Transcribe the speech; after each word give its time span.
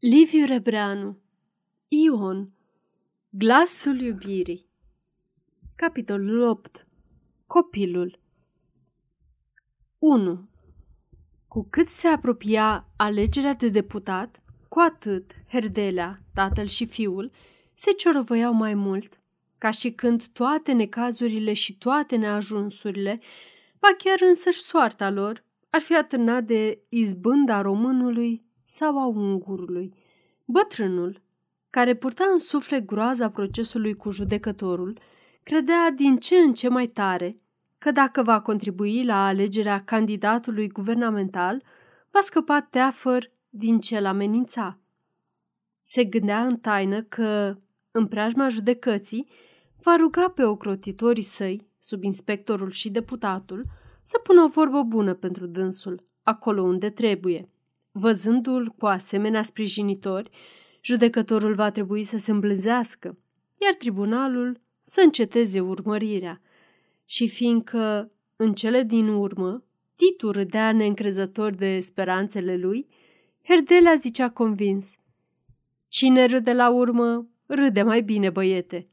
Liviu 0.00 0.46
Rebreanu 0.46 1.18
Ion 1.88 2.52
Glasul 3.30 4.00
iubirii 4.00 4.66
Capitolul 5.74 6.40
8 6.40 6.86
Copilul 7.46 8.18
1. 9.98 10.48
Cu 11.48 11.66
cât 11.70 11.88
se 11.88 12.08
apropia 12.08 12.88
alegerea 12.96 13.54
de 13.54 13.68
deputat, 13.68 14.42
cu 14.68 14.78
atât 14.78 15.32
Herdelea, 15.48 16.18
tatăl 16.34 16.66
și 16.66 16.86
fiul, 16.86 17.30
se 17.74 17.90
ciorovăiau 17.90 18.52
mai 18.52 18.74
mult, 18.74 19.20
ca 19.58 19.70
și 19.70 19.90
când 19.90 20.26
toate 20.26 20.72
necazurile 20.72 21.52
și 21.52 21.78
toate 21.78 22.16
neajunsurile, 22.16 23.20
ba 23.78 23.88
chiar 23.98 24.18
însăși 24.28 24.60
soarta 24.60 25.10
lor, 25.10 25.44
ar 25.70 25.80
fi 25.80 25.96
atârnat 25.96 26.44
de 26.44 26.82
izbânda 26.88 27.60
românului 27.60 28.46
sau 28.70 28.98
a 28.98 29.06
ungurului. 29.06 29.94
Bătrânul, 30.44 31.22
care 31.70 31.94
purta 31.94 32.24
în 32.32 32.38
suflet 32.38 32.84
groaza 32.84 33.30
procesului 33.30 33.94
cu 33.94 34.10
judecătorul, 34.10 34.98
credea 35.42 35.90
din 35.90 36.16
ce 36.16 36.36
în 36.36 36.52
ce 36.52 36.68
mai 36.68 36.86
tare 36.86 37.36
că 37.78 37.90
dacă 37.90 38.22
va 38.22 38.40
contribui 38.40 39.04
la 39.04 39.26
alegerea 39.26 39.84
candidatului 39.84 40.68
guvernamental, 40.68 41.62
va 42.10 42.20
scăpa 42.20 42.60
teafăr 42.60 43.30
din 43.48 43.80
cel 43.80 44.06
amenința. 44.06 44.78
Se 45.80 46.04
gândea 46.04 46.46
în 46.46 46.56
taină 46.56 47.02
că, 47.02 47.58
în 47.90 48.06
preajma 48.06 48.48
judecății, 48.48 49.28
va 49.82 49.96
ruga 49.96 50.28
pe 50.28 50.44
ocrotitorii 50.44 51.22
săi, 51.22 51.66
subinspectorul 51.78 52.70
și 52.70 52.90
deputatul, 52.90 53.64
să 54.02 54.20
pună 54.22 54.42
o 54.42 54.48
vorbă 54.48 54.82
bună 54.82 55.14
pentru 55.14 55.46
dânsul, 55.46 56.04
acolo 56.22 56.62
unde 56.62 56.90
trebuie. 56.90 57.48
Văzându-l 58.00 58.68
cu 58.68 58.86
asemenea 58.86 59.42
sprijinitori, 59.42 60.30
judecătorul 60.82 61.54
va 61.54 61.70
trebui 61.70 62.04
să 62.04 62.18
se 62.18 62.30
îmblânzească, 62.30 63.18
iar 63.60 63.74
tribunalul 63.74 64.60
să 64.82 65.00
înceteze 65.04 65.60
urmărirea. 65.60 66.40
Și 67.04 67.28
fiindcă, 67.28 68.12
în 68.36 68.54
cele 68.54 68.82
din 68.82 69.08
urmă, 69.08 69.64
Titu 69.96 70.30
râdea 70.30 70.72
neîncrezător 70.72 71.54
de 71.54 71.80
speranțele 71.80 72.56
lui, 72.56 72.88
Herdelea 73.44 73.94
zicea 73.94 74.30
convins. 74.30 74.96
Cine 75.88 76.24
râde 76.24 76.52
la 76.52 76.70
urmă, 76.70 77.28
râde 77.46 77.82
mai 77.82 78.02
bine, 78.02 78.30
băiete. 78.30 78.88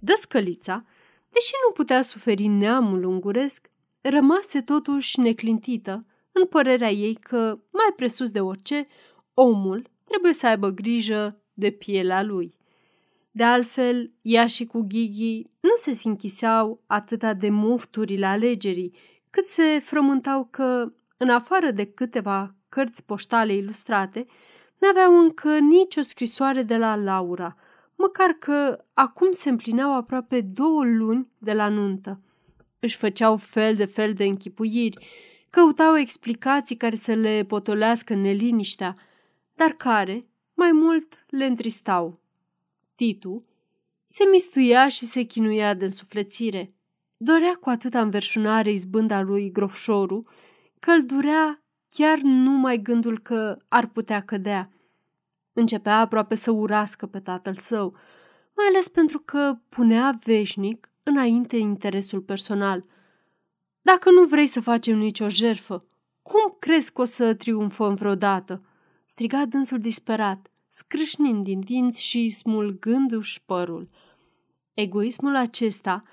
Dăscălița, 0.00 0.84
deși 1.30 1.52
nu 1.66 1.72
putea 1.72 2.02
suferi 2.02 2.46
neamul 2.46 3.04
unguresc, 3.04 3.70
rămase 4.00 4.62
totuși 4.62 5.20
neclintită 5.20 6.06
în 6.38 6.46
părerea 6.46 6.90
ei 6.90 7.14
că, 7.14 7.58
mai 7.70 7.92
presus 7.96 8.30
de 8.30 8.40
orice, 8.40 8.86
omul 9.34 9.90
trebuie 10.04 10.32
să 10.32 10.46
aibă 10.46 10.68
grijă 10.68 11.42
de 11.52 11.70
pielea 11.70 12.22
lui. 12.22 12.56
De 13.30 13.44
altfel, 13.44 14.12
ea 14.22 14.46
și 14.46 14.66
cu 14.66 14.80
Ghighi 14.80 15.46
nu 15.60 15.70
se 15.76 16.08
închiseau 16.08 16.82
atâta 16.86 17.34
de 17.34 17.48
mufturile 17.48 18.26
alegerii, 18.26 18.94
cât 19.30 19.46
se 19.46 19.78
frământau 19.82 20.48
că, 20.50 20.92
în 21.16 21.28
afară 21.28 21.70
de 21.70 21.84
câteva 21.84 22.54
cărți 22.68 23.04
poștale 23.04 23.54
ilustrate, 23.54 24.26
n-aveau 24.78 25.18
încă 25.18 25.58
nicio 25.58 26.00
scrisoare 26.00 26.62
de 26.62 26.76
la 26.76 26.96
Laura, 26.96 27.56
măcar 27.94 28.30
că 28.30 28.84
acum 28.94 29.30
se 29.30 29.48
împlineau 29.48 29.94
aproape 29.94 30.40
două 30.40 30.84
luni 30.84 31.28
de 31.38 31.52
la 31.52 31.68
nuntă. 31.68 32.20
Își 32.78 32.96
făceau 32.96 33.36
fel 33.36 33.74
de 33.74 33.84
fel 33.84 34.12
de 34.12 34.24
închipuiri, 34.24 35.06
căutau 35.50 35.96
explicații 35.96 36.76
care 36.76 36.96
să 36.96 37.14
le 37.14 37.44
potolească 37.44 38.14
neliniștea, 38.14 38.96
dar 39.54 39.70
care, 39.70 40.26
mai 40.54 40.72
mult, 40.72 41.24
le 41.28 41.44
întristau. 41.44 42.20
Titu 42.94 43.44
se 44.04 44.24
mistuia 44.30 44.88
și 44.88 45.04
se 45.04 45.22
chinuia 45.22 45.74
de 45.74 45.84
însuflețire. 45.84 46.72
Dorea 47.16 47.58
cu 47.60 47.68
atâta 47.68 48.00
înverșunare 48.00 48.70
izbânda 48.70 49.20
lui 49.20 49.50
Grofșoru 49.50 50.26
că 50.80 50.90
îl 50.90 51.04
durea 51.04 51.62
chiar 51.88 52.18
numai 52.18 52.82
gândul 52.82 53.18
că 53.18 53.58
ar 53.68 53.86
putea 53.86 54.22
cădea. 54.22 54.70
Începea 55.52 55.98
aproape 55.98 56.34
să 56.34 56.50
urască 56.50 57.06
pe 57.06 57.20
tatăl 57.20 57.54
său, 57.54 57.94
mai 58.56 58.66
ales 58.66 58.88
pentru 58.88 59.18
că 59.18 59.58
punea 59.68 60.18
veșnic 60.24 60.90
înainte 61.02 61.56
interesul 61.56 62.20
personal– 62.20 62.84
dacă 63.82 64.10
nu 64.10 64.24
vrei 64.24 64.46
să 64.46 64.60
facem 64.60 64.98
nicio 64.98 65.28
jerfă, 65.28 65.84
cum 66.22 66.56
crezi 66.58 66.92
că 66.92 67.00
o 67.00 67.04
să 67.04 67.34
triumfăm 67.34 67.94
vreodată?" 67.94 68.62
striga 69.06 69.44
dânsul 69.44 69.78
disperat, 69.78 70.50
scrâșnind 70.68 71.44
din 71.44 71.60
dinți 71.60 72.02
și 72.02 72.28
smulgându-și 72.28 73.42
părul. 73.44 73.88
Egoismul 74.74 75.36
acesta, 75.36 76.04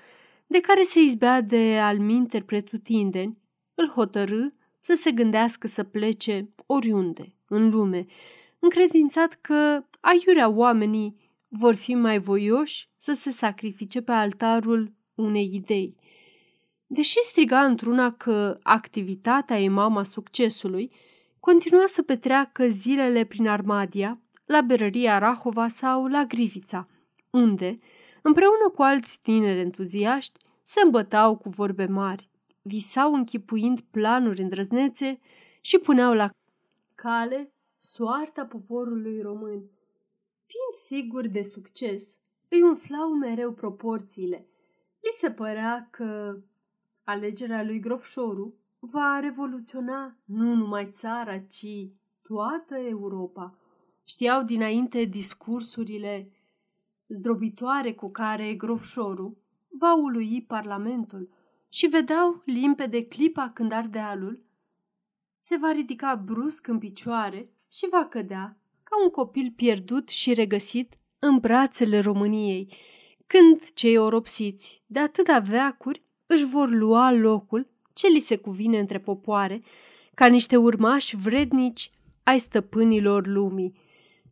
de 0.46 0.60
care 0.60 0.82
se 0.82 1.00
izbea 1.00 1.40
de 1.40 1.78
alminter 1.78 2.42
pretutindeni, 2.42 3.38
îl 3.74 3.88
hotărâ 3.88 4.46
să 4.78 4.94
se 4.94 5.10
gândească 5.10 5.66
să 5.66 5.84
plece 5.84 6.48
oriunde, 6.66 7.34
în 7.48 7.70
lume, 7.70 8.06
încredințat 8.58 9.38
că 9.40 9.84
aiurea 10.00 10.48
oamenii 10.48 11.16
vor 11.48 11.74
fi 11.74 11.94
mai 11.94 12.18
voioși 12.18 12.88
să 12.96 13.12
se 13.12 13.30
sacrifice 13.30 14.00
pe 14.00 14.12
altarul 14.12 14.92
unei 15.14 15.50
idei– 15.54 15.96
Deși 16.86 17.18
striga 17.20 17.64
într-una 17.64 18.12
că 18.12 18.58
activitatea 18.62 19.60
e 19.60 19.68
mama 19.68 20.02
succesului, 20.02 20.92
continua 21.40 21.84
să 21.86 22.02
petreacă 22.02 22.68
zilele 22.68 23.24
prin 23.24 23.48
Armadia, 23.48 24.20
la 24.44 24.60
berăria 24.60 25.18
Rahova 25.18 25.68
sau 25.68 26.06
la 26.06 26.24
Grivița, 26.24 26.88
unde, 27.30 27.78
împreună 28.22 28.70
cu 28.74 28.82
alți 28.82 29.18
tineri 29.22 29.58
entuziaști, 29.58 30.38
se 30.62 30.80
îmbătau 30.84 31.36
cu 31.36 31.48
vorbe 31.48 31.86
mari, 31.86 32.28
visau 32.62 33.14
închipuind 33.14 33.80
planuri 33.80 34.42
îndrăznețe 34.42 35.20
și 35.60 35.78
puneau 35.78 36.14
la 36.14 36.30
cale 36.94 37.52
soarta 37.76 38.44
poporului 38.44 39.20
român. 39.20 39.70
Fiind 40.46 40.74
sigur 40.84 41.26
de 41.26 41.42
succes, 41.42 42.18
îi 42.48 42.62
umflau 42.62 43.08
mereu 43.08 43.52
proporțiile. 43.52 44.46
Li 45.00 45.10
se 45.16 45.30
părea 45.30 45.88
că 45.90 46.38
Alegerea 47.08 47.62
lui 47.62 47.80
Grofșoru 47.80 48.54
va 48.78 49.18
revoluționa 49.20 50.16
nu 50.24 50.54
numai 50.54 50.90
țara, 50.92 51.38
ci 51.38 51.66
toată 52.22 52.76
Europa. 52.76 53.58
Știau 54.04 54.42
dinainte 54.42 55.04
discursurile 55.04 56.30
zdrobitoare 57.06 57.92
cu 57.92 58.10
care 58.10 58.54
Grofșoru 58.54 59.38
va 59.68 59.94
ului 59.94 60.42
Parlamentul 60.42 61.28
și 61.68 61.86
vedeau 61.86 62.42
limpede 62.44 63.06
clipa 63.06 63.50
când 63.50 63.72
ardealul 63.72 64.42
se 65.36 65.56
va 65.56 65.72
ridica 65.72 66.14
brusc 66.14 66.66
în 66.66 66.78
picioare 66.78 67.50
și 67.72 67.88
va 67.90 68.06
cădea 68.06 68.60
ca 68.82 69.02
un 69.02 69.10
copil 69.10 69.52
pierdut 69.56 70.08
și 70.08 70.34
regăsit 70.34 70.98
în 71.18 71.38
brațele 71.38 72.00
României, 72.00 72.72
când 73.26 73.70
cei 73.74 73.96
oropsiți 73.96 74.82
de 74.86 74.98
atâta 74.98 75.38
veacuri 75.38 76.04
își 76.26 76.44
vor 76.44 76.68
lua 76.68 77.12
locul 77.12 77.68
ce 77.92 78.06
li 78.06 78.20
se 78.20 78.36
cuvine 78.36 78.78
între 78.78 78.98
popoare, 78.98 79.62
ca 80.14 80.26
niște 80.26 80.56
urmași 80.56 81.16
vrednici 81.16 81.90
ai 82.22 82.38
stăpânilor 82.38 83.26
lumii. 83.26 83.78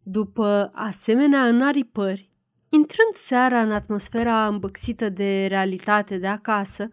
După 0.02 0.70
asemenea 0.74 1.46
înaripări, 1.46 2.30
intrând 2.68 3.14
seara 3.14 3.60
în 3.60 3.72
atmosfera 3.72 4.46
îmbăxită 4.46 5.08
de 5.08 5.46
realitate 5.46 6.18
de 6.18 6.26
acasă, 6.26 6.90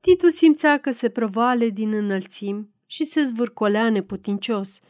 Titu 0.00 0.28
simțea 0.28 0.78
că 0.78 0.90
se 0.90 1.08
prăvale 1.08 1.68
din 1.68 1.92
înălțimi 1.92 2.68
și 2.86 3.04
se 3.04 3.22
zvârcolea 3.22 3.90
neputincios. 3.90 4.80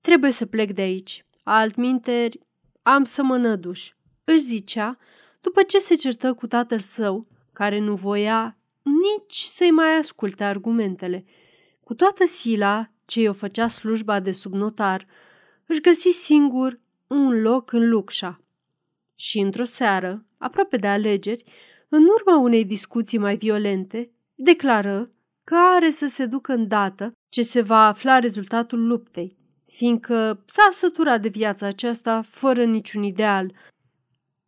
Trebuie 0.00 0.30
să 0.30 0.46
plec 0.46 0.72
de 0.72 0.80
aici, 0.82 1.24
altminteri 1.42 2.40
am 2.82 3.04
să 3.04 3.22
mă 3.22 3.36
năduș, 3.36 3.92
își 4.24 4.42
zicea, 4.42 4.98
după 5.40 5.62
ce 5.62 5.78
se 5.78 5.94
certă 5.94 6.34
cu 6.34 6.46
tatăl 6.46 6.78
său, 6.78 7.26
care 7.52 7.78
nu 7.78 7.94
voia 7.94 8.58
nici 8.84 9.42
să-i 9.42 9.70
mai 9.70 9.96
asculte 9.96 10.44
argumentele. 10.44 11.24
Cu 11.80 11.94
toată 11.94 12.26
sila 12.26 12.90
ce 13.04 13.28
o 13.28 13.32
făcea 13.32 13.68
slujba 13.68 14.20
de 14.20 14.30
subnotar, 14.30 15.06
își 15.66 15.80
găsi 15.80 16.08
singur 16.08 16.80
un 17.06 17.40
loc 17.40 17.72
în 17.72 17.88
Luxa. 17.88 18.40
Și 19.14 19.38
într-o 19.38 19.64
seară, 19.64 20.26
aproape 20.38 20.76
de 20.76 20.86
alegeri, 20.86 21.44
în 21.88 22.04
urma 22.04 22.38
unei 22.38 22.64
discuții 22.64 23.18
mai 23.18 23.36
violente, 23.36 24.10
declară 24.34 25.10
că 25.44 25.54
are 25.74 25.90
să 25.90 26.06
se 26.06 26.26
ducă 26.26 26.52
îndată 26.52 27.12
ce 27.28 27.42
se 27.42 27.60
va 27.60 27.86
afla 27.86 28.18
rezultatul 28.18 28.86
luptei, 28.86 29.36
fiindcă 29.66 30.42
s-a 30.46 30.68
săturat 30.72 31.20
de 31.20 31.28
viața 31.28 31.66
aceasta 31.66 32.22
fără 32.22 32.64
niciun 32.64 33.02
ideal, 33.02 33.52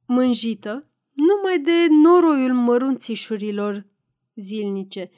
mânjită 0.07 0.91
numai 1.13 1.59
de 1.59 1.87
noroiul 2.03 2.53
mărunțișurilor 2.53 3.87
zilnice. 4.37 5.09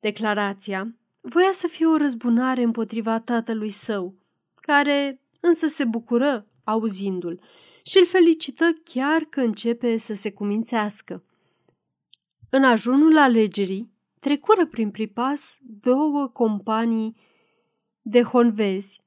Declarația 0.00 0.94
voia 1.20 1.52
să 1.52 1.66
fie 1.66 1.86
o 1.86 1.96
răzbunare 1.96 2.62
împotriva 2.62 3.20
tatălui 3.20 3.68
său, 3.68 4.14
care, 4.54 5.20
însă 5.40 5.66
se 5.66 5.84
bucură 5.84 6.46
auzindu-l 6.64 7.40
și 7.82 7.98
îl 7.98 8.06
felicită 8.06 8.64
chiar 8.84 9.22
că 9.22 9.40
începe 9.40 9.96
să 9.96 10.14
se 10.14 10.32
cumințească. 10.32 11.24
În 12.50 12.64
ajunul 12.64 13.18
alegerii, 13.18 13.90
trecură 14.20 14.66
prin 14.66 14.90
pripas 14.90 15.58
două 15.80 16.26
companii 16.26 17.16
de 18.02 18.22
honvezi 18.22 19.00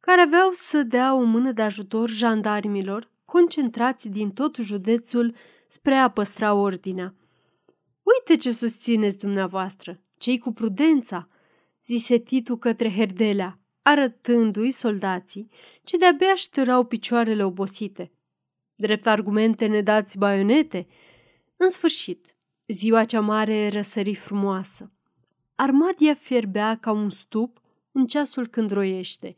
care 0.00 0.20
aveau 0.20 0.50
să 0.52 0.82
dea 0.82 1.14
o 1.14 1.22
mână 1.22 1.52
de 1.52 1.62
ajutor 1.62 2.08
jandarmilor 2.08 3.10
concentrați 3.24 4.08
din 4.08 4.30
tot 4.30 4.56
județul 4.56 5.34
spre 5.66 5.94
a 5.94 6.08
păstra 6.08 6.54
ordinea. 6.54 7.14
Uite 8.04 8.40
ce 8.40 8.52
susțineți 8.52 9.18
dumneavoastră, 9.18 10.00
cei 10.18 10.38
cu 10.38 10.52
prudența, 10.52 11.26
zise 11.84 12.18
Titu 12.18 12.56
către 12.56 12.90
Herdelea, 12.90 13.60
arătându-i 13.82 14.70
soldații 14.70 15.50
ce 15.84 15.96
de-abia 15.96 16.34
ștârau 16.34 16.84
picioarele 16.84 17.44
obosite. 17.44 18.12
Drept 18.74 19.06
argumente 19.06 19.66
ne 19.66 19.80
dați 19.80 20.18
baionete? 20.18 20.86
În 21.56 21.68
sfârșit, 21.68 22.36
ziua 22.66 23.04
cea 23.04 23.20
mare 23.20 23.68
răsări 23.68 24.14
frumoasă. 24.14 24.92
Armadia 25.54 26.14
fierbea 26.14 26.78
ca 26.80 26.90
un 26.92 27.10
stup 27.10 27.60
în 27.92 28.06
ceasul 28.06 28.46
când 28.46 28.70
roiește. 28.70 29.34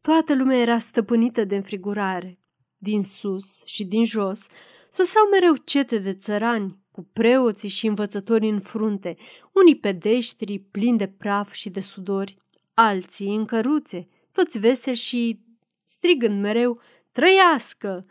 Toată 0.00 0.34
lumea 0.34 0.58
era 0.58 0.78
stăpânită 0.78 1.44
de 1.44 1.56
înfrigurare. 1.56 2.38
Din 2.76 3.02
sus 3.02 3.64
și 3.64 3.84
din 3.84 4.04
jos 4.04 4.46
soseau 4.90 5.28
mereu 5.30 5.56
cete 5.56 5.98
de 5.98 6.14
țărani, 6.14 6.78
cu 7.00 7.08
preoții 7.12 7.68
și 7.68 7.86
învățători 7.86 8.48
în 8.48 8.60
frunte, 8.60 9.16
unii 9.52 9.76
pedeștri 9.76 10.58
plini 10.58 10.98
de 10.98 11.06
praf 11.06 11.52
și 11.52 11.70
de 11.70 11.80
sudori, 11.80 12.36
alții 12.74 13.34
în 13.34 13.44
căruțe, 13.44 14.08
toți 14.32 14.58
veseli 14.58 14.96
și 14.96 15.40
strigând 15.82 16.40
mereu, 16.40 16.80
trăiască! 17.12 18.06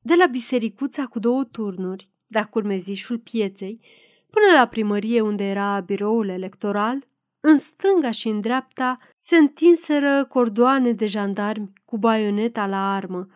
De 0.00 0.14
la 0.18 0.26
bisericuța 0.26 1.04
cu 1.04 1.18
două 1.18 1.44
turnuri, 1.44 2.10
de 2.26 2.46
curmezișul 2.50 3.18
pieței, 3.18 3.80
până 4.30 4.58
la 4.58 4.66
primărie 4.66 5.20
unde 5.20 5.44
era 5.44 5.80
biroul 5.80 6.28
electoral, 6.28 7.04
în 7.40 7.58
stânga 7.58 8.10
și 8.10 8.28
în 8.28 8.40
dreapta 8.40 8.98
se 9.16 9.36
întinseră 9.36 10.24
cordoane 10.24 10.92
de 10.92 11.06
jandarmi 11.06 11.72
cu 11.84 11.98
baioneta 11.98 12.66
la 12.66 12.94
armă, 12.94 13.28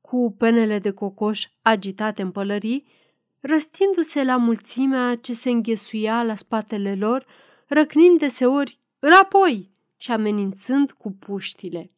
cu 0.00 0.34
penele 0.38 0.78
de 0.78 0.90
cocoș 0.90 1.46
agitate 1.62 2.22
în 2.22 2.30
pălării, 2.30 3.02
răstindu-se 3.46 4.24
la 4.24 4.36
mulțimea 4.36 5.14
ce 5.14 5.32
se 5.32 5.50
înghesuia 5.50 6.22
la 6.22 6.34
spatele 6.34 6.94
lor, 6.94 7.26
răcnind 7.66 8.18
deseori 8.18 8.78
înapoi 8.98 9.70
și 9.96 10.10
amenințând 10.10 10.92
cu 10.92 11.12
puștile. 11.12 11.90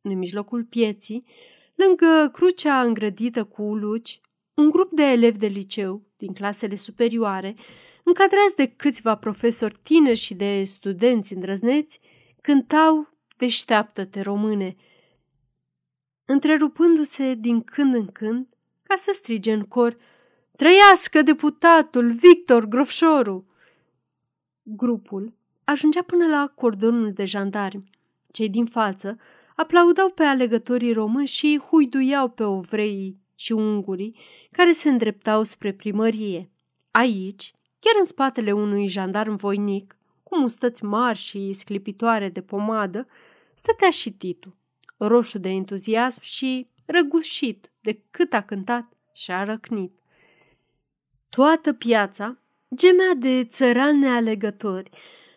În 0.00 0.18
mijlocul 0.18 0.64
pieții, 0.64 1.24
lângă 1.74 2.30
crucea 2.32 2.82
îngrădită 2.82 3.44
cu 3.44 3.62
luci, 3.62 4.20
un 4.54 4.70
grup 4.70 4.90
de 4.92 5.02
elevi 5.02 5.38
de 5.38 5.46
liceu 5.46 6.02
din 6.16 6.32
clasele 6.32 6.74
superioare, 6.74 7.54
încadrați 8.04 8.56
de 8.56 8.66
câțiva 8.66 9.16
profesori 9.16 9.78
tineri 9.82 10.18
și 10.18 10.34
de 10.34 10.62
studenți 10.64 11.32
îndrăzneți, 11.32 12.00
cântau 12.40 13.16
Deșteaptă-te, 13.36 14.20
române, 14.20 14.76
întrerupându-se 16.24 17.34
din 17.34 17.62
când 17.62 17.94
în 17.94 18.06
când 18.06 18.46
ca 18.82 18.96
să 18.96 19.10
strige 19.14 19.52
în 19.52 19.62
cor 19.62 19.96
Trăiască 20.58 21.22
deputatul 21.22 22.10
Victor 22.10 22.64
Grofșoru! 22.64 23.46
Grupul 24.62 25.34
ajungea 25.64 26.02
până 26.02 26.26
la 26.26 26.52
cordonul 26.54 27.12
de 27.12 27.24
jandarmi. 27.24 27.90
Cei 28.30 28.48
din 28.48 28.66
față 28.66 29.18
aplaudau 29.56 30.10
pe 30.10 30.22
alegătorii 30.22 30.92
români 30.92 31.26
și 31.26 31.60
huiduiau 31.70 32.28
pe 32.28 32.42
ovreii 32.42 33.20
și 33.34 33.52
ungurii 33.52 34.16
care 34.50 34.72
se 34.72 34.88
îndreptau 34.88 35.42
spre 35.42 35.72
primărie. 35.72 36.50
Aici, 36.90 37.52
chiar 37.78 37.94
în 37.98 38.04
spatele 38.04 38.52
unui 38.52 38.88
jandarm 38.88 39.36
voinic, 39.36 39.96
cu 40.22 40.38
mustăți 40.38 40.84
mari 40.84 41.18
și 41.18 41.52
sclipitoare 41.52 42.28
de 42.28 42.40
pomadă, 42.40 43.06
stătea 43.54 43.90
și 43.90 44.12
Titu, 44.12 44.56
roșu 44.96 45.38
de 45.38 45.48
entuziasm 45.48 46.20
și 46.20 46.68
răgușit 46.86 47.70
de 47.80 48.02
cât 48.10 48.32
a 48.32 48.42
cântat 48.42 48.92
și 49.12 49.30
a 49.30 49.44
răcnit. 49.44 49.97
Toată 51.30 51.72
piața 51.72 52.38
gemea 52.74 53.14
de 53.14 53.44
țărani 53.44 53.98
nealegători, 53.98 54.90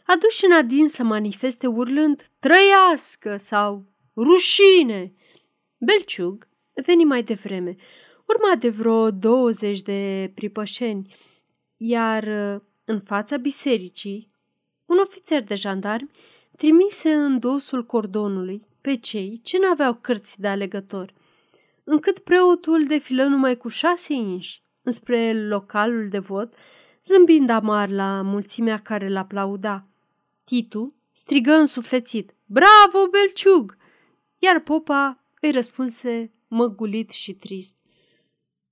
aduși 0.05 0.45
în 0.45 0.51
adin 0.51 0.89
să 0.89 1.03
manifeste 1.03 1.67
urlând 1.67 2.29
Trăiască 2.39 3.37
sau 3.37 3.85
Rușine! 4.15 5.13
Belciug 5.77 6.47
veni 6.73 7.03
mai 7.03 7.23
devreme, 7.23 7.75
urma 8.27 8.55
de 8.55 8.69
vreo 8.69 9.11
20 9.11 9.81
de 9.81 10.31
pripășeni, 10.35 11.15
iar 11.77 12.23
în 12.85 13.01
fața 13.01 13.37
bisericii, 13.37 14.31
un 14.85 14.97
ofițer 14.97 15.43
de 15.43 15.55
jandarmi 15.55 16.11
trimise 16.57 17.13
în 17.13 17.39
dosul 17.39 17.85
cordonului 17.85 18.65
pe 18.81 18.95
cei 18.95 19.39
ce 19.43 19.59
n-aveau 19.59 19.93
cărți 19.93 20.39
de 20.39 20.47
alegător, 20.47 21.13
încât 21.83 22.19
preotul 22.19 22.85
defilă 22.85 23.23
numai 23.23 23.57
cu 23.57 23.67
șase 23.67 24.13
inși 24.13 24.61
înspre 24.81 25.47
localul 25.47 26.09
de 26.09 26.19
vot, 26.19 26.53
zâmbind 27.05 27.49
amar 27.49 27.89
la 27.89 28.21
mulțimea 28.21 28.77
care 28.77 29.09
l 29.09 29.15
aplauda. 29.15 29.87
Titu 30.43 30.93
strigă 31.11 31.51
însuflețit, 31.51 32.33
Bravo, 32.45 33.07
Belciug! 33.11 33.77
Iar 34.37 34.59
popa 34.59 35.23
îi 35.41 35.51
răspunse 35.51 36.31
măgulit 36.47 37.09
și 37.09 37.33
trist. 37.33 37.75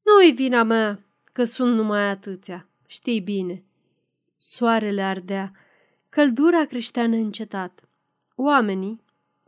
Nu-i 0.01 0.31
vina 0.31 0.63
mea 0.63 1.06
că 1.31 1.44
sunt 1.44 1.75
numai 1.75 2.09
atâția, 2.09 2.67
știi 2.88 3.19
bine. 3.19 3.63
Soarele 4.38 5.01
ardea, 5.01 5.51
căldura 6.09 6.65
creștea 6.65 7.07
neîncetat. 7.07 7.89
Oamenii, 8.35 9.01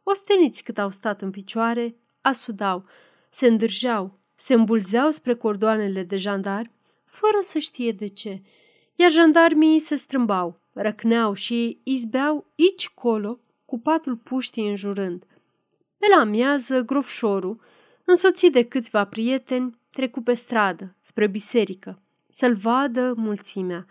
osteniți 0.03 0.63
cât 0.63 0.77
au 0.77 0.91
stat 0.91 1.21
în 1.21 1.31
picioare, 1.31 1.95
asudau, 2.21 2.85
se 3.29 3.47
îndârjeau, 3.47 4.19
se 4.41 4.53
îmbulzeau 4.53 5.11
spre 5.11 5.35
cordoanele 5.35 6.03
de 6.03 6.15
jandarmi, 6.15 6.71
fără 7.05 7.37
să 7.41 7.59
știe 7.59 7.91
de 7.91 8.07
ce, 8.07 8.41
iar 8.95 9.11
jandarmii 9.11 9.79
se 9.79 9.95
strâmbau, 9.95 10.59
răcneau 10.73 11.33
și 11.33 11.79
izbeau 11.83 12.45
aici 12.59 12.89
colo 12.89 13.39
cu 13.65 13.79
patul 13.79 14.15
puștii 14.15 14.69
înjurând. 14.69 15.25
Pe 15.97 16.07
la 16.15 16.21
amiază, 16.21 16.81
grofșorul, 16.81 17.61
însoțit 18.05 18.51
de 18.51 18.63
câțiva 18.63 19.05
prieteni, 19.05 19.79
trecu 19.89 20.21
pe 20.21 20.33
stradă, 20.33 20.95
spre 21.01 21.27
biserică, 21.27 22.01
să-l 22.29 22.55
vadă 22.55 23.13
mulțimea. 23.17 23.85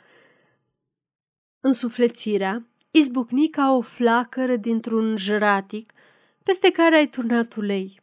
Însuflețirea 1.61 2.67
izbucni 2.91 3.49
ca 3.49 3.73
o 3.73 3.81
flacără 3.81 4.57
dintr-un 4.57 5.17
jăratic 5.17 5.93
peste 6.43 6.71
care 6.71 6.95
ai 6.95 7.09
turnat 7.09 7.55
ulei. 7.55 8.01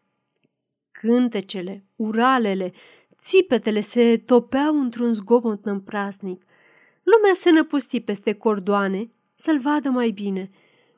Cântecele, 0.92 1.87
uralele, 1.98 2.74
țipetele 3.22 3.80
se 3.80 4.18
topeau 4.26 4.80
într-un 4.80 5.14
zgomot 5.14 5.66
împraznic. 5.66 6.42
Lumea 7.04 7.34
se 7.34 7.52
năpusti 7.52 8.00
peste 8.00 8.34
cordoane 8.34 9.12
să-l 9.36 9.60
vadă 9.60 9.90
mai 9.90 10.10
bine. 10.10 10.50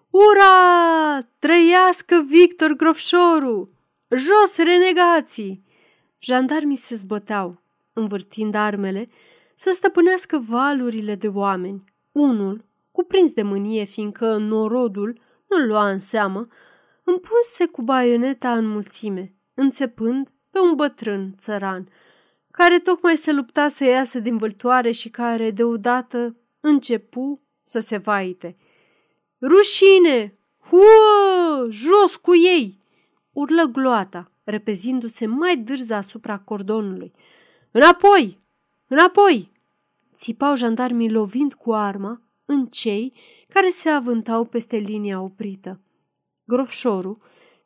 Ura! 0.10 1.20
Trăiască 1.40 2.26
Victor 2.28 2.72
Grofșoru! 2.74 3.70
Jos 4.16 4.58
renegații! 4.58 5.64
Jandarmii 6.20 6.76
se 6.76 6.96
zbăteau, 6.96 7.62
învârtind 7.94 8.56
armele, 8.56 9.10
să 9.56 9.72
stăpânească 9.74 10.38
valurile 10.48 11.16
de 11.16 11.28
oameni. 11.28 11.84
Unul, 12.12 12.66
cuprins 12.92 13.32
de 13.32 13.42
mânie, 13.42 13.84
fiindcă 13.84 14.38
norodul 14.38 15.20
nu-l 15.50 15.68
lua 15.68 15.90
în 15.90 16.00
seamă, 16.00 16.48
împunse 17.04 17.66
cu 17.66 17.82
baioneta 17.82 18.54
în 18.54 18.68
mulțime, 18.68 19.34
înțepând 19.54 20.32
pe 20.60 20.66
un 20.66 20.76
bătrân 20.76 21.36
țăran, 21.38 21.90
care 22.52 22.80
tocmai 22.80 23.18
se 23.18 23.32
lupta 23.32 23.68
să 23.68 23.84
iasă 23.84 24.20
din 24.20 24.38
vâltoare 24.38 24.92
și 24.92 25.10
care, 25.10 25.52
deodată, 25.52 26.36
începu 26.60 27.42
să 27.62 27.80
se 27.80 27.98
vaite. 27.98 28.56
Rușine! 29.42 30.38
Huă! 30.70 31.68
Jos 31.70 32.16
cu 32.16 32.36
ei! 32.36 32.78
Urlă 33.32 33.64
gloata, 33.64 34.32
repezindu-se 34.44 35.26
mai 35.26 35.58
dârză 35.58 35.94
asupra 35.94 36.38
cordonului. 36.38 37.12
Înapoi! 37.72 38.40
Înapoi! 38.88 39.52
Țipau 40.16 40.56
jandarmii 40.56 41.12
lovind 41.12 41.54
cu 41.54 41.74
arma 41.74 42.22
în 42.46 42.66
cei 42.66 43.14
care 43.50 43.70
se 43.70 43.90
avântau 43.90 44.46
peste 44.46 44.78
linia 44.78 45.22
oprită. 45.22 45.80
Grofșorul, 46.46 47.18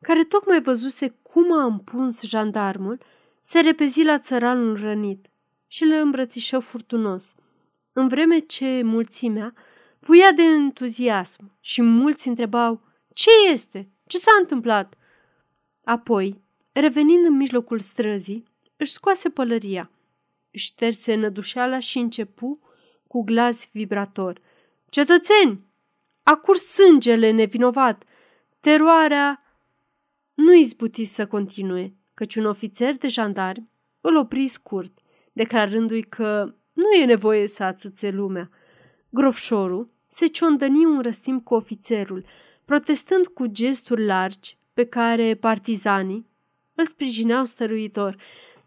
care 0.02 0.24
tocmai 0.24 0.62
văzuse 0.62 1.16
cum 1.34 1.54
a 1.54 1.64
împuns 1.64 2.24
jandarmul, 2.24 3.00
se 3.42 3.60
repezi 3.60 4.04
la 4.04 4.20
țăranul 4.20 4.80
rănit 4.80 5.30
și 5.68 5.84
le 5.84 5.98
îmbrățișă 5.98 6.60
furtunos, 6.60 7.36
în 7.94 8.08
vreme 8.08 8.40
ce 8.40 8.82
mulțimea 8.84 9.54
vuia 10.00 10.32
de 10.32 10.42
entuziasm 10.42 11.52
și 11.60 11.82
mulți 11.82 12.28
întrebau 12.28 12.82
Ce 13.14 13.30
este? 13.52 13.90
Ce 14.08 14.18
s-a 14.18 14.32
întâmplat? 14.40 14.98
Apoi, 15.84 16.42
revenind 16.72 17.26
în 17.26 17.36
mijlocul 17.36 17.80
străzii, 17.80 18.44
își 18.78 18.92
scoase 18.92 19.30
pălăria, 19.30 19.92
își 20.52 20.66
șterse 20.66 21.16
nădușeala 21.16 21.80
și 21.80 21.98
începu 21.98 22.60
cu 23.08 23.24
glas 23.24 23.68
vibrator. 23.72 24.42
Cetățeni! 24.90 25.60
A 26.24 26.36
curs 26.36 26.66
sângele 26.66 27.32
nevinovat! 27.32 28.04
Teroarea... 28.60 29.43
Nu 30.34 30.54
izbuti 30.54 31.04
să 31.04 31.28
continue, 31.28 31.94
căci 32.14 32.36
un 32.36 32.46
ofițer 32.46 32.98
de 32.98 33.08
jandarmi 33.08 33.70
îl 34.02 34.16
opri 34.16 34.48
scurt, 34.48 34.98
declarându-i 35.34 36.02
că 36.02 36.54
nu 36.74 36.92
e 36.92 37.06
nevoie 37.06 37.48
să 37.48 37.64
atâțe 37.64 38.10
lumea. 38.10 38.50
Grofșorul 39.10 39.88
se 40.08 40.26
ciondăni 40.26 40.86
un 40.86 41.02
răstim 41.02 41.40
cu 41.40 41.54
ofițerul, 41.54 42.26
protestând 42.66 43.28
cu 43.28 43.46
gesturi 43.48 44.06
largi 44.06 44.58
pe 44.74 44.86
care 44.86 45.36
partizanii 45.36 46.28
îl 46.76 46.86
sprijineau 46.86 47.46
stăruitor. 47.46 48.18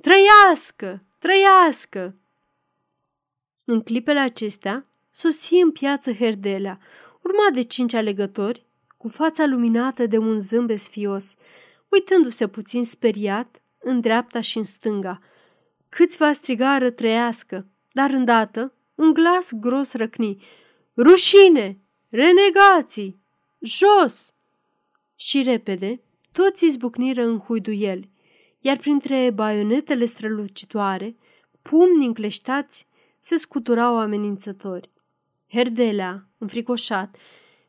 Trăiască! 0.00 1.02
Trăiască! 1.18 2.14
În 3.64 3.80
clipele 3.80 4.18
acestea, 4.18 4.86
sosi 5.10 5.54
în 5.54 5.70
piață 5.70 6.12
Herdelea, 6.12 6.78
urmat 7.22 7.52
de 7.52 7.62
cinci 7.62 7.94
alegători, 7.94 8.65
cu 9.06 9.12
fața 9.12 9.46
luminată 9.46 10.06
de 10.06 10.18
un 10.18 10.40
zâmbet 10.40 10.78
sfios, 10.78 11.34
uitându-se 11.88 12.48
puțin 12.48 12.84
speriat 12.84 13.62
în 13.78 14.00
dreapta 14.00 14.40
și 14.40 14.58
în 14.58 14.64
stânga. 14.64 15.20
Câțiva 15.88 16.32
strigară 16.32 16.90
trăiască, 16.90 17.66
dar 17.92 18.10
îndată 18.10 18.72
un 18.94 19.12
glas 19.12 19.52
gros 19.52 19.92
răcni. 19.92 20.42
Rușine! 20.96 21.78
Renegații! 22.08 23.20
Jos! 23.58 24.34
Și 25.16 25.42
repede, 25.42 26.00
toți 26.32 26.64
izbucniră 26.64 27.22
în 27.22 27.38
huiduieli, 27.38 28.10
iar 28.60 28.76
printre 28.76 29.30
baionetele 29.30 30.04
strălucitoare, 30.04 31.16
pumni 31.62 32.06
încleștați, 32.06 32.86
se 33.18 33.36
scuturau 33.36 33.98
amenințători. 33.98 34.90
Herdelea, 35.48 36.26
înfricoșat, 36.38 37.16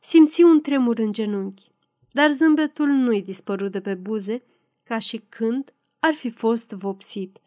simți 0.07 0.41
un 0.41 0.61
tremur 0.61 0.99
în 0.99 1.11
genunchi, 1.11 1.71
dar 2.09 2.29
zâmbetul 2.29 2.87
nu-i 2.87 3.21
dispărut 3.21 3.71
de 3.71 3.81
pe 3.81 3.93
buze, 3.93 4.43
ca 4.83 4.97
și 4.97 5.23
când 5.29 5.73
ar 5.99 6.13
fi 6.13 6.29
fost 6.29 6.69
vopsit. 6.69 7.37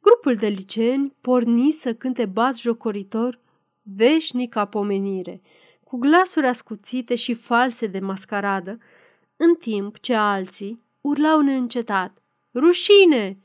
Grupul 0.00 0.34
de 0.34 0.46
liceeni 0.46 1.14
porni 1.20 1.70
să 1.70 1.94
cânte 1.94 2.26
bat 2.26 2.56
jocoritor 2.56 3.40
veșnica 3.82 4.64
pomenire, 4.64 5.42
cu 5.84 5.96
glasuri 5.96 6.46
ascuțite 6.46 7.14
și 7.14 7.34
false 7.34 7.86
de 7.86 7.98
mascaradă, 7.98 8.78
în 9.36 9.54
timp 9.54 9.98
ce 9.98 10.14
alții 10.14 10.82
urlau 11.00 11.40
neîncetat. 11.40 12.22
Rușine! 12.54 13.38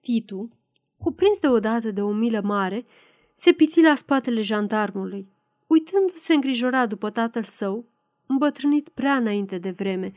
Titu, 0.00 0.48
cuprins 0.96 1.38
deodată 1.38 1.90
de 1.90 2.02
o 2.02 2.12
milă 2.12 2.40
mare, 2.44 2.86
se 3.34 3.52
piti 3.52 3.80
la 3.80 3.94
spatele 3.94 4.40
jandarmului, 4.40 5.28
uitându-se 5.68 6.34
îngrijorat 6.34 6.88
după 6.88 7.10
tatăl 7.10 7.42
său, 7.42 7.86
îmbătrânit 8.26 8.88
prea 8.88 9.16
înainte 9.16 9.58
de 9.58 9.70
vreme, 9.70 10.12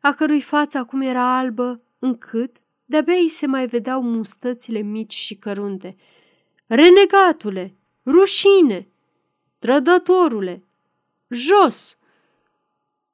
a 0.00 0.12
cărui 0.12 0.40
față 0.40 0.78
acum 0.78 1.00
era 1.00 1.38
albă 1.38 1.80
încât 1.98 2.56
de-abia 2.84 3.14
îi 3.14 3.28
se 3.28 3.46
mai 3.46 3.66
vedeau 3.66 4.02
mustățile 4.02 4.80
mici 4.80 5.12
și 5.12 5.34
cărunte. 5.34 5.96
Renegatule! 6.66 7.74
Rușine! 8.06 8.88
Trădătorule! 9.58 10.64
Jos! 11.28 11.98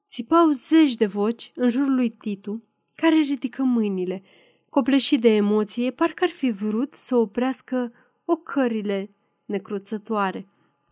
Țipau 0.08 0.50
zeci 0.50 0.94
de 0.94 1.06
voci 1.06 1.52
în 1.54 1.68
jurul 1.68 1.94
lui 1.94 2.10
Titu, 2.10 2.62
care 2.94 3.16
ridică 3.16 3.62
mâinile, 3.62 4.22
copleșit 4.68 5.20
de 5.20 5.28
emoție, 5.28 5.90
parcă 5.90 6.24
ar 6.24 6.30
fi 6.30 6.50
vrut 6.50 6.94
să 6.94 7.16
oprească 7.16 7.92
ocările 8.24 9.10
necruțătoare. 9.44 10.46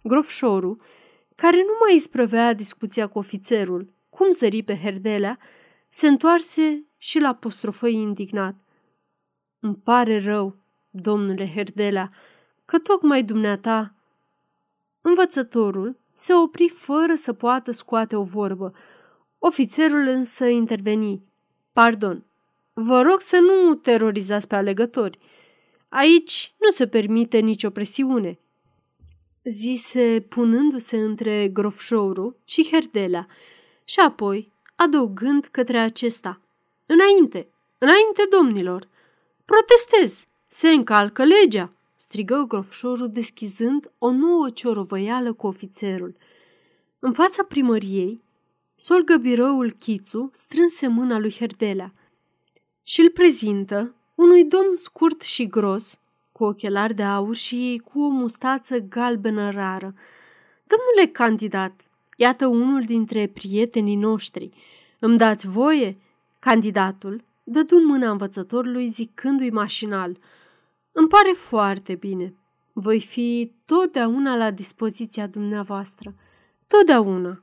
Grofșorul, 0.07 0.81
care 1.35 1.57
nu 1.57 1.73
mai 1.87 1.95
isprăvea 1.95 2.53
discuția 2.53 3.07
cu 3.07 3.19
ofițerul, 3.19 3.93
cum 4.11 4.31
zări 4.31 4.63
pe 4.63 4.77
Herdelea, 4.77 5.39
se 5.89 6.09
întoarse 6.09 6.85
și 6.97 7.19
l 7.19 7.25
apostrofă 7.25 7.87
indignat. 7.87 8.55
Îmi 9.61 9.75
pare 9.75 10.19
rău, 10.19 10.57
domnule 10.91 11.53
Herdelea, 11.55 12.11
că 12.65 12.79
tocmai 12.79 13.23
dumneata... 13.23 13.95
Învățătorul 15.01 15.97
se 16.13 16.35
opri 16.35 16.69
fără 16.69 17.15
să 17.15 17.33
poată 17.33 17.71
scoate 17.71 18.17
o 18.17 18.23
vorbă. 18.23 18.75
Ofițerul 19.39 20.07
însă 20.07 20.47
interveni. 20.47 21.23
Pardon, 21.73 22.25
vă 22.73 23.01
rog 23.01 23.21
să 23.21 23.39
nu 23.39 23.75
terorizați 23.75 24.47
pe 24.47 24.55
alegători. 24.55 25.19
Aici 25.89 26.55
nu 26.59 26.71
se 26.71 26.87
permite 26.87 27.39
nicio 27.39 27.71
presiune 27.71 28.39
zise 29.45 30.27
punându-se 30.29 30.97
între 30.97 31.49
grofșoru 31.49 32.37
și 32.45 32.69
Herdelea 32.71 33.27
și 33.85 34.01
apoi 34.01 34.53
adăugând 34.75 35.45
către 35.45 35.79
acesta. 35.79 36.41
Înainte, 36.87 37.49
înainte, 37.79 38.23
domnilor! 38.31 38.89
Protestez! 39.45 40.27
Se 40.47 40.69
încalcă 40.69 41.25
legea! 41.25 41.73
strigă 41.97 42.45
grofșorul 42.49 43.11
deschizând 43.11 43.91
o 43.99 44.11
nouă 44.11 44.51
ciorovăială 44.51 45.33
cu 45.33 45.47
ofițerul. 45.47 46.17
În 46.99 47.13
fața 47.13 47.43
primăriei, 47.43 48.23
solgă 48.75 49.17
biroul 49.17 49.71
Chițu 49.71 50.31
strânse 50.33 50.87
mâna 50.87 51.19
lui 51.19 51.35
Herdelea 51.39 51.95
și 52.83 53.01
îl 53.01 53.11
prezintă 53.11 53.95
unui 54.15 54.45
domn 54.45 54.77
scurt 54.77 55.23
și 55.23 55.47
gros, 55.47 55.99
cu 56.37 56.45
ochelari 56.45 56.95
de 56.95 57.03
aur 57.03 57.35
și 57.35 57.83
cu 57.85 58.03
o 58.03 58.09
mustață 58.09 58.79
galbenă 58.79 59.51
rară. 59.51 59.95
Domnule 60.67 61.13
candidat, 61.13 61.81
iată 62.17 62.47
unul 62.47 62.83
dintre 62.83 63.27
prietenii 63.27 63.97
noștri. 63.97 64.51
Îmi 64.99 65.19
dați 65.19 65.49
voie? 65.49 65.97
Candidatul 66.39 67.25
dădu 67.45 67.77
în 67.77 67.87
mâna 67.87 68.11
învățătorului 68.11 68.87
zicându-i 68.87 69.51
mașinal. 69.51 70.19
Îmi 70.93 71.09
pare 71.09 71.31
foarte 71.37 71.95
bine. 71.95 72.35
Voi 72.73 73.01
fi 73.01 73.53
totdeauna 73.65 74.37
la 74.37 74.51
dispoziția 74.51 75.27
dumneavoastră. 75.27 76.15
Totdeauna. 76.67 77.43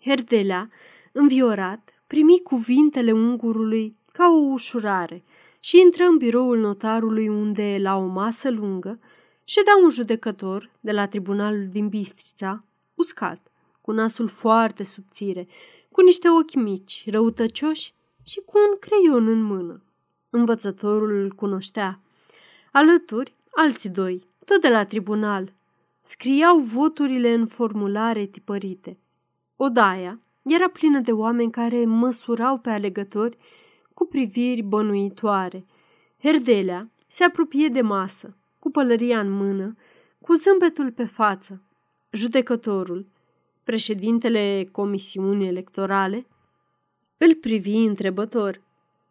Herdelea, 0.00 0.70
înviorat, 1.12 2.02
primi 2.06 2.40
cuvintele 2.42 3.12
ungurului 3.12 3.96
ca 4.12 4.28
o 4.28 4.38
ușurare– 4.38 5.22
și 5.60 5.80
intră 5.80 6.04
în 6.04 6.16
biroul 6.16 6.58
notarului 6.58 7.28
unde, 7.28 7.78
la 7.80 7.96
o 7.96 8.06
masă 8.06 8.50
lungă, 8.50 8.98
ședea 9.44 9.72
un 9.82 9.90
judecător 9.90 10.70
de 10.80 10.92
la 10.92 11.06
tribunalul 11.06 11.68
din 11.68 11.88
Bistrița, 11.88 12.64
uscat, 12.94 13.50
cu 13.80 13.92
nasul 13.92 14.28
foarte 14.28 14.82
subțire, 14.82 15.48
cu 15.92 16.00
niște 16.00 16.28
ochi 16.28 16.54
mici, 16.54 17.04
răutăcioși 17.10 17.94
și 18.22 18.40
cu 18.40 18.58
un 18.70 18.78
creion 18.78 19.26
în 19.26 19.42
mână. 19.42 19.82
Învățătorul 20.30 21.10
îl 21.10 21.32
cunoștea. 21.32 22.00
Alături, 22.72 23.34
alți 23.50 23.88
doi, 23.88 24.26
tot 24.44 24.60
de 24.60 24.68
la 24.68 24.84
tribunal, 24.84 25.52
scriau 26.00 26.58
voturile 26.58 27.32
în 27.32 27.46
formulare 27.46 28.24
tipărite. 28.24 28.98
Odaia 29.56 30.20
era 30.42 30.68
plină 30.68 31.00
de 31.00 31.12
oameni 31.12 31.50
care 31.50 31.84
măsurau 31.84 32.58
pe 32.58 32.70
alegători 32.70 33.38
cu 34.00 34.06
priviri 34.06 34.62
bănuitoare. 34.62 35.64
Herdelea 36.22 36.90
se 37.06 37.24
apropie 37.24 37.68
de 37.68 37.80
masă, 37.80 38.36
cu 38.58 38.70
pălăria 38.70 39.20
în 39.20 39.30
mână, 39.30 39.76
cu 40.20 40.34
zâmbetul 40.34 40.90
pe 40.90 41.04
față. 41.04 41.62
Judecătorul, 42.10 43.06
președintele 43.64 44.68
comisiunii 44.72 45.46
electorale, 45.46 46.26
îl 47.16 47.34
privi 47.34 47.76
întrebător. 47.76 48.60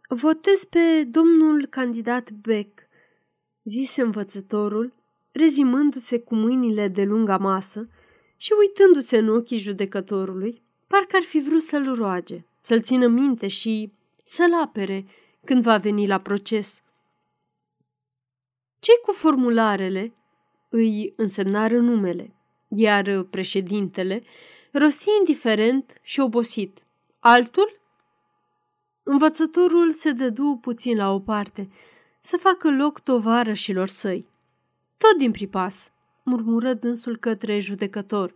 Votez 0.07 0.63
pe 0.63 1.03
domnul 1.03 1.65
candidat 1.65 2.31
Beck, 2.31 2.79
zise 3.63 4.01
învățătorul, 4.01 4.93
rezimându-se 5.31 6.19
cu 6.19 6.35
mâinile 6.35 6.87
de 6.87 7.03
lunga 7.03 7.37
masă 7.37 7.89
și 8.37 8.53
uitându-se 8.59 9.17
în 9.17 9.29
ochii 9.29 9.57
judecătorului, 9.57 10.61
parcă 10.87 11.15
ar 11.15 11.23
fi 11.23 11.39
vrut 11.39 11.61
să-l 11.61 11.93
roage, 11.95 12.45
să-l 12.59 12.81
țină 12.81 13.07
minte 13.07 13.47
și 13.47 13.97
să-l 14.29 14.53
apere 14.53 15.05
când 15.45 15.63
va 15.63 15.77
veni 15.77 16.07
la 16.07 16.19
proces. 16.19 16.81
Cei 18.79 18.95
cu 19.05 19.11
formularele 19.11 20.13
îi 20.69 21.13
însemnară 21.15 21.79
numele, 21.79 22.33
iar 22.67 23.23
președintele 23.23 24.23
rosti 24.71 25.09
indiferent 25.19 25.99
și 26.01 26.19
obosit. 26.19 26.83
Altul? 27.19 27.79
Învățătorul 29.03 29.91
se 29.91 30.11
dădu 30.11 30.57
puțin 30.61 30.97
la 30.97 31.13
o 31.13 31.19
parte, 31.19 31.69
să 32.19 32.37
facă 32.37 32.71
loc 32.71 32.99
tovarășilor 32.99 33.87
săi. 33.87 34.27
Tot 34.97 35.17
din 35.17 35.31
pripas, 35.31 35.91
murmură 36.23 36.73
dânsul 36.73 37.17
către 37.17 37.59
judecător, 37.59 38.33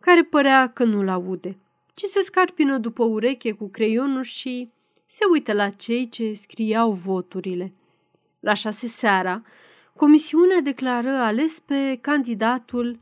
care 0.00 0.22
părea 0.22 0.72
că 0.72 0.84
nu-l 0.84 1.08
aude, 1.08 1.58
ci 1.94 2.02
se 2.02 2.20
scarpină 2.20 2.78
după 2.78 3.04
ureche 3.04 3.52
cu 3.52 3.68
creionul 3.68 4.22
și 4.22 4.70
se 5.12 5.24
uită 5.30 5.52
la 5.52 5.70
cei 5.70 6.08
ce 6.08 6.32
scriau 6.32 6.92
voturile. 6.92 7.72
La 8.40 8.54
șase 8.54 8.86
seara, 8.86 9.42
comisiunea 9.96 10.60
declară 10.60 11.10
ales 11.10 11.58
pe 11.58 11.98
candidatul 12.00 12.98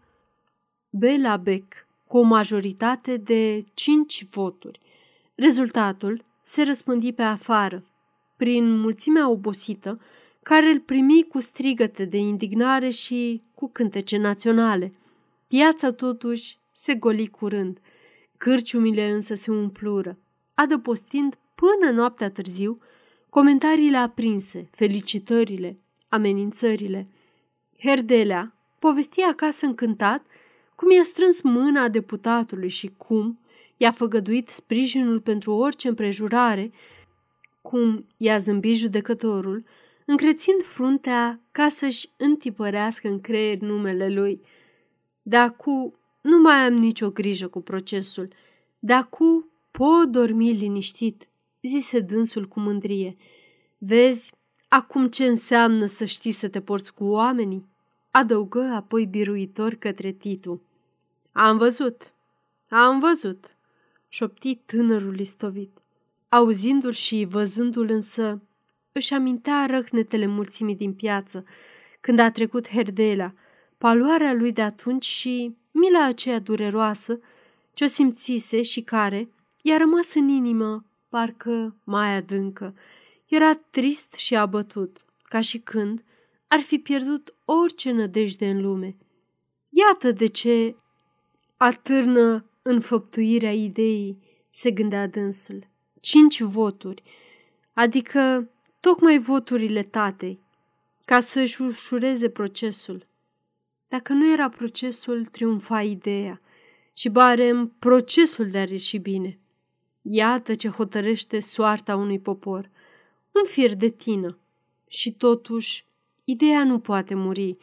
Belabec 0.90 1.86
cu 2.06 2.18
o 2.18 2.22
majoritate 2.22 3.16
de 3.16 3.64
cinci 3.74 4.26
voturi. 4.30 4.80
Rezultatul 5.34 6.24
se 6.42 6.62
răspândi 6.62 7.12
pe 7.12 7.22
afară, 7.22 7.84
prin 8.36 8.78
mulțimea 8.80 9.28
obosită, 9.28 10.00
care 10.42 10.66
îl 10.70 10.80
primi 10.80 11.26
cu 11.28 11.40
strigăte 11.40 12.04
de 12.04 12.16
indignare 12.16 12.88
și 12.88 13.42
cu 13.54 13.68
cântece 13.68 14.16
naționale. 14.16 14.92
Piața 15.48 15.92
totuși 15.92 16.58
se 16.72 16.94
goli 16.94 17.28
curând, 17.28 17.78
cârciumile 18.36 19.10
însă 19.10 19.34
se 19.34 19.50
umplură, 19.50 20.18
adăpostind 20.54 21.38
până 21.60 21.90
noaptea 21.90 22.30
târziu 22.30 22.78
comentariile 23.28 23.96
aprinse, 23.96 24.68
felicitările, 24.70 25.78
amenințările. 26.08 27.08
Herdelea 27.78 28.54
povestia 28.78 29.26
acasă 29.26 29.66
încântat 29.66 30.26
cum 30.74 30.90
i-a 30.90 31.02
strâns 31.02 31.40
mâna 31.40 31.88
deputatului 31.88 32.68
și 32.68 32.92
cum 32.96 33.38
i-a 33.76 33.90
făgăduit 33.90 34.48
sprijinul 34.48 35.20
pentru 35.20 35.52
orice 35.52 35.88
împrejurare, 35.88 36.72
cum 37.62 38.06
i-a 38.16 38.38
zâmbit 38.38 38.76
judecătorul, 38.76 39.64
încrețind 40.04 40.62
fruntea 40.62 41.40
ca 41.50 41.68
să-și 41.68 42.10
întipărească 42.16 43.08
în 43.08 43.20
creier 43.20 43.58
numele 43.58 44.08
lui. 44.08 44.40
De 45.22 45.36
acu 45.36 45.94
nu 46.20 46.38
mai 46.38 46.54
am 46.54 46.74
nicio 46.74 47.10
grijă 47.10 47.48
cu 47.48 47.60
procesul. 47.60 48.28
De 48.78 48.92
acu 48.92 49.48
pot 49.70 50.04
dormi 50.04 50.52
liniștit, 50.52 51.28
zise 51.62 52.00
dânsul 52.00 52.44
cu 52.44 52.60
mândrie. 52.60 53.16
Vezi 53.78 54.32
acum 54.68 55.08
ce 55.08 55.24
înseamnă 55.24 55.84
să 55.84 56.04
știi 56.04 56.32
să 56.32 56.48
te 56.48 56.60
porți 56.60 56.94
cu 56.94 57.04
oamenii? 57.04 57.66
Adăugă 58.10 58.60
apoi 58.60 59.06
biruitor 59.06 59.74
către 59.74 60.10
Titu. 60.10 60.62
Am 61.32 61.56
văzut, 61.56 62.12
am 62.68 63.00
văzut, 63.00 63.56
șopti 64.08 64.54
tânărul 64.54 65.18
istovit. 65.18 65.78
Auzindu-l 66.28 66.92
și 66.92 67.26
văzându-l 67.30 67.90
însă, 67.90 68.42
își 68.92 69.14
amintea 69.14 69.66
răhnetele 69.66 70.26
mulțimii 70.26 70.76
din 70.76 70.94
piață, 70.94 71.44
când 72.00 72.18
a 72.18 72.30
trecut 72.30 72.68
Herdela, 72.68 73.32
paloarea 73.78 74.32
lui 74.32 74.52
de 74.52 74.62
atunci 74.62 75.04
și 75.04 75.56
mila 75.70 76.04
aceea 76.04 76.38
dureroasă 76.38 77.20
ce 77.74 77.84
o 77.84 77.86
simțise 77.86 78.62
și 78.62 78.80
care 78.80 79.28
i-a 79.62 79.76
rămas 79.76 80.14
în 80.14 80.28
inimă, 80.28 80.84
parcă 81.08 81.76
mai 81.84 82.14
adâncă. 82.14 82.74
Era 83.26 83.54
trist 83.54 84.12
și 84.12 84.36
abătut, 84.36 85.04
ca 85.22 85.40
și 85.40 85.58
când 85.58 86.04
ar 86.46 86.60
fi 86.60 86.78
pierdut 86.78 87.34
orice 87.44 87.90
nădejde 87.90 88.48
în 88.48 88.60
lume. 88.60 88.96
Iată 89.70 90.12
de 90.12 90.26
ce 90.26 90.76
atârnă 91.56 92.44
înfăptuirea 92.62 93.52
ideii, 93.52 94.18
se 94.50 94.70
gândea 94.70 95.06
dânsul. 95.06 95.66
Cinci 96.00 96.40
voturi, 96.40 97.02
adică 97.72 98.50
tocmai 98.80 99.18
voturile 99.18 99.82
tatei, 99.82 100.40
ca 101.04 101.20
să-și 101.20 101.62
ușureze 101.62 102.28
procesul. 102.30 103.06
Dacă 103.88 104.12
nu 104.12 104.32
era 104.32 104.48
procesul, 104.48 105.24
triumfa 105.24 105.82
ideea 105.82 106.40
și 106.92 107.08
barem 107.08 107.74
procesul 107.78 108.50
de 108.50 108.58
a 108.58 108.66
ieși 108.68 108.98
bine. 108.98 109.38
Iată 110.10 110.54
ce 110.54 110.68
hotărăște 110.68 111.40
soarta 111.40 111.96
unui 111.96 112.18
popor. 112.18 112.70
Un 113.32 113.44
fir 113.44 113.74
de 113.74 113.88
tină. 113.88 114.38
Și 114.86 115.12
totuși, 115.12 115.84
ideea 116.24 116.64
nu 116.64 116.78
poate 116.78 117.14
muri. 117.14 117.56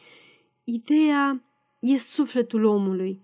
Ideea 0.64 1.42
e 1.80 1.98
sufletul 1.98 2.64
omului. 2.64 3.20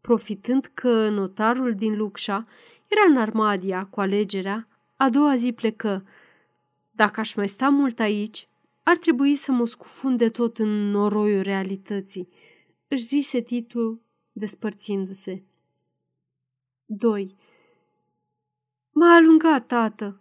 Profitând 0.00 0.70
că 0.74 1.08
notarul 1.08 1.74
din 1.74 1.96
Luxa 1.96 2.46
era 2.86 3.00
în 3.08 3.16
Armadia 3.16 3.84
cu 3.84 4.00
alegerea, 4.00 4.68
a 4.96 5.10
doua 5.10 5.36
zi 5.36 5.52
plecă. 5.52 6.06
Dacă 6.90 7.20
aș 7.20 7.34
mai 7.34 7.48
sta 7.48 7.68
mult 7.68 7.98
aici, 7.98 8.48
ar 8.82 8.96
trebui 8.96 9.34
să 9.34 9.52
mă 9.52 9.66
scufunde 9.66 10.28
tot 10.28 10.58
în 10.58 10.90
noroiul 10.90 11.42
realității, 11.42 12.28
își 12.88 13.04
zise 13.04 13.40
Titu 13.40 14.00
despărțindu-se. 14.32 15.42
2. 16.86 17.36
M-a 18.98 19.14
alungat, 19.14 19.66
tată, 19.66 20.20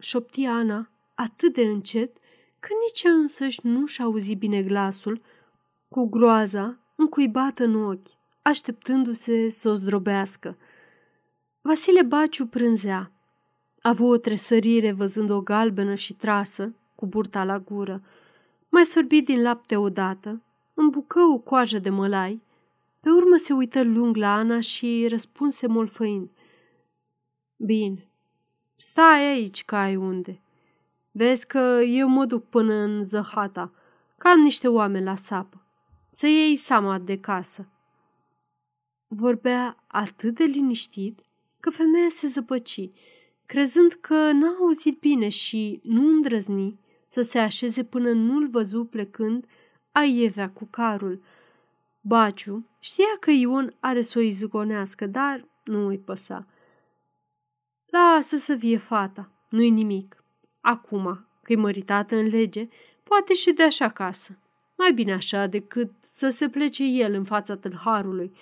șopti 0.00 0.44
Ana 0.44 0.90
atât 1.14 1.52
de 1.52 1.62
încet 1.62 2.16
că 2.60 2.68
nici 2.86 3.02
ea 3.02 3.12
însăși 3.12 3.60
nu 3.62 3.86
și 3.86 4.02
auzi 4.02 4.34
bine 4.34 4.62
glasul, 4.62 5.20
cu 5.88 6.08
groaza 6.08 6.78
încuibată 6.96 7.64
în 7.64 7.84
ochi, 7.84 8.06
așteptându-se 8.42 9.48
să 9.48 9.68
o 9.68 9.74
zdrobească. 9.74 10.56
Vasile 11.60 12.02
Baciu 12.02 12.46
prânzea. 12.46 13.12
A 13.80 13.88
avut 13.88 14.10
o 14.10 14.16
tresărire 14.16 14.92
văzând 14.92 15.30
o 15.30 15.40
galbenă 15.40 15.94
și 15.94 16.14
trasă, 16.14 16.74
cu 16.94 17.06
burta 17.06 17.44
la 17.44 17.58
gură. 17.58 18.02
Mai 18.68 18.84
sorbi 18.84 19.22
din 19.22 19.42
lapte 19.42 19.76
odată, 19.76 20.42
îmbucă 20.74 21.20
o 21.20 21.38
coajă 21.38 21.78
de 21.78 21.90
mălai, 21.90 22.42
pe 23.00 23.10
urmă 23.10 23.36
se 23.36 23.52
uită 23.52 23.82
lung 23.82 24.16
la 24.16 24.34
Ana 24.34 24.60
și 24.60 25.06
răspunse 25.08 25.66
molfăind. 25.66 26.30
Bine, 27.56 28.06
stai 28.82 29.26
aici 29.26 29.64
ca 29.64 29.80
ai 29.80 29.96
unde. 29.96 30.40
Vezi 31.10 31.46
că 31.46 31.80
eu 31.86 32.08
mă 32.08 32.24
duc 32.24 32.48
până 32.48 32.74
în 32.74 33.04
Zăhata, 33.04 33.72
că 34.18 34.28
am 34.28 34.40
niște 34.40 34.68
oameni 34.68 35.04
la 35.04 35.14
sapă. 35.14 35.62
Să 36.08 36.26
iei 36.26 36.56
seama 36.56 36.98
de 36.98 37.18
casă. 37.18 37.68
Vorbea 39.06 39.84
atât 39.86 40.34
de 40.34 40.44
liniștit 40.44 41.20
că 41.60 41.70
femeia 41.70 42.08
se 42.10 42.26
zăpăci, 42.26 42.90
crezând 43.46 43.92
că 43.92 44.32
n-a 44.32 44.56
auzit 44.60 44.98
bine 44.98 45.28
și 45.28 45.80
nu 45.82 46.08
îndrăzni 46.08 46.78
să 47.08 47.20
se 47.20 47.38
așeze 47.38 47.84
până 47.84 48.10
nu-l 48.10 48.48
văzu 48.48 48.84
plecând 48.84 49.46
aievea 49.92 50.50
cu 50.50 50.64
carul. 50.70 51.22
Baciu 52.00 52.66
știa 52.78 53.16
că 53.20 53.30
Ion 53.30 53.74
are 53.80 54.00
să 54.00 54.18
o 54.18 54.22
izgonească, 54.22 55.06
dar 55.06 55.48
nu 55.64 55.86
îi 55.86 55.98
păsa. 55.98 56.46
Lasă 57.92 58.36
să 58.36 58.54
vie 58.54 58.76
fata, 58.76 59.30
nu-i 59.48 59.70
nimic. 59.70 60.24
Acum, 60.60 61.26
că-i 61.42 61.56
măritată 61.56 62.16
în 62.16 62.26
lege, 62.26 62.68
poate 63.02 63.34
și 63.34 63.52
de 63.52 63.62
așa 63.62 63.88
casă. 63.88 64.38
Mai 64.76 64.92
bine 64.92 65.12
așa 65.12 65.46
decât 65.46 65.90
să 66.04 66.28
se 66.28 66.48
plece 66.48 66.82
el 66.84 67.12
în 67.14 67.24
fața 67.24 67.56
tâlharului 67.56 68.32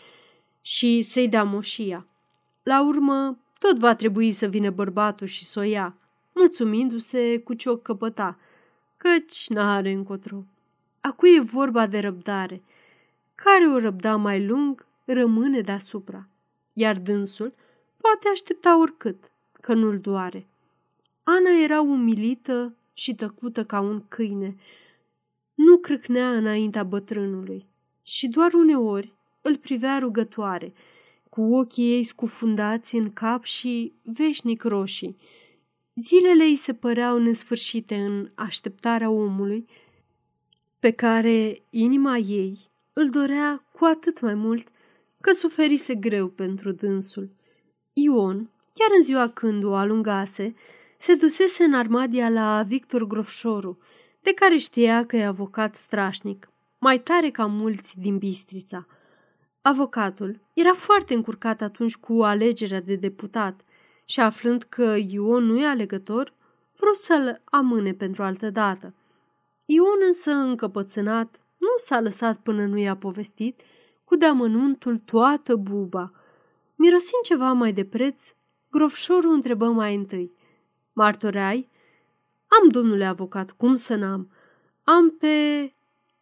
și 0.60 1.02
să-i 1.02 1.28
dea 1.28 1.44
moșia. 1.44 2.06
La 2.62 2.84
urmă, 2.84 3.38
tot 3.58 3.78
va 3.78 3.94
trebui 3.94 4.32
să 4.32 4.46
vină 4.46 4.70
bărbatul 4.70 5.26
și 5.26 5.44
să 5.44 5.58
o 5.58 5.62
ia, 5.62 5.96
mulțumindu-se 6.34 7.38
cu 7.38 7.54
ce 7.54 7.68
o 7.68 7.76
căpăta, 7.76 8.38
căci 8.96 9.48
n-are 9.48 9.90
încotro. 9.90 10.44
Acu 11.00 11.26
e 11.26 11.40
vorba 11.40 11.86
de 11.86 11.98
răbdare. 11.98 12.62
Care 13.34 13.64
o 13.64 13.78
răbda 13.78 14.16
mai 14.16 14.46
lung 14.46 14.86
rămâne 15.04 15.60
deasupra, 15.60 16.28
iar 16.74 16.98
dânsul 16.98 17.54
poate 17.96 18.28
aștepta 18.32 18.78
oricât, 18.78 19.30
că 19.60 19.74
nu-l 19.74 19.98
doare. 19.98 20.46
Ana 21.22 21.50
era 21.62 21.80
umilită 21.80 22.74
și 22.94 23.14
tăcută 23.14 23.64
ca 23.64 23.80
un 23.80 24.02
câine. 24.08 24.56
Nu 25.54 25.76
crâcnea 25.76 26.30
înaintea 26.30 26.82
bătrânului 26.82 27.66
și 28.02 28.28
doar 28.28 28.52
uneori 28.52 29.12
îl 29.42 29.56
privea 29.56 29.98
rugătoare, 29.98 30.72
cu 31.28 31.40
ochii 31.40 31.92
ei 31.92 32.04
scufundați 32.04 32.96
în 32.96 33.12
cap 33.12 33.44
și 33.44 33.92
veșnic 34.02 34.62
roșii. 34.62 35.16
Zilele 35.94 36.44
îi 36.44 36.56
se 36.56 36.74
păreau 36.74 37.18
nesfârșite 37.18 37.94
în 37.94 38.30
așteptarea 38.34 39.10
omului 39.10 39.66
pe 40.78 40.90
care 40.90 41.62
inima 41.70 42.16
ei 42.16 42.70
îl 42.92 43.10
dorea 43.10 43.64
cu 43.72 43.84
atât 43.84 44.20
mai 44.20 44.34
mult 44.34 44.68
că 45.20 45.32
suferise 45.32 45.94
greu 45.94 46.28
pentru 46.28 46.72
dânsul. 46.72 47.30
Ion, 47.92 48.50
chiar 48.72 48.88
în 48.96 49.02
ziua 49.02 49.28
când 49.28 49.64
o 49.64 49.74
alungase, 49.74 50.54
se 50.98 51.14
dusese 51.14 51.64
în 51.64 51.74
armadia 51.74 52.28
la 52.28 52.62
Victor 52.66 53.06
Grofșoru, 53.06 53.78
de 54.22 54.32
care 54.32 54.56
știa 54.56 55.06
că 55.06 55.16
e 55.16 55.26
avocat 55.26 55.76
strașnic, 55.76 56.50
mai 56.78 57.00
tare 57.00 57.30
ca 57.30 57.46
mulți 57.46 58.00
din 58.00 58.18
Bistrița– 58.18 58.86
Avocatul 59.62 60.40
era 60.52 60.72
foarte 60.72 61.14
încurcat 61.14 61.60
atunci 61.60 61.96
cu 61.96 62.22
alegerea 62.22 62.80
de 62.80 62.94
deputat 62.94 63.60
și 64.04 64.20
aflând 64.20 64.62
că 64.62 64.96
Ion 65.08 65.44
nu 65.44 65.58
e 65.58 65.66
alegător, 65.66 66.34
vrut 66.76 66.96
să-l 66.96 67.40
amâne 67.44 67.92
pentru 67.92 68.22
altă 68.22 68.50
dată. 68.50 68.94
Ion 69.64 69.98
însă, 70.06 70.30
încăpățânat, 70.30 71.40
nu 71.56 71.68
s-a 71.76 72.00
lăsat 72.00 72.36
până 72.36 72.66
nu 72.66 72.78
i-a 72.78 72.96
povestit 72.96 73.60
cu 74.04 74.16
deamănuntul 74.16 74.98
toată 74.98 75.56
buba. 75.56 76.12
Mirosind 76.76 77.22
ceva 77.22 77.52
mai 77.52 77.72
de 77.72 77.84
preț, 77.84 78.32
grofșorul 78.70 79.32
întrebă 79.32 79.70
mai 79.70 79.94
întâi. 79.94 80.32
Martoreai? 80.92 81.68
Am, 82.60 82.68
domnule 82.68 83.04
avocat, 83.04 83.50
cum 83.50 83.74
să 83.74 83.94
n-am? 83.94 84.30
Am 84.84 85.10
pe... 85.10 85.74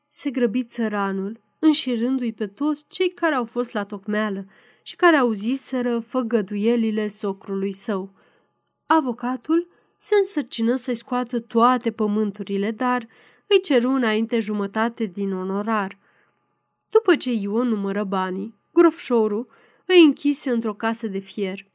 Se 0.08 0.30
grăbi 0.30 0.64
țăranul, 0.64 1.40
înșirându-i 1.58 2.32
pe 2.32 2.46
toți 2.46 2.84
cei 2.88 3.10
care 3.10 3.34
au 3.34 3.44
fost 3.44 3.72
la 3.72 3.84
tocmeală 3.84 4.46
și 4.82 4.96
care 4.96 5.16
auziseră 5.16 5.98
făgăduielile 5.98 7.06
socrului 7.06 7.72
său. 7.72 8.12
Avocatul 8.86 9.68
se 9.98 10.14
însărcină 10.18 10.74
să-i 10.74 10.94
scoată 10.94 11.40
toate 11.40 11.92
pământurile, 11.92 12.70
dar 12.70 13.08
îi 13.46 13.60
ceru 13.60 13.90
înainte 13.90 14.38
jumătate 14.38 15.04
din 15.04 15.32
onorar. 15.32 15.98
După 16.88 17.16
ce 17.16 17.32
Ion 17.32 17.68
numără 17.68 18.04
banii, 18.04 18.54
grofșorul 18.72 19.48
îi 19.86 20.04
închise 20.04 20.50
într-o 20.50 20.74
casă 20.74 21.06
de 21.06 21.18
fier. 21.18 21.66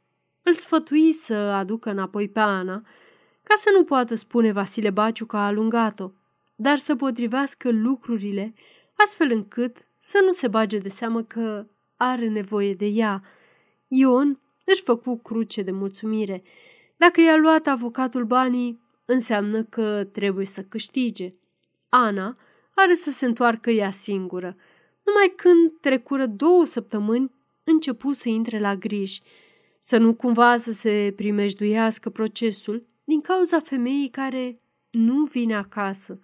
Îl 0.46 0.52
sfătui 0.52 1.12
să 1.12 1.34
aducă 1.34 1.90
înapoi 1.90 2.28
pe 2.28 2.40
Ana, 2.40 2.86
ca 3.42 3.54
să 3.54 3.70
nu 3.76 3.84
poată 3.84 4.14
spune 4.14 4.52
Vasile 4.52 4.90
Baciu 4.90 5.26
că 5.26 5.36
a 5.36 5.46
alungat-o, 5.46 6.10
dar 6.54 6.76
să 6.76 6.96
potrivească 6.96 7.70
lucrurile 7.70 8.54
astfel 8.96 9.30
încât 9.30 9.76
să 9.98 10.20
nu 10.24 10.32
se 10.32 10.48
bage 10.48 10.78
de 10.78 10.88
seamă 10.88 11.22
că 11.22 11.66
are 11.96 12.28
nevoie 12.28 12.74
de 12.74 12.86
ea. 12.86 13.22
Ion 13.88 14.40
își 14.64 14.82
făcu 14.82 15.16
cruce 15.16 15.62
de 15.62 15.70
mulțumire. 15.70 16.42
Dacă 16.96 17.20
i-a 17.20 17.36
luat 17.36 17.66
avocatul 17.66 18.24
banii, 18.24 18.80
înseamnă 19.04 19.62
că 19.62 20.04
trebuie 20.12 20.46
să 20.46 20.62
câștige. 20.62 21.34
Ana 21.88 22.36
are 22.74 22.94
să 22.94 23.10
se 23.10 23.26
întoarcă 23.26 23.70
ea 23.70 23.90
singură. 23.90 24.56
Numai 25.02 25.32
când 25.36 25.72
trecură 25.80 26.26
două 26.26 26.64
săptămâni, 26.64 27.32
începu 27.64 28.12
să 28.12 28.28
intre 28.28 28.60
la 28.60 28.76
griji, 28.76 29.22
să 29.86 29.96
nu 29.96 30.14
cumva 30.14 30.56
să 30.56 30.72
se 30.72 31.12
primejduiască 31.16 32.10
procesul 32.10 32.86
din 33.04 33.20
cauza 33.20 33.60
femeii 33.60 34.08
care 34.08 34.60
nu 34.90 35.24
vine 35.24 35.54
acasă. 35.54 36.20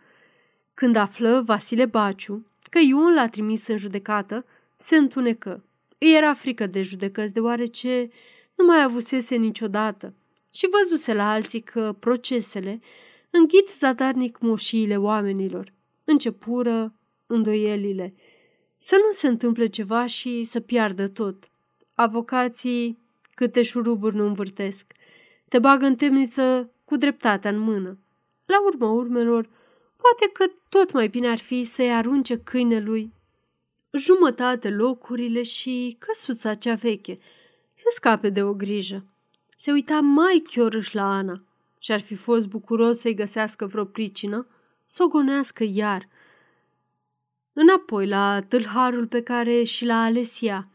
Când 0.74 0.96
află 0.96 1.42
Vasile 1.46 1.86
Baciu 1.86 2.46
că 2.70 2.78
Ion 2.78 3.14
l-a 3.14 3.28
trimis 3.28 3.66
în 3.66 3.76
judecată, 3.76 4.44
se 4.76 4.96
întunecă. 4.96 5.64
Îi 5.98 6.16
era 6.16 6.34
frică 6.34 6.66
de 6.66 6.82
judecăți 6.82 7.32
deoarece 7.32 8.10
nu 8.54 8.64
mai 8.64 8.82
avusese 8.82 9.36
niciodată 9.36 10.14
și 10.52 10.68
văzuse 10.70 11.14
la 11.14 11.30
alții 11.30 11.60
că 11.60 11.96
procesele 11.98 12.80
înghit 13.30 13.68
zadarnic 13.68 14.38
moșiile 14.38 14.96
oamenilor. 14.96 15.72
Începură 16.04 16.94
îndoielile. 17.26 18.14
Să 18.76 18.96
nu 19.06 19.10
se 19.10 19.26
întâmple 19.26 19.66
ceva 19.66 20.06
și 20.06 20.42
să 20.42 20.60
piardă 20.60 21.08
tot. 21.08 21.50
Avocații 21.94 22.98
câte 23.40 23.62
șuruburi 23.62 24.16
nu 24.16 24.26
învârtesc. 24.26 24.92
Te 25.48 25.58
bagă 25.58 25.86
în 25.86 25.96
temniță 25.96 26.70
cu 26.84 26.96
dreptatea 26.96 27.50
în 27.50 27.58
mână. 27.58 27.98
La 28.46 28.62
urma 28.66 28.90
urmelor, 28.90 29.48
poate 29.96 30.30
că 30.32 30.44
tot 30.68 30.92
mai 30.92 31.08
bine 31.08 31.28
ar 31.28 31.38
fi 31.38 31.64
să-i 31.64 31.92
arunce 31.92 32.38
câinelui 32.38 33.12
jumătate 33.92 34.70
locurile 34.70 35.42
și 35.42 35.96
căsuța 35.98 36.54
cea 36.54 36.74
veche, 36.74 37.18
să 37.74 37.84
scape 37.94 38.30
de 38.30 38.42
o 38.42 38.54
grijă. 38.54 39.04
Se 39.56 39.72
uita 39.72 40.00
mai 40.00 40.42
chiorâș 40.50 40.92
la 40.92 41.16
Ana 41.16 41.42
și 41.78 41.92
ar 41.92 42.00
fi 42.00 42.14
fost 42.14 42.48
bucuros 42.48 42.98
să-i 42.98 43.14
găsească 43.14 43.66
vreo 43.66 43.84
pricină, 43.84 44.46
să 44.86 45.02
o 45.02 45.08
gonească 45.08 45.64
iar. 45.64 46.08
Înapoi 47.52 48.06
la 48.06 48.42
tâlharul 48.48 49.06
pe 49.06 49.22
care 49.22 49.62
și 49.62 49.84
l-a 49.84 50.02
ales 50.02 50.42
ea 50.42 50.68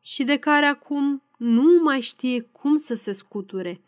și 0.00 0.24
de 0.24 0.36
care 0.36 0.66
acum 0.66 1.20
nu 1.36 1.82
mai 1.82 2.00
știe 2.00 2.40
cum 2.40 2.76
să 2.76 2.94
se 2.94 3.12
scuture. 3.12 3.80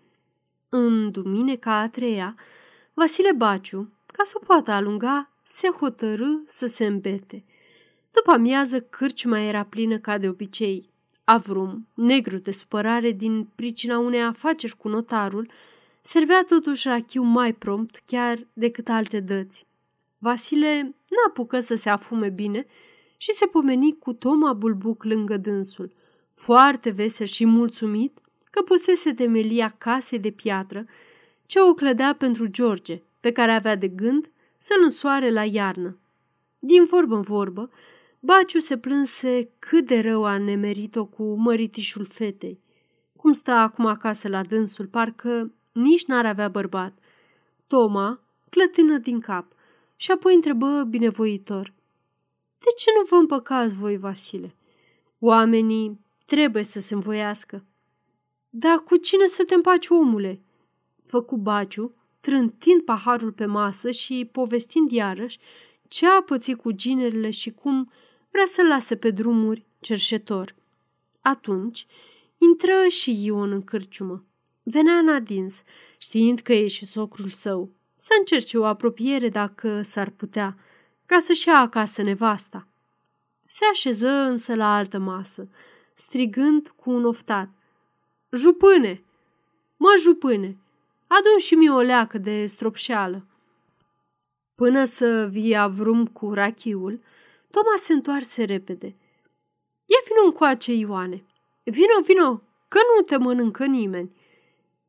În 0.69 1.11
duminica 1.11 1.79
a 1.79 1.89
treia, 1.89 2.35
Vasile 2.95 3.33
Baciu, 3.33 3.93
ca 4.07 4.23
să 4.25 4.33
o 4.37 4.45
poată 4.45 4.71
alunga, 4.71 5.33
se 5.43 5.69
hotărâ 5.69 6.29
să 6.47 6.67
se 6.67 6.87
îmbete. 6.87 7.45
După 8.11 8.31
amiază, 8.31 8.81
cârciuma 8.81 9.39
era 9.39 9.65
plină 9.65 9.99
ca 9.99 10.19
de 10.19 10.29
obicei. 10.29 10.91
Avrum, 11.25 11.87
negru 11.95 12.37
de 12.37 12.51
supărare 12.51 13.11
din 13.11 13.49
pricina 13.55 13.99
unei 13.99 14.23
afaceri 14.23 14.77
cu 14.77 14.89
notarul, 14.89 15.51
servea 16.01 16.45
totuși 16.45 16.89
rachiu 16.89 17.23
mai 17.23 17.53
prompt 17.53 18.03
chiar 18.07 18.39
decât 18.53 18.89
alte 18.89 19.21
dăți. 19.21 19.67
Vasile 20.19 20.95
n-apucă 21.09 21.61
să 21.61 21.75
se 21.75 21.89
afume 21.91 22.29
bine 22.29 22.67
și 23.17 23.33
se 23.33 23.47
pomeni 23.47 23.99
cu 23.99 24.13
Toma 24.13 24.53
Bulbuc 24.53 25.05
lângă 25.05 25.37
dânsul, 25.37 25.93
foarte 26.39 26.91
vesel 26.91 27.27
și 27.27 27.47
mulțumit 27.47 28.19
că 28.51 28.63
pusese 28.63 29.15
temelia 29.15 29.75
casei 29.79 30.19
de 30.19 30.31
piatră 30.31 30.87
ce 31.47 31.61
o 31.61 31.75
clădea 31.75 32.15
pentru 32.15 32.47
George, 32.47 33.03
pe 33.21 33.33
care 33.33 33.51
avea 33.51 33.77
de 33.77 33.89
gând 33.89 34.31
să-l 34.57 34.83
însoare 34.85 35.31
la 35.31 35.45
iarnă. 35.45 35.99
Din 36.59 36.85
vorbă 36.85 37.15
în 37.15 37.21
vorbă, 37.21 37.71
Baciu 38.21 38.59
se 38.59 38.79
plânse 38.79 39.51
cât 39.59 39.87
de 39.87 40.01
rău 40.01 40.25
a 40.25 40.39
nemerit-o 40.39 41.05
cu 41.05 41.35
măritișul 41.35 42.07
fetei. 42.07 42.61
Cum 43.17 43.33
stă 43.33 43.51
acum 43.51 43.87
acasă 43.87 44.29
la 44.29 44.43
dânsul, 44.43 44.87
parcă 44.87 45.53
nici 45.73 46.05
n-ar 46.05 46.27
avea 46.27 46.49
bărbat. 46.49 46.99
Toma 47.67 48.21
clătină 48.51 48.99
din 48.99 49.21
cap 49.21 49.53
și 49.97 50.11
apoi 50.11 50.35
întrebă 50.35 50.85
binevoitor. 50.89 51.73
De 52.59 52.71
ce 52.77 52.91
nu 52.99 53.07
vă 53.09 53.15
împăcați 53.15 53.75
voi, 53.75 53.97
Vasile? 53.97 54.55
Oamenii 55.19 56.07
trebuie 56.29 56.63
să 56.63 56.81
se 56.81 56.95
învoiască. 56.95 57.65
Dar 58.49 58.79
cu 58.79 58.97
cine 58.97 59.27
să 59.27 59.45
te 59.45 59.55
împaci, 59.55 59.89
omule? 59.89 60.43
Făcu 61.07 61.37
Baciu, 61.37 61.95
trântind 62.21 62.83
paharul 62.83 63.33
pe 63.33 63.47
masă 63.47 63.91
și 63.91 64.29
povestind 64.33 64.91
iarăși 64.91 65.39
ce 65.89 66.07
a 66.07 66.23
pățit 66.23 66.57
cu 66.59 66.71
ginerile 66.71 67.31
și 67.31 67.51
cum 67.51 67.91
vrea 68.31 68.45
să 68.47 68.63
lase 68.63 68.97
pe 68.97 69.11
drumuri 69.11 69.67
cerșetor. 69.81 70.55
Atunci 71.21 71.87
intră 72.39 72.89
și 72.89 73.25
Ion 73.25 73.53
în 73.53 73.65
cârciumă. 73.65 74.25
Venea 74.63 74.95
în 74.95 75.09
adins, 75.09 75.63
știind 75.99 76.41
că 76.41 76.53
e 76.53 76.67
și 76.67 76.85
socrul 76.85 77.29
său, 77.29 77.73
să 77.95 78.15
încerce 78.19 78.59
o 78.59 78.65
apropiere 78.65 79.29
dacă 79.29 79.83
s-ar 79.83 80.11
putea, 80.11 80.57
ca 81.07 81.19
să-și 81.19 81.49
ia 81.49 81.59
acasă 81.59 82.03
nevasta. 82.03 82.69
Se 83.47 83.65
așeză 83.71 84.09
însă 84.09 84.55
la 84.55 84.77
altă 84.77 84.99
masă, 84.99 85.49
strigând 85.99 86.69
cu 86.77 86.91
un 86.91 87.05
oftat. 87.05 87.49
Jupâne! 88.31 89.05
Mă, 89.77 89.95
jupâne! 89.99 90.57
Adun 91.07 91.39
și 91.39 91.55
mie 91.55 91.71
o 91.71 91.81
leacă 91.81 92.19
de 92.19 92.47
stropșeală. 92.47 93.27
Până 94.55 94.85
să 94.85 95.29
via 95.31 95.69
vrum 95.69 96.07
cu 96.07 96.33
rachiul, 96.33 97.01
Toma 97.51 97.77
se 97.77 97.93
întoarse 97.93 98.45
repede. 98.45 98.87
Ia 99.85 100.01
vino 100.09 100.25
încoace, 100.25 100.73
Ioane. 100.73 101.25
Vino, 101.65 102.01
vino, 102.05 102.43
că 102.69 102.79
nu 102.95 103.03
te 103.03 103.17
mănâncă 103.17 103.67
nimeni. 103.67 104.17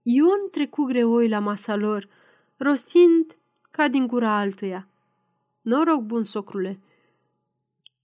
Ion 0.01 0.49
trecu 0.51 0.83
greoi 0.83 1.29
la 1.29 1.39
masa 1.39 1.75
lor, 1.75 2.07
rostind 2.57 3.37
ca 3.71 3.87
din 3.87 4.07
gura 4.07 4.37
altuia. 4.37 4.87
Noroc 5.61 6.01
bun, 6.01 6.23
socrule. 6.23 6.79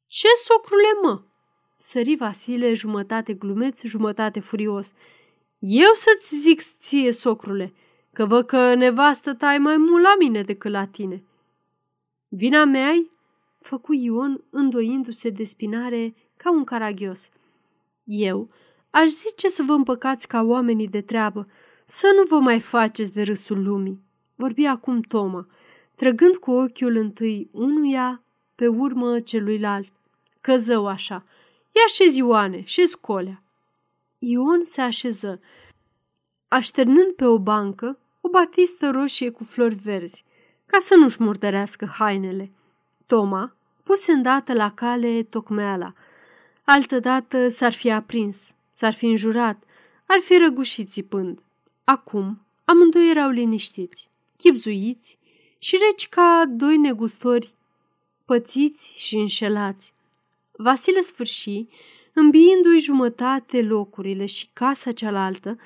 Ce 0.08 0.28
socrule, 0.44 0.92
mă? 1.02 1.22
Sări 1.76 2.16
Vasile 2.16 2.74
jumătate 2.74 3.34
glumeț, 3.34 3.84
jumătate 3.84 4.40
furios. 4.40 4.94
Eu 5.60 5.94
să-ți 5.94 6.36
zic 6.36 6.62
ție, 6.62 7.12
socrule, 7.12 7.74
că 8.14 8.26
văd 8.26 8.46
că 8.46 8.74
nevastă 8.74 9.34
ta 9.34 9.54
e 9.54 9.58
mai 9.58 9.78
mult 9.78 10.04
la 10.04 10.16
mine 10.20 10.44
decât 10.44 10.72
la 10.72 10.86
tine. 10.86 11.24
Vina 12.28 12.66
mea 12.66 12.94
-i? 12.94 13.12
făcu 13.62 13.94
Ion 13.94 14.44
îndoindu-se 14.50 15.30
de 15.30 15.44
spinare 15.44 16.16
ca 16.38 16.52
un 16.52 16.64
caragios. 16.64 17.30
Eu 18.04 18.50
aș 18.90 19.10
zice 19.10 19.48
să 19.48 19.64
vă 19.64 19.74
împăcați 19.74 20.28
ca 20.28 20.42
oamenii 20.42 20.88
de 20.88 21.02
treabă, 21.02 21.48
să 21.86 22.12
nu 22.16 22.24
vă 22.24 22.40
mai 22.40 22.60
faceți 22.60 23.14
de 23.14 23.22
râsul 23.22 23.64
lumii. 23.64 24.04
Vorbi 24.36 24.66
acum 24.66 25.02
Toma, 25.02 25.48
trăgând 25.96 26.36
cu 26.36 26.52
ochiul 26.52 26.96
întâi 26.96 27.50
unuia, 27.52 28.24
pe 28.56 28.68
urmă 28.68 29.20
celuilalt. 29.20 29.92
Căzău 30.42 30.88
așa. 30.88 31.26
Ia 31.76 31.82
așezi 31.86 32.18
Ioane 32.18 32.64
și 32.64 32.86
scolea. 32.86 33.44
Ion 34.20 34.62
se 34.64 34.82
așeză, 34.82 35.42
așternând 36.48 37.12
pe 37.12 37.26
o 37.26 37.40
bancă 37.40 38.00
o 38.22 38.30
batistă 38.30 38.90
roșie 38.90 39.30
cu 39.30 39.44
flori 39.44 39.76
verzi, 39.76 40.24
ca 40.66 40.78
să 40.80 40.96
nu-și 40.96 41.24
murdărească 41.24 41.86
hainele. 41.86 42.52
Toma 43.06 43.56
puse 43.84 44.12
îndată 44.12 44.54
la 44.54 44.72
cale 44.72 45.24
tocmeala. 45.24 45.94
Altădată 46.64 47.50
s-ar 47.50 47.74
fi 47.74 47.92
aprins, 47.92 48.56
s-ar 48.74 48.94
fi 48.94 49.06
înjurat, 49.06 49.64
ar 50.08 50.20
fi 50.20 50.38
răgușit 50.38 50.92
țipând. 50.92 51.40
Acum, 51.84 52.42
amândoi 52.66 53.10
erau 53.10 53.30
liniștiți, 53.30 54.10
chipzuiți 54.38 55.18
și 55.58 55.78
reci 55.90 56.10
ca 56.10 56.44
doi 56.48 56.78
negustori, 56.78 57.54
pățiți 58.26 58.94
și 58.96 59.16
înșelați. 59.16 59.94
Vasile 60.58 61.02
sfârși, 61.02 61.68
îmbiindu-i 62.14 62.80
jumătate 62.80 63.62
locurile 63.62 64.26
și 64.26 64.50
casa 64.54 64.92
cealaltă, 64.92 65.58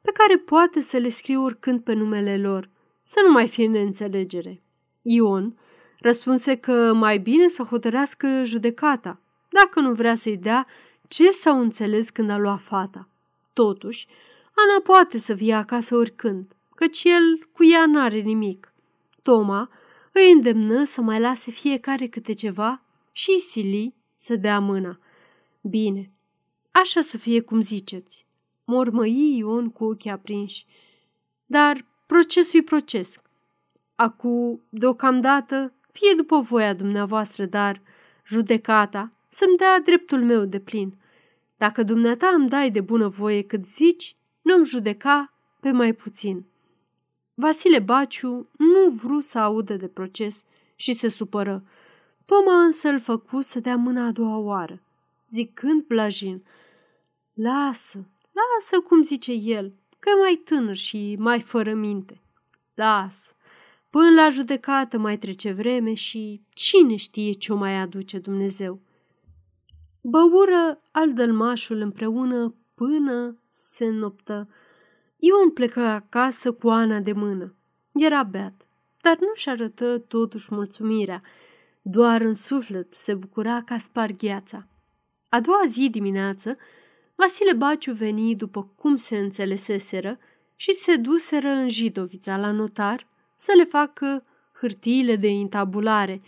pe 0.00 0.10
care 0.12 0.38
poate 0.38 0.80
să 0.80 0.96
le 0.96 1.08
scrie 1.08 1.36
oricând 1.36 1.80
pe 1.80 1.92
numele 1.92 2.38
lor, 2.38 2.70
să 3.02 3.20
nu 3.26 3.32
mai 3.32 3.48
fie 3.48 3.66
neînțelegere. 3.66 4.62
Ion 5.02 5.58
răspunse 6.00 6.54
că 6.54 6.92
mai 6.94 7.18
bine 7.18 7.48
să 7.48 7.62
hotărească 7.62 8.42
judecata, 8.44 9.20
dacă 9.48 9.80
nu 9.80 9.92
vrea 9.92 10.14
să-i 10.14 10.36
dea 10.36 10.66
ce 11.08 11.30
s-au 11.30 11.60
înțeles 11.60 12.10
când 12.10 12.30
a 12.30 12.38
luat 12.38 12.60
fata. 12.60 13.08
Totuși, 13.52 14.06
Ana 14.54 14.80
poate 14.80 15.18
să 15.18 15.34
fie 15.34 15.54
acasă 15.54 15.96
oricând, 15.96 16.56
căci 16.74 17.04
el 17.04 17.48
cu 17.52 17.64
ea 17.64 17.86
n-are 17.86 18.18
nimic. 18.18 18.72
Toma 19.22 19.70
îi 20.12 20.32
îndemnă 20.32 20.84
să 20.84 21.00
mai 21.00 21.20
lase 21.20 21.50
fiecare 21.50 22.06
câte 22.06 22.32
ceva 22.32 22.82
și 23.12 23.38
Sili 23.38 23.94
să 24.18 24.36
dea 24.36 24.58
mâna. 24.58 24.98
Bine, 25.60 26.10
așa 26.70 27.00
să 27.00 27.16
fie 27.18 27.40
cum 27.40 27.60
ziceți, 27.60 28.26
mormăi 28.64 29.36
Ion 29.36 29.70
cu 29.70 29.84
ochii 29.84 30.10
aprinși. 30.10 30.66
Dar 31.46 31.84
procesul-i 32.06 32.62
proces. 32.62 33.20
Acu, 33.94 34.60
deocamdată, 34.68 35.72
fie 35.92 36.14
după 36.16 36.40
voia 36.40 36.74
dumneavoastră, 36.74 37.44
dar 37.44 37.82
judecata 38.26 39.12
să-mi 39.28 39.56
dea 39.56 39.80
dreptul 39.80 40.24
meu 40.24 40.44
de 40.44 40.60
plin. 40.60 40.98
Dacă 41.56 41.82
dumneata 41.82 42.28
îmi 42.36 42.48
dai 42.48 42.70
de 42.70 42.80
bună 42.80 43.08
voie 43.08 43.42
cât 43.42 43.66
zici, 43.66 44.16
nu-mi 44.42 44.64
judeca 44.64 45.32
pe 45.60 45.70
mai 45.70 45.92
puțin. 45.92 46.46
Vasile 47.34 47.78
Baciu 47.78 48.48
nu 48.56 48.88
vru 48.88 49.20
să 49.20 49.38
audă 49.38 49.76
de 49.76 49.88
proces 49.88 50.44
și 50.76 50.92
se 50.92 51.08
supără. 51.08 51.64
Toma 52.28 52.62
însă 52.62 52.88
îl 52.88 53.00
făcu 53.00 53.40
să 53.40 53.60
dea 53.60 53.76
mâna 53.76 54.06
a 54.06 54.10
doua 54.10 54.36
oară, 54.36 54.82
zicând 55.28 55.82
blajin, 55.82 56.44
Lasă, 57.34 58.06
lasă 58.32 58.80
cum 58.80 59.02
zice 59.02 59.32
el, 59.32 59.72
că 59.98 60.10
e 60.10 60.20
mai 60.20 60.40
tânăr 60.44 60.76
și 60.76 61.16
mai 61.18 61.40
fără 61.40 61.74
minte. 61.74 62.20
Lasă, 62.74 63.32
până 63.90 64.10
la 64.10 64.30
judecată 64.30 64.98
mai 64.98 65.18
trece 65.18 65.52
vreme 65.52 65.94
și 65.94 66.40
cine 66.48 66.96
știe 66.96 67.32
ce 67.32 67.52
o 67.52 67.56
mai 67.56 67.80
aduce 67.80 68.18
Dumnezeu. 68.18 68.80
Băură 70.00 70.80
al 70.90 71.12
dălmașul 71.12 71.80
împreună 71.80 72.54
până 72.74 73.36
se 73.50 73.88
noptă. 73.88 74.48
Ion 75.16 75.50
plecă 75.50 75.80
acasă 75.80 76.52
cu 76.52 76.68
Ana 76.68 76.98
de 76.98 77.12
mână. 77.12 77.54
Era 77.92 78.22
beat, 78.22 78.66
dar 79.00 79.18
nu-și 79.20 79.48
arătă 79.48 79.98
totuși 79.98 80.54
mulțumirea. 80.54 81.22
Doar 81.90 82.20
în 82.20 82.34
suflet 82.34 82.94
se 82.94 83.14
bucura 83.14 83.62
ca 83.62 83.78
spar 83.78 84.10
gheața. 84.12 84.66
A 85.28 85.40
doua 85.40 85.62
zi 85.66 85.90
dimineață, 85.90 86.56
Vasile 87.14 87.52
Baciu 87.52 87.92
veni 87.92 88.36
după 88.36 88.72
cum 88.76 88.96
se 88.96 89.18
înțeleseseră 89.18 90.18
și 90.56 90.72
se 90.72 90.96
duseră 90.96 91.48
în 91.48 91.68
Jidovița 91.68 92.36
la 92.36 92.50
notar 92.50 93.06
să 93.36 93.52
le 93.56 93.64
facă 93.64 94.24
hârtiile 94.52 95.16
de 95.16 95.28
intabulare. 95.28 96.22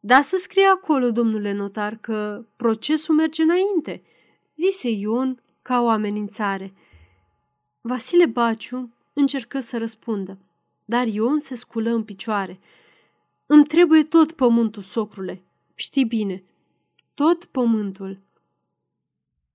Da 0.00 0.22
să 0.22 0.36
scrie 0.36 0.66
acolo, 0.66 1.10
domnule 1.10 1.52
notar, 1.52 1.96
că 1.96 2.44
procesul 2.56 3.14
merge 3.14 3.42
înainte, 3.42 4.02
zise 4.56 4.88
Ion 4.88 5.42
ca 5.62 5.80
o 5.80 5.88
amenințare. 5.88 6.74
Vasile 7.80 8.26
Baciu 8.26 8.94
încercă 9.12 9.60
să 9.60 9.78
răspundă, 9.78 10.38
dar 10.84 11.06
Ion 11.06 11.38
se 11.38 11.54
sculă 11.54 11.90
în 11.90 12.04
picioare. 12.04 12.60
Îmi 13.54 13.64
trebuie 13.64 14.02
tot 14.02 14.32
pământul, 14.32 14.82
socrule. 14.82 15.42
Știi 15.74 16.04
bine, 16.04 16.42
tot 17.14 17.44
pământul. 17.44 18.18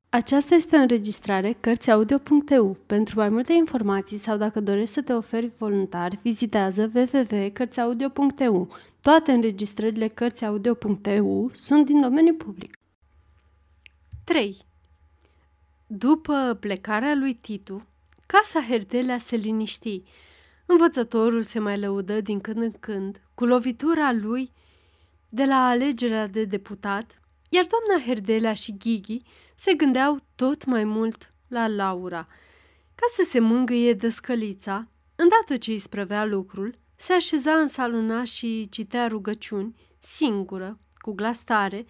Aceasta 0.10 0.56
este 0.56 0.76
o 0.76 0.80
înregistrare 0.80 1.58
Cărțiaudio.eu. 1.60 2.78
Pentru 2.86 3.20
mai 3.20 3.30
multe 3.30 3.54
informații 3.54 4.18
sau 4.18 4.38
dacă 4.38 4.60
dorești 4.60 4.94
să 4.94 5.02
te 5.02 5.14
oferi 5.14 5.52
voluntar, 5.58 6.20
vizitează 6.22 6.92
www.cărțiaudio.eu. 6.94 8.68
Toate 9.02 9.32
înregistrările 9.32 10.08
Cărțiaudio.eu 10.08 11.52
sunt 11.54 11.86
din 11.86 12.02
domeniu 12.02 12.34
public. 12.34 12.78
3. 14.24 14.58
După 15.88 16.58
plecarea 16.60 17.16
lui 17.16 17.34
Titu, 17.34 17.86
casa 18.26 18.62
Herdelea 18.62 19.18
se 19.18 19.36
liniști. 19.36 20.04
Învățătorul 20.72 21.44
se 21.44 21.60
mai 21.60 21.80
lăudă 21.80 22.22
din 22.22 22.40
când 22.40 22.62
în 22.62 22.72
când 22.72 23.22
cu 23.34 23.46
lovitura 23.46 24.12
lui 24.12 24.52
de 25.30 25.46
la 25.46 25.68
alegerea 25.68 26.28
de 26.28 26.44
deputat, 26.44 27.22
iar 27.50 27.66
doamna 27.66 28.06
Herdelea 28.06 28.54
și 28.54 28.78
Ghighi 28.78 29.22
se 29.56 29.74
gândeau 29.74 30.20
tot 30.36 30.66
mai 30.66 30.84
mult 30.84 31.34
la 31.48 31.68
Laura. 31.68 32.28
Ca 32.96 33.06
să 33.16 33.24
se 33.30 33.40
mângâie 33.40 33.94
dăscălița, 33.94 34.88
îndată 35.16 35.58
ce 35.58 35.72
îi 35.72 35.78
sprăvea 35.78 36.26
lucrul, 36.26 36.78
se 36.96 37.14
așeza 37.14 37.52
în 37.52 37.68
salona 37.68 38.24
și 38.24 38.68
citea 38.70 39.08
rugăciuni, 39.08 39.76
singură, 40.00 40.80
cu 40.98 41.12
glas 41.12 41.44
tare, 41.44 41.86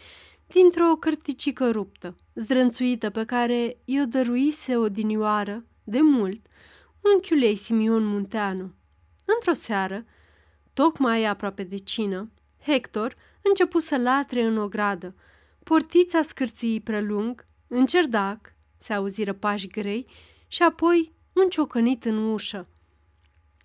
dintr-o 0.47 0.95
cărticică 0.95 1.71
ruptă, 1.71 2.15
zdrânțuită 2.33 3.09
pe 3.09 3.25
care 3.25 3.77
i-o 3.85 4.05
dăruise 4.05 4.77
odinioară, 4.77 5.65
de 5.83 5.99
mult, 6.01 6.47
unchiul 7.01 7.41
ei 7.41 7.55
Simion 7.55 8.05
Munteanu. 8.05 8.73
Într-o 9.25 9.53
seară, 9.53 10.05
tocmai 10.73 11.25
aproape 11.25 11.63
de 11.63 11.77
cină, 11.77 12.31
Hector 12.65 13.15
începu 13.41 13.79
să 13.79 13.97
latre 13.97 14.43
în 14.43 14.57
ogradă. 14.57 15.15
Portița 15.63 16.21
scârții 16.21 16.81
prelung, 16.81 17.45
în 17.67 17.85
cerdac, 17.85 18.53
se 18.77 18.93
auziră 18.93 19.33
pași 19.33 19.67
grei 19.67 20.07
și 20.47 20.63
apoi 20.63 21.13
un 21.33 21.49
ciocănit 21.49 22.05
în 22.05 22.17
ușă. 22.17 22.67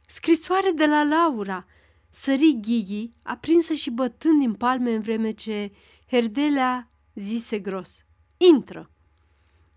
Scrisoare 0.06 0.70
de 0.70 0.86
la 0.86 1.02
Laura! 1.02 1.66
Sări 2.10 2.58
Ghighi, 2.60 3.10
aprinsă 3.22 3.74
și 3.74 3.90
bătând 3.90 4.38
din 4.38 4.54
palme 4.54 4.94
în 4.94 5.00
vreme 5.00 5.30
ce 5.30 5.72
Herdelea 6.06 6.90
zise 7.14 7.58
gros. 7.58 8.04
Intră! 8.36 8.90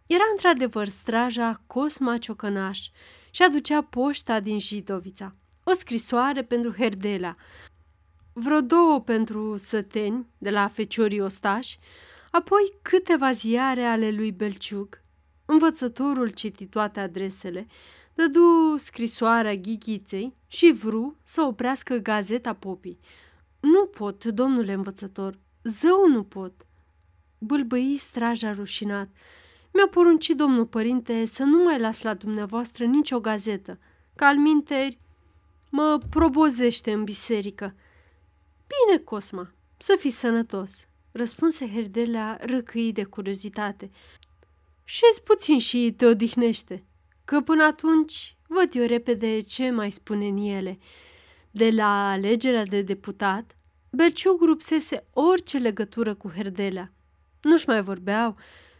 Era 0.07 0.23
într-adevăr 0.31 0.87
straja 0.87 1.61
Cosma 1.67 2.17
Ciocănaș 2.17 2.87
și 3.37 3.43
aducea 3.43 3.81
poșta 3.81 4.39
din 4.39 4.59
Jidovița. 4.59 5.35
O 5.63 5.73
scrisoare 5.73 6.43
pentru 6.43 6.71
Herdelea, 6.71 7.37
vreo 8.33 8.61
două 8.61 9.01
pentru 9.01 9.57
săteni 9.57 10.25
de 10.37 10.49
la 10.49 10.67
feciorii 10.67 11.19
ostași, 11.19 11.79
apoi 12.31 12.73
câteva 12.81 13.31
ziare 13.31 13.83
ale 13.83 14.11
lui 14.11 14.31
Belciug. 14.31 15.01
Învățătorul 15.45 16.29
citi 16.29 16.65
toate 16.65 16.99
adresele, 16.99 17.67
dădu 18.13 18.77
scrisoarea 18.77 19.55
ghighiței 19.55 20.35
și 20.47 20.71
vru 20.71 21.17
să 21.23 21.41
oprească 21.41 21.95
gazeta 21.95 22.53
popii. 22.53 22.99
Nu 23.59 23.85
pot, 23.85 24.25
domnule 24.25 24.73
învățător, 24.73 25.39
zău 25.63 26.07
nu 26.07 26.23
pot. 26.23 26.65
Bâlbăi 27.37 27.97
straja 27.97 28.51
rușinat. 28.51 29.09
Mi-a 29.77 29.87
poruncit 29.87 30.37
domnul 30.37 30.65
părinte 30.65 31.25
să 31.25 31.43
nu 31.43 31.63
mai 31.63 31.79
las 31.79 32.01
la 32.01 32.13
dumneavoastră 32.13 32.85
nicio 32.85 33.19
gazetă, 33.19 33.79
că 34.15 34.23
al 34.23 34.37
minteri 34.37 34.97
mă 35.69 35.99
probozește 36.09 36.91
în 36.91 37.03
biserică. 37.03 37.75
Bine, 38.67 38.97
Cosma, 39.03 39.51
să 39.77 39.95
fii 39.99 40.09
sănătos, 40.09 40.87
răspunse 41.11 41.71
Herdelea 41.73 42.39
răcâi 42.41 42.91
de 42.91 43.03
curiozitate. 43.03 43.91
Șezi 44.83 45.21
puțin 45.23 45.59
și 45.59 45.93
te 45.97 46.05
odihnește, 46.05 46.83
că 47.25 47.41
până 47.41 47.63
atunci 47.63 48.35
văd 48.47 48.75
eu 48.75 48.85
repede 48.85 49.39
ce 49.39 49.69
mai 49.69 49.91
spune 49.91 50.27
în 50.27 50.37
ele. 50.37 50.79
De 51.51 51.69
la 51.69 52.11
alegerea 52.11 52.63
de 52.63 52.81
deputat, 52.81 53.55
Belciug 53.89 54.41
rupsese 54.41 55.05
orice 55.13 55.57
legătură 55.57 56.13
cu 56.13 56.29
Herdelea. 56.29 56.91
Nu-și 57.41 57.67
mai 57.67 57.83
vorbeau, 57.83 58.37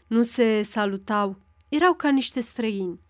nu 0.08 0.22
se 0.22 0.62
salutau, 0.62 1.36
erau 1.68 1.94
ca 1.94 2.10
niște 2.10 2.40
străini. 2.40 3.00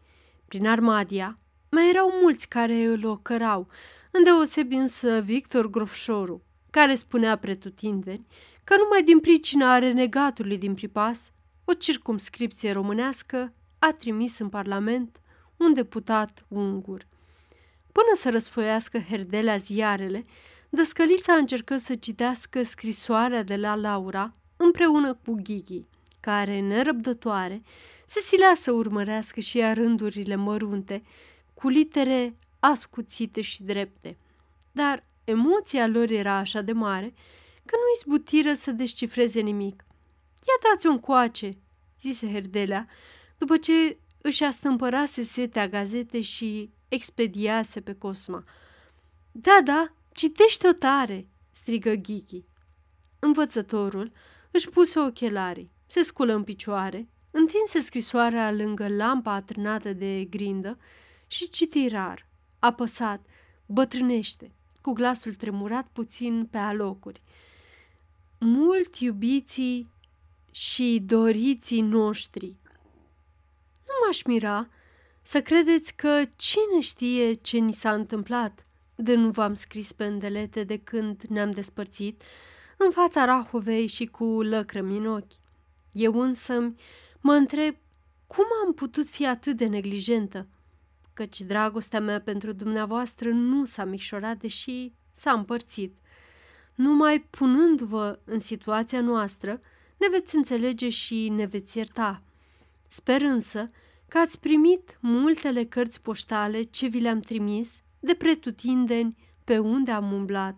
Prin 0.48 0.66
Armadia 0.66 1.38
mai 1.70 1.88
erau 1.88 2.12
mulți 2.22 2.48
care 2.48 2.84
îl 2.84 3.06
ocărau, 3.06 3.68
îndeosebi 4.10 4.74
însă 4.74 5.20
Victor 5.20 5.70
Grofșoru, 5.70 6.42
care 6.70 6.94
spunea 6.94 7.36
pretutindeni 7.36 8.26
că 8.64 8.76
numai 8.76 9.02
din 9.02 9.20
pricina 9.20 9.78
renegatului 9.78 10.58
din 10.58 10.74
Pripas, 10.74 11.32
o 11.64 11.72
circumscripție 11.72 12.72
românească 12.72 13.52
a 13.78 13.92
trimis 13.92 14.38
în 14.38 14.48
Parlament 14.48 15.20
un 15.56 15.74
deputat 15.74 16.44
ungur. 16.48 17.06
Până 17.92 18.10
să 18.14 18.30
răsfoiască 18.30 18.98
Herdelea 18.98 19.56
ziarele, 19.56 20.24
Dăscălița 20.70 21.32
încercă 21.32 21.76
să 21.76 21.94
citească 21.94 22.62
scrisoarea 22.62 23.42
de 23.42 23.56
la 23.56 23.74
Laura 23.74 24.34
împreună 24.56 25.14
cu 25.14 25.34
Ghighi, 25.42 25.86
care, 26.28 26.60
nerăbdătoare, 26.60 27.62
se 28.06 28.20
silea 28.20 28.52
să 28.54 28.72
urmărească 28.72 29.40
și 29.40 29.58
ea 29.58 29.72
rândurile 29.72 30.34
mărunte, 30.34 31.02
cu 31.54 31.68
litere 31.68 32.36
ascuțite 32.58 33.40
și 33.40 33.62
drepte. 33.62 34.16
Dar 34.72 35.04
emoția 35.24 35.86
lor 35.86 36.10
era 36.10 36.34
așa 36.36 36.60
de 36.60 36.72
mare 36.72 37.14
că 37.64 37.74
nu 37.76 37.82
izbutiră 37.94 38.54
să 38.54 38.70
descifreze 38.70 39.40
nimic. 39.40 39.84
Ia 40.34 40.70
dați-o 40.70 40.98
coace, 40.98 41.50
zise 42.00 42.32
Herdelea, 42.32 42.88
după 43.38 43.56
ce 43.56 43.98
își 44.20 44.44
astâmpărase 44.44 45.22
setea 45.22 45.68
gazete 45.68 46.20
și 46.20 46.70
expediase 46.88 47.80
pe 47.80 47.94
Cosma. 47.94 48.44
Da, 49.32 49.60
da, 49.64 49.92
citește-o 50.12 50.72
tare!" 50.72 51.28
strigă 51.50 51.94
Ghiki. 51.94 52.44
Învățătorul 53.18 54.12
își 54.50 54.68
puse 54.68 54.98
ochelarii, 54.98 55.76
se 55.88 56.02
sculă 56.02 56.34
în 56.34 56.44
picioare, 56.44 57.08
întinse 57.30 57.80
scrisoarea 57.80 58.52
lângă 58.52 58.88
lampa 58.88 59.32
atârnată 59.32 59.92
de 59.92 60.24
grindă 60.24 60.78
și 61.26 61.48
citi 61.50 61.88
rar, 61.88 62.26
apăsat, 62.58 63.20
bătrânește, 63.66 64.50
cu 64.82 64.92
glasul 64.92 65.34
tremurat 65.34 65.88
puțin 65.92 66.48
pe 66.50 66.58
alocuri. 66.58 67.22
Mult 68.38 68.96
iubiții 68.96 69.88
și 70.50 71.02
doriții 71.06 71.80
noștri. 71.80 72.56
Nu 73.86 73.94
m-aș 74.06 74.22
mira 74.22 74.68
să 75.22 75.42
credeți 75.42 75.94
că 75.94 76.22
cine 76.36 76.80
știe 76.80 77.32
ce 77.32 77.58
ni 77.58 77.72
s-a 77.72 77.92
întâmplat 77.92 78.66
de 78.94 79.14
nu 79.14 79.30
v-am 79.30 79.54
scris 79.54 79.92
pe 79.92 80.04
îndelete 80.04 80.64
de 80.64 80.78
când 80.78 81.22
ne-am 81.28 81.50
despărțit, 81.50 82.22
în 82.76 82.90
fața 82.90 83.24
Rahovei 83.24 83.86
și 83.86 84.06
cu 84.06 84.24
lăcrămi 84.24 84.96
în 84.96 85.06
ochi. 85.06 85.32
Eu 85.92 86.20
însă 86.20 86.74
mă 87.20 87.32
întreb 87.32 87.74
cum 88.26 88.44
am 88.66 88.74
putut 88.74 89.08
fi 89.08 89.26
atât 89.26 89.56
de 89.56 89.66
neglijentă, 89.66 90.46
căci 91.14 91.40
dragostea 91.40 92.00
mea 92.00 92.20
pentru 92.20 92.52
dumneavoastră 92.52 93.30
nu 93.30 93.64
s-a 93.64 93.84
micșorat, 93.84 94.38
deși 94.38 94.92
s-a 95.12 95.32
împărțit. 95.32 95.96
Numai 96.74 97.20
punându-vă 97.20 98.18
în 98.24 98.38
situația 98.38 99.00
noastră, 99.00 99.60
ne 99.96 100.06
veți 100.10 100.36
înțelege 100.36 100.88
și 100.88 101.28
ne 101.28 101.44
veți 101.44 101.76
ierta. 101.76 102.22
Sper 102.88 103.22
însă 103.22 103.70
că 104.08 104.18
ați 104.18 104.40
primit 104.40 104.98
multele 105.00 105.64
cărți 105.64 106.00
poștale 106.02 106.62
ce 106.62 106.86
vi 106.86 107.00
le-am 107.00 107.20
trimis 107.20 107.82
de 108.00 108.14
pretutindeni 108.14 109.16
pe 109.44 109.58
unde 109.58 109.90
am 109.90 110.12
umblat. 110.12 110.56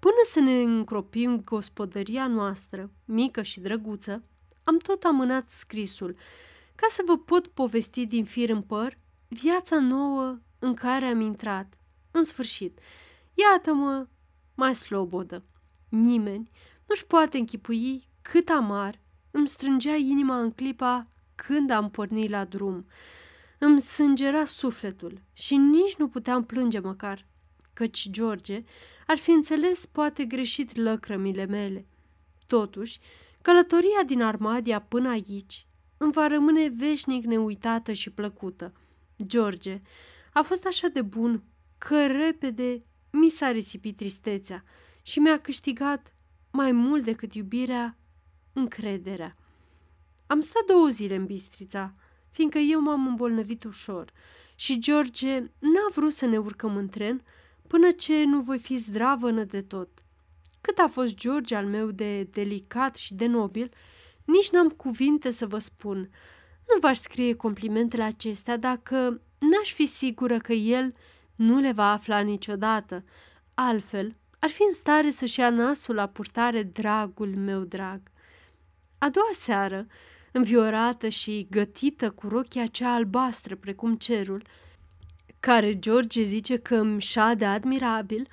Până 0.00 0.22
să 0.24 0.40
ne 0.40 0.62
încropim 0.62 1.40
gospodăria 1.44 2.26
noastră, 2.26 2.90
mică 3.04 3.42
și 3.42 3.60
drăguță, 3.60 4.22
am 4.66 4.78
tot 4.78 5.04
amânat 5.04 5.50
scrisul, 5.50 6.16
ca 6.74 6.86
să 6.90 7.02
vă 7.06 7.18
pot 7.18 7.46
povesti 7.46 8.06
din 8.06 8.24
fir 8.24 8.48
în 8.48 8.62
păr 8.62 8.98
viața 9.28 9.80
nouă 9.80 10.38
în 10.58 10.74
care 10.74 11.04
am 11.04 11.20
intrat. 11.20 11.78
În 12.10 12.22
sfârșit, 12.22 12.78
iată-mă 13.34 14.06
mai 14.54 14.74
slobodă. 14.74 15.44
Nimeni 15.88 16.50
nu-și 16.86 17.06
poate 17.06 17.38
închipui 17.38 18.08
cât 18.22 18.48
amar 18.48 19.00
îmi 19.30 19.48
strângea 19.48 19.94
inima 19.94 20.40
în 20.40 20.52
clipa 20.52 21.06
când 21.34 21.70
am 21.70 21.90
pornit 21.90 22.30
la 22.30 22.44
drum. 22.44 22.86
Îmi 23.58 23.80
sângera 23.80 24.44
sufletul 24.44 25.20
și 25.32 25.56
nici 25.56 25.96
nu 25.96 26.08
puteam 26.08 26.44
plânge 26.44 26.78
măcar, 26.78 27.26
căci 27.72 28.10
George 28.10 28.60
ar 29.06 29.16
fi 29.16 29.30
înțeles 29.30 29.86
poate 29.86 30.24
greșit 30.24 30.76
lăcrămile 30.76 31.44
mele. 31.44 31.86
Totuși, 32.46 32.98
călătoria 33.46 34.02
din 34.06 34.22
Armadia 34.22 34.80
până 34.80 35.08
aici 35.08 35.66
îmi 35.96 36.12
va 36.12 36.26
rămâne 36.26 36.68
veșnic 36.68 37.24
neuitată 37.24 37.92
și 37.92 38.10
plăcută. 38.10 38.72
George 39.26 39.78
a 40.32 40.42
fost 40.42 40.66
așa 40.66 40.88
de 40.88 41.02
bun 41.02 41.42
că 41.78 42.06
repede 42.06 42.82
mi 43.10 43.28
s-a 43.28 43.50
risipit 43.50 43.96
tristețea 43.96 44.64
și 45.02 45.18
mi-a 45.18 45.40
câștigat 45.40 46.14
mai 46.50 46.72
mult 46.72 47.04
decât 47.04 47.34
iubirea, 47.34 47.96
încrederea. 48.52 49.36
Am 50.26 50.40
stat 50.40 50.64
două 50.66 50.88
zile 50.88 51.14
în 51.14 51.26
Bistrița, 51.26 51.94
fiindcă 52.30 52.58
eu 52.58 52.80
m-am 52.80 53.06
îmbolnăvit 53.06 53.64
ușor 53.64 54.12
și 54.54 54.78
George 54.78 55.38
n-a 55.58 55.88
vrut 55.94 56.12
să 56.12 56.26
ne 56.26 56.38
urcăm 56.38 56.76
în 56.76 56.88
tren 56.88 57.22
până 57.66 57.90
ce 57.90 58.24
nu 58.24 58.40
voi 58.40 58.58
fi 58.58 58.76
zdravănă 58.76 59.44
de 59.44 59.62
tot. 59.62 60.04
Cât 60.66 60.78
a 60.78 60.86
fost 60.88 61.14
George 61.14 61.54
al 61.54 61.66
meu 61.66 61.90
de 61.90 62.22
delicat 62.22 62.96
și 62.96 63.14
de 63.14 63.26
nobil, 63.26 63.70
nici 64.24 64.50
n-am 64.50 64.68
cuvinte 64.68 65.30
să 65.30 65.46
vă 65.46 65.58
spun. 65.58 65.98
Nu 66.68 66.80
v-aș 66.80 66.98
scrie 66.98 67.34
complimentele 67.34 68.02
acestea 68.02 68.56
dacă 68.56 69.20
n-aș 69.38 69.72
fi 69.72 69.86
sigură 69.86 70.38
că 70.38 70.52
el 70.52 70.94
nu 71.34 71.60
le 71.60 71.72
va 71.72 71.92
afla 71.92 72.18
niciodată. 72.18 73.04
Altfel, 73.54 74.16
ar 74.38 74.50
fi 74.50 74.62
în 74.62 74.72
stare 74.72 75.10
să-și 75.10 75.40
ia 75.40 75.50
nasul 75.50 75.94
la 75.94 76.06
purtare 76.06 76.62
dragul 76.62 77.34
meu 77.36 77.60
drag. 77.60 78.00
A 78.98 79.08
doua 79.08 79.30
seară, 79.32 79.86
înviorată 80.32 81.08
și 81.08 81.46
gătită 81.50 82.10
cu 82.10 82.28
rochia 82.28 82.66
cea 82.66 82.94
albastră 82.94 83.56
precum 83.56 83.96
cerul, 83.96 84.42
care 85.40 85.78
George 85.78 86.22
zice 86.22 86.56
că 86.56 86.74
îmi 86.76 87.00
șade 87.00 87.44
admirabil, 87.44 88.28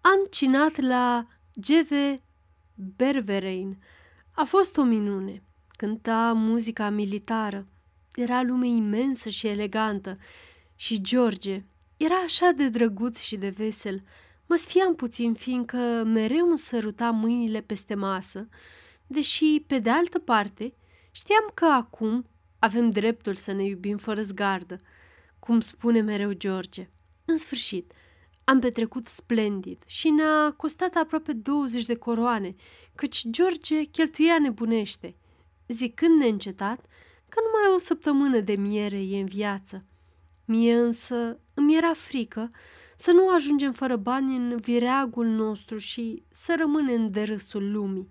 am 0.00 0.26
cinat 0.30 0.80
la 0.80 1.26
G.V. 1.54 2.20
Berverein. 2.96 3.78
A 4.32 4.44
fost 4.44 4.76
o 4.76 4.82
minune. 4.82 5.42
Cânta 5.68 6.32
muzica 6.32 6.90
militară. 6.90 7.66
Era 8.14 8.42
lume 8.42 8.66
imensă 8.66 9.28
și 9.28 9.46
elegantă 9.46 10.18
și 10.76 11.00
George 11.00 11.64
era 11.96 12.14
așa 12.14 12.50
de 12.56 12.68
drăguț 12.68 13.18
și 13.18 13.36
de 13.36 13.48
vesel. 13.48 14.02
Mă 14.46 14.56
sfiam 14.56 14.94
puțin, 14.94 15.34
fiindcă 15.34 16.02
mereu 16.06 16.46
îmi 16.46 16.58
săruta 16.58 17.10
mâinile 17.10 17.60
peste 17.60 17.94
masă, 17.94 18.48
deși, 19.06 19.64
pe 19.66 19.78
de 19.78 19.90
altă 19.90 20.18
parte, 20.18 20.74
știam 21.10 21.50
că 21.54 21.64
acum 21.64 22.26
avem 22.58 22.90
dreptul 22.90 23.34
să 23.34 23.52
ne 23.52 23.64
iubim 23.64 23.96
fără 23.96 24.22
zgardă, 24.22 24.76
cum 25.38 25.60
spune 25.60 26.00
mereu 26.00 26.32
George. 26.32 26.88
În 27.24 27.36
sfârșit, 27.36 27.92
am 28.44 28.60
petrecut 28.60 29.08
splendid 29.08 29.82
și 29.86 30.10
ne-a 30.10 30.54
costat 30.56 30.94
aproape 30.94 31.32
20 31.32 31.84
de 31.84 31.94
coroane, 31.94 32.54
căci 32.94 33.26
George 33.30 33.82
cheltuia 33.82 34.38
nebunește, 34.38 35.14
zicând 35.68 36.18
neîncetat 36.18 36.84
că 37.28 37.40
numai 37.44 37.74
o 37.74 37.78
săptămână 37.78 38.40
de 38.40 38.54
miere 38.54 39.02
e 39.02 39.20
în 39.20 39.26
viață. 39.26 39.84
Mie 40.44 40.74
însă 40.74 41.38
îmi 41.54 41.76
era 41.76 41.92
frică 41.92 42.50
să 42.96 43.12
nu 43.12 43.28
ajungem 43.28 43.72
fără 43.72 43.96
bani 43.96 44.36
în 44.36 44.56
vireagul 44.56 45.26
nostru 45.26 45.76
și 45.76 46.22
să 46.28 46.54
rămânem 46.58 47.10
de 47.10 47.22
râsul 47.22 47.72
lumii. 47.72 48.08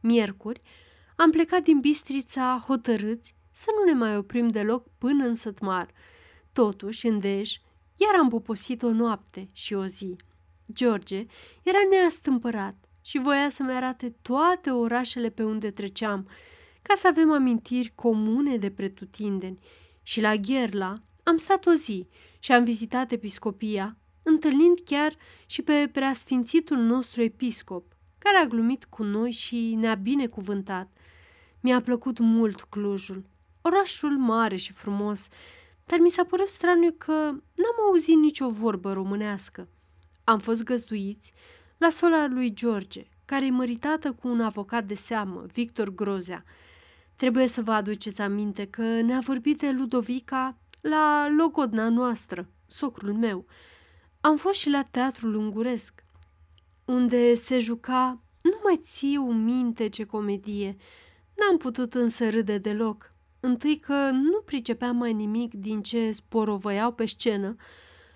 Miercuri, 0.00 0.62
am 1.16 1.30
plecat 1.30 1.62
din 1.62 1.80
Bistrița 1.80 2.64
hotărâți 2.66 3.34
să 3.50 3.66
nu 3.78 3.84
ne 3.84 3.98
mai 3.98 4.16
oprim 4.16 4.48
deloc 4.48 4.86
până 4.98 5.24
în 5.26 5.34
Sătmar. 5.34 5.88
Totuși, 6.52 7.06
în 7.06 7.18
Dej, 7.18 7.60
iar 8.00 8.14
am 8.18 8.28
poposit 8.28 8.82
o 8.82 8.90
noapte 8.90 9.48
și 9.52 9.74
o 9.74 9.86
zi. 9.86 10.16
George 10.72 11.26
era 11.62 11.78
neastâmpărat 11.90 12.74
și 13.02 13.18
voia 13.18 13.50
să-mi 13.50 13.72
arate 13.72 14.14
toate 14.22 14.70
orașele 14.70 15.28
pe 15.28 15.42
unde 15.42 15.70
treceam, 15.70 16.28
ca 16.82 16.94
să 16.94 17.06
avem 17.06 17.32
amintiri 17.32 17.92
comune 17.94 18.56
de 18.56 18.70
pretutindeni. 18.70 19.58
Și 20.02 20.20
la 20.20 20.36
Gherla 20.36 20.94
am 21.22 21.36
stat 21.36 21.66
o 21.66 21.72
zi 21.72 22.08
și 22.38 22.52
am 22.52 22.64
vizitat 22.64 23.10
episcopia, 23.10 23.96
întâlnind 24.22 24.78
chiar 24.84 25.14
și 25.46 25.62
pe 25.62 25.88
preasfințitul 25.92 26.76
nostru 26.76 27.22
episcop, 27.22 27.92
care 28.18 28.36
a 28.36 28.46
glumit 28.46 28.84
cu 28.84 29.02
noi 29.02 29.30
și 29.30 29.74
ne-a 29.74 29.94
binecuvântat. 29.94 30.88
Mi-a 31.60 31.80
plăcut 31.80 32.18
mult 32.18 32.60
Clujul, 32.60 33.24
orașul 33.62 34.18
mare 34.18 34.56
și 34.56 34.72
frumos, 34.72 35.28
dar 35.90 35.98
mi 35.98 36.10
s-a 36.10 36.24
părut 36.24 36.48
straniu 36.48 36.94
că 36.98 37.12
n-am 37.32 37.86
auzit 37.86 38.16
nicio 38.16 38.48
vorbă 38.48 38.92
românească. 38.92 39.68
Am 40.24 40.38
fost 40.38 40.64
găzduiți 40.64 41.32
la 41.78 41.88
sola 41.88 42.26
lui 42.26 42.54
George, 42.54 43.06
care 43.24 43.46
e 43.46 43.50
măritată 43.50 44.12
cu 44.12 44.28
un 44.28 44.40
avocat 44.40 44.84
de 44.84 44.94
seamă, 44.94 45.44
Victor 45.52 45.94
Grozea. 45.94 46.44
Trebuie 47.16 47.46
să 47.46 47.62
vă 47.62 47.72
aduceți 47.72 48.20
aminte 48.20 48.66
că 48.66 48.82
ne-a 48.82 49.20
vorbit 49.20 49.58
de 49.58 49.70
Ludovica 49.70 50.58
la 50.80 51.28
logodna 51.36 51.88
noastră, 51.88 52.48
socrul 52.66 53.12
meu. 53.12 53.46
Am 54.20 54.36
fost 54.36 54.58
și 54.58 54.68
la 54.68 54.82
teatrul 54.82 55.34
unguresc, 55.34 56.04
unde 56.84 57.34
se 57.34 57.58
juca 57.58 58.20
nu 58.42 58.60
mai 58.62 58.80
țiu 58.84 59.22
minte 59.32 59.88
ce 59.88 60.04
comedie. 60.04 60.76
N-am 61.34 61.56
putut 61.56 61.94
însă 61.94 62.30
râde 62.30 62.58
deloc. 62.58 63.14
Întâi 63.40 63.78
că 63.78 64.10
nu 64.10 64.40
pricepeam 64.44 64.96
mai 64.96 65.12
nimic 65.12 65.54
din 65.54 65.82
ce 65.82 66.10
sporovăiau 66.10 66.92
pe 66.92 67.06
scenă 67.06 67.56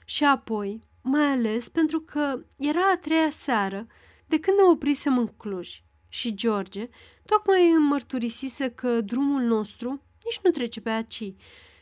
și 0.04 0.24
apoi, 0.24 0.82
mai 1.02 1.24
ales 1.24 1.68
pentru 1.68 2.00
că 2.00 2.44
era 2.56 2.90
a 2.92 2.96
treia 2.96 3.30
seară 3.30 3.86
de 4.26 4.40
când 4.40 4.56
ne 4.56 4.62
oprisem 4.62 5.18
în 5.18 5.26
Cluj 5.26 5.82
și 6.08 6.34
George 6.34 6.88
tocmai 7.24 7.70
îmi 7.70 7.86
mărturisise 7.86 8.70
că 8.70 9.00
drumul 9.00 9.42
nostru 9.42 9.88
nici 10.24 10.40
nu 10.42 10.50
trece 10.50 10.80
pe 10.80 10.90
aici 10.90 11.34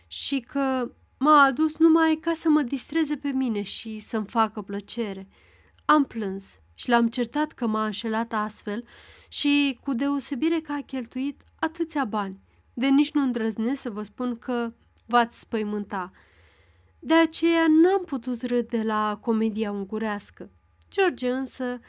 și 0.06 0.40
că 0.40 0.92
m-a 1.18 1.42
adus 1.42 1.76
numai 1.76 2.16
ca 2.20 2.32
să 2.34 2.48
mă 2.48 2.62
distreze 2.62 3.16
pe 3.16 3.28
mine 3.28 3.62
și 3.62 3.98
să-mi 3.98 4.26
facă 4.26 4.62
plăcere. 4.62 5.28
Am 5.84 6.04
plâns 6.04 6.58
și 6.74 6.88
l-am 6.88 7.08
certat 7.08 7.52
că 7.52 7.66
m-a 7.66 7.84
înșelat 7.84 8.32
astfel 8.32 8.84
și 9.28 9.78
cu 9.80 9.94
deosebire 9.94 10.60
că 10.60 10.72
a 10.72 10.82
cheltuit 10.86 11.42
atâția 11.58 12.04
bani, 12.04 12.40
de 12.74 12.86
nici 12.86 13.12
nu 13.12 13.22
îndrăznesc 13.22 13.80
să 13.80 13.90
vă 13.90 14.02
spun 14.02 14.38
că 14.38 14.72
v-ați 15.06 15.38
spăimânta. 15.38 16.12
De 16.98 17.14
aceea 17.14 17.66
n-am 17.68 18.04
putut 18.04 18.42
râde 18.42 18.82
la 18.82 19.18
comedia 19.20 19.70
ungurească. 19.70 20.50
George 20.90 21.30
însă 21.30 21.80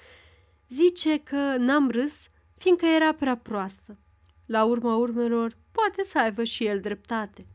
zice 0.69 1.17
că 1.17 1.55
n-am 1.57 1.89
râs 1.89 2.27
fiindcă 2.57 2.85
era 2.85 3.13
prea 3.13 3.37
proastă. 3.37 3.97
La 4.45 4.63
urma 4.63 4.95
urmelor, 4.95 5.57
poate 5.71 6.03
să 6.03 6.19
aibă 6.19 6.43
și 6.43 6.65
el 6.65 6.79
dreptate. 6.79 7.45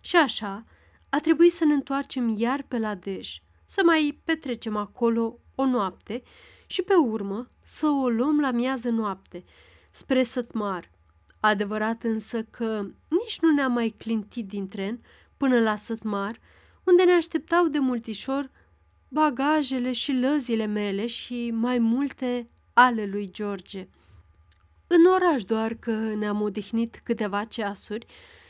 Și 0.00 0.16
așa, 0.16 0.64
a 1.08 1.18
trebuit 1.18 1.52
să 1.52 1.64
ne 1.64 1.74
întoarcem 1.74 2.28
iar 2.28 2.62
pe 2.62 2.78
la 2.78 2.94
Dej, 2.94 3.42
să 3.64 3.82
mai 3.84 4.20
petrecem 4.24 4.76
acolo 4.76 5.38
o 5.54 5.64
noapte 5.64 6.22
și 6.66 6.82
pe 6.82 6.94
urmă 6.94 7.46
să 7.62 7.86
o 7.86 8.08
luăm 8.08 8.40
la 8.40 8.50
miază 8.50 8.90
noapte, 8.90 9.44
spre 9.90 10.22
Sătmar. 10.22 10.90
Adevărat 11.40 12.02
însă 12.02 12.42
că 12.42 12.86
nici 13.08 13.38
nu 13.40 13.52
ne-am 13.52 13.72
mai 13.72 13.94
clintit 13.98 14.46
din 14.48 14.68
tren 14.68 15.00
până 15.36 15.60
la 15.60 15.76
Sătmar, 15.76 16.40
unde 16.84 17.02
ne 17.02 17.12
așteptau 17.12 17.66
de 17.66 17.78
multișor 17.78 18.50
bagajele 19.08 19.92
și 19.92 20.12
lăzile 20.12 20.66
mele 20.66 21.06
și 21.06 21.50
mai 21.50 21.78
multe 21.78 22.46
ale 22.72 23.06
lui 23.06 23.30
George. 23.30 23.88
În 24.86 25.04
oraș 25.04 25.44
doar 25.44 25.74
că 25.74 25.90
ne-am 25.90 26.40
odihnit 26.40 27.00
câteva 27.04 27.44
ceasuri 27.44 28.06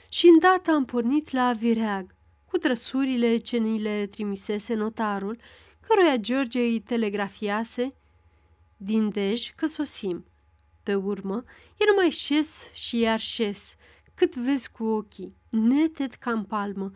și 0.09 0.27
îndată 0.27 0.71
am 0.71 0.85
pornit 0.85 1.31
la 1.31 1.53
Vireag, 1.53 2.15
cu 2.47 2.57
trăsurile 2.59 3.37
ce 3.37 3.57
ni 3.57 3.81
le 3.81 4.07
trimisese 4.07 4.75
notarul, 4.75 5.39
căruia 5.81 6.17
George 6.17 6.61
îi 6.61 6.81
telegrafiase 6.81 7.95
din 8.77 9.11
Dej 9.11 9.51
că 9.57 9.67
sosim. 9.67 10.25
Pe 10.91 10.97
urmă, 10.97 11.45
e 11.77 11.85
numai 11.91 12.11
șes 12.11 12.73
și 12.73 12.99
iar 12.99 13.21
șes, 13.21 13.75
cât 14.15 14.35
vezi 14.37 14.71
cu 14.71 14.85
ochii, 14.85 15.37
neted 15.49 16.15
ca 16.15 16.31
în 16.31 16.45
palmă, 16.45 16.91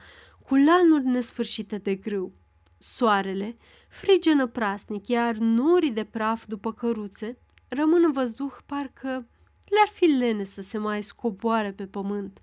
cu 0.47 0.55
lanuri 0.55 1.05
nesfârșite 1.05 1.79
de 1.79 1.95
grâu. 1.95 2.33
Soarele 2.79 3.57
frige 3.89 4.33
năprasnic, 4.33 5.09
iar 5.09 5.37
norii 5.37 5.91
de 5.91 6.05
praf 6.05 6.45
după 6.47 6.73
căruțe 6.73 7.39
rămân 7.69 8.03
în 8.05 8.13
văzduh 8.13 8.53
parcă 8.67 9.29
le-ar 9.65 9.89
fi 9.93 10.05
lene 10.05 10.43
să 10.43 10.63
se 10.63 10.79
mai 10.79 11.03
scoboare 11.03 11.73
pe 11.73 11.87
pământ. 11.87 12.41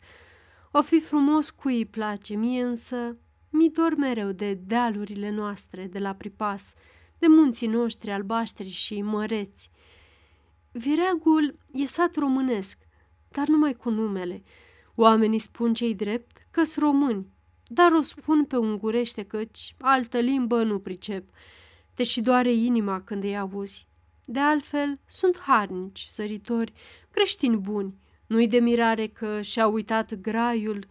O 0.71 0.81
fi 0.81 0.99
frumos 0.99 1.49
cui 1.49 1.77
îi 1.77 1.85
place, 1.85 2.35
mie 2.35 2.63
însă 2.63 3.17
mi 3.49 3.69
dor 3.69 3.95
mereu 3.95 4.31
de 4.31 4.53
dealurile 4.53 5.29
noastre 5.29 5.87
de 5.87 5.99
la 5.99 6.13
Pripas, 6.13 6.73
de 7.17 7.27
munții 7.27 7.67
noștri 7.67 8.11
albaștri 8.11 8.69
și 8.69 9.01
măreți. 9.01 9.70
Vireagul 10.71 11.57
e 11.73 11.85
sat 11.85 12.15
românesc, 12.15 12.77
dar 13.29 13.47
numai 13.47 13.73
cu 13.73 13.89
numele. 13.89 14.43
Oamenii 14.95 15.39
spun 15.39 15.73
cei 15.73 15.95
drept 15.95 16.47
că-s 16.51 16.77
români, 16.77 17.27
dar 17.65 17.91
o 17.91 18.01
spun 18.01 18.45
pe 18.45 18.57
ungurește 18.57 19.23
căci 19.23 19.75
altă 19.79 20.19
limbă 20.19 20.63
nu 20.63 20.79
pricep. 20.79 21.29
Te 21.93 22.03
și 22.03 22.21
doare 22.21 22.51
inima 22.51 23.01
când 23.01 23.23
îi 23.23 23.37
auzi. 23.37 23.87
De 24.25 24.39
altfel, 24.39 24.99
sunt 25.05 25.39
harnici, 25.39 26.05
săritori, 26.07 26.73
creștini 27.11 27.57
buni. 27.57 27.93
Nu-i 28.27 28.47
de 28.47 28.59
mirare 28.59 29.07
că 29.07 29.41
și-au 29.41 29.73
uitat 29.73 30.13
graiul 30.13 30.87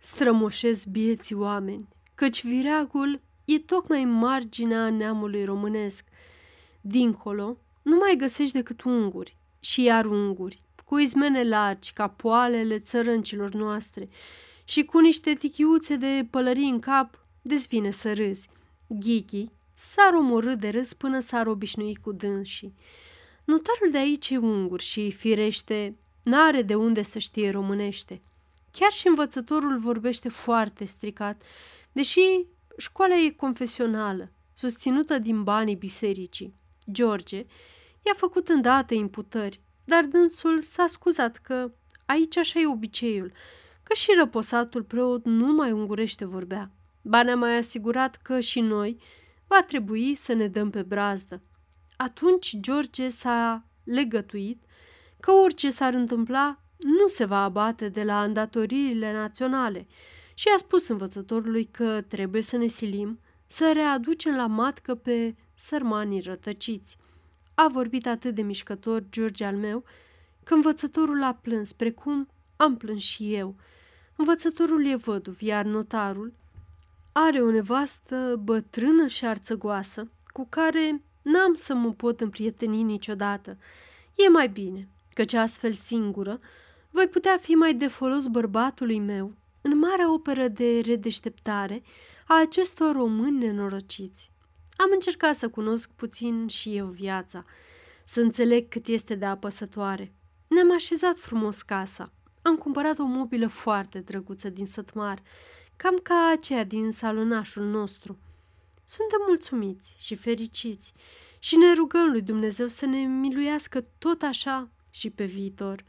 strămoșesc 0.00 0.86
bieții 0.86 1.34
oameni, 1.34 1.88
căci 2.14 2.44
vireagul 2.44 3.20
e 3.44 3.58
tocmai 3.58 4.04
marginea 4.04 4.90
neamului 4.90 5.44
românesc. 5.44 6.04
Dincolo, 6.80 7.56
nu 7.82 7.96
mai 7.96 8.14
găsești 8.18 8.56
decât 8.56 8.82
unguri 8.82 9.36
și 9.60 9.82
iar 9.82 10.06
unguri, 10.06 10.62
cu 10.84 10.98
izmene 10.98 11.48
largi 11.48 11.92
ca 11.92 12.08
poalele 12.08 12.78
țărâncilor 12.78 13.50
noastre 13.50 14.08
și 14.64 14.84
cu 14.84 14.98
niște 14.98 15.32
tichiuțe 15.32 15.96
de 15.96 16.26
pălării 16.30 16.68
în 16.68 16.78
cap, 16.78 17.24
dezvine 17.42 17.90
să 17.90 18.12
râzi. 18.12 18.48
Ghighi 18.86 19.48
s-ar 19.74 20.14
omorâ 20.14 20.54
de 20.54 20.68
râs 20.68 20.92
până 20.92 21.20
s-ar 21.20 21.46
obișnui 21.46 21.94
cu 21.94 22.12
dânsii. 22.12 22.74
Notarul 23.44 23.90
de 23.90 23.98
aici 23.98 24.30
e 24.30 24.36
ungur 24.36 24.80
și, 24.80 25.10
firește, 25.10 25.96
n-are 26.22 26.62
de 26.62 26.74
unde 26.74 27.02
să 27.02 27.18
știe 27.18 27.50
românește. 27.50 28.20
Chiar 28.72 28.90
și 28.90 29.08
învățătorul 29.08 29.78
vorbește 29.78 30.28
foarte 30.28 30.84
stricat, 30.84 31.42
deși 31.92 32.20
școala 32.76 33.14
e 33.14 33.30
confesională, 33.30 34.30
susținută 34.54 35.18
din 35.18 35.42
banii 35.42 35.76
bisericii. 35.76 36.54
George 36.90 37.44
i-a 38.02 38.14
făcut 38.16 38.48
îndată 38.48 38.94
imputări, 38.94 39.60
dar 39.84 40.04
dânsul 40.04 40.60
s-a 40.60 40.86
scuzat 40.88 41.36
că 41.36 41.72
aici 42.06 42.36
așa 42.36 42.60
e 42.60 42.66
obiceiul, 42.66 43.32
că 43.82 43.94
și 43.94 44.14
răposatul 44.18 44.82
preot 44.82 45.24
nu 45.24 45.52
mai 45.52 45.72
ungurește 45.72 46.24
vorbea. 46.24 46.70
Ba 47.02 47.22
ne-a 47.22 47.36
mai 47.36 47.56
asigurat 47.56 48.16
că 48.16 48.40
și 48.40 48.60
noi 48.60 49.00
va 49.46 49.62
trebui 49.62 50.14
să 50.14 50.32
ne 50.32 50.46
dăm 50.48 50.70
pe 50.70 50.82
brazdă. 50.82 51.42
Atunci 51.96 52.56
George 52.60 53.08
s-a 53.08 53.64
legătuit 53.84 54.62
că 55.20 55.30
orice 55.30 55.70
s-ar 55.70 55.94
întâmpla 55.94 56.60
nu 56.76 57.06
se 57.06 57.24
va 57.24 57.42
abate 57.42 57.88
de 57.88 58.02
la 58.02 58.22
îndatoririle 58.22 59.12
naționale 59.12 59.86
și 60.34 60.48
a 60.54 60.56
spus 60.56 60.88
învățătorului 60.88 61.68
că 61.70 62.00
trebuie 62.08 62.42
să 62.42 62.56
ne 62.56 62.66
silim 62.66 63.20
să 63.52 63.70
readucem 63.72 64.36
la 64.36 64.46
matcă 64.46 64.94
pe 64.94 65.34
sărmanii 65.54 66.20
rătăciți. 66.20 66.96
A 67.54 67.68
vorbit 67.72 68.06
atât 68.06 68.34
de 68.34 68.42
mișcător 68.42 69.04
George 69.10 69.44
al 69.44 69.56
meu 69.56 69.84
că 70.44 70.54
învățătorul 70.54 71.22
a 71.22 71.38
plâns, 71.42 71.72
precum 71.72 72.28
am 72.56 72.76
plâns 72.76 73.02
și 73.02 73.34
eu. 73.34 73.54
Învățătorul 74.16 74.86
e 74.86 74.96
văduv, 74.96 75.42
iar 75.42 75.64
notarul 75.64 76.32
are 77.12 77.40
o 77.40 77.50
nevastă 77.50 78.40
bătrână 78.44 79.06
și 79.06 79.24
arțăgoasă, 79.24 80.10
cu 80.26 80.46
care 80.48 81.02
n-am 81.22 81.54
să 81.54 81.74
mă 81.74 81.92
pot 81.92 82.20
împrieteni 82.20 82.82
niciodată. 82.82 83.56
E 84.14 84.28
mai 84.28 84.48
bine, 84.48 84.88
căci 85.14 85.32
astfel 85.32 85.72
singură 85.72 86.40
voi 86.90 87.06
putea 87.06 87.38
fi 87.40 87.52
mai 87.52 87.74
de 87.74 87.86
folos 87.86 88.26
bărbatului 88.26 88.98
meu 88.98 89.32
în 89.60 89.78
marea 89.78 90.12
operă 90.12 90.48
de 90.48 90.80
redeșteptare 90.80 91.82
a 92.26 92.40
acestor 92.40 92.92
români 92.92 93.38
nenorociți. 93.38 94.32
Am 94.76 94.90
încercat 94.92 95.36
să 95.36 95.48
cunosc 95.48 95.90
puțin 95.90 96.46
și 96.46 96.76
eu 96.76 96.86
viața, 96.86 97.44
să 98.04 98.20
înțeleg 98.20 98.68
cât 98.68 98.86
este 98.86 99.14
de 99.14 99.24
apăsătoare. 99.24 100.14
Ne-am 100.48 100.72
așezat 100.72 101.18
frumos 101.18 101.62
casa. 101.62 102.12
Am 102.42 102.56
cumpărat 102.56 102.98
o 102.98 103.04
mobilă 103.04 103.46
foarte 103.46 103.98
drăguță 103.98 104.48
din 104.48 104.66
Sătmar, 104.66 105.22
cam 105.76 105.96
ca 106.02 106.30
aceea 106.36 106.64
din 106.64 106.90
salonașul 106.90 107.64
nostru. 107.64 108.18
Suntem 108.84 109.18
mulțumiți 109.26 109.94
și 109.98 110.14
fericiți 110.14 110.92
și 111.38 111.56
ne 111.56 111.74
rugăm 111.74 112.10
lui 112.10 112.22
Dumnezeu 112.22 112.68
să 112.68 112.86
ne 112.86 112.98
miluiască 112.98 113.80
tot 113.98 114.22
așa 114.22 114.70
și 114.90 115.10
pe 115.10 115.24
viitor. 115.24 115.84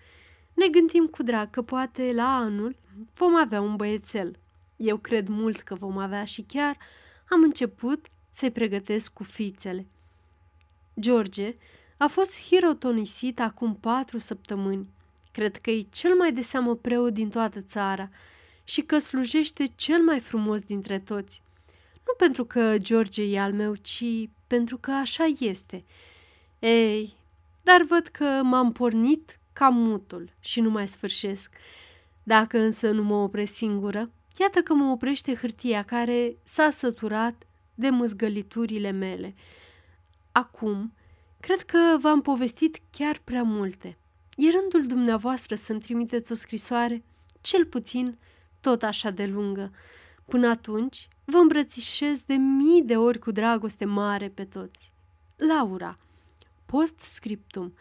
Ne 0.53 0.67
gândim 0.67 1.07
cu 1.07 1.23
drag 1.23 1.49
că 1.49 1.61
poate 1.61 2.11
la 2.13 2.35
anul 2.35 2.75
vom 3.13 3.35
avea 3.35 3.61
un 3.61 3.75
băiețel. 3.75 4.39
Eu 4.75 4.97
cred 4.97 5.27
mult 5.27 5.61
că 5.61 5.75
vom 5.75 5.97
avea 5.97 6.23
și 6.23 6.41
chiar 6.41 6.77
am 7.29 7.41
început 7.43 8.05
să-i 8.29 8.51
pregătesc 8.51 9.13
cu 9.13 9.23
fițele. 9.23 9.85
George 10.99 11.55
a 11.97 12.07
fost 12.07 12.41
hirotonisit 12.41 13.39
acum 13.39 13.75
patru 13.75 14.17
săptămâni. 14.17 14.87
Cred 15.31 15.57
că 15.57 15.69
e 15.69 15.81
cel 15.81 16.15
mai 16.15 16.31
de 16.31 16.41
seamă 16.41 16.75
preot 16.75 17.13
din 17.13 17.29
toată 17.29 17.61
țara 17.61 18.09
și 18.63 18.81
că 18.81 18.97
slujește 18.97 19.65
cel 19.75 20.01
mai 20.01 20.19
frumos 20.19 20.61
dintre 20.61 20.99
toți. 20.99 21.41
Nu 22.05 22.13
pentru 22.17 22.45
că 22.45 22.77
George 22.77 23.23
e 23.23 23.39
al 23.39 23.53
meu, 23.53 23.75
ci 23.75 24.03
pentru 24.47 24.77
că 24.77 24.91
așa 24.91 25.23
este. 25.39 25.83
Ei, 26.59 27.15
dar 27.61 27.81
văd 27.81 28.07
că 28.07 28.41
m-am 28.43 28.71
pornit 28.71 29.39
ca 29.53 29.69
mutul 29.69 30.33
și 30.39 30.59
nu 30.59 30.69
mai 30.69 30.87
sfârșesc. 30.87 31.51
Dacă 32.23 32.59
însă 32.59 32.91
nu 32.91 33.03
mă 33.03 33.15
opresc 33.15 33.53
singură, 33.53 34.11
iată 34.39 34.61
că 34.61 34.73
mă 34.73 34.91
oprește 34.91 35.35
hârtia 35.35 35.83
care 35.83 36.37
s-a 36.43 36.69
săturat 36.69 37.47
de 37.75 37.89
mâzgăliturile 37.89 38.91
mele. 38.91 39.35
Acum, 40.31 40.93
cred 41.39 41.61
că 41.61 41.97
v-am 41.99 42.21
povestit 42.21 42.79
chiar 42.89 43.21
prea 43.23 43.43
multe. 43.43 43.97
E 44.35 44.49
rândul 44.49 44.87
dumneavoastră 44.87 45.55
să-mi 45.55 45.79
trimiteți 45.79 46.31
o 46.31 46.35
scrisoare, 46.35 47.03
cel 47.41 47.65
puțin 47.65 48.17
tot 48.61 48.83
așa 48.83 49.09
de 49.09 49.25
lungă. 49.25 49.71
Până 50.25 50.47
atunci, 50.47 51.07
vă 51.25 51.37
îmbrățișez 51.37 52.21
de 52.25 52.33
mii 52.33 52.83
de 52.83 52.97
ori 52.97 53.19
cu 53.19 53.31
dragoste 53.31 53.85
mare 53.85 54.29
pe 54.29 54.45
toți. 54.45 54.91
Laura, 55.35 55.97
post 56.65 56.99
scriptum, 56.99 57.73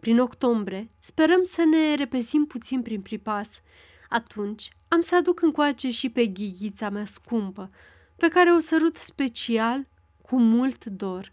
prin 0.00 0.20
octombrie, 0.20 0.90
sperăm 0.98 1.42
să 1.42 1.64
ne 1.64 1.94
repezim 1.94 2.46
puțin 2.46 2.82
prin 2.82 3.00
pripas. 3.00 3.62
Atunci 4.08 4.70
am 4.88 5.00
să 5.00 5.16
aduc 5.16 5.42
încoace 5.42 5.90
și 5.90 6.10
pe 6.10 6.26
ghighița 6.26 6.88
mea 6.88 7.04
scumpă, 7.04 7.70
pe 8.16 8.28
care 8.28 8.50
o 8.52 8.58
sărut 8.58 8.96
special 8.96 9.86
cu 10.22 10.40
mult 10.40 10.84
dor. 10.84 11.32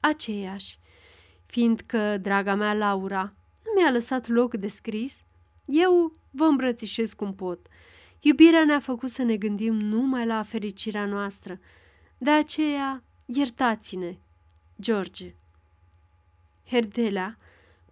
Aceeași, 0.00 0.78
fiindcă, 1.46 2.18
draga 2.18 2.54
mea 2.54 2.74
Laura, 2.74 3.32
nu 3.64 3.80
mi-a 3.80 3.90
lăsat 3.90 4.28
loc 4.28 4.54
de 4.54 4.68
scris, 4.68 5.20
eu 5.64 6.12
vă 6.30 6.44
îmbrățișez 6.44 7.12
cum 7.12 7.34
pot, 7.34 7.66
Iubirea 8.20 8.64
ne-a 8.64 8.80
făcut 8.80 9.08
să 9.08 9.22
ne 9.22 9.36
gândim 9.36 9.74
numai 9.74 10.26
la 10.26 10.42
fericirea 10.42 11.04
noastră. 11.04 11.60
De 12.18 12.30
aceea, 12.30 13.02
iertați-ne, 13.24 14.16
George. 14.80 15.34
Herdelea 16.66 17.38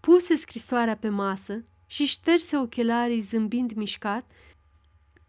puse 0.01 0.37
scrisoarea 0.37 0.97
pe 0.97 1.09
masă 1.09 1.65
și 1.87 2.05
șterse 2.05 2.57
ochelarii 2.57 3.21
zâmbind 3.21 3.73
mișcat, 3.73 4.31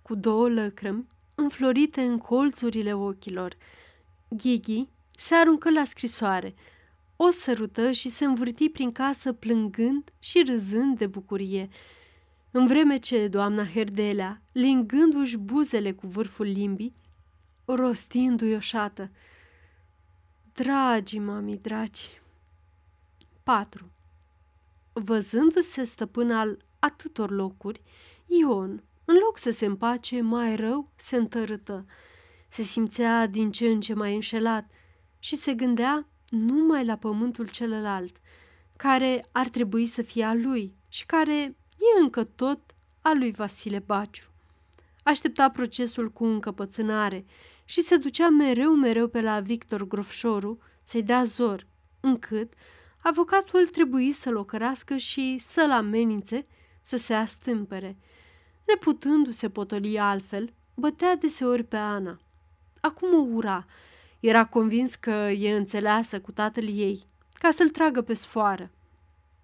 cu 0.01 0.15
două 0.15 0.49
lăcrămi 0.49 1.07
înflorite 1.35 2.01
în 2.01 2.17
colțurile 2.17 2.93
ochilor. 2.93 3.55
Ghighi 4.29 4.87
se 5.15 5.35
aruncă 5.35 5.69
la 5.69 5.83
scrisoare, 5.83 6.55
o 7.15 7.29
sărută 7.29 7.91
și 7.91 8.09
se 8.09 8.25
învârti 8.25 8.69
prin 8.69 8.91
casă 8.91 9.33
plângând 9.33 10.11
și 10.19 10.43
râzând 10.47 10.97
de 10.97 11.07
bucurie. 11.07 11.69
În 12.51 12.67
vreme 12.67 12.97
ce 12.97 13.27
doamna 13.27 13.65
Herdelea, 13.65 14.41
lingându-și 14.51 15.37
buzele 15.37 15.91
cu 15.91 16.07
vârful 16.07 16.45
limbii, 16.45 16.93
rostindu-i 17.65 18.53
o 18.53 18.59
șată. 18.59 19.11
Dragi, 20.53 21.19
mami, 21.19 21.55
dragi! 21.55 22.21
4. 23.43 23.89
Văzându-se 24.93 25.83
stăpân 25.83 26.31
al 26.31 26.57
atâtor 26.79 27.31
locuri, 27.31 27.81
Ion, 28.25 28.83
în 29.05 29.15
loc 29.15 29.37
să 29.37 29.49
se 29.49 29.65
împace, 29.65 30.21
mai 30.21 30.55
rău 30.55 30.91
se 30.95 31.15
întărâtă. 31.15 31.85
Se 32.49 32.63
simțea 32.63 33.27
din 33.27 33.51
ce 33.51 33.67
în 33.67 33.79
ce 33.79 33.93
mai 33.93 34.13
înșelat 34.13 34.71
și 35.19 35.35
se 35.35 35.53
gândea 35.53 36.07
numai 36.29 36.85
la 36.85 36.95
pământul 36.95 37.47
celălalt, 37.47 38.15
care 38.75 39.25
ar 39.31 39.47
trebui 39.49 39.85
să 39.85 40.01
fie 40.01 40.23
al 40.23 40.41
lui 40.41 40.75
și 40.87 41.05
care 41.05 41.55
e 41.77 42.01
încă 42.01 42.23
tot 42.23 42.59
al 43.01 43.17
lui 43.17 43.31
Vasile 43.31 43.79
Baciu. 43.79 44.29
Aștepta 45.03 45.49
procesul 45.49 46.11
cu 46.11 46.25
încăpățânare 46.25 47.25
și 47.65 47.81
se 47.81 47.97
ducea 47.97 48.29
mereu, 48.29 48.75
mereu 48.75 49.07
pe 49.07 49.21
la 49.21 49.39
Victor 49.39 49.87
Grofșoru 49.87 50.59
să-i 50.83 51.03
dea 51.03 51.23
zor, 51.23 51.67
încât 51.99 52.53
avocatul 53.01 53.67
trebuie 53.67 54.13
să-l 54.13 54.35
ocărască 54.35 54.97
și 54.97 55.37
să-l 55.39 55.71
amenințe 55.71 56.45
să 56.81 56.97
se 56.97 57.13
astâmpere. 57.13 57.97
Neputându-se 58.67 59.49
potoli 59.49 59.99
altfel, 59.99 60.53
bătea 60.75 61.15
deseori 61.15 61.63
pe 61.63 61.77
Ana. 61.77 62.19
Acum 62.81 63.13
o 63.13 63.35
ura. 63.35 63.65
Era 64.19 64.45
convins 64.45 64.95
că 64.95 65.29
e 65.37 65.55
înțeleasă 65.55 66.19
cu 66.19 66.31
tatăl 66.31 66.67
ei, 66.67 67.03
ca 67.33 67.51
să-l 67.51 67.69
tragă 67.69 68.01
pe 68.01 68.13
sfoară. 68.13 68.69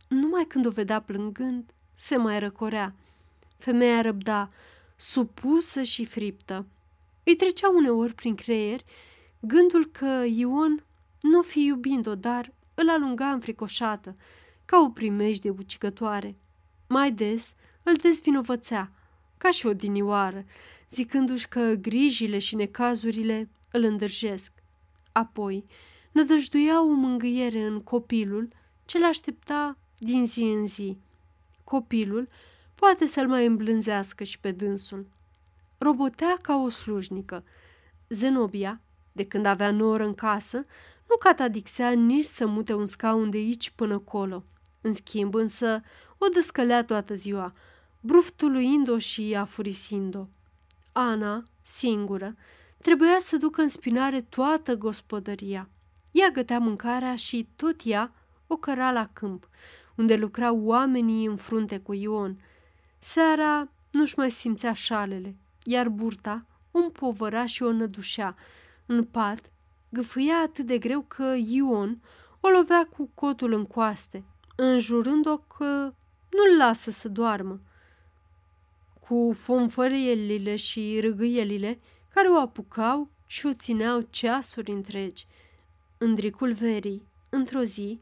Numai 0.07 0.45
când 0.47 0.65
o 0.65 0.69
vedea 0.69 1.01
plângând, 1.01 1.73
se 1.93 2.17
mai 2.17 2.39
răcorea. 2.39 2.93
Femeia 3.57 4.01
răbda, 4.01 4.49
supusă 4.95 5.83
și 5.83 6.05
friptă. 6.05 6.65
Îi 7.23 7.35
trecea 7.35 7.69
uneori 7.69 8.13
prin 8.13 8.35
creier 8.35 8.79
gândul 9.39 9.85
că 9.85 10.23
Ion 10.27 10.83
nu 11.21 11.41
fi 11.41 11.65
iubind-o, 11.65 12.15
dar 12.15 12.51
îl 12.75 12.89
alunga 12.89 13.31
înfricoșată, 13.31 14.15
ca 14.65 14.79
o 14.79 14.89
primejdie 14.89 15.49
ucigătoare. 15.49 16.35
Mai 16.87 17.11
des 17.11 17.53
îl 17.83 17.93
dezvinovățea, 17.93 18.91
ca 19.37 19.51
și 19.51 19.65
o 19.65 19.73
dinioară, 19.73 20.45
zicându-și 20.89 21.47
că 21.47 21.73
grijile 21.73 22.39
și 22.39 22.55
necazurile 22.55 23.49
îl 23.71 23.83
îndârjesc. 23.83 24.51
Apoi 25.11 25.63
nădăjduia 26.11 26.83
o 26.83 26.91
mângâiere 26.91 27.61
în 27.61 27.81
copilul 27.81 28.47
ce 28.85 28.99
l-aștepta 28.99 29.77
din 29.97 30.25
zi 30.25 30.43
în 30.43 30.65
zi. 30.65 30.97
Copilul 31.63 32.27
poate 32.75 33.05
să-l 33.05 33.27
mai 33.27 33.45
îmblânzească 33.45 34.23
și 34.23 34.39
pe 34.39 34.51
dânsul. 34.51 35.05
Robotea 35.77 36.37
ca 36.41 36.55
o 36.55 36.69
slujnică. 36.69 37.43
Zenobia, 38.09 38.81
de 39.11 39.25
când 39.25 39.45
avea 39.45 39.71
noră 39.71 40.03
în 40.03 40.13
casă, 40.13 40.65
nu 41.09 41.15
catadixea 41.19 41.91
nici 41.91 42.25
să 42.25 42.47
mute 42.47 42.73
un 42.73 42.85
scaun 42.85 43.29
de 43.29 43.37
aici 43.37 43.69
până 43.69 43.99
colo. 43.99 44.43
În 44.81 44.93
schimb, 44.93 45.33
însă, 45.33 45.81
o 46.17 46.27
descălea 46.27 46.83
toată 46.83 47.13
ziua, 47.13 47.53
bruftuluind-o 47.99 48.97
și 48.97 49.35
afurisind-o. 49.37 50.27
Ana, 50.91 51.43
singură, 51.61 52.35
trebuia 52.81 53.17
să 53.21 53.37
ducă 53.37 53.61
în 53.61 53.67
spinare 53.67 54.21
toată 54.21 54.75
gospodăria. 54.75 55.69
Ea 56.11 56.29
gătea 56.29 56.59
mâncarea 56.59 57.15
și 57.15 57.49
tot 57.55 57.75
ea 57.83 58.13
o 58.47 58.55
căra 58.55 58.91
la 58.91 59.09
câmp, 59.13 59.49
unde 59.95 60.15
lucrau 60.15 60.59
oamenii 60.63 61.25
în 61.25 61.35
frunte 61.35 61.79
cu 61.79 61.93
Ion. 61.93 62.39
Seara 62.99 63.69
nu-și 63.91 64.17
mai 64.17 64.31
simțea 64.31 64.73
șalele, 64.73 65.35
iar 65.63 65.89
burta 65.89 66.45
o 66.71 66.77
împovăra 66.77 67.45
și 67.45 67.63
o 67.63 67.71
nădușea. 67.71 68.35
În 68.85 69.03
pat 69.03 69.51
gâfâia 69.95 70.37
atât 70.43 70.65
de 70.65 70.77
greu 70.77 71.01
că 71.01 71.35
Ion 71.47 72.01
o 72.39 72.49
lovea 72.49 72.87
cu 72.97 73.09
cotul 73.13 73.53
în 73.53 73.65
coaste, 73.65 74.23
înjurând-o 74.55 75.37
că 75.37 75.93
nu-l 76.29 76.57
lasă 76.57 76.91
să 76.91 77.09
doarmă. 77.09 77.59
Cu 79.07 79.35
fonfărielile 79.37 80.55
și 80.55 80.97
râgâielile 81.01 81.77
care 82.13 82.27
o 82.27 82.35
apucau 82.35 83.09
și 83.25 83.45
o 83.45 83.53
țineau 83.53 84.07
ceasuri 84.09 84.71
întregi. 84.71 85.27
În 85.97 86.15
dricul 86.15 86.53
verii, 86.53 87.07
într-o 87.29 87.61
zi, 87.61 87.99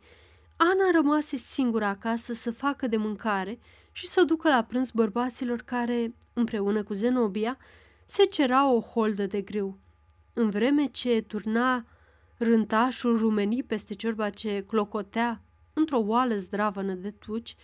Ana 0.57 0.91
rămase 0.91 1.35
singură 1.35 1.85
acasă 1.85 2.33
să 2.33 2.51
facă 2.51 2.87
de 2.87 2.97
mâncare 2.97 3.59
și 3.91 4.07
să 4.07 4.19
o 4.21 4.25
ducă 4.25 4.49
la 4.49 4.63
prânz 4.63 4.89
bărbaților 4.91 5.61
care, 5.61 6.15
împreună 6.33 6.83
cu 6.83 6.93
Zenobia, 6.93 7.57
se 8.05 8.23
cerau 8.23 8.75
o 8.75 8.79
holdă 8.79 9.25
de 9.25 9.41
grâu. 9.41 9.77
În 10.33 10.49
vreme 10.49 10.85
ce 10.85 11.21
turna 11.21 11.85
rântașul 12.37 13.17
rumenii 13.17 13.63
peste 13.63 13.93
ciorba 13.93 14.29
ce 14.29 14.63
clocotea 14.67 15.41
într-o 15.73 15.99
oală 15.99 16.35
zdravănă 16.35 16.93
de 16.93 17.11
tuci, 17.11 17.55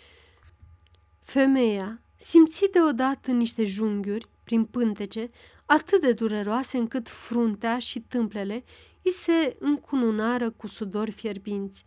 femeia 1.22 2.02
simți 2.16 2.70
deodată 2.72 3.32
niște 3.32 3.66
junghiuri 3.66 4.30
prin 4.44 4.66
pântece 4.66 5.30
atât 5.66 6.02
de 6.02 6.14
dureroase 6.14 6.78
încât 6.78 7.10
fruntea 7.10 7.80
și 7.80 8.00
tâmplele 8.00 8.64
îi 9.02 9.12
se 9.12 9.56
încununară 9.60 10.50
cu 10.50 10.68
sudori 10.68 11.12
fierbinți. 11.12 11.86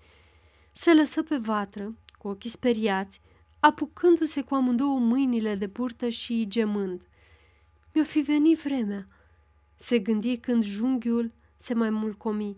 Se 0.73 0.95
lăsă 0.95 1.23
pe 1.23 1.37
vatră, 1.37 1.95
cu 2.19 2.29
ochii 2.29 2.51
speriați, 2.51 3.21
apucându-se 3.61 4.43
cu 4.43 4.55
amândouă 4.55 4.99
mâinile 4.99 5.55
de 5.55 5.67
burtă 5.67 6.09
și 6.09 6.49
gemând. 6.49 7.03
Mi-o 7.93 8.05
fi 8.05 8.21
venit 8.21 8.59
vremea, 8.59 9.07
se 9.77 9.99
gândi 9.99 10.37
când 10.37 10.63
junghiul 10.63 11.33
se 11.57 11.75
mai 11.75 11.91
mulcomi. 11.91 12.57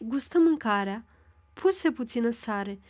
Gustă 0.00 0.38
mâncarea, 0.38 1.04
puse 1.52 1.90
puțină 1.90 2.30
sare, 2.30 2.80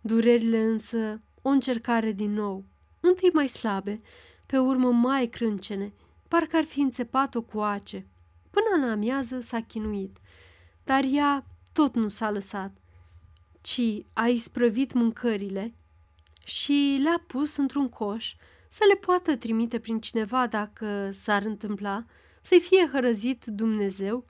durerile 0.00 0.62
însă 0.62 1.20
o 1.42 1.48
încercare 1.48 2.12
din 2.12 2.32
nou, 2.32 2.64
întâi 3.00 3.30
mai 3.32 3.48
slabe, 3.48 4.00
pe 4.46 4.58
urmă 4.58 4.90
mai 4.90 5.26
crâncene, 5.26 5.92
parcă 6.28 6.56
ar 6.56 6.64
fi 6.64 6.80
înțepat-o 6.80 7.42
cu 7.42 7.60
ace. 7.60 8.06
Până 8.50 8.84
în 8.84 8.90
amiază 8.90 9.40
s-a 9.40 9.60
chinuit, 9.60 10.16
dar 10.84 11.04
ea 11.12 11.46
tot 11.72 11.94
nu 11.94 12.08
s-a 12.08 12.30
lăsat, 12.30 12.72
ci 13.60 13.80
a 14.12 14.26
isprăvit 14.28 14.92
mâncările 14.92 15.74
și 16.44 16.98
le-a 17.02 17.24
pus 17.26 17.56
într-un 17.56 17.88
coș 17.88 18.34
să 18.68 18.84
le 18.88 18.94
poată 18.94 19.36
trimite 19.36 19.78
prin 19.78 20.00
cineva 20.00 20.46
dacă 20.46 21.10
s-ar 21.10 21.42
întâmpla 21.42 22.04
să-i 22.42 22.60
fie 22.60 22.88
hărăzit 22.92 23.44
Dumnezeu 23.44 24.24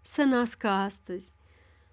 să 0.00 0.22
nască 0.22 0.68
astăzi. 0.68 1.32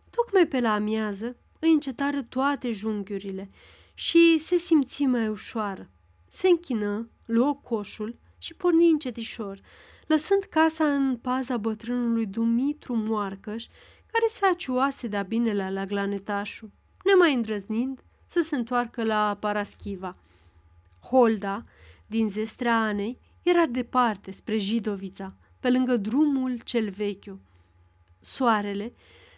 Tocmai 0.09 0.47
pe 0.47 0.59
la 0.59 0.73
amiază 0.73 1.35
îi 1.59 1.71
încetară 1.71 2.21
toate 2.21 2.71
junghiurile 2.71 3.49
și 3.93 4.37
se 4.39 4.55
simți 4.55 5.03
mai 5.03 5.27
ușoară. 5.27 5.89
Se 6.27 6.47
închină, 6.47 7.09
luă 7.25 7.59
coșul 7.63 8.15
și 8.37 8.53
porni 8.53 8.89
încetișor, 8.89 9.59
lăsând 10.07 10.43
casa 10.43 10.93
în 10.93 11.17
paza 11.17 11.57
bătrânului 11.57 12.25
Dumitru 12.25 12.95
Moarcăș, 12.95 13.65
care 14.11 14.25
se 14.29 14.45
aciuase 14.45 15.07
de-a 15.07 15.23
binele 15.23 15.71
la 15.71 15.85
glanetașul, 15.85 16.71
nemai 17.03 17.33
îndrăznind 17.33 18.03
să 18.25 18.41
se 18.41 18.55
întoarcă 18.55 19.03
la 19.03 19.37
Paraschiva. 19.39 20.15
Holda, 21.01 21.63
din 22.07 22.29
zestrea 22.29 22.81
Anei, 22.81 23.19
era 23.41 23.65
departe 23.65 24.31
spre 24.31 24.57
Jidovița, 24.57 25.33
pe 25.65 25.71
lângă 25.71 25.97
drumul 25.97 26.59
cel 26.63 26.89
vechiu. 26.89 27.39
Soarele 28.19 28.93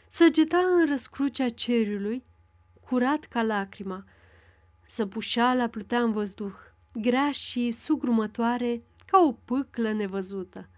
săgeta 0.07 0.57
în 0.57 0.85
răscrucea 0.87 1.49
cerului, 1.49 2.23
curat 2.89 3.23
ca 3.23 3.41
lacrima. 3.41 4.03
Săpușala 4.85 5.67
plutea 5.67 6.01
în 6.01 6.11
văzduh, 6.11 6.53
grea 6.93 7.31
și 7.31 7.71
sugrumătoare 7.71 8.83
ca 9.05 9.19
o 9.19 9.31
pâclă 9.31 9.91
nevăzută. 9.91 10.69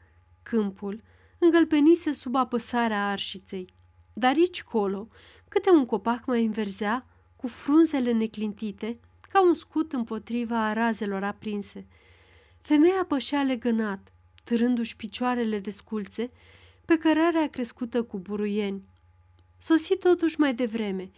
Câmpul 0.44 1.02
îngălpenise 1.40 2.12
sub 2.12 2.36
apăsarea 2.36 3.10
arșiței, 3.10 3.68
dar 4.14 4.36
aici 4.36 4.64
colo, 4.64 5.08
câte 5.48 5.70
un 5.70 5.86
copac 5.86 6.26
mai 6.26 6.46
înverzea, 6.46 7.06
cu 7.36 7.48
frunzele 7.48 8.12
neclintite, 8.12 9.00
ca 9.32 9.44
un 9.44 9.54
scut 9.54 9.94
împotriva 9.94 10.74
razelor 10.74 11.24
aprinse. 11.24 11.88
femeia 12.62 13.06
pășea 13.08 13.44
legănat, 13.44 14.12
târându-și 14.50 14.96
picioarele 14.96 15.60
de 15.60 15.70
sculțe, 15.70 16.32
pe 16.86 16.98
cărarea 16.98 17.50
crescută 17.50 18.04
cu 18.04 18.18
buruieni. 18.18 18.84
Sosi 19.58 19.98
totuși 19.98 20.40
mai 20.40 20.54
devreme 20.54 21.12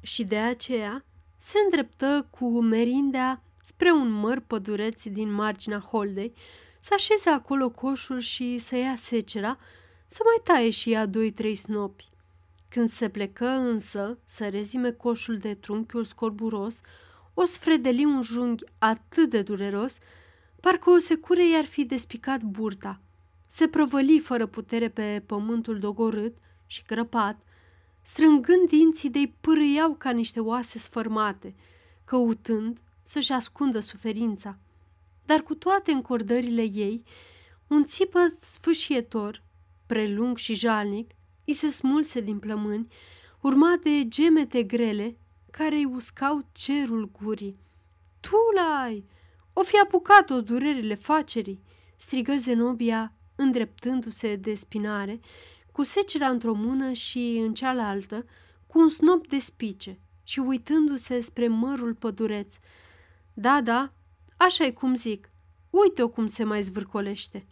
și 0.00 0.24
de 0.24 0.36
aceea 0.36 1.04
se 1.36 1.58
îndreptă 1.64 2.26
cu 2.30 2.60
merindea 2.60 3.42
spre 3.62 3.90
un 3.90 4.10
măr 4.10 4.40
pădureț 4.40 5.02
din 5.04 5.32
marginea 5.32 5.78
holdei, 5.78 6.32
să 6.80 6.94
așeze 6.94 7.28
acolo 7.30 7.70
coșul 7.70 8.18
și 8.18 8.58
să 8.58 8.76
ia 8.76 8.94
secera, 8.96 9.58
să 10.06 10.22
mai 10.24 10.56
taie 10.56 10.70
și 10.70 10.92
ea 10.92 11.06
doi-trei 11.06 11.54
snopi. 11.54 12.08
Când 12.68 12.88
se 12.88 13.08
plecă 13.08 13.46
însă 13.46 14.18
să 14.24 14.48
rezime 14.48 14.90
coșul 14.90 15.36
de 15.36 15.54
trunchiul 15.54 16.04
scorburos, 16.04 16.80
o 17.34 17.44
sfredeli 17.44 18.04
un 18.04 18.22
junghi 18.22 18.64
atât 18.78 19.30
de 19.30 19.42
dureros, 19.42 19.98
parcă 20.66 20.90
o 20.90 20.98
secure 20.98 21.48
i-ar 21.48 21.64
fi 21.64 21.84
despicat 21.84 22.42
burta. 22.42 23.00
Se 23.46 23.68
prăvăli 23.68 24.18
fără 24.18 24.46
putere 24.46 24.88
pe 24.88 25.22
pământul 25.26 25.78
dogorât 25.78 26.36
și 26.66 26.82
crăpat, 26.82 27.38
strângând 28.02 28.68
dinții 28.68 29.10
de-i 29.10 29.34
pârâiau 29.40 29.94
ca 29.94 30.10
niște 30.10 30.40
oase 30.40 30.78
sfărmate, 30.78 31.54
căutând 32.04 32.80
să-și 33.00 33.32
ascundă 33.32 33.78
suferința. 33.78 34.58
Dar 35.26 35.42
cu 35.42 35.54
toate 35.54 35.92
încordările 35.92 36.62
ei, 36.62 37.04
un 37.66 37.84
țipă 37.84 38.34
sfâșietor, 38.40 39.42
prelung 39.86 40.36
și 40.36 40.54
jalnic, 40.54 41.10
îi 41.44 41.52
se 41.52 41.70
smulse 41.70 42.20
din 42.20 42.38
plămâni, 42.38 42.92
urmat 43.40 43.78
de 43.78 44.08
gemete 44.08 44.62
grele 44.62 45.16
care 45.50 45.76
îi 45.76 45.84
uscau 45.84 46.46
cerul 46.52 47.10
gurii. 47.20 47.56
Tu 48.20 48.36
l-ai! 48.54 49.04
O 49.58 49.62
fi 49.62 49.78
apucat-o 49.78 50.40
durerile 50.40 50.94
facerii, 50.94 51.60
strigă 51.96 52.34
Zenobia, 52.36 53.12
îndreptându-se 53.36 54.36
de 54.36 54.54
spinare, 54.54 55.20
cu 55.72 55.82
secera 55.82 56.28
într-o 56.28 56.54
mână 56.54 56.92
și 56.92 57.42
în 57.46 57.54
cealaltă, 57.54 58.26
cu 58.66 58.78
un 58.78 58.88
snop 58.88 59.26
de 59.26 59.38
spice 59.38 59.98
și 60.22 60.38
uitându-se 60.38 61.20
spre 61.20 61.48
mărul 61.48 61.94
pădureț. 61.94 62.54
Da, 63.34 63.60
da, 63.60 63.92
așa 64.36 64.64
e 64.64 64.70
cum 64.70 64.94
zic. 64.94 65.30
Uite-o 65.70 66.08
cum 66.08 66.26
se 66.26 66.44
mai 66.44 66.62
zvârcolește. 66.62 67.46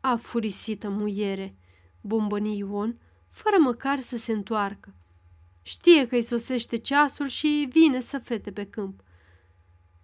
A 0.00 0.16
furisită 0.16 0.88
muiere, 0.88 1.56
bombăni 2.00 2.58
Ion, 2.58 2.98
fără 3.30 3.56
măcar 3.58 4.00
să 4.00 4.16
se 4.16 4.32
întoarcă. 4.32 4.94
Știe 5.62 6.06
că 6.06 6.14
îi 6.14 6.22
sosește 6.22 6.76
ceasul 6.76 7.26
și 7.26 7.68
vine 7.70 8.00
să 8.00 8.18
fete 8.18 8.52
pe 8.52 8.64
câmp. 8.66 9.00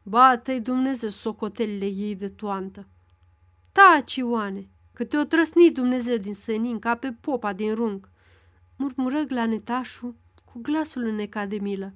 Bată-i 0.09 0.61
Dumnezeu 0.61 1.09
socotelile 1.09 1.87
ei 1.87 2.17
de 2.17 2.29
toantă. 2.29 2.87
Taci, 3.73 4.15
Ioane, 4.15 4.69
că 4.93 5.05
te-o 5.05 5.25
trăsni 5.25 5.71
Dumnezeu 5.71 6.17
din 6.17 6.35
sănin 6.35 6.79
ca 6.79 6.95
pe 6.95 7.13
popa 7.21 7.53
din 7.53 7.75
rung, 7.75 8.09
murmură 8.77 9.21
glanetașul 9.21 10.15
cu 10.45 10.59
glasul 10.63 11.03
înnecat 11.03 11.49
de 11.49 11.59
milă. 11.59 11.93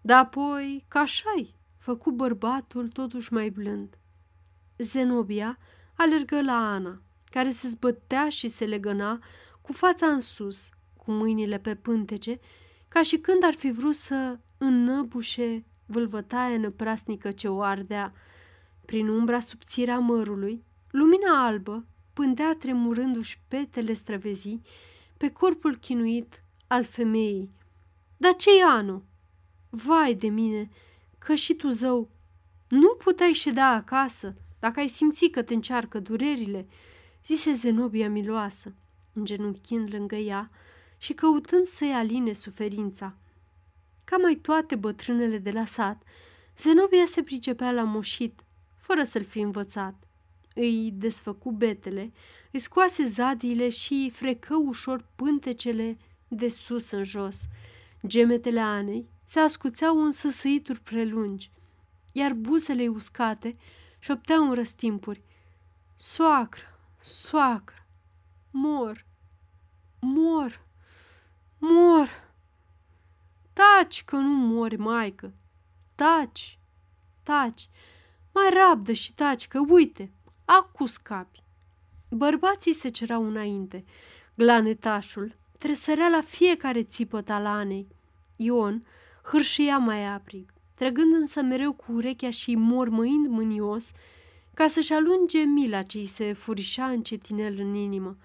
Da 0.00 0.18
apoi, 0.18 0.84
ca 0.88 1.00
așa 1.00 1.34
făcu 1.78 2.10
bărbatul 2.10 2.88
totuși 2.88 3.32
mai 3.32 3.50
blând. 3.50 3.98
Zenobia 4.78 5.58
alergă 5.94 6.42
la 6.42 6.72
Ana, 6.72 7.02
care 7.24 7.50
se 7.50 7.68
zbătea 7.68 8.28
și 8.28 8.48
se 8.48 8.64
legăna 8.64 9.18
cu 9.60 9.72
fața 9.72 10.06
în 10.06 10.20
sus, 10.20 10.68
cu 10.96 11.10
mâinile 11.10 11.58
pe 11.58 11.74
pântece, 11.74 12.40
ca 12.88 13.02
și 13.02 13.16
când 13.16 13.44
ar 13.44 13.54
fi 13.54 13.70
vrut 13.70 13.94
să 13.94 14.38
înnăbușe 14.58 15.64
vâlvătaia 15.86 16.58
năprasnică 16.58 17.30
ce 17.30 17.48
o 17.48 17.60
ardea. 17.62 18.12
Prin 18.84 19.08
umbra 19.08 19.40
subțire 19.40 19.90
a 19.90 19.98
mărului, 19.98 20.64
lumina 20.90 21.46
albă 21.46 21.84
pândea 22.12 22.56
tremurându-și 22.58 23.40
petele 23.48 23.92
străvezii 23.92 24.62
pe 25.16 25.30
corpul 25.30 25.76
chinuit 25.76 26.42
al 26.66 26.84
femeii. 26.84 27.50
Dar 28.16 28.34
ce 28.34 28.50
Anu? 28.64 29.02
Vai 29.70 30.14
de 30.14 30.28
mine, 30.28 30.70
că 31.18 31.34
și 31.34 31.54
tu, 31.54 31.68
zău, 31.68 32.10
nu 32.68 32.88
puteai 32.88 33.32
ședea 33.32 33.68
acasă 33.68 34.34
dacă 34.58 34.80
ai 34.80 34.88
simți 34.88 35.26
că 35.26 35.42
te 35.42 35.54
încearcă 35.54 35.98
durerile, 35.98 36.66
zise 37.24 37.52
Zenobia 37.52 38.10
miloasă, 38.10 38.74
îngenunchind 39.12 39.94
lângă 39.94 40.16
ea 40.16 40.50
și 40.96 41.12
căutând 41.12 41.66
să-i 41.66 41.92
aline 41.92 42.32
suferința. 42.32 43.16
Ca 44.04 44.16
mai 44.16 44.34
toate 44.34 44.74
bătrânele 44.74 45.38
de 45.38 45.50
la 45.50 45.64
sat, 45.64 46.02
Zenobia 46.58 47.04
se 47.06 47.22
pricepea 47.22 47.70
la 47.70 47.82
moșit, 47.82 48.40
fără 48.76 49.04
să-l 49.04 49.24
fi 49.24 49.40
învățat. 49.40 49.94
Îi 50.54 50.90
desfăcu 50.94 51.50
betele, 51.50 52.12
îi 52.50 52.58
scoase 52.58 53.04
zadiile 53.04 53.68
și 53.68 54.10
frecă 54.14 54.54
ușor 54.54 55.04
pântecele 55.16 55.96
de 56.28 56.48
sus 56.48 56.90
în 56.90 57.04
jos. 57.04 57.36
Gemetele 58.06 58.60
Anei 58.60 59.08
se 59.24 59.40
ascuțeau 59.40 60.04
în 60.04 60.12
săsăituri 60.12 60.80
prelungi, 60.80 61.50
iar 62.12 62.32
buzele 62.32 62.88
uscate 62.88 63.56
șopteau 63.98 64.48
în 64.48 64.54
răstimpuri. 64.54 65.22
Soacră, 65.96 66.78
soacră, 67.00 67.86
mor, 68.50 69.04
mor, 70.00 70.66
mor. 71.58 72.22
Taci 73.54 74.04
că 74.04 74.16
nu 74.16 74.32
mori, 74.32 74.76
maică, 74.76 75.32
taci, 75.94 76.58
taci, 77.22 77.68
mai 78.32 78.50
rabdă 78.52 78.92
și 78.92 79.12
taci 79.12 79.48
că, 79.48 79.60
uite, 79.68 80.10
acu 80.44 80.86
scapi. 80.86 81.42
Bărbații 82.08 82.72
se 82.72 82.88
cerau 82.88 83.26
înainte. 83.26 83.84
Glanetașul 84.34 85.34
tresărea 85.58 86.08
la 86.08 86.20
fiecare 86.20 86.82
țipăt 86.82 87.30
al 87.30 87.46
Anei. 87.46 87.86
Ion 88.36 88.86
hârșia 89.22 89.78
mai 89.78 90.06
aprig, 90.06 90.52
trăgând 90.74 91.14
însă 91.14 91.42
mereu 91.42 91.72
cu 91.72 91.92
urechea 91.92 92.30
și 92.30 92.54
mormăind 92.54 93.26
mânios 93.26 93.90
ca 94.54 94.68
să-și 94.68 94.92
alunge 94.92 95.38
mila 95.38 95.82
ce 95.82 95.98
îi 95.98 96.06
se 96.06 96.32
furișa 96.32 96.86
încetinel 96.86 97.58
în 97.58 97.74
inimă. 97.74 98.16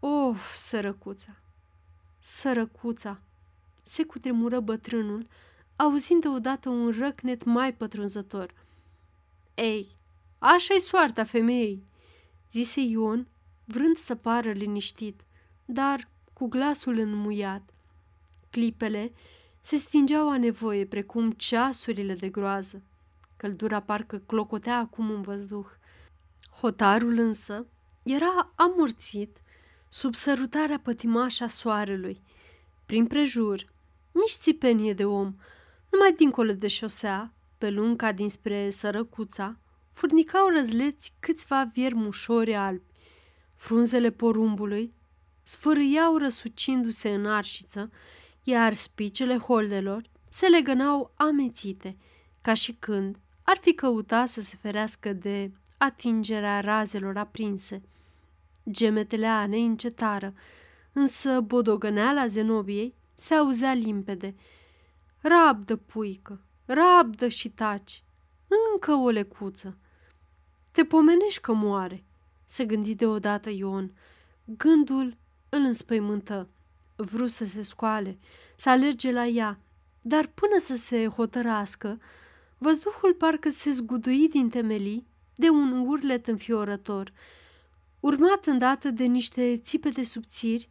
Of, 0.00 0.52
sărăcuța! 0.52 1.36
Sărăcuța! 2.18 3.20
Se 3.82 4.04
cutremură 4.04 4.60
bătrânul, 4.60 5.26
auzind 5.76 6.20
deodată 6.20 6.68
un 6.68 6.90
răcnet 6.90 7.44
mai 7.44 7.74
pătrunzător. 7.74 8.54
Ei, 9.54 9.96
așa 10.38 10.74
e 10.74 10.78
soarta 10.78 11.24
femeii, 11.24 11.86
zise 12.50 12.80
Ion, 12.80 13.26
vrând 13.64 13.96
să 13.96 14.14
pară 14.14 14.50
liniștit, 14.50 15.20
dar 15.64 16.08
cu 16.32 16.46
glasul 16.46 16.98
înmuiat. 16.98 17.70
Clipele 18.50 19.12
se 19.60 19.76
stingeau 19.76 20.30
a 20.30 20.36
nevoie, 20.36 20.86
precum 20.86 21.30
ceasurile 21.30 22.14
de 22.14 22.28
groază. 22.28 22.82
Căldura 23.36 23.80
parcă 23.80 24.18
clocotea 24.18 24.78
acum 24.78 25.10
în 25.10 25.22
văzduh. 25.22 25.66
Hotarul 26.60 27.18
însă 27.18 27.66
era 28.02 28.52
amorțit 28.54 29.40
sub 29.88 30.14
sărutarea 30.14 30.78
pătimașa 30.78 31.46
soarelui. 31.46 32.22
Prin 32.86 33.06
prejur, 33.06 33.71
nici 34.12 34.30
țipenie 34.30 34.92
de 34.92 35.04
om, 35.04 35.36
numai 35.90 36.12
dincolo 36.16 36.52
de 36.52 36.66
șosea, 36.68 37.34
pe 37.58 37.70
lunga 37.70 38.12
dinspre 38.12 38.70
sărăcuța, 38.70 39.56
furnicau 39.90 40.48
răzleți 40.48 41.12
câțiva 41.20 41.70
viermușori 41.72 42.54
albi. 42.54 42.90
Frunzele 43.54 44.10
porumbului 44.10 44.92
sfârâiau 45.42 46.16
răsucindu-se 46.16 47.08
în 47.08 47.26
arșiță, 47.26 47.90
iar 48.42 48.72
spicele 48.72 49.36
holdelor 49.36 50.02
se 50.28 50.46
legănau 50.46 51.12
amețite, 51.16 51.96
ca 52.40 52.54
și 52.54 52.72
când 52.72 53.16
ar 53.42 53.58
fi 53.60 53.74
căutat 53.74 54.28
să 54.28 54.40
se 54.40 54.56
ferească 54.60 55.12
de 55.12 55.50
atingerea 55.78 56.60
razelor 56.60 57.16
aprinse. 57.16 57.82
Gemetele 58.70 59.26
Anei 59.26 59.64
încetară, 59.64 60.34
însă 60.92 61.40
bodogăneala 61.40 62.26
Zenobiei 62.26 62.94
se 63.22 63.34
auzea 63.34 63.72
limpede. 63.72 64.34
Rabdă, 65.20 65.76
puică, 65.76 66.40
rabdă 66.64 67.28
și 67.28 67.50
taci, 67.50 68.04
încă 68.72 68.92
o 68.92 69.08
lecuță. 69.08 69.78
Te 70.70 70.84
pomenești 70.84 71.40
că 71.40 71.52
moare, 71.52 72.04
se 72.44 72.64
gândi 72.64 72.94
deodată 72.94 73.50
Ion. 73.50 73.92
Gândul 74.44 75.16
îl 75.48 75.60
înspăimântă. 75.60 76.48
Vrut 76.96 77.30
să 77.30 77.44
se 77.44 77.62
scoale, 77.62 78.18
să 78.56 78.68
alerge 78.70 79.12
la 79.12 79.26
ea, 79.26 79.60
dar 80.00 80.26
până 80.26 80.58
să 80.58 80.76
se 80.76 81.06
hotărască, 81.06 81.98
văzduhul 82.58 83.14
parcă 83.14 83.50
se 83.50 83.70
zgudui 83.70 84.28
din 84.28 84.48
temelii 84.48 85.06
de 85.34 85.48
un 85.48 85.86
urlet 85.86 86.26
înfiorător, 86.26 87.12
urmat 88.00 88.46
îndată 88.46 88.90
de 88.90 89.04
niște 89.04 89.56
țipete 89.56 90.02
subțiri, 90.02 90.68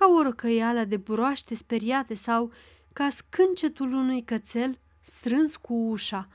ca 0.00 0.06
o 0.06 0.22
răcăială 0.22 0.84
de 0.84 0.96
broaște 0.96 1.54
speriate 1.54 2.14
sau 2.14 2.52
ca 2.92 3.08
scâncetul 3.08 3.92
unui 3.92 4.22
cățel 4.22 4.78
strâns 5.00 5.56
cu 5.56 5.74
ușa. 5.74 6.28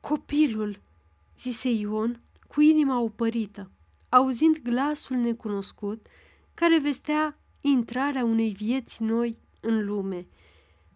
Copilul, 0.00 0.80
zise 1.38 1.68
Ion 1.68 2.20
cu 2.46 2.60
inima 2.60 3.00
opărită, 3.00 3.70
auzind 4.08 4.58
glasul 4.58 5.16
necunoscut 5.16 6.06
care 6.54 6.78
vestea 6.78 7.38
intrarea 7.60 8.24
unei 8.24 8.52
vieți 8.52 9.02
noi 9.02 9.38
în 9.60 9.84
lume. 9.84 10.26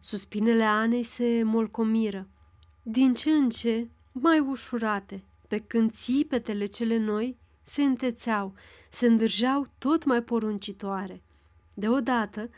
Suspinele 0.00 0.64
Anei 0.64 1.02
se 1.02 1.42
molcomiră, 1.42 2.28
din 2.82 3.14
ce 3.14 3.30
în 3.30 3.50
ce 3.50 3.88
mai 4.12 4.38
ușurate, 4.38 5.24
pe 5.48 5.58
când 5.58 5.92
țipetele 5.92 6.66
cele 6.66 6.98
noi 6.98 7.36
se 7.62 7.82
întețeau, 7.82 8.54
se 8.90 9.06
îndârjeau 9.06 9.66
tot 9.78 10.04
mai 10.04 10.22
poruncitoare. 10.22 11.22
Deodată, 11.74 12.50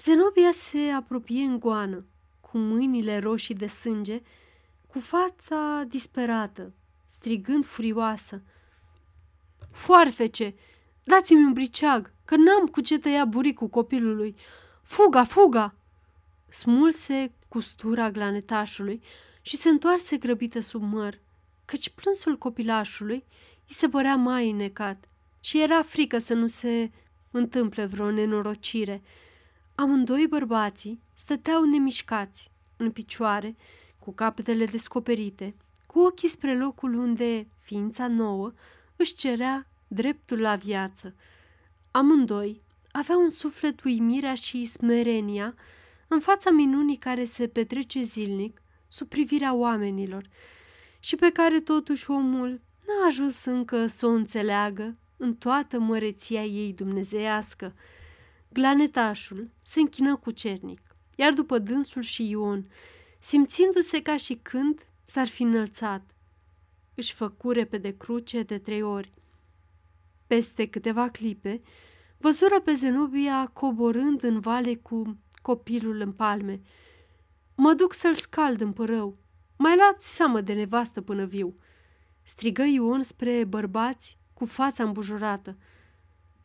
Zenobia 0.00 0.52
se 0.52 0.78
apropie 0.78 1.42
în 1.42 1.58
goană, 1.58 2.04
cu 2.40 2.58
mâinile 2.58 3.18
roșii 3.18 3.54
de 3.54 3.66
sânge, 3.66 4.22
cu 4.86 4.98
fața 5.00 5.84
disperată, 5.88 6.72
strigând 7.04 7.64
furioasă. 7.64 8.42
Foarfece! 9.70 10.54
Dați-mi 11.04 11.44
un 11.44 11.52
briceag, 11.52 12.12
că 12.24 12.36
n-am 12.36 12.66
cu 12.66 12.80
ce 12.80 12.98
tăia 12.98 13.24
buricul 13.24 13.68
copilului. 13.68 14.36
Fuga, 14.82 15.24
fuga! 15.24 15.74
Smulse 16.48 17.32
custura 17.48 18.10
glanetașului 18.10 19.02
și 19.42 19.56
se 19.56 19.68
întoarse 19.68 20.16
grăbită 20.16 20.60
sub 20.60 20.82
măr, 20.82 21.20
căci 21.64 21.88
plânsul 21.88 22.38
copilașului 22.38 23.24
îi 23.68 23.74
se 23.74 23.88
părea 23.88 24.16
mai 24.16 24.50
înnecat 24.50 25.08
și 25.40 25.62
era 25.62 25.82
frică 25.82 26.18
să 26.18 26.34
nu 26.34 26.46
se 26.46 26.90
întâmple 27.30 27.84
vreo 27.84 28.10
nenorocire. 28.10 29.02
Amândoi 29.74 30.26
bărbații 30.26 31.00
stăteau 31.14 31.64
nemișcați, 31.64 32.50
în 32.76 32.90
picioare, 32.90 33.56
cu 33.98 34.12
capetele 34.12 34.64
descoperite, 34.64 35.54
cu 35.86 35.98
ochii 35.98 36.28
spre 36.28 36.58
locul 36.58 36.94
unde 36.94 37.48
ființa 37.58 38.06
nouă 38.06 38.52
își 38.96 39.14
cerea 39.14 39.66
dreptul 39.88 40.40
la 40.40 40.56
viață. 40.56 41.14
Amândoi 41.90 42.62
aveau 42.92 43.20
în 43.22 43.30
suflet 43.30 43.82
uimirea 43.82 44.34
și 44.34 44.64
smerenia 44.64 45.54
în 46.08 46.20
fața 46.20 46.50
minunii 46.50 46.96
care 46.96 47.24
se 47.24 47.48
petrece 47.48 48.02
zilnic 48.02 48.62
sub 48.88 49.08
privirea 49.08 49.54
oamenilor 49.54 50.28
și 51.00 51.16
pe 51.16 51.30
care 51.30 51.60
totuși 51.60 52.10
omul 52.10 52.60
n-a 52.86 53.06
ajuns 53.06 53.44
încă 53.44 53.86
să 53.86 54.06
o 54.06 54.10
înțeleagă 54.10 54.96
în 55.18 55.34
toată 55.34 55.78
măreția 55.78 56.44
ei 56.44 56.72
dumnezeiască. 56.72 57.74
Glanetașul 58.48 59.50
se 59.62 59.80
închină 59.80 60.16
cu 60.16 60.30
cernic, 60.30 60.80
iar 61.16 61.32
după 61.32 61.58
dânsul 61.58 62.02
și 62.02 62.28
Ion, 62.28 62.70
simțindu-se 63.18 64.02
ca 64.02 64.16
și 64.16 64.34
când 64.42 64.86
s-ar 65.04 65.26
fi 65.26 65.42
înălțat. 65.42 66.10
Își 66.94 67.14
făcure 67.14 67.64
pe 67.64 67.78
de 67.78 67.96
cruce 67.96 68.42
de 68.42 68.58
trei 68.58 68.82
ori. 68.82 69.12
Peste 70.26 70.68
câteva 70.68 71.08
clipe, 71.08 71.60
văzură 72.18 72.60
pe 72.60 72.74
Zenobia 72.74 73.46
coborând 73.46 74.22
în 74.22 74.40
vale 74.40 74.74
cu 74.74 75.18
copilul 75.42 76.00
în 76.00 76.12
palme. 76.12 76.60
Mă 77.54 77.74
duc 77.74 77.94
să-l 77.94 78.14
scald 78.14 78.60
în 78.60 78.72
părău. 78.72 79.16
Mai 79.56 79.76
luați 79.76 80.14
seamă 80.14 80.40
de 80.40 80.52
nevastă 80.52 81.00
până 81.00 81.24
viu. 81.24 81.56
Strigă 82.22 82.62
Ion 82.62 83.02
spre 83.02 83.44
bărbați 83.44 84.17
cu 84.38 84.44
fața 84.44 84.84
îmbujurată. 84.84 85.56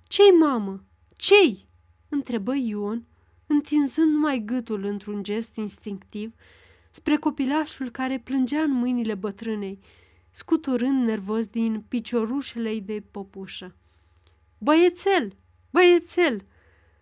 Ce-i, 0.08 0.30
mamă? 0.40 0.84
Ce-i? 1.16 1.68
întrebă 2.10 2.56
Ion, 2.56 3.04
întinzând 3.48 4.12
numai 4.12 4.44
gâtul 4.46 4.84
într-un 4.84 5.24
gest 5.24 5.56
instinctiv 5.56 6.34
spre 6.90 7.18
copilașul 7.18 7.90
care 7.90 8.20
plângea 8.20 8.62
în 8.62 8.72
mâinile 8.72 9.16
bătrânei, 9.16 9.80
scuturând 10.30 11.04
nervos 11.04 11.48
din 11.48 11.84
piciorușele 11.88 12.80
de 12.80 13.04
popușă. 13.12 13.76
Băiețel! 14.58 15.34
Băiețel! 15.70 16.46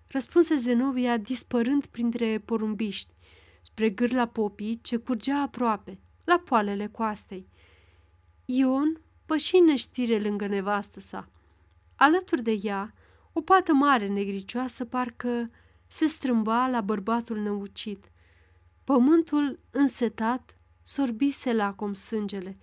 răspunse 0.07 0.55
Zenobia 0.55 1.17
dispărând 1.17 1.85
printre 1.85 2.39
porumbiști, 2.45 3.13
spre 3.61 3.89
gârla 3.89 4.27
popii 4.27 4.79
ce 4.81 4.97
curgea 4.97 5.41
aproape, 5.41 5.97
la 6.23 6.39
poalele 6.45 6.87
coastei. 6.87 7.47
Ion 8.45 9.01
păși 9.31 9.57
neștire 9.57 10.19
lângă 10.19 10.47
nevastă 10.47 10.99
sa. 10.99 11.29
Alături 11.95 12.41
de 12.41 12.59
ea, 12.61 12.93
o 13.33 13.41
pată 13.41 13.73
mare 13.73 14.07
negricioasă 14.07 14.85
parcă 14.85 15.49
se 15.87 16.05
strâmba 16.05 16.67
la 16.67 16.81
bărbatul 16.81 17.37
năucit. 17.37 18.11
Pământul 18.83 19.59
însetat 19.69 20.55
sorbise 20.83 21.53
lacom 21.53 21.93
sângele. 21.93 22.57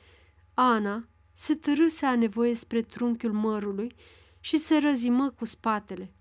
Ana 0.55 1.09
se 1.33 1.55
târâse 1.55 2.07
a 2.07 2.15
nevoie 2.15 2.55
spre 2.55 2.83
trunchiul 2.83 3.33
mărului 3.33 3.95
și 4.41 4.59
se 4.59 4.79
răzimă 4.79 5.31
cu 5.31 5.45
spatele. 5.45 6.13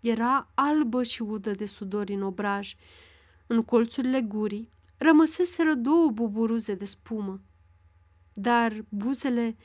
Era 0.00 0.50
albă 0.54 1.02
și 1.02 1.22
udă 1.22 1.50
de 1.50 1.66
sudor 1.66 2.08
în 2.08 2.22
obraj. 2.22 2.74
În 3.46 3.62
colțurile 3.62 4.20
gurii 4.20 4.70
rămăseseră 4.96 5.74
două 5.74 6.10
buburuze 6.10 6.74
de 6.74 6.84
spumă. 6.84 7.40
Dar 8.32 8.84
buzele 8.88 9.56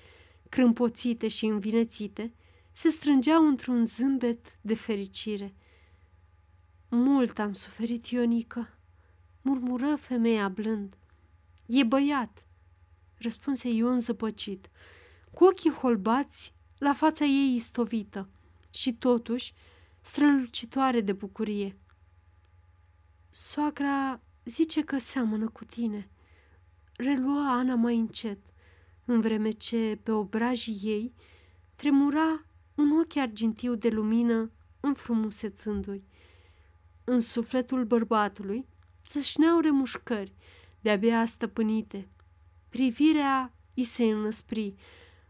crâmpoțite 0.55 1.27
și 1.27 1.45
învinețite 1.45 2.33
se 2.71 2.89
strângeau 2.89 3.47
într-un 3.47 3.85
zâmbet 3.85 4.57
de 4.61 4.75
fericire. 4.75 5.53
Mult 6.89 7.39
am 7.39 7.53
suferit, 7.53 8.05
Ionică, 8.05 8.69
murmură 9.41 9.95
femeia 9.95 10.49
blând. 10.49 10.97
E 11.65 11.83
băiat, 11.83 12.45
răspunse 13.17 13.69
Ion 13.69 13.99
zăpăcit, 13.99 14.69
cu 15.31 15.43
ochii 15.43 15.71
holbați 15.71 16.53
la 16.77 16.93
fața 16.93 17.25
ei 17.25 17.55
istovită 17.55 18.29
și 18.69 18.93
totuși 18.93 19.53
strălucitoare 20.01 21.01
de 21.01 21.13
bucurie. 21.13 21.77
Soacra 23.29 24.19
zice 24.45 24.83
că 24.83 24.97
seamănă 24.97 25.49
cu 25.49 25.65
tine, 25.65 26.09
relua 26.93 27.51
Ana 27.51 27.75
mai 27.75 27.95
încet, 27.95 28.39
în 29.05 29.19
vreme 29.19 29.49
ce 29.49 29.99
pe 30.03 30.11
obrajii 30.11 30.79
ei 30.83 31.13
tremura 31.75 32.45
un 32.75 32.99
ochi 32.99 33.15
argintiu 33.15 33.75
de 33.75 33.89
lumină 33.89 34.51
înfrumusețându-i. 34.79 36.03
În 37.03 37.19
sufletul 37.19 37.85
bărbatului 37.85 38.65
țâșneau 39.07 39.59
remușcări 39.59 40.33
de-abia 40.81 41.25
stăpânite. 41.25 42.07
Privirea 42.69 43.53
i 43.73 43.83
se 43.83 44.03
înăspri, 44.03 44.75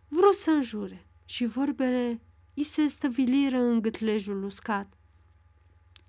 vrut 0.08 0.34
să 0.34 0.52
înjure 0.52 1.06
și 1.26 1.46
vorbele 1.46 2.22
i 2.54 2.64
se 2.64 2.88
stăviliră 2.88 3.58
în 3.58 3.82
gâtlejul 3.82 4.44
uscat. 4.44 4.94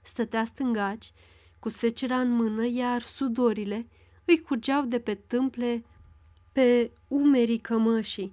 Stătea 0.02 0.44
stângaci, 0.44 1.12
cu 1.58 1.68
secerea 1.68 2.20
în 2.20 2.30
mână, 2.30 2.66
iar 2.66 3.02
sudorile 3.02 3.86
îi 4.24 4.40
curgeau 4.40 4.84
de 4.84 5.00
pe 5.00 5.14
tâmple 5.14 5.84
pe 6.56 6.90
umerii 7.08 7.58
cămășii. 7.58 8.32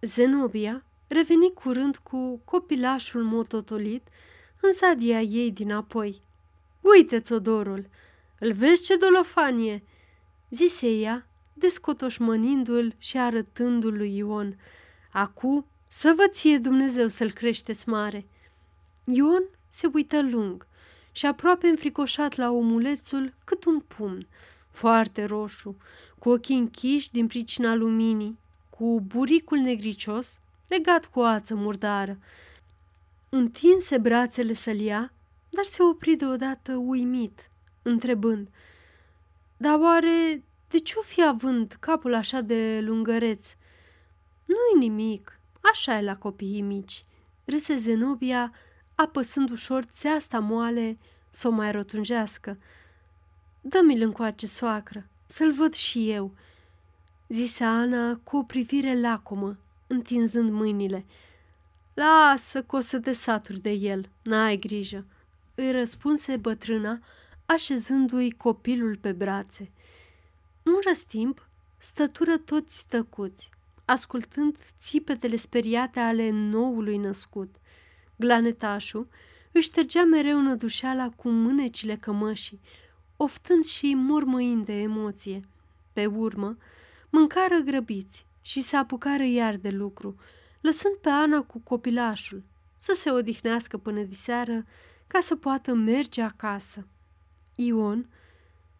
Zenobia 0.00 0.84
reveni 1.06 1.52
curând 1.52 1.96
cu 1.96 2.40
copilașul 2.44 3.22
mototolit 3.22 4.06
în 4.60 4.72
sadia 4.72 5.20
ei 5.20 5.50
dinapoi. 5.50 6.20
Uite, 6.80 7.20
Țodorul, 7.20 7.86
îl 8.38 8.52
vezi 8.52 8.82
ce 8.82 8.96
dolofanie!" 8.96 9.82
zise 10.50 10.88
ea, 10.88 11.26
descotoșmănindu-l 11.52 12.94
și 12.98 13.18
arătându-l 13.18 13.96
lui 13.96 14.16
Ion. 14.16 14.58
Acu 15.12 15.66
să 15.86 16.12
vă 16.16 16.24
ție 16.28 16.58
Dumnezeu 16.58 17.08
să-l 17.08 17.30
creșteți 17.30 17.88
mare!" 17.88 18.26
Ion 19.04 19.44
se 19.68 19.90
uită 19.92 20.22
lung 20.22 20.66
și 21.12 21.26
aproape 21.26 21.66
înfricoșat 21.66 22.36
la 22.36 22.50
omulețul 22.50 23.34
cât 23.44 23.64
un 23.64 23.80
pumn, 23.80 24.26
foarte 24.74 25.24
roșu, 25.24 25.76
cu 26.18 26.28
ochii 26.28 26.56
închiși 26.56 27.10
din 27.10 27.26
pricina 27.26 27.74
luminii, 27.74 28.38
cu 28.70 29.00
buricul 29.00 29.58
negricios 29.58 30.38
legat 30.66 31.06
cu 31.06 31.20
o 31.20 31.24
ață 31.24 31.54
murdară. 31.54 32.18
Întinse 33.28 33.98
brațele 33.98 34.52
să-l 34.52 34.80
ia, 34.80 35.12
dar 35.50 35.64
se 35.64 35.82
opri 35.82 36.16
deodată 36.16 36.76
uimit, 36.76 37.50
întrebând, 37.82 38.48
Dar 39.56 39.78
oare 39.78 40.42
de 40.68 40.78
ce 40.78 40.94
o 40.96 41.02
fi 41.02 41.24
având 41.24 41.76
capul 41.80 42.14
așa 42.14 42.40
de 42.40 42.80
lungăreț?" 42.80 43.54
Nu-i 44.44 44.88
nimic, 44.88 45.40
așa 45.72 45.98
e 45.98 46.02
la 46.02 46.16
copiii 46.16 46.60
mici," 46.60 47.04
râse 47.44 47.76
Zenobia, 47.76 48.52
apăsând 48.94 49.50
ușor 49.50 49.82
țeasta 49.82 50.38
moale 50.38 50.96
să 51.30 51.48
o 51.48 51.50
mai 51.50 51.72
rotunjească. 51.72 52.58
Dă-mi-l 53.66 54.02
încoace, 54.02 54.46
soacră, 54.46 55.06
să-l 55.26 55.52
văd 55.52 55.74
și 55.74 56.10
eu," 56.10 56.30
zise 57.28 57.64
Ana 57.64 58.16
cu 58.16 58.36
o 58.36 58.42
privire 58.42 59.00
lacomă, 59.00 59.56
întinzând 59.86 60.50
mâinile. 60.50 61.04
Lasă 61.94 62.62
că 62.62 62.76
o 62.76 62.80
să 62.80 63.00
te 63.00 63.12
saturi 63.12 63.60
de 63.60 63.70
el, 63.70 64.08
n-ai 64.22 64.56
grijă, 64.56 65.04
îi 65.54 65.72
răspunse 65.72 66.36
bătrâna, 66.36 67.00
așezându-i 67.46 68.30
copilul 68.30 68.96
pe 68.96 69.12
brațe. 69.12 69.70
Un 70.62 70.78
răstimp 70.86 71.48
stătură 71.78 72.36
toți 72.36 72.84
tăcuți, 72.88 73.50
ascultând 73.84 74.56
țipetele 74.80 75.36
speriate 75.36 76.00
ale 76.00 76.30
noului 76.30 76.96
născut. 76.96 77.54
Glanetașul 78.16 79.08
își 79.52 79.68
ștergea 79.68 80.04
mereu 80.04 80.40
nădușeala 80.40 81.08
cu 81.16 81.28
mânecile 81.28 81.96
cămășii, 81.96 82.60
oftând 83.16 83.64
și 83.64 83.94
mormăind 83.94 84.64
de 84.64 84.72
emoție. 84.72 85.48
Pe 85.92 86.06
urmă, 86.06 86.56
mâncară 87.10 87.58
grăbiți 87.58 88.26
și 88.40 88.60
se 88.60 88.76
apucară 88.76 89.22
iar 89.22 89.56
de 89.56 89.70
lucru, 89.70 90.16
lăsând 90.60 90.94
pe 90.94 91.08
Ana 91.08 91.42
cu 91.42 91.58
copilașul 91.58 92.42
să 92.76 92.92
se 92.94 93.10
odihnească 93.10 93.76
până 93.76 94.02
diseară 94.02 94.64
ca 95.06 95.20
să 95.20 95.36
poată 95.36 95.74
merge 95.74 96.22
acasă. 96.22 96.86
Ion 97.54 98.08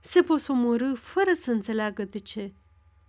se 0.00 0.22
posomorâ 0.22 0.94
fără 0.94 1.30
să 1.38 1.50
înțeleagă 1.50 2.04
de 2.04 2.18
ce. 2.18 2.52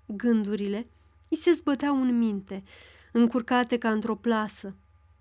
Gândurile 0.06 0.88
îi 1.30 1.38
se 1.38 1.52
zbăteau 1.52 2.02
în 2.02 2.18
minte, 2.18 2.64
încurcate 3.12 3.78
ca 3.78 3.92
într-o 3.92 4.16
plasă. 4.16 4.76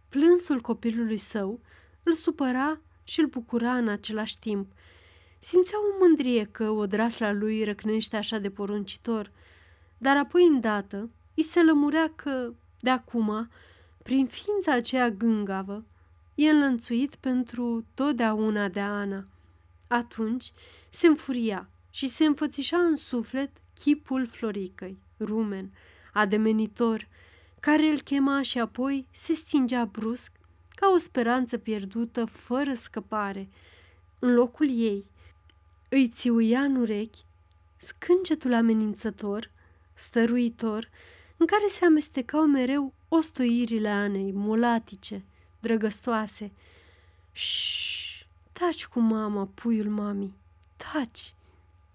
Plânsul 0.08 0.60
copilului 0.60 1.18
său 1.18 1.60
îl 2.02 2.12
supăra 2.12 2.80
și 3.04 3.20
îl 3.20 3.26
bucura 3.26 3.76
în 3.76 3.88
același 3.88 4.38
timp. 4.38 4.72
Simțea 5.44 5.78
o 5.78 5.98
mândrie 5.98 6.44
că 6.44 6.70
odrasla 6.70 7.32
lui 7.32 7.64
răcnește 7.64 8.16
așa 8.16 8.38
de 8.38 8.50
poruncitor, 8.50 9.30
dar 9.98 10.16
apoi 10.16 10.46
îndată 10.46 11.10
îi 11.34 11.42
se 11.42 11.62
lămurea 11.62 12.12
că, 12.14 12.52
de 12.80 12.90
acum, 12.90 13.50
prin 14.02 14.26
ființa 14.26 14.72
aceea 14.72 15.10
gângavă, 15.10 15.84
e 16.34 16.50
înlănțuit 16.50 17.14
pentru 17.14 17.84
totdeauna 17.94 18.68
de 18.68 18.80
Ana. 18.80 19.26
Atunci 19.86 20.52
se 20.88 21.06
înfuria 21.06 21.68
și 21.90 22.06
se 22.06 22.24
înfățișa 22.24 22.78
în 22.78 22.96
suflet 22.96 23.50
chipul 23.74 24.26
Floricăi, 24.26 24.98
rumen, 25.18 25.70
ademenitor, 26.12 27.08
care 27.60 27.86
îl 27.86 28.00
chema 28.00 28.42
și 28.42 28.58
apoi 28.58 29.06
se 29.10 29.32
stingea 29.32 29.84
brusc 29.84 30.32
ca 30.68 30.90
o 30.94 30.96
speranță 30.96 31.58
pierdută 31.58 32.24
fără 32.24 32.74
scăpare. 32.74 33.48
În 34.18 34.34
locul 34.34 34.70
ei 34.70 35.12
îi 35.94 36.08
țiuia 36.08 36.60
în 36.60 36.76
urechi 36.76 37.24
scângetul 37.76 38.54
amenințător, 38.54 39.50
stăruitor, 39.92 40.88
în 41.36 41.46
care 41.46 41.66
se 41.68 41.84
amestecau 41.84 42.46
mereu 42.46 42.94
ostoirile 43.08 43.88
Anei, 43.88 44.32
molatice, 44.32 45.24
drăgăstoase. 45.60 46.52
Și 47.32 48.26
taci 48.52 48.86
cu 48.86 49.00
mama, 49.00 49.48
puiul 49.54 49.88
mami, 49.88 50.34
taci, 50.76 51.34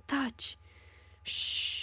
taci, 0.06 0.58
și 1.22 1.78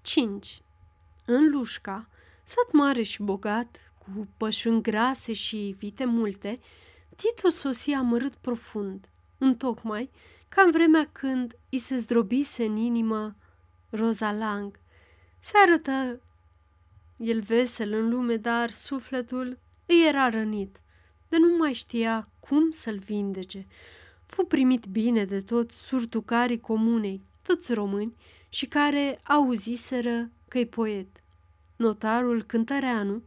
5. 0.00 0.62
În 1.24 1.50
Lușca, 1.50 2.08
sat 2.44 2.72
mare 2.72 3.02
și 3.02 3.22
bogat, 3.22 3.92
cu 3.98 4.28
pășuni 4.36 4.82
grase 4.82 5.32
și 5.32 5.74
vite 5.78 6.04
multe, 6.04 6.60
Tito 7.18 7.48
sosi 7.50 7.92
amărât 7.92 8.34
profund, 8.34 9.08
întocmai 9.38 10.10
ca 10.48 10.62
în 10.62 10.70
vremea 10.70 11.08
când 11.12 11.56
îi 11.70 11.78
se 11.78 11.96
zdrobise 11.96 12.64
în 12.64 12.76
inimă 12.76 13.34
Roza 13.90 14.32
Lang. 14.32 14.78
Se 15.38 15.52
arătă 15.66 16.20
el 17.16 17.40
vesel 17.40 17.92
în 17.92 18.08
lume, 18.08 18.36
dar 18.36 18.70
sufletul 18.70 19.58
îi 19.86 20.06
era 20.08 20.28
rănit, 20.28 20.80
de 21.28 21.36
nu 21.38 21.56
mai 21.56 21.72
știa 21.72 22.28
cum 22.40 22.70
să-l 22.70 22.98
vindece. 22.98 23.66
Fu 24.26 24.44
primit 24.44 24.86
bine 24.86 25.24
de 25.24 25.40
toți 25.40 25.86
surtucarii 25.86 26.60
comunei, 26.60 27.22
toți 27.42 27.72
români, 27.72 28.14
și 28.48 28.66
care 28.66 29.18
auziseră 29.22 30.30
că-i 30.48 30.66
poet. 30.66 31.08
Notarul 31.76 32.42
Cântăreanu 32.42 33.22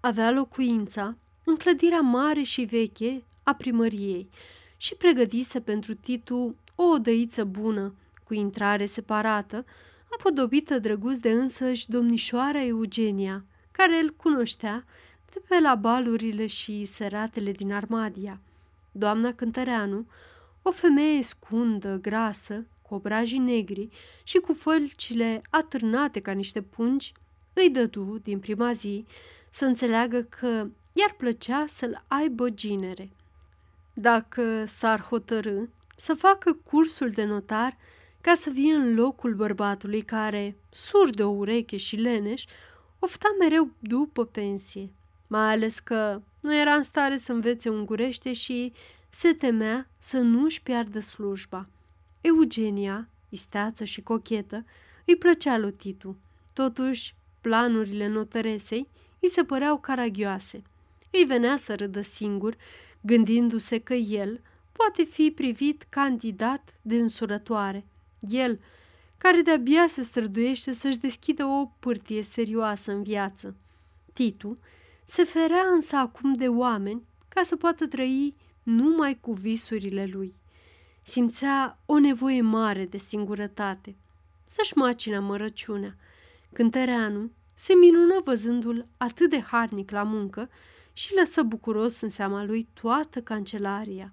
avea 0.00 0.30
locuința 0.30 1.16
în 1.44 1.56
clădirea 1.56 2.00
mare 2.00 2.42
și 2.42 2.62
veche 2.62 3.24
a 3.42 3.54
primăriei 3.54 4.28
și 4.76 4.94
pregătise 4.94 5.60
pentru 5.60 5.94
Titu 5.94 6.56
o 6.74 6.82
odăiță 6.82 7.44
bună, 7.44 7.94
cu 8.24 8.34
intrare 8.34 8.86
separată, 8.86 9.64
împodobită 10.10 10.78
drăguț 10.78 11.16
de 11.16 11.30
însăși 11.30 11.88
domnișoara 11.88 12.64
Eugenia, 12.64 13.44
care 13.70 14.00
îl 14.00 14.10
cunoștea 14.10 14.84
de 15.32 15.42
pe 15.48 15.60
la 15.60 15.74
balurile 15.74 16.46
și 16.46 16.84
seratele 16.84 17.52
din 17.52 17.72
Armadia. 17.72 18.40
Doamna 18.92 19.32
Cântăreanu, 19.32 20.06
o 20.62 20.70
femeie 20.70 21.22
scundă, 21.22 21.98
grasă, 22.02 22.66
cu 22.82 22.94
obrajii 22.94 23.38
negri 23.38 23.88
și 24.22 24.38
cu 24.38 24.52
fălcile 24.52 25.42
atârnate 25.50 26.20
ca 26.20 26.32
niște 26.32 26.62
pungi, 26.62 27.12
îi 27.52 27.70
dădu, 27.70 28.18
din 28.22 28.38
prima 28.38 28.72
zi, 28.72 29.04
să 29.50 29.64
înțeleagă 29.64 30.22
că 30.22 30.66
i-ar 30.96 31.14
plăcea 31.16 31.64
să-l 31.68 32.04
aibă 32.06 32.50
ginere. 32.50 33.10
Dacă 33.94 34.64
s-ar 34.64 35.00
hotărâ 35.00 35.60
să 35.96 36.14
facă 36.14 36.52
cursul 36.52 37.10
de 37.10 37.24
notar 37.24 37.76
ca 38.20 38.34
să 38.34 38.50
vie 38.50 38.72
în 38.72 38.94
locul 38.94 39.34
bărbatului 39.34 40.02
care, 40.02 40.56
sur 40.70 41.10
de 41.10 41.24
o 41.24 41.30
ureche 41.30 41.76
și 41.76 41.96
leneș, 41.96 42.44
ofta 42.98 43.28
mereu 43.38 43.70
după 43.78 44.24
pensie, 44.24 44.90
mai 45.26 45.52
ales 45.52 45.78
că 45.78 46.22
nu 46.40 46.56
era 46.56 46.74
în 46.74 46.82
stare 46.82 47.16
să 47.16 47.32
învețe 47.32 47.68
ungurește 47.68 48.32
și 48.32 48.72
se 49.10 49.32
temea 49.32 49.88
să 49.98 50.18
nu-și 50.18 50.62
piardă 50.62 51.00
slujba. 51.00 51.68
Eugenia, 52.20 53.08
isteață 53.28 53.84
și 53.84 54.02
cochetă, 54.02 54.64
îi 55.04 55.16
plăcea 55.16 55.58
lui 55.58 55.72
Titu. 55.72 56.16
Totuși, 56.52 57.14
planurile 57.40 58.06
notăresei 58.08 58.88
îi 59.20 59.28
se 59.28 59.44
păreau 59.44 59.78
caragioase. 59.78 60.62
Îi 61.16 61.24
venea 61.24 61.56
să 61.56 61.74
râdă 61.74 62.00
singur, 62.00 62.56
gândindu-se 63.00 63.78
că 63.78 63.94
el 63.94 64.40
poate 64.72 65.04
fi 65.04 65.30
privit 65.30 65.86
candidat 65.88 66.74
de 66.82 66.96
însurătoare. 66.96 67.84
El, 68.20 68.60
care 69.18 69.40
de-abia 69.40 69.86
se 69.86 70.02
străduiește 70.02 70.72
să-și 70.72 70.98
deschidă 70.98 71.44
o 71.44 71.70
pârtie 71.78 72.22
serioasă 72.22 72.92
în 72.92 73.02
viață. 73.02 73.56
Titu 74.12 74.58
se 75.04 75.24
ferea 75.24 75.62
însă 75.72 75.96
acum 75.96 76.32
de 76.32 76.48
oameni 76.48 77.02
ca 77.28 77.42
să 77.42 77.56
poată 77.56 77.86
trăi 77.86 78.34
numai 78.62 79.18
cu 79.20 79.32
visurile 79.32 80.08
lui. 80.12 80.34
Simțea 81.02 81.78
o 81.86 81.98
nevoie 81.98 82.40
mare 82.40 82.84
de 82.84 82.96
singurătate, 82.96 83.94
să-și 84.44 84.76
macina 84.76 85.20
mărăciunea. 85.20 85.96
Cântăreanu 86.52 87.30
se 87.52 87.74
minună 87.74 88.20
văzându-l 88.24 88.86
atât 88.96 89.30
de 89.30 89.40
harnic 89.40 89.90
la 89.90 90.02
muncă 90.02 90.48
și 90.94 91.14
lăsă 91.14 91.42
bucuros 91.42 92.00
în 92.00 92.08
seama 92.08 92.44
lui 92.44 92.68
toată 92.72 93.22
cancelaria. 93.22 94.12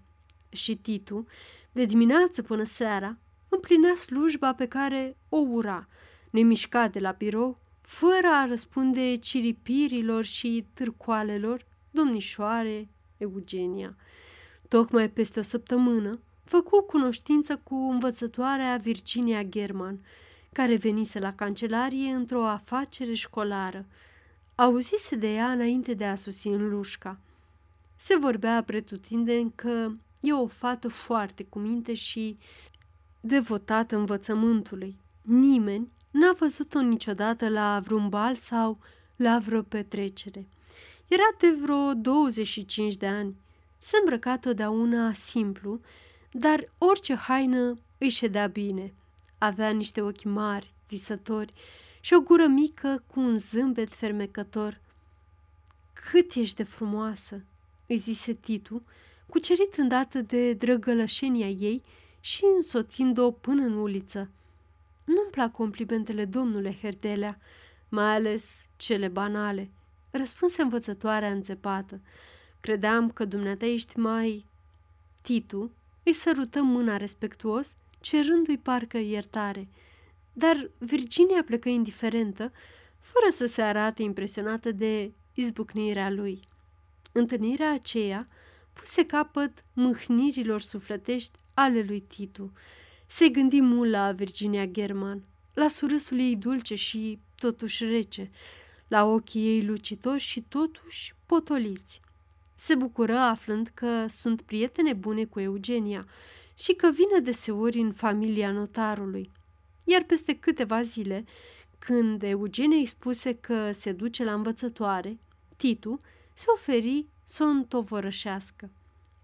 Și 0.49 0.75
Titu, 0.75 1.25
de 1.71 1.85
dimineață 1.85 2.41
până 2.41 2.63
seara, 2.63 3.17
împlinea 3.49 3.95
slujba 3.95 4.53
pe 4.53 4.67
care 4.67 5.17
o 5.29 5.37
ura, 5.37 5.87
nemișcat 6.29 6.91
de 6.91 6.99
la 6.99 7.11
birou, 7.11 7.59
fără 7.81 8.27
a 8.31 8.45
răspunde 8.45 9.15
ciripirilor 9.15 10.23
și 10.23 10.65
târcoalelor 10.73 11.65
domnișoare 11.91 12.89
Eugenia. 13.17 13.95
Tocmai 14.67 15.09
peste 15.09 15.39
o 15.39 15.41
săptămână, 15.41 16.19
făcu 16.43 16.81
cunoștință 16.81 17.57
cu 17.63 17.75
învățătoarea 17.75 18.75
Virginia 18.75 19.43
German, 19.43 19.99
care 20.53 20.75
venise 20.75 21.19
la 21.19 21.33
cancelarie 21.33 22.09
într-o 22.09 22.45
afacere 22.45 23.13
școlară. 23.13 23.85
Auzise 24.61 25.15
de 25.15 25.33
ea 25.33 25.51
înainte 25.51 25.93
de 25.93 26.05
a 26.05 26.15
sosi 26.15 26.47
în 26.47 26.69
Lușca. 26.69 27.19
Se 27.95 28.17
vorbea 28.17 28.63
pretutindeni 28.63 29.51
că 29.55 29.91
e 30.19 30.33
o 30.33 30.47
fată 30.47 30.87
foarte 30.87 31.43
cu 31.43 31.59
minte 31.59 31.93
și 31.93 32.37
devotată 33.19 33.95
învățământului. 33.95 34.95
Nimeni 35.21 35.91
n-a 36.11 36.35
văzut-o 36.39 36.81
niciodată 36.81 37.49
la 37.49 37.79
vreun 37.83 38.09
bal 38.09 38.35
sau 38.35 38.79
la 39.15 39.39
vreo 39.39 39.61
petrecere. 39.61 40.47
Era 41.07 41.35
de 41.37 41.57
vreo 41.61 41.93
25 41.93 42.95
de 42.95 43.07
ani. 43.07 43.35
Se 43.77 43.97
îmbrăca 43.99 44.37
totdeauna 44.37 45.13
simplu, 45.13 45.79
dar 46.31 46.71
orice 46.77 47.15
haină 47.15 47.77
îi 47.97 48.09
ședea 48.09 48.47
bine. 48.47 48.93
Avea 49.37 49.69
niște 49.69 50.01
ochi 50.01 50.23
mari, 50.23 50.73
visători 50.87 51.53
și 52.01 52.13
o 52.13 52.19
gură 52.19 52.45
mică 52.45 53.03
cu 53.07 53.19
un 53.19 53.37
zâmbet 53.37 53.93
fermecător. 53.93 54.79
Cât 55.93 56.33
ești 56.33 56.55
de 56.55 56.63
frumoasă!" 56.63 57.41
îi 57.87 57.97
zise 57.97 58.33
Titu, 58.33 58.83
cucerit 59.25 59.73
îndată 59.77 60.21
de 60.21 60.53
drăgălășenia 60.53 61.47
ei 61.47 61.83
și 62.19 62.43
însoțind-o 62.55 63.31
până 63.31 63.61
în 63.61 63.73
uliță. 63.73 64.29
Nu-mi 65.03 65.29
plac 65.31 65.51
complimentele, 65.51 66.25
domnule 66.25 66.77
Herdelea, 66.81 67.39
mai 67.89 68.15
ales 68.15 68.65
cele 68.77 69.07
banale, 69.07 69.69
răspunse 70.11 70.61
învățătoarea 70.61 71.31
înțepată. 71.31 71.99
Credeam 72.59 73.11
că 73.11 73.25
dumneata 73.25 73.65
ești 73.65 73.99
mai... 73.99 74.45
Titu 75.21 75.71
îi 76.03 76.13
sărută 76.13 76.61
mâna 76.61 76.97
respectuos 76.97 77.75
cerându-i 77.99 78.57
parcă 78.57 78.97
iertare. 78.97 79.67
Dar 80.33 80.71
Virginia 80.77 81.43
plecă 81.45 81.69
indiferentă, 81.69 82.51
fără 82.99 83.31
să 83.31 83.45
se 83.45 83.61
arate 83.61 84.01
impresionată 84.01 84.71
de 84.71 85.11
izbucnirea 85.33 86.09
lui. 86.09 86.39
Întâlnirea 87.11 87.71
aceea 87.71 88.27
puse 88.73 89.05
capăt 89.05 89.63
mâhnirilor 89.73 90.61
sufletești 90.61 91.39
ale 91.53 91.83
lui 91.87 92.01
Titu. 92.01 92.51
Se 93.07 93.29
gândi 93.29 93.61
mult 93.61 93.89
la 93.89 94.11
Virginia 94.11 94.65
German, 94.65 95.23
la 95.53 95.67
surâsul 95.67 96.19
ei 96.19 96.35
dulce 96.35 96.75
și 96.75 97.19
totuși 97.35 97.85
rece, 97.85 98.31
la 98.87 99.05
ochii 99.05 99.47
ei 99.47 99.65
lucitori 99.65 100.19
și 100.19 100.41
totuși 100.41 101.15
potoliți. 101.25 102.01
Se 102.53 102.75
bucură 102.75 103.17
aflând 103.17 103.71
că 103.73 104.05
sunt 104.07 104.41
prietene 104.41 104.93
bune 104.93 105.25
cu 105.25 105.39
Eugenia 105.39 106.07
și 106.57 106.73
că 106.73 106.91
vine 106.91 107.19
deseori 107.19 107.79
în 107.79 107.93
familia 107.93 108.51
notarului. 108.51 109.31
Iar 109.83 110.03
peste 110.03 110.35
câteva 110.35 110.81
zile, 110.81 111.25
când 111.79 112.23
Eugenia 112.23 112.77
îi 112.77 112.85
spuse 112.85 113.35
că 113.35 113.71
se 113.71 113.91
duce 113.91 114.23
la 114.23 114.33
învățătoare, 114.33 115.19
Titu 115.57 115.99
se 116.33 116.45
oferi 116.53 117.05
să 117.23 117.43
o 117.43 117.47
întovărășească. 117.47 118.69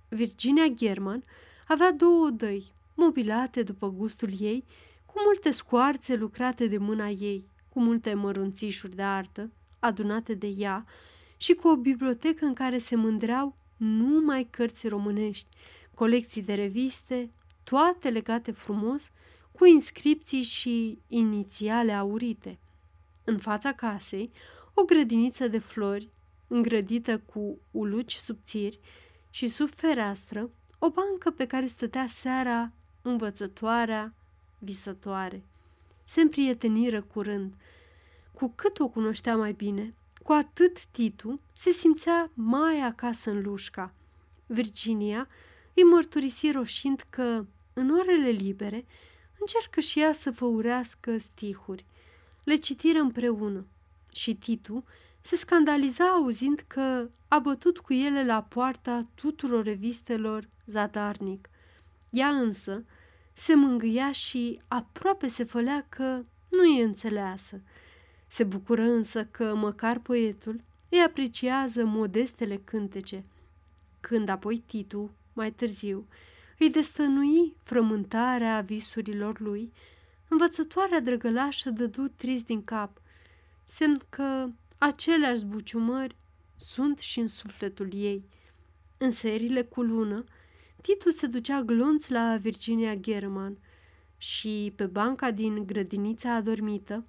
Virginia 0.09 0.67
German 0.67 1.23
avea 1.67 1.91
două 1.91 2.25
odăi, 2.25 2.65
mobilate 2.93 3.63
după 3.63 3.89
gustul 3.89 4.29
ei, 4.39 4.63
cu 5.05 5.13
multe 5.25 5.51
scoarțe 5.51 6.15
lucrate 6.15 6.67
de 6.67 6.77
mâna 6.77 7.09
ei, 7.09 7.45
cu 7.69 7.79
multe 7.79 8.13
mărunțișuri 8.13 8.95
de 8.95 9.01
artă, 9.01 9.51
adunate 9.79 10.33
de 10.33 10.47
ea, 10.47 10.85
și 11.37 11.53
cu 11.53 11.67
o 11.67 11.75
bibliotecă 11.75 12.45
în 12.45 12.53
care 12.53 12.77
se 12.77 12.95
mândreau 12.95 13.55
numai 13.77 14.47
cărți 14.49 14.87
românești, 14.87 15.47
colecții 15.93 16.41
de 16.41 16.53
reviste, 16.53 17.31
toate 17.63 18.09
legate 18.09 18.51
frumos, 18.51 19.11
cu 19.57 19.65
inscripții 19.65 20.41
și 20.41 20.99
inițiale 21.07 21.91
aurite. 21.91 22.57
În 23.23 23.37
fața 23.37 23.73
casei, 23.73 24.31
o 24.73 24.83
grădiniță 24.83 25.47
de 25.47 25.59
flori, 25.59 26.09
îngrădită 26.47 27.19
cu 27.19 27.57
uluci 27.71 28.13
subțiri 28.13 28.79
și 29.29 29.47
sub 29.47 29.69
fereastră, 29.69 30.49
o 30.79 30.89
bancă 30.89 31.31
pe 31.31 31.47
care 31.47 31.65
stătea 31.65 32.07
seara 32.07 32.71
învățătoarea, 33.01 34.13
visătoare. 34.59 35.43
Se 36.03 36.21
împrieteniră 36.21 37.01
curând. 37.01 37.53
Cu 38.33 38.51
cât 38.55 38.79
o 38.79 38.87
cunoștea 38.87 39.35
mai 39.35 39.53
bine, 39.53 39.93
cu 40.23 40.31
atât 40.31 40.85
Titu 40.85 41.39
se 41.53 41.71
simțea 41.71 42.31
mai 42.33 42.79
acasă 42.79 43.31
în 43.31 43.41
lușca. 43.41 43.93
Virginia 44.45 45.27
îi 45.73 45.83
mărturisi 45.83 46.51
roșind 46.51 47.05
că, 47.09 47.45
în 47.73 47.89
orele 47.89 48.29
libere, 48.29 48.85
încercă 49.39 49.79
și 49.79 49.99
ea 49.99 50.13
să 50.13 50.31
făurească 50.31 51.17
stihuri. 51.17 51.85
Le 52.43 52.55
citiră 52.55 52.99
împreună 52.99 53.65
și 54.11 54.35
Titu 54.35 54.83
se 55.21 55.35
scandaliza 55.35 56.05
auzind 56.05 56.63
că 56.67 57.09
a 57.27 57.39
bătut 57.39 57.79
cu 57.79 57.93
ele 57.93 58.25
la 58.25 58.43
poarta 58.43 59.07
tuturor 59.15 59.63
revistelor 59.63 60.49
zadarnic. 60.65 61.49
Ea 62.09 62.27
însă 62.27 62.83
se 63.33 63.55
mângâia 63.55 64.11
și 64.11 64.61
aproape 64.67 65.27
se 65.27 65.43
fălea 65.43 65.85
că 65.89 66.23
nu 66.49 66.63
e 66.63 66.83
înțeleasă. 66.83 67.61
Se 68.27 68.43
bucură 68.43 68.81
însă 68.81 69.25
că 69.25 69.55
măcar 69.55 69.99
poetul 69.99 70.61
îi 70.89 70.99
apreciază 70.99 71.85
modestele 71.85 72.61
cântece. 72.63 73.23
Când 73.99 74.29
apoi 74.29 74.63
Titu, 74.65 75.11
mai 75.33 75.51
târziu, 75.51 76.07
îi 76.59 76.69
destănui 76.69 77.55
frământarea 77.63 78.61
visurilor 78.61 79.39
lui, 79.39 79.71
învățătoarea 80.27 80.99
drăgălașă 80.99 81.69
dădu 81.69 82.07
trist 82.07 82.45
din 82.45 82.63
cap, 82.63 83.01
semn 83.65 84.01
că 84.09 84.47
aceleași 84.77 85.39
zbuciumări 85.39 86.15
sunt 86.55 86.97
și 86.97 87.19
în 87.19 87.27
sufletul 87.27 87.89
ei. 87.93 88.23
În 88.97 89.09
serile 89.09 89.61
cu 89.61 89.81
lună, 89.81 90.23
Titu 90.81 91.09
se 91.09 91.27
ducea 91.27 91.61
glonț 91.61 92.07
la 92.07 92.37
Virginia 92.37 92.95
German 92.95 93.57
și 94.17 94.73
pe 94.75 94.85
banca 94.85 95.31
din 95.31 95.65
grădinița 95.65 96.33
adormită 96.33 97.03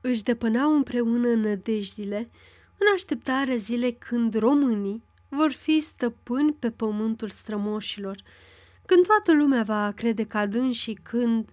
își 0.00 0.22
depăneau 0.22 0.74
împreună 0.74 1.34
nădejdile 1.34 2.30
în 2.78 2.86
așteptarea 2.94 3.56
zilei 3.56 3.94
când 3.94 4.34
românii 4.34 5.02
vor 5.28 5.50
fi 5.50 5.80
stăpâni 5.80 6.52
pe 6.52 6.70
pământul 6.70 7.28
strămoșilor, 7.28 8.16
când 8.86 9.06
toată 9.06 9.32
lumea 9.32 9.62
va 9.62 9.90
crede 9.90 10.24
ca 10.24 10.48
și 10.70 10.98
când 11.02 11.48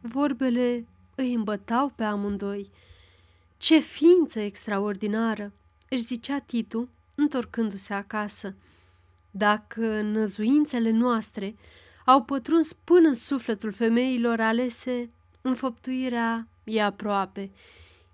vorbele 0.00 0.86
îi 1.14 1.34
îmbătau 1.34 1.88
pe 1.88 2.04
amândoi. 2.04 2.70
Ce 3.56 3.78
ființă 3.78 4.40
extraordinară, 4.40 5.52
își 5.88 6.02
zicea 6.02 6.38
Titu, 6.38 6.88
întorcându-se 7.14 7.94
acasă. 7.94 8.54
Dacă 9.30 10.00
năzuințele 10.00 10.90
noastre 10.90 11.56
au 12.04 12.22
pătruns 12.22 12.72
până 12.72 13.08
în 13.08 13.14
sufletul 13.14 13.72
femeilor 13.72 14.40
alese, 14.40 15.10
înfăptuirea 15.40 16.48
e 16.64 16.82
aproape. 16.82 17.50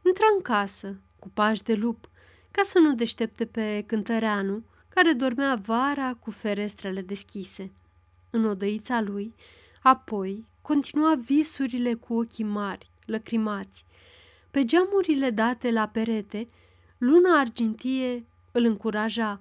Intră 0.07 0.25
în 0.37 0.43
casă, 0.43 0.97
cu 1.19 1.29
pași 1.29 1.63
de 1.63 1.75
lup, 1.75 2.09
ca 2.51 2.63
să 2.63 2.79
nu 2.79 2.95
deștepte 2.95 3.47
pe 3.47 3.85
cântăreanu, 3.87 4.65
care 4.89 5.13
dormea 5.13 5.55
vara 5.55 6.15
cu 6.15 6.31
ferestrele 6.31 7.01
deschise. 7.01 7.71
În 8.35 8.45
odăița 8.45 9.01
lui, 9.01 9.35
apoi, 9.83 10.47
continua 10.63 11.15
visurile 11.15 11.95
cu 11.95 12.15
ochii 12.15 12.45
mari, 12.45 12.91
lăcrimați. 13.07 13.85
Pe 14.51 14.65
geamurile 14.65 15.31
date 15.31 15.71
la 15.71 15.89
perete, 15.89 16.49
luna 16.99 17.39
argintie 17.39 18.27
îl 18.53 18.65
încuraja. 18.65 19.41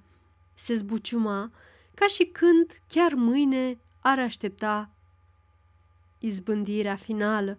Se 0.53 0.73
zbuciuma 0.73 1.51
ca 1.93 2.07
și 2.07 2.23
când 2.23 2.81
chiar 2.87 3.13
mâine 3.13 3.77
ar 4.01 4.19
aștepta 4.19 4.89
izbândirea 6.19 6.95
finală. 6.95 7.57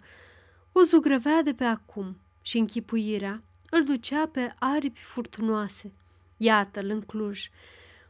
O 0.73 0.83
zugrăvea 0.83 1.43
de 1.43 1.55
pe 1.55 1.65
acum 1.65 2.17
și 2.43 2.59
închipuirea 2.59 3.43
îl 3.71 3.85
ducea 3.85 4.27
pe 4.27 4.55
aripi 4.59 5.01
furtunoase. 5.01 5.93
Iată-l 6.37 6.91
în 6.91 7.01
Cluj, 7.01 7.51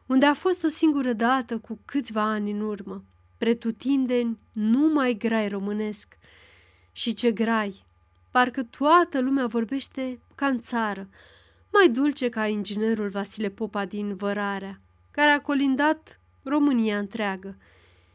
unde 0.07 0.27
a 0.27 0.35
fost 0.35 0.65
o 0.65 0.69
singură 0.69 1.13
dată 1.13 1.59
cu 1.59 1.79
câțiva 1.85 2.23
ani 2.23 2.51
în 2.51 2.61
urmă, 2.61 3.05
pretutindeni 3.43 4.39
numai 4.53 5.15
grai 5.15 5.49
românesc. 5.49 6.19
Și 6.93 7.15
ce 7.15 7.33
grai! 7.33 7.85
Parcă 8.31 8.63
toată 8.63 9.21
lumea 9.21 9.47
vorbește 9.47 10.21
ca 10.35 10.47
în 10.47 10.61
țară, 10.61 11.09
mai 11.73 11.89
dulce 11.89 12.29
ca 12.29 12.47
inginerul 12.47 13.09
Vasile 13.09 13.49
Popa 13.49 13.85
din 13.85 14.15
Vărarea, 14.15 14.81
care 15.11 15.31
a 15.31 15.41
colindat 15.41 16.21
România 16.43 16.99
întreagă. 16.99 17.57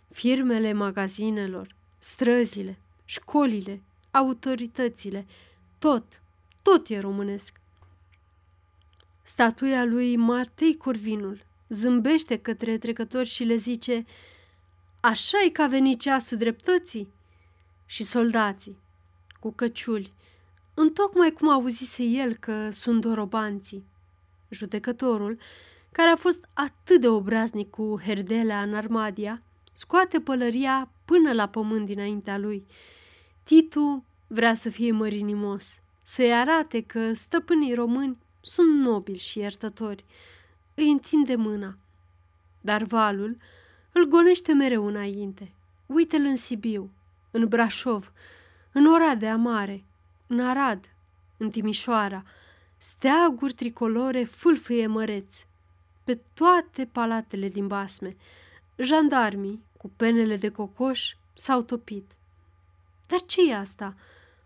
Firmele 0.10 0.74
magazinelor, 0.74 1.76
străzile, 1.98 2.78
școlile, 3.06 3.82
autoritățile, 4.12 5.26
tot, 5.80 6.22
tot 6.62 6.90
e 6.90 7.00
românesc. 7.00 7.60
Statuia 9.24 9.84
lui 9.84 10.16
Matei 10.16 10.78
Corvinul 10.78 11.46
zâmbește 11.70 12.38
către 12.38 12.78
trecători 12.78 13.28
și 13.28 13.44
le 13.44 13.56
zice 13.56 14.06
așa 15.00 15.38
e 15.46 15.50
că 15.50 15.62
a 15.62 15.68
venit 15.68 16.00
ceasul 16.00 16.38
dreptății? 16.38 17.08
Și 17.86 18.04
soldații, 18.04 18.78
cu 19.40 19.52
căciuli, 19.52 20.14
întocmai 20.74 21.32
cum 21.32 21.50
auzise 21.50 22.04
el 22.04 22.36
că 22.36 22.70
sunt 22.70 23.02
dorobanții. 23.02 23.86
Judecătorul, 24.50 25.38
care 25.92 26.10
a 26.10 26.16
fost 26.16 26.50
atât 26.54 27.02
de 27.02 27.08
obraznic 27.08 27.70
cu 27.70 28.00
Herdelea 28.04 28.62
în 28.62 28.76
Armadia, 28.76 29.42
scoate 29.72 30.20
pălăria 30.20 30.90
până 31.06 31.34
la 31.34 31.48
pământ 31.48 31.86
dinaintea 31.86 32.38
lui. 32.38 32.66
Titu 33.44 34.04
vrea 34.28 34.54
să 34.54 34.70
fie 34.70 34.92
mărinimos, 34.92 35.80
să-i 36.02 36.34
arate 36.34 36.82
că 36.82 37.14
stăpânii 37.14 37.74
români 37.74 38.18
sunt 38.42 38.80
nobili 38.80 39.18
și 39.18 39.40
iertători. 39.40 40.06
Îi 40.74 40.90
întinde 40.90 41.36
mâna. 41.36 41.78
Dar 42.62 42.84
valul 42.84 43.38
îl 43.98 44.06
gonește 44.06 44.54
mereu 44.54 44.86
înainte. 44.86 45.52
Uite-l 45.86 46.22
în 46.26 46.36
Sibiu, 46.36 46.90
în 47.32 47.48
Brașov, 47.48 48.12
în 48.72 48.86
Oradea 48.86 49.36
Mare, 49.36 49.84
în 50.28 50.40
Arad, 50.40 50.90
în 51.38 51.50
Timișoara, 51.50 52.24
steaguri 52.78 53.54
tricolore 53.54 54.24
fâlfâie 54.24 54.88
măreți, 54.88 55.48
pe 56.04 56.20
toate 56.34 56.90
palatele 56.92 57.50
din 57.50 57.68
basme. 57.68 58.16
Jandarmii, 58.76 59.64
cu 59.78 59.92
penele 59.96 60.36
de 60.36 60.50
cocoș, 60.50 61.16
s-au 61.34 61.62
topit. 61.62 62.12
Dar 63.08 63.20
ce 63.26 63.50
e 63.50 63.56
asta? 63.56 63.96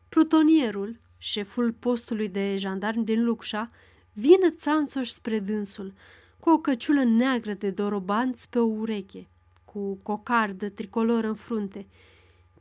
Plutonierul, 0.10 1.00
șeful 1.18 1.72
postului 1.72 2.30
de 2.30 2.58
jandarmi 2.58 3.06
din 3.06 3.24
Lucșa, 3.24 3.72
vine 4.14 4.50
țanțoș 4.50 5.10
spre 5.10 5.40
dânsul, 5.40 5.94
cu 6.40 6.50
o 6.50 6.58
căciulă 6.58 7.04
neagră 7.04 7.54
de 7.54 7.70
dorobanți 7.70 8.50
pe 8.50 8.60
o 8.60 8.66
ureche, 8.66 9.28
cu 9.74 9.96
cocardă 10.04 10.70
tricolor 10.70 11.24
în 11.24 11.34
frunte. 11.34 11.88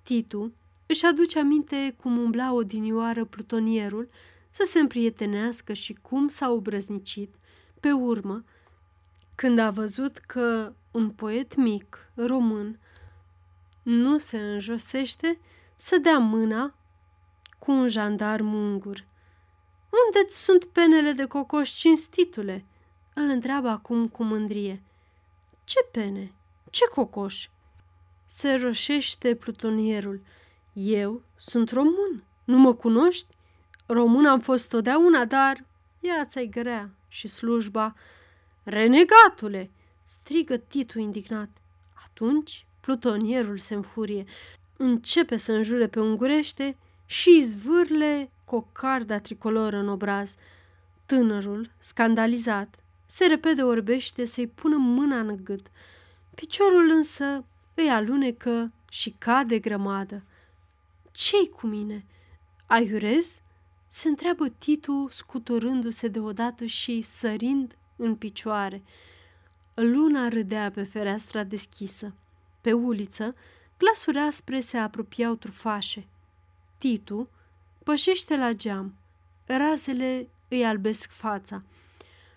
Titu 0.03 0.53
își 0.87 1.05
aduce 1.05 1.39
aminte 1.39 1.95
cum 2.01 2.19
umbla 2.19 2.53
odinioară 2.53 3.25
plutonierul 3.25 4.09
să 4.51 4.63
se 4.67 4.79
împrietenească 4.79 5.73
și 5.73 5.93
cum 5.93 6.29
s-a 6.29 6.51
obrăznicit, 6.51 7.35
pe 7.81 7.93
urmă, 7.93 8.45
când 9.35 9.59
a 9.59 9.71
văzut 9.71 10.17
că 10.17 10.73
un 10.91 11.11
poet 11.11 11.57
mic, 11.57 12.11
român, 12.15 12.79
nu 13.83 14.19
se 14.19 14.39
înjosește 14.39 15.39
să 15.77 15.99
dea 15.99 16.19
mâna 16.19 16.75
cu 17.59 17.71
un 17.71 17.89
jandar 17.89 18.41
mungur. 18.41 19.05
unde 20.07 20.31
sunt 20.31 20.65
penele 20.65 21.13
de 21.13 21.25
cocoș 21.25 21.71
cinstitule?" 21.71 22.65
îl 23.15 23.29
întreabă 23.29 23.69
acum 23.69 24.09
cu 24.09 24.23
mândrie. 24.23 24.83
Ce 25.65 25.89
pene? 25.93 26.33
Ce 26.71 26.85
cocoș?" 26.95 27.49
Se 28.27 28.53
roșește 28.53 29.35
plutonierul. 29.35 30.21
Eu 30.73 31.23
sunt 31.37 31.71
român, 31.71 32.25
nu 32.45 32.59
mă 32.59 32.75
cunoști? 32.75 33.27
Român 33.87 34.27
am 34.27 34.41
fost 34.41 34.69
totdeauna, 34.69 35.25
dar 35.25 35.65
viața-i 36.01 36.49
grea 36.49 36.91
și 37.09 37.29
slujba. 37.29 37.95
Renegatule! 38.63 39.71
strigă 40.03 40.57
Titu 40.57 40.99
indignat. 40.99 41.49
Atunci 42.05 42.67
plutonierul 42.81 43.57
se 43.57 43.75
înfurie, 43.75 44.25
începe 44.77 45.37
să 45.37 45.53
înjure 45.53 45.87
pe 45.87 46.01
ungurește 46.01 46.77
și 47.07 47.41
zvârle 47.41 48.31
cocarda 48.45 49.19
tricoloră 49.19 49.77
în 49.77 49.89
obraz. 49.89 50.37
Tânărul, 51.07 51.71
scandalizat, 51.79 52.75
se 53.07 53.27
repede 53.27 53.63
orbește 53.63 54.25
să-i 54.25 54.47
pună 54.47 54.77
mâna 54.77 55.19
în 55.19 55.39
gât. 55.45 55.67
Piciorul 56.35 56.91
însă 56.91 57.45
îi 57.75 57.91
alunecă 57.91 58.73
și 58.91 59.15
cade 59.19 59.59
grămadă. 59.59 60.23
Ce-i 61.11 61.49
cu 61.49 61.67
mine? 61.67 62.05
Aiurez? 62.67 63.41
Se 63.87 64.09
întreabă 64.09 64.49
Titu, 64.49 65.09
scuturându-se 65.11 66.09
deodată 66.09 66.65
și 66.65 67.01
sărind 67.01 67.77
în 67.97 68.17
picioare. 68.17 68.83
Luna 69.75 70.29
râdea 70.29 70.71
pe 70.71 70.83
fereastra 70.83 71.45
deschisă. 71.45 72.15
Pe 72.61 72.73
uliță, 72.73 73.35
glasuri 73.79 74.19
aspre 74.19 74.61
se 74.61 74.77
apropiau 74.77 75.35
trufașe. 75.35 76.07
Titu 76.79 77.29
pășește 77.85 78.37
la 78.37 78.53
geam. 78.53 78.95
Razele 79.47 80.29
îi 80.49 80.65
albesc 80.65 81.11
fața. 81.11 81.63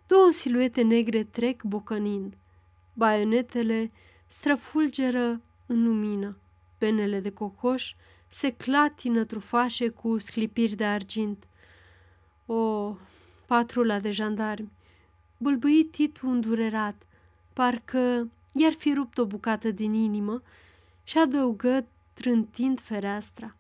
Două 0.08 0.32
siluete 0.32 0.82
negre 0.82 1.24
trec 1.24 1.64
bocănind. 1.64 2.34
Baionetele 2.94 3.92
străfulgeră 4.28 5.42
în 5.66 5.84
lumină. 5.84 6.38
Penele 6.78 7.20
de 7.20 7.32
cocoș 7.32 7.96
se 8.28 8.52
clatină 8.52 9.24
trufașe 9.24 9.90
cu 9.90 10.18
sclipiri 10.18 10.76
de 10.76 10.86
argint. 10.86 11.48
O, 12.46 12.96
patrula 13.46 14.00
de 14.00 14.12
jandarmi! 14.12 14.72
Bâlbâit 15.38 15.92
Titu 15.92 16.28
îndurerat, 16.28 17.06
parcă 17.54 18.32
i-ar 18.54 18.72
fi 18.72 18.94
rupt 18.94 19.18
o 19.18 19.26
bucată 19.26 19.72
din 19.72 19.94
inimă 19.94 20.42
și 21.04 21.18
adăugă 21.18 21.88
trântind 22.14 22.80
fereastra. 22.80 23.56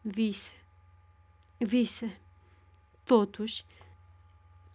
Vise, 0.00 0.64
vise. 1.58 2.20
Totuși, 3.04 3.64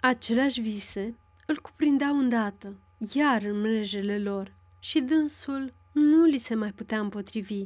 aceleași 0.02 0.62
vise 0.62 1.16
îl 1.45 1.60
cuprindeau 1.60 2.18
îndată, 2.18 2.76
iar 3.14 3.41
în 3.41 3.60
mrejele 3.60 4.20
lor, 4.20 4.54
și 4.80 5.00
dânsul 5.00 5.74
nu 5.91 6.24
li 6.24 6.38
se 6.38 6.56
mai 6.56 6.72
putea 6.72 7.00
împotrivi. 7.00 7.66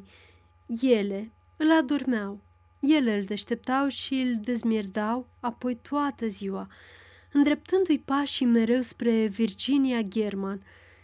Ele 0.82 1.32
îl 1.58 1.72
adormeau, 1.72 2.40
ele 2.80 3.18
îl 3.18 3.24
deșteptau 3.24 3.88
și 3.88 4.14
îl 4.14 4.40
dezmierdau 4.42 5.28
apoi 5.40 5.76
toată 5.76 6.28
ziua, 6.28 6.68
îndreptându-i 7.32 8.00
pașii 8.00 8.46
mereu 8.46 8.82
spre 8.82 9.26
Virginia 9.26 10.02
German, 10.02 10.62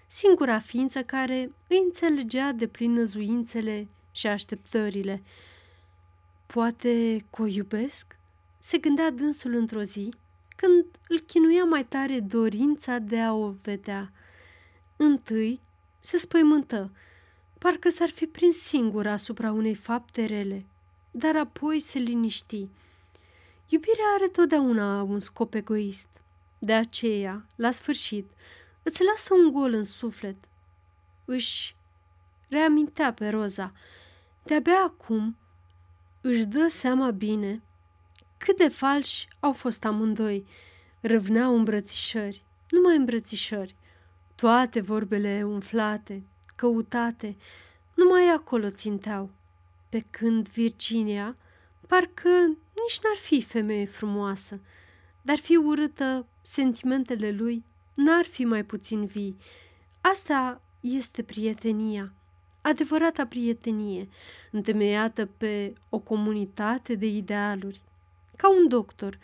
singura 0.07 0.59
ființă 0.59 1.03
care 1.03 1.51
îi 1.67 1.81
înțelegea 1.83 2.51
de 2.51 2.67
plin 2.67 2.93
năzuințele 2.93 3.87
și 4.11 4.27
așteptările. 4.27 5.23
Poate 6.45 7.25
că 7.29 7.41
o 7.41 7.45
iubesc? 7.45 8.15
Se 8.59 8.77
gândea 8.77 9.11
dânsul 9.11 9.53
într-o 9.53 9.81
zi, 9.81 10.13
când 10.55 10.85
îl 11.07 11.19
chinuia 11.19 11.63
mai 11.63 11.85
tare 11.85 12.19
dorința 12.19 12.97
de 12.97 13.19
a 13.19 13.33
o 13.33 13.53
vedea. 13.63 14.11
Întâi 14.97 15.59
se 15.99 16.17
spăimântă, 16.17 16.91
parcă 17.59 17.89
s-ar 17.89 18.09
fi 18.09 18.25
prins 18.25 18.57
singur 18.57 19.07
asupra 19.07 19.51
unei 19.51 19.75
fapte 19.75 20.25
rele, 20.25 20.65
dar 21.11 21.35
apoi 21.35 21.79
se 21.79 21.99
liniști. 21.99 22.67
Iubirea 23.69 24.05
are 24.15 24.27
totdeauna 24.27 25.01
un 25.01 25.19
scop 25.19 25.53
egoist. 25.53 26.07
De 26.59 26.73
aceea, 26.73 27.45
la 27.55 27.71
sfârșit, 27.71 28.29
îți 28.83 29.03
lasă 29.03 29.33
un 29.33 29.51
gol 29.51 29.73
în 29.73 29.83
suflet. 29.83 30.35
Își 31.25 31.75
reamintea 32.49 33.13
pe 33.13 33.29
Roza. 33.29 33.73
De-abia 34.43 34.79
acum 34.79 35.37
își 36.21 36.45
dă 36.45 36.67
seama 36.67 37.11
bine 37.11 37.61
cât 38.37 38.57
de 38.57 38.67
falși 38.67 39.27
au 39.39 39.53
fost 39.53 39.85
amândoi. 39.85 40.45
Râvneau 41.01 41.55
îmbrățișări, 41.55 42.43
numai 42.69 42.95
îmbrățișări. 42.95 43.75
Toate 44.37 44.81
vorbele 44.81 45.43
umflate, 45.43 46.23
căutate, 46.55 47.35
numai 47.93 48.29
acolo 48.29 48.69
ținteau. 48.69 49.29
Pe 49.89 50.05
când 50.09 50.49
Virginia, 50.49 51.35
parcă 51.87 52.29
nici 52.49 52.99
n-ar 53.03 53.15
fi 53.21 53.41
femeie 53.41 53.85
frumoasă, 53.85 54.59
dar 55.21 55.37
fi 55.37 55.55
urâtă, 55.55 56.25
sentimentele 56.41 57.31
lui 57.31 57.63
n-ar 57.93 58.25
fi 58.25 58.45
mai 58.45 58.63
puțin 58.63 59.05
vii. 59.05 59.37
Asta 60.01 60.61
este 60.81 61.23
prietenia, 61.23 62.13
adevărata 62.61 63.25
prietenie, 63.25 64.09
întemeiată 64.51 65.25
pe 65.25 65.73
o 65.89 65.99
comunitate 65.99 66.95
de 66.95 67.05
idealuri, 67.05 67.81
ca 68.35 68.49
un 68.49 68.67
doctor 68.67 69.19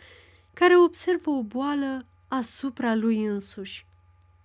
care 0.52 0.76
observă 0.76 1.30
o 1.30 1.42
boală 1.42 2.06
asupra 2.28 2.94
lui 2.94 3.24
însuși. 3.24 3.86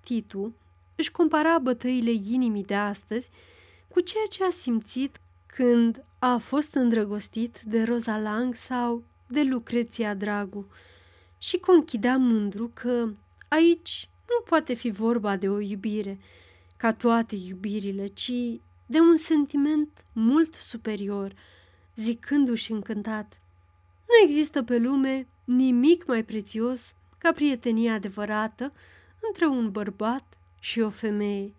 Titu 0.09 0.53
își 0.95 1.11
compara 1.11 1.57
bătăile 1.59 2.11
inimii 2.11 2.63
de 2.63 2.75
astăzi 2.75 3.29
cu 3.87 3.99
ceea 3.99 4.23
ce 4.29 4.43
a 4.43 4.49
simțit 4.49 5.19
când 5.45 6.03
a 6.19 6.37
fost 6.37 6.73
îndrăgostit 6.73 7.61
de 7.65 7.83
Rosa 7.83 8.17
Lang 8.17 8.55
sau 8.55 9.03
de 9.27 9.41
Lucreția 9.41 10.13
Dragu. 10.13 10.67
Și 11.37 11.57
conchidea 11.57 12.17
mândru 12.17 12.71
că 12.73 13.09
aici 13.47 14.09
nu 14.27 14.43
poate 14.45 14.73
fi 14.73 14.89
vorba 14.89 15.35
de 15.35 15.49
o 15.49 15.59
iubire, 15.59 16.19
ca 16.77 16.93
toate 16.93 17.35
iubirile, 17.35 18.05
ci 18.05 18.31
de 18.85 18.99
un 18.99 19.15
sentiment 19.15 19.89
mult 20.13 20.53
superior, 20.53 21.33
zicându-și 21.95 22.71
încântat, 22.71 23.37
nu 24.07 24.27
există 24.27 24.63
pe 24.63 24.77
lume 24.77 25.27
nimic 25.43 26.05
mai 26.05 26.23
prețios 26.23 26.93
ca 27.17 27.31
prietenia 27.31 27.93
adevărată 27.93 28.71
între 29.27 29.45
un 29.45 29.71
bărbat 29.71 30.37
și 30.59 30.79
o 30.79 30.89
femeie. 30.89 31.53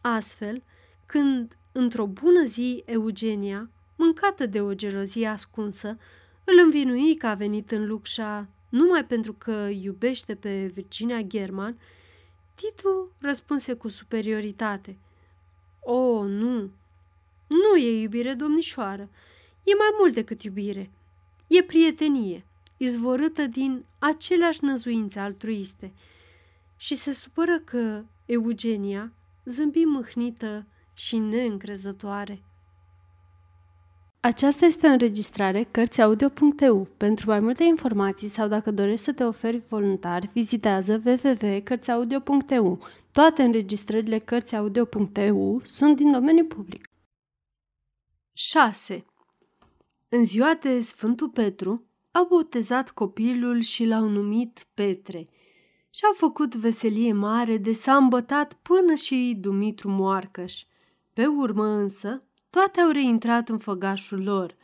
Astfel, 0.00 0.62
când 1.06 1.56
într-o 1.72 2.06
bună 2.06 2.44
zi 2.44 2.82
Eugenia, 2.86 3.70
mâncată 3.96 4.46
de 4.46 4.60
o 4.60 4.74
gelozie 4.74 5.26
ascunsă, 5.26 5.98
îl 6.44 6.58
învinui 6.64 7.16
că 7.16 7.26
a 7.26 7.34
venit 7.34 7.70
în 7.70 7.86
Luxa 7.86 8.48
numai 8.68 9.04
pentru 9.04 9.32
că 9.32 9.68
iubește 9.72 10.34
pe 10.34 10.66
Virginia 10.74 11.20
German, 11.20 11.78
Titu 12.54 13.10
răspunse 13.18 13.74
cu 13.74 13.88
superioritate. 13.88 14.96
O, 15.80 16.24
nu, 16.24 16.70
nu 17.46 17.76
e 17.76 18.00
iubire, 18.00 18.34
domnișoară, 18.34 19.08
e 19.64 19.74
mai 19.74 19.90
mult 19.98 20.14
decât 20.14 20.42
iubire. 20.42 20.90
E 21.46 21.62
prietenie, 21.62 22.44
izvorâtă 22.76 23.46
din 23.46 23.84
aceleași 23.98 24.64
năzuințe 24.64 25.18
altruiste. 25.18 25.92
Și 26.80 26.94
se 26.94 27.12
supără 27.12 27.58
că 27.58 28.04
Eugenia 28.24 29.12
zâmbi 29.44 29.84
mâhnită 29.84 30.66
și 30.94 31.16
neîncrezătoare. 31.18 32.42
Aceasta 34.20 34.66
este 34.66 34.86
o 34.86 34.90
înregistrare 34.90 35.62
Cărțiaudio.eu. 35.62 36.88
Pentru 36.96 37.30
mai 37.30 37.40
multe 37.40 37.64
informații 37.64 38.28
sau 38.28 38.48
dacă 38.48 38.70
dorești 38.70 39.04
să 39.04 39.12
te 39.12 39.24
oferi 39.24 39.62
voluntar, 39.68 40.30
vizitează 40.32 41.02
www.cărțiaudio.eu. 41.04 42.78
Toate 43.12 43.42
înregistrările 43.42 44.18
Cărțiaudio.eu 44.18 45.60
sunt 45.64 45.96
din 45.96 46.12
domeniu 46.12 46.44
public. 46.44 46.90
6. 48.32 49.04
În 50.08 50.24
ziua 50.24 50.58
de 50.62 50.80
Sfântul 50.80 51.28
Petru, 51.28 51.84
au 52.10 52.26
botezat 52.26 52.90
copilul 52.90 53.60
și 53.60 53.84
l-au 53.84 54.08
numit 54.08 54.66
Petre 54.74 55.28
și 55.90 56.04
au 56.04 56.12
făcut 56.12 56.54
veselie 56.54 57.12
mare 57.12 57.56
de 57.56 57.72
s-a 57.72 57.96
îmbătat 57.96 58.52
până 58.52 58.94
și 58.94 59.36
Dumitru 59.40 59.88
Moarcăș. 59.88 60.62
Pe 61.12 61.26
urmă 61.26 61.64
însă, 61.64 62.22
toate 62.50 62.80
au 62.80 62.90
reintrat 62.90 63.48
în 63.48 63.58
făgașul 63.58 64.22
lor. 64.22 64.56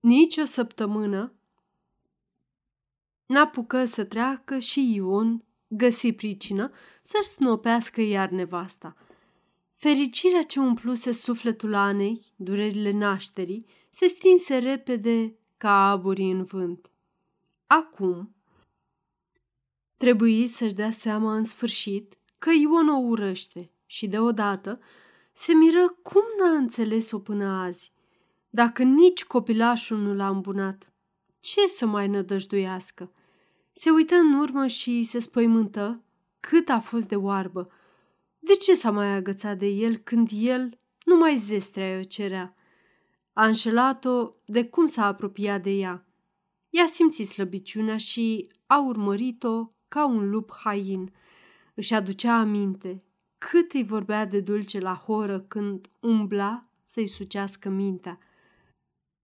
Nici 0.00 0.36
o 0.36 0.44
săptămână 0.44 1.32
n-apucă 3.26 3.84
să 3.84 4.04
treacă 4.04 4.58
și 4.58 4.94
Ion 4.94 5.44
găsi 5.68 6.12
pricină 6.12 6.70
să-și 7.02 7.28
snopească 7.28 8.00
iar 8.00 8.28
nevasta. 8.28 8.96
Fericirea 9.74 10.42
ce 10.42 10.60
umpluse 10.60 11.12
sufletul 11.12 11.74
Anei, 11.74 12.32
durerile 12.36 12.90
nașterii, 12.90 13.66
se 13.90 14.06
stinse 14.06 14.58
repede 14.58 15.36
ca 15.56 15.90
aburii 15.90 16.30
în 16.30 16.44
vânt. 16.44 16.90
Acum, 17.66 18.34
trebuie 20.02 20.46
să-și 20.46 20.74
dea 20.74 20.90
seama 20.90 21.34
în 21.34 21.44
sfârșit 21.44 22.18
că 22.38 22.50
Ion 22.50 22.88
o 22.88 22.96
urăște 22.96 23.70
și 23.86 24.06
deodată 24.06 24.80
se 25.32 25.52
miră 25.52 25.98
cum 26.02 26.22
n-a 26.38 26.56
înțeles-o 26.56 27.18
până 27.18 27.44
azi. 27.44 27.92
Dacă 28.50 28.82
nici 28.82 29.24
copilașul 29.24 29.98
nu 29.98 30.14
l-a 30.14 30.28
îmbunat, 30.28 30.92
ce 31.40 31.66
să 31.66 31.86
mai 31.86 32.08
nădăjduiască? 32.08 33.12
Se 33.72 33.90
uită 33.90 34.14
în 34.14 34.34
urmă 34.34 34.66
și 34.66 35.02
se 35.02 35.18
spăimântă 35.18 36.02
cât 36.40 36.68
a 36.68 36.80
fost 36.80 37.08
de 37.08 37.16
oarbă. 37.16 37.70
De 38.38 38.52
ce 38.52 38.74
s-a 38.74 38.90
mai 38.90 39.14
agățat 39.14 39.58
de 39.58 39.66
el 39.66 39.96
când 39.96 40.30
el 40.32 40.78
nu 41.04 41.16
mai 41.16 41.36
zestrea 41.36 41.98
o 41.98 42.02
cerea? 42.02 42.54
A 43.32 43.46
înșelat-o 43.46 44.32
de 44.44 44.64
cum 44.64 44.86
s-a 44.86 45.06
apropiat 45.06 45.62
de 45.62 45.70
ea. 45.70 46.06
I-a 46.70 46.86
simțit 46.86 47.28
slăbiciunea 47.28 47.96
și 47.96 48.48
a 48.66 48.80
urmărit-o 48.80 49.72
ca 49.92 50.06
un 50.06 50.30
lup 50.30 50.52
hain. 50.64 51.12
Își 51.74 51.94
aducea 51.94 52.38
aminte 52.38 53.02
cât 53.38 53.72
îi 53.72 53.84
vorbea 53.84 54.24
de 54.24 54.40
dulce 54.40 54.80
la 54.80 54.94
horă 54.94 55.40
când 55.40 55.90
umbla 56.00 56.66
să-i 56.84 57.06
sucească 57.06 57.68
mintea. 57.68 58.18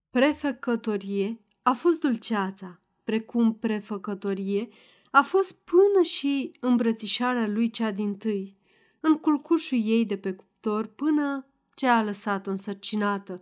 Prefăcătorie 0.09 1.41
a 1.61 1.71
fost 1.71 1.99
dulceața, 1.99 2.79
precum 3.03 3.53
prefăcătorie 3.53 4.69
a 5.11 5.21
fost 5.21 5.57
până 5.63 6.01
și 6.03 6.51
îmbrățișarea 6.59 7.47
lui 7.47 7.69
cea 7.69 7.91
din 7.91 8.17
tâi, 8.17 8.57
în 8.99 9.17
culcușul 9.17 9.79
ei 9.83 10.05
de 10.05 10.17
pe 10.17 10.33
cuptor 10.33 10.85
până 10.87 11.47
ce 11.75 11.87
a 11.87 12.03
lăsat-o 12.03 12.49
însărcinată, 12.49 13.41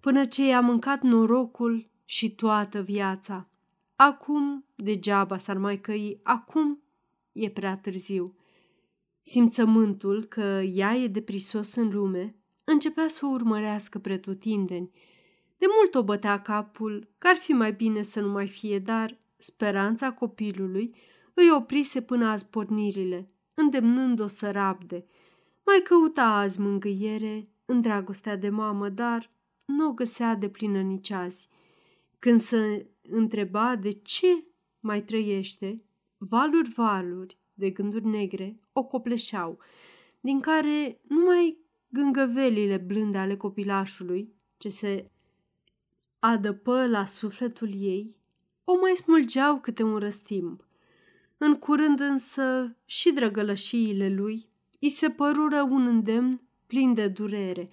până 0.00 0.24
ce 0.24 0.46
i-a 0.46 0.60
mâncat 0.60 1.02
norocul 1.02 1.88
și 2.04 2.34
toată 2.34 2.80
viața. 2.80 3.48
Acum 4.00 4.64
degeaba 4.74 5.36
s-ar 5.36 5.56
mai 5.56 5.80
căi, 5.80 6.20
acum 6.22 6.82
e 7.32 7.50
prea 7.50 7.76
târziu. 7.76 8.36
Simțământul 9.22 10.24
că 10.24 10.60
ea 10.64 10.94
e 10.94 11.06
deprisos 11.06 11.74
în 11.74 11.88
lume 11.88 12.36
începea 12.64 13.08
să 13.08 13.26
o 13.26 13.28
urmărească 13.28 13.98
pretutindeni. 13.98 14.90
De 15.56 15.66
mult 15.76 15.94
o 15.94 16.02
bătea 16.02 16.42
capul 16.42 17.08
că 17.18 17.28
ar 17.28 17.36
fi 17.36 17.52
mai 17.52 17.72
bine 17.72 18.02
să 18.02 18.20
nu 18.20 18.28
mai 18.28 18.48
fie, 18.48 18.78
dar 18.78 19.18
speranța 19.36 20.12
copilului 20.12 20.94
îi 21.34 21.50
oprise 21.50 22.02
până 22.02 22.26
azi 22.26 22.46
pornirile, 22.46 23.30
îndemnând-o 23.54 24.26
să 24.26 24.50
rabde. 24.50 25.06
Mai 25.64 25.80
căuta 25.84 26.24
azi 26.24 26.60
mângâiere 26.60 27.48
în 27.64 27.80
dragostea 27.80 28.36
de 28.36 28.48
mamă, 28.48 28.88
dar 28.88 29.30
nu 29.66 29.88
o 29.88 29.92
găsea 29.92 30.34
de 30.34 30.48
plină 30.48 30.80
nici 30.80 31.10
azi. 31.10 31.48
Când 32.18 32.40
se 32.40 32.86
întreba 33.10 33.76
de 33.76 33.90
ce 33.90 34.44
mai 34.80 35.02
trăiește, 35.02 35.82
valuri 36.16 36.68
valuri 36.68 37.38
de 37.54 37.70
gânduri 37.70 38.06
negre 38.06 38.60
o 38.72 38.84
copleșeau, 38.84 39.58
din 40.20 40.40
care 40.40 41.00
numai 41.08 41.58
gângăvelile 41.88 42.76
blânde 42.76 43.18
ale 43.18 43.36
copilașului, 43.36 44.32
ce 44.56 44.68
se 44.68 45.10
adăpă 46.18 46.86
la 46.86 47.04
sufletul 47.04 47.70
ei, 47.74 48.16
o 48.64 48.78
mai 48.80 48.96
smulgeau 48.96 49.60
câte 49.60 49.82
un 49.82 49.96
răstimp. 49.96 50.66
În 51.36 51.54
curând 51.54 52.00
însă 52.00 52.76
și 52.84 53.12
drăgălășiile 53.12 54.08
lui 54.08 54.48
îi 54.80 54.90
se 54.90 55.10
părură 55.10 55.62
un 55.62 55.86
îndemn 55.86 56.40
plin 56.66 56.94
de 56.94 57.08
durere, 57.08 57.70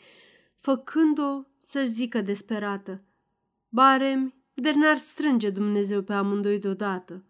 făcând-o 0.55 1.43
să-și 1.57 1.93
zică 1.93 2.21
desperată, 2.21 3.03
Baremi, 3.69 4.35
de 4.57 4.71
n-ar 4.71 4.97
strânge 4.97 5.49
Dumnezeu 5.49 6.01
pe 6.01 6.13
amândoi 6.13 6.59
deodată. 6.59 7.23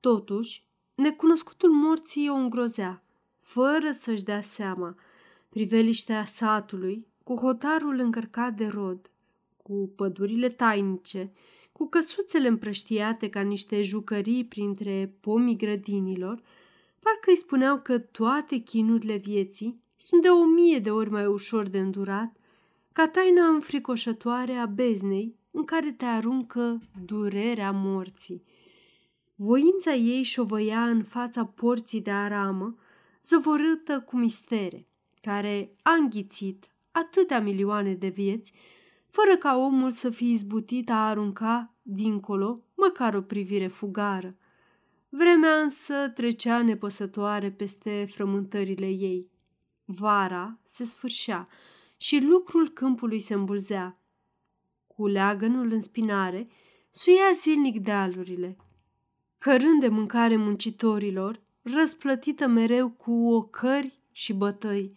Totuși, 0.00 0.64
necunoscutul 0.94 1.70
morții 1.70 2.28
o 2.28 2.34
îngrozea, 2.34 3.02
fără 3.40 3.90
să-și 3.90 4.24
dea 4.24 4.40
seama. 4.40 4.94
Priveliștea 5.48 6.24
satului, 6.24 7.06
cu 7.24 7.34
hotarul 7.34 7.98
încărcat 7.98 8.54
de 8.54 8.66
rod, 8.66 9.10
cu 9.62 9.92
pădurile 9.96 10.48
tainice, 10.48 11.32
cu 11.72 11.88
căsuțele 11.88 12.48
împrăștiate 12.48 13.28
ca 13.28 13.40
niște 13.40 13.82
jucării 13.82 14.44
printre 14.44 15.14
pomii 15.20 15.56
grădinilor, 15.56 16.42
parcă 17.00 17.30
îi 17.30 17.36
spuneau 17.36 17.80
că 17.80 17.98
toate 17.98 18.56
chinurile 18.56 19.16
vieții 19.16 19.80
sunt 19.96 20.22
de 20.22 20.28
o 20.28 20.44
mie 20.44 20.78
de 20.78 20.90
ori 20.90 21.10
mai 21.10 21.26
ușor 21.26 21.68
de 21.68 21.78
îndurat 21.78 22.36
ca 22.92 23.08
taina 23.08 23.46
înfricoșătoare 23.46 24.52
a 24.52 24.66
beznei 24.66 25.34
în 25.56 25.64
care 25.64 25.92
te 25.92 26.04
aruncă 26.04 26.80
durerea 27.04 27.70
morții. 27.70 28.44
Voința 29.34 29.92
ei 29.94 30.22
șovăia 30.22 30.88
în 30.88 31.02
fața 31.02 31.44
porții 31.44 32.00
de 32.00 32.10
aramă, 32.10 32.76
zăvorâtă 33.22 34.00
cu 34.00 34.16
mistere, 34.16 34.88
care 35.20 35.76
a 35.82 35.92
înghițit 35.92 36.70
atâtea 36.90 37.40
milioane 37.40 37.94
de 37.94 38.08
vieți, 38.08 38.52
fără 39.06 39.36
ca 39.36 39.56
omul 39.56 39.90
să 39.90 40.10
fie 40.10 40.30
izbutit 40.30 40.90
a 40.90 41.08
arunca 41.08 41.74
dincolo 41.82 42.64
măcar 42.74 43.14
o 43.14 43.22
privire 43.22 43.66
fugară. 43.66 44.36
Vremea 45.08 45.60
însă 45.60 46.08
trecea 46.14 46.62
nepăsătoare 46.62 47.50
peste 47.50 48.06
frământările 48.10 48.86
ei. 48.86 49.30
Vara 49.84 50.58
se 50.64 50.84
sfârșea 50.84 51.48
și 51.96 52.24
lucrul 52.24 52.68
câmpului 52.68 53.18
se 53.18 53.34
îmbulzea. 53.34 54.00
Cu 54.96 55.06
leagănul 55.06 55.72
în 55.72 55.80
spinare, 55.80 56.48
suia 56.90 57.30
zilnic 57.34 57.80
dealurile, 57.80 58.56
cărând 59.38 59.80
de 59.80 59.88
mâncare 59.88 60.36
muncitorilor, 60.36 61.40
răsplătită 61.62 62.46
mereu 62.46 62.90
cu 62.90 63.12
ocări 63.12 64.02
și 64.12 64.32
bătăi. 64.32 64.96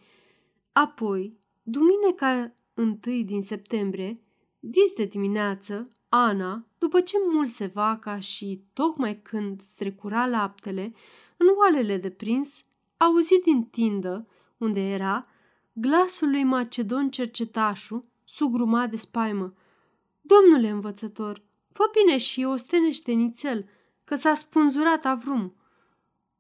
Apoi, 0.72 1.40
duminica 1.64 2.56
întâi 2.74 3.24
din 3.24 3.42
septembrie, 3.42 4.22
dis 4.60 4.92
de 4.96 5.06
dimineață, 5.06 5.92
Ana, 6.10 6.66
după 6.78 7.02
ce 7.02 7.18
mulse 7.32 7.66
vaca 7.66 8.20
și 8.20 8.64
tocmai 8.74 9.22
când 9.22 9.62
strecura 9.62 10.28
laptele 10.28 10.94
în 11.38 11.48
oalele 11.60 11.98
de 11.98 12.10
prins, 12.10 12.64
auzit 12.98 13.44
din 13.44 13.64
tindă, 13.64 14.28
unde 14.58 14.80
era, 14.80 15.28
glasul 15.74 16.30
lui 16.30 16.44
Macedon 16.44 17.10
cercetașul, 17.10 18.04
sugrumat 18.24 18.90
de 18.90 18.96
spaimă. 18.96 19.54
Domnule 20.32 20.70
învățător, 20.70 21.44
fă 21.72 21.84
bine 21.92 22.18
și 22.18 22.44
ostenește 22.44 23.12
nițel, 23.12 23.70
că 24.04 24.16
s-a 24.16 24.34
spunzurat 24.34 25.06
avrum. 25.06 25.56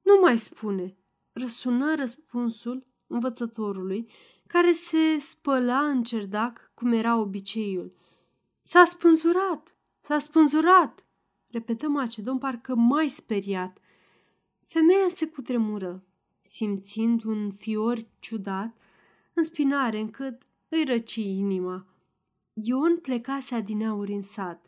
Nu 0.01 0.19
mai 0.21 0.37
spune, 0.37 0.97
răsună 1.31 1.95
răspunsul 1.95 2.87
învățătorului, 3.07 4.11
care 4.47 4.73
se 4.73 5.17
spăla 5.19 5.79
în 5.79 6.03
cerdac 6.03 6.71
cum 6.73 6.91
era 6.91 7.17
obiceiul. 7.17 7.93
S-a 8.61 8.85
spânzurat, 8.85 9.75
s-a 10.01 10.19
spânzurat, 10.19 11.05
repetă 11.47 11.87
Macedon 11.87 12.37
parcă 12.37 12.75
mai 12.75 13.09
speriat. 13.09 13.77
Femeia 14.65 15.07
se 15.09 15.27
cutremură, 15.27 16.03
simțind 16.39 17.23
un 17.23 17.51
fior 17.51 18.07
ciudat 18.19 18.77
în 19.33 19.43
spinare 19.43 19.99
încât 19.99 20.41
îi 20.69 20.83
răci 20.83 21.15
inima. 21.15 21.88
Ion 22.53 22.97
plecase 22.97 23.55
adineauri 23.55 24.13
în 24.13 24.21
sat. 24.21 24.65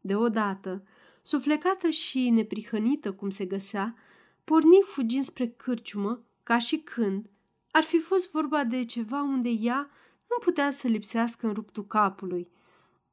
Deodată, 0.00 0.84
suflecată 1.22 1.88
și 1.88 2.30
neprihănită 2.30 3.12
cum 3.12 3.30
se 3.30 3.44
găsea, 3.44 3.94
porni 4.44 4.78
fugind 4.84 5.24
spre 5.24 5.48
cârciumă, 5.48 6.24
ca 6.42 6.58
și 6.58 6.76
când 6.76 7.30
ar 7.70 7.82
fi 7.82 7.98
fost 7.98 8.30
vorba 8.30 8.64
de 8.64 8.84
ceva 8.84 9.22
unde 9.22 9.48
ea 9.48 9.90
nu 10.28 10.36
putea 10.40 10.70
să 10.70 10.88
lipsească 10.88 11.46
în 11.46 11.52
ruptul 11.52 11.86
capului. 11.86 12.48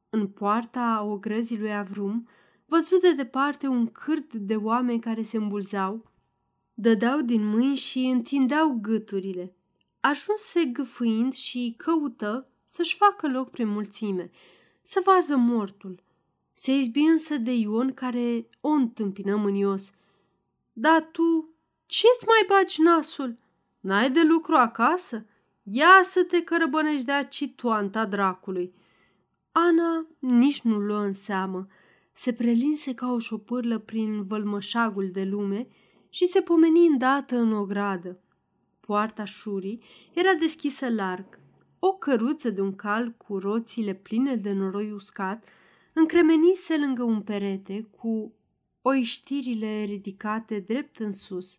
În 0.10 0.28
poarta 0.28 1.04
ogrăzii 1.04 1.60
lui 1.60 1.76
Avrum, 1.76 2.28
văzut 2.66 3.02
de 3.02 3.14
departe 3.14 3.68
un 3.68 3.88
cârt 3.88 4.34
de 4.34 4.56
oameni 4.56 5.00
care 5.00 5.22
se 5.22 5.38
îmbulzeau, 5.38 6.12
dădeau 6.74 7.22
din 7.22 7.46
mâini 7.46 7.76
și 7.76 8.00
întindeau 8.00 8.78
gâturile. 8.82 9.56
Ajunse 10.00 10.66
gâfâind 10.66 11.34
și 11.34 11.74
căută 11.78 12.51
să-și 12.72 12.96
facă 12.96 13.28
loc 13.28 13.50
prin 13.50 13.68
mulțime, 13.68 14.32
să 14.82 15.02
vază 15.04 15.36
mortul. 15.36 16.04
Se 16.54 16.72
izbi 16.72 17.00
însă 17.00 17.38
de 17.38 17.54
Ion 17.54 17.94
care 17.94 18.50
o 18.62 18.70
întâmpină 18.70 19.36
mânios. 19.36 19.92
Da 20.74 21.08
tu, 21.12 21.50
ce-ți 21.86 22.26
mai 22.26 22.58
bagi 22.58 22.82
nasul? 22.82 23.38
N-ai 23.80 24.12
de 24.12 24.22
lucru 24.24 24.56
acasă? 24.56 25.26
Ia 25.64 26.02
să 26.04 26.24
te 26.24 26.44
cărăbănești 26.44 27.06
de 27.06 27.12
aci 27.12 27.52
toanta 27.56 28.06
dracului!" 28.06 28.74
Ana 29.52 30.06
nici 30.20 30.62
nu 30.62 30.80
luă 30.80 31.00
în 31.00 31.14
seamă. 31.14 31.68
Se 32.12 32.34
prelinse 32.34 32.94
ca 32.94 33.12
o 33.12 33.20
șopârlă 33.20 33.78
prin 33.78 34.24
vălmășagul 34.24 35.10
de 35.12 35.24
lume 35.24 35.68
și 36.10 36.26
se 36.26 36.42
pomeni 36.42 36.86
îndată 36.86 37.36
în 37.38 37.54
o 37.54 37.66
gradă. 37.66 38.20
Poarta 38.80 39.24
șurii 39.24 39.84
era 40.14 40.34
deschisă 40.34 40.90
larg. 40.90 41.41
O 41.84 41.94
căruță 41.94 42.50
de 42.50 42.62
un 42.62 42.76
cal 42.76 43.12
cu 43.12 43.38
roțile 43.38 43.94
pline 43.94 44.36
de 44.36 44.52
noroi 44.52 44.92
uscat 44.92 45.48
încremenise 45.94 46.78
lângă 46.78 47.04
un 47.04 47.22
perete 47.22 47.88
cu 47.98 48.34
oiștirile 48.82 49.84
ridicate 49.84 50.60
drept 50.60 50.98
în 50.98 51.12
sus. 51.12 51.58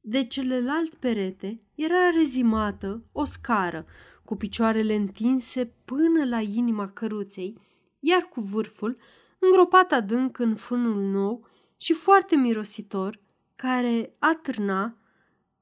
De 0.00 0.24
celălalt 0.24 0.94
perete 0.94 1.60
era 1.74 2.10
rezimată 2.10 3.04
o 3.12 3.24
scară 3.24 3.86
cu 4.24 4.36
picioarele 4.36 4.94
întinse 4.94 5.74
până 5.84 6.24
la 6.24 6.40
inima 6.40 6.88
căruței, 6.88 7.60
iar 8.00 8.22
cu 8.22 8.40
vârful 8.40 8.96
îngropat 9.38 9.92
adânc 9.92 10.38
în 10.38 10.54
fânul 10.54 11.02
nou 11.10 11.46
și 11.76 11.92
foarte 11.92 12.36
mirositor, 12.36 13.20
care 13.56 14.14
atârna 14.18 14.96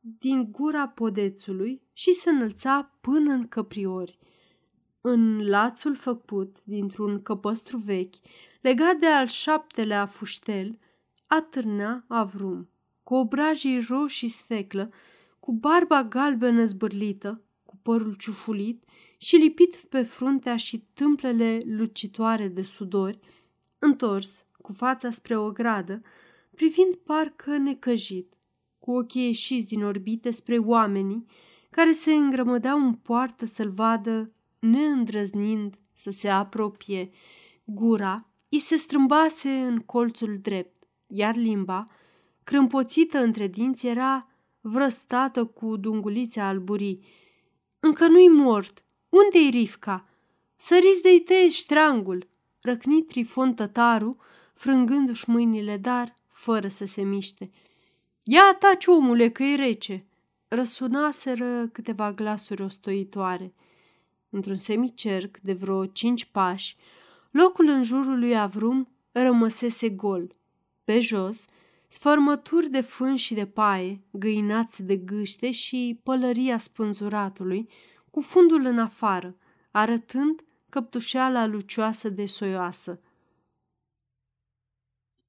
din 0.01 0.51
gura 0.53 0.89
podețului 0.89 1.86
și 1.99 2.13
se 2.13 2.31
înălța 2.31 2.93
până 3.01 3.33
în 3.33 3.49
căpriori. 3.49 4.19
În 5.01 5.49
lațul 5.49 5.95
făcut 5.95 6.57
dintr-un 6.65 7.23
căpăstru 7.23 7.77
vechi, 7.77 8.15
legat 8.61 8.97
de 8.97 9.07
al 9.07 9.27
șaptelea 9.27 10.07
fuștel, 10.07 10.79
atârnea 11.27 12.05
avrum, 12.09 12.69
cu 13.03 13.15
obrajii 13.15 13.81
roșii 13.89 14.29
sfeclă, 14.29 14.91
cu 15.41 15.53
barba 15.53 16.05
galbenă 16.05 16.65
zbârlită, 16.65 17.43
cu 17.65 17.77
părul 17.83 18.15
ciufulit 18.15 18.85
și 19.19 19.37
lipit 19.37 19.77
pe 19.77 20.03
fruntea 20.03 20.57
și 20.57 20.85
tâmplele 20.93 21.63
lucitoare 21.65 22.49
de 22.49 22.63
sudori, 22.63 23.19
întors, 23.79 24.47
cu 24.61 24.73
fața 24.73 25.11
spre 25.11 25.37
o 25.37 25.51
gradă, 25.51 26.03
privind 26.55 26.95
parcă 26.95 27.57
necăjit, 27.57 28.35
cu 28.79 28.91
ochii 28.91 29.27
ieșiți 29.27 29.67
din 29.67 29.85
orbite 29.85 30.31
spre 30.31 30.59
oamenii 30.59 31.27
care 31.77 31.93
se 31.93 32.13
îngrămădeau 32.15 32.79
în 32.79 32.93
poartă 32.95 33.45
să-l 33.45 33.71
vadă, 33.71 34.33
neîndrăznind 34.59 35.79
să 35.93 36.11
se 36.11 36.29
apropie. 36.29 37.11
Gura 37.65 38.29
îi 38.49 38.59
se 38.59 38.77
strâmbase 38.77 39.51
în 39.51 39.79
colțul 39.79 40.39
drept, 40.43 40.85
iar 41.07 41.35
limba, 41.35 41.87
crâmpoțită 42.45 43.19
între 43.19 43.47
dinți, 43.47 43.87
era 43.87 44.29
vrăstată 44.61 45.45
cu 45.45 45.77
dungulițe 45.77 46.41
alburii. 46.41 47.05
Încă 47.81 48.07
nu-i 48.07 48.29
mort. 48.29 48.85
Unde-i 49.09 49.51
Rifca? 49.51 50.09
Săriți 50.57 51.03
de-i 51.03 51.21
tăiești 51.21 51.61
ștrangul!" 51.61 52.29
Răcni 52.61 53.03
Trifon 53.03 53.55
tătaru, 53.55 54.17
frângându-și 54.55 55.31
mâinile, 55.31 55.77
dar 55.77 56.17
fără 56.29 56.69
să 56.69 56.85
se 56.85 57.03
miște. 57.03 57.51
Ia 58.23 58.57
taci, 58.59 58.87
omule, 58.87 59.31
că 59.31 59.43
e 59.43 59.55
rece!" 59.55 60.06
Răsunaseră 60.49 61.67
câteva 61.67 62.13
glasuri 62.13 62.63
ostoitoare. 62.63 63.55
Într-un 64.31 64.57
semicerc 64.57 65.39
de 65.39 65.53
vreo 65.53 65.87
cinci 65.87 66.25
pași, 66.25 66.77
locul 67.31 67.69
în 67.69 67.83
jurul 67.83 68.19
lui 68.19 68.39
Avrum 68.39 68.89
rămăsese 69.13 69.89
gol. 69.89 70.35
Pe 70.85 71.01
jos, 71.01 71.45
sfărmături 71.89 72.71
de 72.71 72.81
fân 72.81 73.17
și 73.17 73.35
de 73.35 73.47
paie, 73.47 74.01
găinați 74.11 74.83
de 74.83 74.97
gâște 74.97 75.51
și 75.51 76.01
pălăria 76.03 76.57
spânzuratului, 76.57 77.69
cu 78.11 78.21
fundul 78.21 78.65
în 78.65 78.79
afară, 78.79 79.37
arătând 79.71 80.45
căptușeala 80.69 81.47
lucioasă 81.47 82.09
de 82.09 82.27
soioasă. 82.27 83.01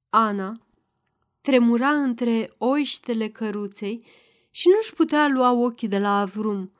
Ana 0.08 0.66
tremura 1.40 1.88
între 1.88 2.54
oiștele 2.58 3.28
căruței 3.28 4.06
și 4.50 4.68
nu-și 4.68 4.94
putea 4.94 5.28
lua 5.28 5.52
ochii 5.52 5.88
de 5.88 5.98
la 5.98 6.20
Avrum. 6.20 6.72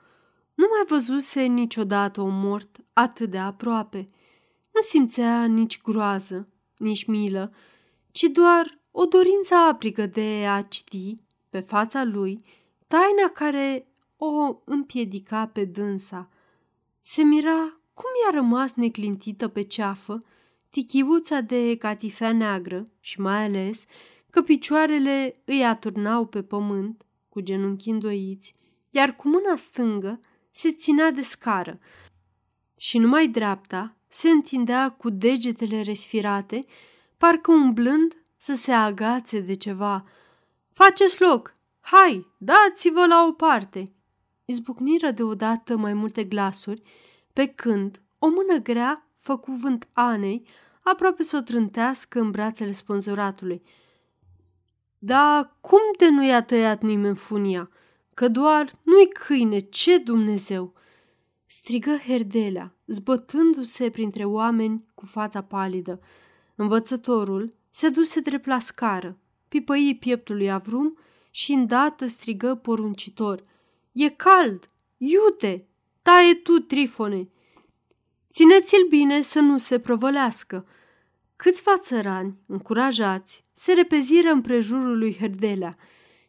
Nu 0.55 0.67
mai 0.71 0.85
văzuse 0.89 1.43
niciodată 1.43 2.21
un 2.21 2.41
mort 2.41 2.77
atât 2.93 3.31
de 3.31 3.39
aproape. 3.39 4.11
Nu 4.73 4.81
simțea 4.81 5.45
nici 5.45 5.83
groază, 5.83 6.49
nici 6.77 7.05
milă, 7.05 7.53
ci 8.11 8.23
doar 8.23 8.79
o 8.91 9.05
dorință 9.05 9.55
aprigă 9.55 10.07
de 10.07 10.47
a 10.49 10.63
citi 10.63 11.19
pe 11.51 11.61
fața 11.61 12.05
lui 12.05 12.41
taina 12.87 13.29
care 13.33 13.89
o 14.17 14.61
împiedica 14.65 15.47
pe 15.47 15.65
dânsa. 15.65 16.29
Se 17.01 17.23
mira 17.23 17.81
cum 17.95 18.11
i-a 18.25 18.39
rămas 18.39 18.75
neclintită 18.75 19.49
pe 19.49 19.63
ceafă 19.63 20.25
tichiuța 20.71 21.41
de 21.41 21.77
catifea 21.77 22.33
neagră 22.33 22.89
și 23.01 23.21
mai 23.21 23.45
ales 23.45 23.85
că 24.31 24.43
picioarele 24.43 25.43
îi 25.45 25.65
aturnau 25.65 26.27
pe 26.27 26.43
pământ 26.43 27.07
cu 27.29 27.41
genunchi 27.41 27.91
îndoiți, 27.91 28.55
iar 28.91 29.17
cu 29.17 29.29
mâna 29.29 29.57
stângă 29.57 30.21
se 30.51 30.73
ținea 30.73 31.11
de 31.11 31.23
scară 31.23 31.79
și 32.77 32.99
numai 32.99 33.29
dreapta 33.29 33.97
se 34.09 34.29
întindea 34.31 34.91
cu 34.91 35.11
degetele 35.11 35.81
resfirate, 35.81 36.67
parcă 37.17 37.51
umblând 37.51 38.17
să 38.37 38.55
se 38.55 38.73
agațe 38.73 39.41
de 39.41 39.55
ceva. 39.55 40.05
Faceți 40.73 41.23
loc! 41.23 41.57
Hai, 41.81 42.27
dați-vă 42.39 43.07
la 43.07 43.27
o 43.29 43.33
parte!" 43.33 43.93
Izbucniră 44.45 45.11
deodată 45.11 45.77
mai 45.77 45.93
multe 45.93 46.25
glasuri, 46.25 46.83
pe 47.33 47.47
când 47.47 48.03
o 48.19 48.29
mână 48.29 48.59
grea 48.63 49.09
făcu 49.19 49.53
vânt 49.53 49.89
Anei 49.93 50.47
aproape 50.83 51.23
să 51.23 51.37
o 51.37 51.41
trântească 51.41 52.21
în 52.21 52.31
brațele 52.31 52.73
spânzuratului. 52.73 53.63
Da, 54.99 55.57
cum 55.61 55.81
de 55.99 56.09
nu 56.09 56.25
i-a 56.25 56.43
tăiat 56.43 56.83
nimeni 56.83 57.17
funia? 57.17 57.71
Că 58.15 58.29
doar 58.29 58.79
nu-i 58.83 59.09
câine, 59.09 59.59
ce 59.59 59.99
Dumnezeu!" 59.99 60.75
strigă 61.47 61.97
Herdelea, 61.97 62.75
zbătându-se 62.87 63.91
printre 63.91 64.25
oameni 64.25 64.85
cu 64.95 65.07
fața 65.07 65.43
palidă. 65.43 66.01
Învățătorul 66.55 67.55
se 67.71 67.89
duse 67.89 68.21
drept 68.21 68.47
la 68.47 68.59
scară, 68.59 69.19
pipăii 69.49 69.97
pieptul 69.97 70.37
lui 70.37 70.51
Avrum 70.51 70.99
și 71.31 71.53
îndată 71.53 72.07
strigă 72.07 72.55
poruncitor. 72.55 73.45
E 73.93 74.09
cald! 74.09 74.71
Iute! 74.97 75.69
Taie 76.03 76.35
tu, 76.35 76.59
Trifone! 76.59 77.29
Țineți-l 78.31 78.87
bine 78.89 79.21
să 79.21 79.41
nu 79.41 79.59
se 79.59 79.79
prăvălească!" 79.79 80.67
Câțiva 81.43 81.79
țărani, 81.79 82.39
încurajați, 82.47 83.45
se 83.53 83.73
repeziră 83.73 84.31
împrejurul 84.31 84.99
lui 84.99 85.17
Herdelea 85.17 85.77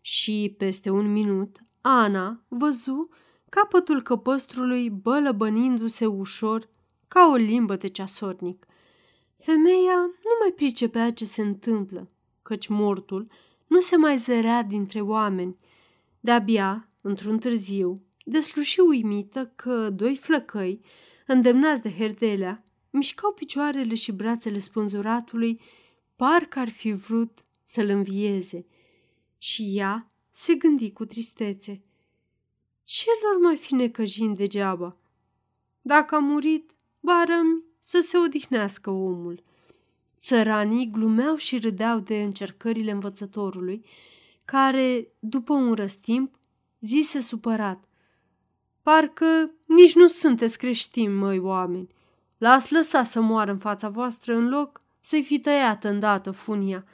și, 0.02 0.56
peste 0.58 0.90
un 0.90 1.12
minut, 1.12 1.58
Ana 1.82 2.44
văzu 2.48 3.10
capătul 3.50 4.02
căpăstrului 4.02 4.90
bălăbănindu-se 4.90 6.06
ușor 6.06 6.70
ca 7.08 7.30
o 7.32 7.36
limbă 7.36 7.76
de 7.76 7.88
ceasornic. 7.88 8.66
Femeia 9.38 9.96
nu 9.98 10.32
mai 10.40 10.52
pricepea 10.56 11.12
ce 11.12 11.26
se 11.26 11.42
întâmplă, 11.42 12.12
căci 12.42 12.68
mortul 12.68 13.28
nu 13.68 13.80
se 13.80 13.96
mai 13.96 14.18
zărea 14.18 14.64
dintre 14.64 15.02
oameni. 15.02 15.58
De-abia, 16.20 16.90
într-un 17.02 17.40
târziu, 17.40 18.04
desluși 18.24 18.80
uimită 18.80 19.52
că 19.56 19.90
doi 19.90 20.16
flăcăi, 20.16 20.82
îndemnați 21.28 21.82
de 21.82 21.94
Herdelea, 21.94 22.64
mișcau 22.90 23.32
picioarele 23.32 23.96
și 23.96 24.12
brațele 24.12 24.60
spânzuratului, 24.60 25.62
parcă 26.16 26.60
ar 26.60 26.70
fi 26.70 26.92
vrut 26.92 27.44
să-l 27.64 27.90
învieze. 27.90 28.66
Și 29.38 29.78
ea 29.78 30.08
se 30.32 30.54
gândi 30.54 30.92
cu 30.92 31.06
tristețe. 31.06 31.82
Ce 32.84 33.10
lor 33.24 33.42
mai 33.42 33.56
fi 33.56 33.74
necăjind 33.74 34.38
degeaba? 34.38 34.98
Dacă 35.82 36.16
a 36.16 36.20
murit, 36.20 36.76
barăm 37.00 37.64
să 37.80 38.00
se 38.00 38.18
odihnească 38.18 38.90
omul. 38.90 39.44
Țăranii 40.20 40.90
glumeau 40.92 41.36
și 41.36 41.58
râdeau 41.60 42.00
de 42.00 42.22
încercările 42.22 42.92
învățătorului, 42.92 43.86
care, 44.46 45.08
după 45.20 45.54
un 45.54 45.74
răstimp, 45.74 46.36
zise 46.80 47.20
supărat. 47.20 47.84
Parcă 48.82 49.52
nici 49.66 49.96
nu 49.96 50.08
sunteți 50.08 50.58
creștini, 50.58 51.14
măi 51.14 51.40
oameni. 51.40 51.88
L-ați 52.40 52.74
lăsat 52.74 53.06
să 53.06 53.22
moară 53.22 53.52
în 53.52 53.58
fața 53.58 53.90
voastră 53.90 54.34
în 54.34 54.50
loc 54.50 54.82
să-i 55.00 55.24
fi 55.24 55.40
tăiată 55.40 55.88
îndată 55.88 56.32
funia. 56.32 56.86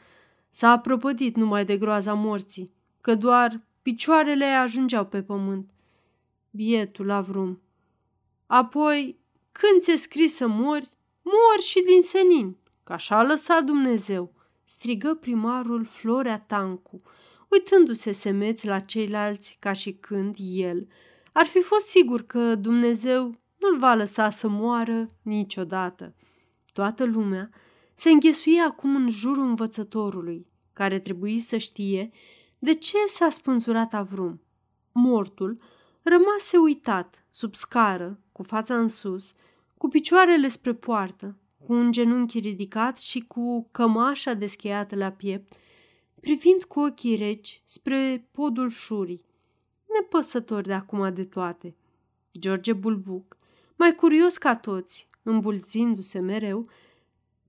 S-a 0.50 0.80
propădit 0.80 1.36
numai 1.36 1.66
de 1.66 1.78
groaza 1.78 2.14
morții, 2.14 2.72
că 3.02 3.16
doar 3.16 3.62
picioarele 3.82 4.46
ajungeau 4.46 5.06
pe 5.06 5.22
pământ. 5.24 5.70
Bietul 6.50 7.12
Avrum. 7.12 7.62
Apoi, 8.46 9.20
când 9.52 9.82
ți-e 9.82 9.96
scris 9.96 10.36
să 10.36 10.48
mori, 10.48 10.90
mor 11.22 11.62
și 11.62 11.84
din 11.84 12.02
senin, 12.02 12.58
că 12.84 12.94
așa 12.94 13.18
a 13.18 13.24
lăsat 13.24 13.64
Dumnezeu, 13.64 14.34
strigă 14.64 15.14
primarul 15.14 15.86
Florea 15.86 16.40
Tancu, 16.40 17.02
uitându-se 17.48 18.12
semeț 18.12 18.64
la 18.64 18.80
ceilalți 18.80 19.58
ca 19.60 19.72
și 19.72 19.94
când 19.94 20.36
el 20.40 20.88
ar 21.38 21.46
fi 21.46 21.62
fost 21.62 21.88
sigur 21.88 22.26
că 22.26 22.56
Dumnezeu 22.56 23.36
nu-l 23.70 23.80
va 23.80 23.94
lăsa 23.94 24.30
să 24.30 24.48
moară 24.48 25.12
niciodată. 25.22 26.16
Toată 26.74 27.04
lumea 27.04 27.50
se 27.94 28.10
înghesuie 28.10 28.62
acum 28.62 28.96
în 28.96 29.10
jurul 29.10 29.44
învățătorului, 29.44 30.48
care 30.74 31.00
trebuie 31.00 31.40
să 31.40 31.58
știe 31.58 32.12
de 32.60 32.74
ce 32.74 32.98
s-a 33.08 33.30
spânzurat 33.30 33.94
Avrum. 33.94 34.42
Mortul 34.92 35.62
rămase 36.02 36.58
uitat, 36.58 37.26
sub 37.30 37.56
scară, 37.56 38.20
cu 38.32 38.44
fața 38.44 38.78
în 38.78 38.88
sus, 38.88 39.34
cu 39.78 39.88
picioarele 39.88 40.48
spre 40.48 40.74
poartă, 40.74 41.38
cu 41.66 41.74
un 41.74 41.92
genunchi 41.92 42.40
ridicat 42.40 42.98
și 42.98 43.20
cu 43.20 43.68
cămașa 43.72 44.34
descheiată 44.34 44.96
la 44.96 45.12
piept, 45.12 45.54
privind 46.22 46.64
cu 46.64 46.80
ochii 46.80 47.16
reci 47.16 47.62
spre 47.66 48.28
podul 48.32 48.70
șurii, 48.70 49.26
nepăsător 49.94 50.62
de 50.62 50.74
acum 50.74 51.14
de 51.14 51.24
toate. 51.24 51.76
George 52.40 52.74
Bulbuc, 52.74 53.38
mai 53.76 53.96
curios 53.96 54.38
ca 54.38 54.56
toți, 54.56 55.10
îmbulzindu-se 55.24 56.20
mereu, 56.20 56.70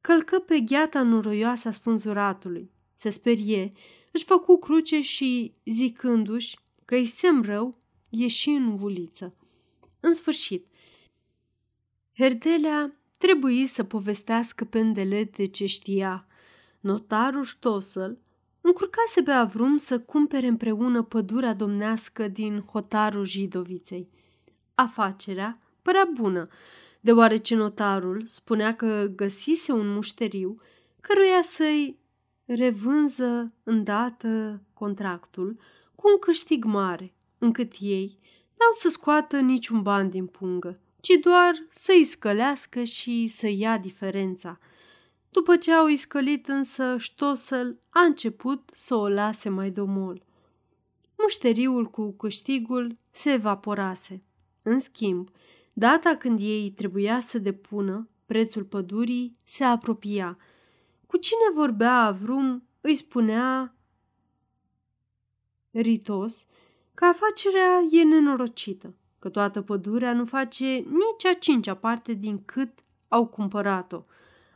călcă 0.00 0.38
pe 0.38 0.60
gheata 0.60 1.02
noroioasă 1.02 1.68
a 1.68 1.70
spânzuratului, 1.70 2.70
se 2.94 3.08
sperie, 3.08 3.72
își 4.12 4.24
făcu 4.24 4.58
cruce 4.58 5.00
și, 5.00 5.54
zicându-și 5.64 6.58
că-i 6.84 7.04
sem 7.04 7.42
rău, 7.42 7.78
ieși 8.08 8.48
în 8.48 8.78
uliță. 8.80 9.34
În 10.00 10.12
sfârșit, 10.12 10.66
Herdelea 12.16 12.96
trebuie 13.18 13.66
să 13.66 13.84
povestească 13.84 14.64
pe 14.64 14.78
îndelete 14.78 15.44
ce 15.44 15.66
știa. 15.66 16.26
Notarul 16.80 17.44
Ștosăl 17.44 18.18
încurcase 18.60 19.22
pe 19.22 19.30
Avrum 19.30 19.76
să 19.76 20.00
cumpere 20.00 20.46
împreună 20.46 21.02
pădurea 21.02 21.54
domnească 21.54 22.28
din 22.28 22.60
hotarul 22.60 23.24
Jidoviței. 23.24 24.08
Afacerea 24.74 25.60
părea 25.86 26.08
bună, 26.14 26.48
deoarece 27.00 27.54
notarul 27.54 28.22
spunea 28.24 28.74
că 28.74 29.12
găsise 29.16 29.72
un 29.72 29.88
mușteriu 29.88 30.60
căruia 31.00 31.42
să-i 31.42 31.98
revânză 32.44 33.52
îndată 33.62 34.62
contractul 34.74 35.58
cu 35.94 36.08
un 36.08 36.18
câștig 36.18 36.64
mare, 36.64 37.14
încât 37.38 37.72
ei 37.80 38.18
n-au 38.58 38.72
să 38.72 38.88
scoată 38.88 39.40
niciun 39.40 39.82
ban 39.82 40.10
din 40.10 40.26
pungă, 40.26 40.80
ci 41.00 41.12
doar 41.22 41.52
să-i 41.70 42.04
scălească 42.04 42.82
și 42.82 43.26
să 43.26 43.48
ia 43.48 43.78
diferența. 43.78 44.58
După 45.30 45.56
ce 45.56 45.72
au 45.72 45.86
iscălit 45.86 46.48
însă, 46.48 46.96
Ștosel 46.98 47.78
a 47.88 48.00
început 48.00 48.70
să 48.72 48.94
o 48.94 49.08
lase 49.08 49.48
mai 49.48 49.70
domol. 49.70 50.22
Mușteriul 51.18 51.84
cu 51.84 52.12
câștigul 52.12 52.96
se 53.10 53.32
evaporase. 53.32 54.22
În 54.62 54.78
schimb, 54.78 55.28
data 55.78 56.16
când 56.16 56.40
ei 56.40 56.70
trebuia 56.70 57.20
să 57.20 57.38
depună, 57.38 58.08
prețul 58.26 58.64
pădurii 58.64 59.36
se 59.44 59.64
apropia. 59.64 60.38
Cu 61.06 61.16
cine 61.16 61.50
vorbea 61.54 62.02
Avrum, 62.02 62.68
îi 62.80 62.94
spunea 62.94 63.74
Ritos 65.70 66.46
că 66.94 67.04
afacerea 67.04 67.86
e 67.90 68.02
nenorocită, 68.02 68.94
că 69.18 69.28
toată 69.28 69.62
pădurea 69.62 70.12
nu 70.12 70.24
face 70.24 70.66
nici 70.74 71.24
a 71.30 71.32
cincea 71.32 71.74
parte 71.74 72.12
din 72.12 72.44
cât 72.44 72.84
au 73.08 73.26
cumpărat-o. 73.26 74.04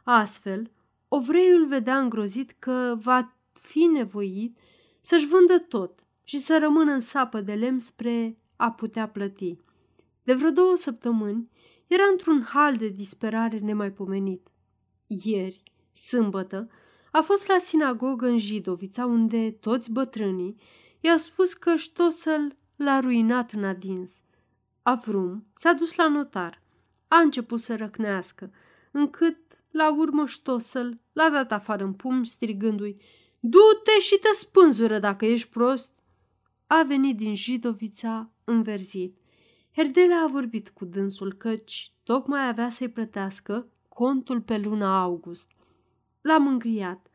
Astfel, 0.05 0.71
ovreiul 1.09 1.67
vedea 1.67 1.99
îngrozit 1.99 2.55
că 2.59 2.97
va 3.01 3.35
fi 3.53 3.79
nevoit 3.79 4.59
să-și 5.01 5.27
vândă 5.27 5.59
tot 5.59 6.05
și 6.25 6.39
să 6.39 6.59
rămână 6.61 6.93
în 6.93 7.01
sapă 7.01 7.41
de 7.41 7.53
lemn 7.55 7.79
spre 7.79 8.39
a 8.57 8.71
putea 8.71 9.09
plăti. 9.09 9.57
De 10.31 10.37
vreo 10.37 10.51
două 10.51 10.77
săptămâni 10.77 11.51
era 11.87 12.03
într-un 12.11 12.43
hal 12.43 12.77
de 12.77 12.89
disperare 12.89 13.59
nemaipomenit. 13.59 14.49
Ieri, 15.07 15.63
sâmbătă, 15.93 16.71
a 17.13 17.21
fost 17.21 17.47
la 17.47 17.59
sinagogă 17.59 18.27
în 18.27 18.39
Jidovița, 18.39 19.07
unde 19.07 19.51
toți 19.51 19.91
bătrânii 19.91 20.57
i-au 21.01 21.17
spus 21.17 21.55
că 21.55 21.77
Ștosel 21.77 22.57
l-a 22.77 23.01
ruinat 23.01 23.53
în 23.53 23.65
adins. 23.65 24.23
Avrum 24.83 25.47
s-a 25.53 25.73
dus 25.73 25.95
la 25.95 26.09
notar. 26.09 26.63
A 27.09 27.19
început 27.19 27.61
să 27.61 27.77
răcnească, 27.77 28.53
încât, 28.91 29.39
la 29.71 29.95
urmă, 29.95 30.27
Ștosel 30.27 31.01
l-a 31.13 31.31
dat 31.31 31.53
afară 31.53 31.85
în 31.85 31.93
pum, 31.93 32.23
strigându-i 32.23 33.01
Du-te 33.41 34.01
și 34.01 34.19
te 34.19 34.33
spânzură 34.33 34.99
dacă 34.99 35.25
ești 35.25 35.49
prost! 35.49 35.93
A 36.67 36.83
venit 36.83 37.17
din 37.17 37.35
Jidovița 37.35 38.31
înverzit. 38.45 39.20
Herdela 39.75 40.23
a 40.25 40.27
vorbit 40.27 40.69
cu 40.69 40.85
dânsul 40.85 41.33
căci 41.33 41.93
tocmai 42.03 42.49
avea 42.49 42.69
să-i 42.69 42.89
plătească 42.89 43.67
contul 43.89 44.41
pe 44.41 44.59
luna 44.59 45.03
august. 45.03 45.51
L-a 46.21 46.39
mângâiat. 46.39 47.07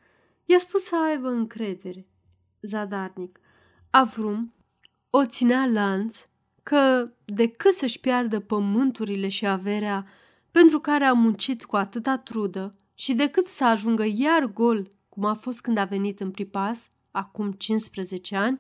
I-a 0.46 0.58
spus 0.60 0.84
să 0.84 0.96
aibă 1.10 1.30
încredere. 1.30 2.08
Zadarnic. 2.62 3.40
Avrum 3.90 4.54
o 5.10 5.26
ținea 5.26 5.66
lanț 5.66 6.28
că 6.64 7.12
decât 7.26 7.74
să-și 7.74 8.00
piardă 8.00 8.40
pământurile 8.40 9.28
și 9.28 9.48
averea 9.48 10.06
pentru 10.52 10.80
care 10.80 11.04
a 11.04 11.14
muncit 11.14 11.66
cu 11.66 11.76
atâta 11.76 12.18
trudă 12.18 12.76
și 12.94 13.14
decât 13.14 13.48
să 13.48 13.66
ajungă 13.66 14.06
iar 14.08 14.46
gol, 14.46 14.92
cum 15.10 15.26
a 15.26 15.34
fost 15.34 15.62
când 15.62 15.78
a 15.78 15.86
venit 15.86 16.20
în 16.20 16.32
pripas, 16.32 16.90
acum 17.12 17.52
15 17.52 18.36
ani, 18.36 18.60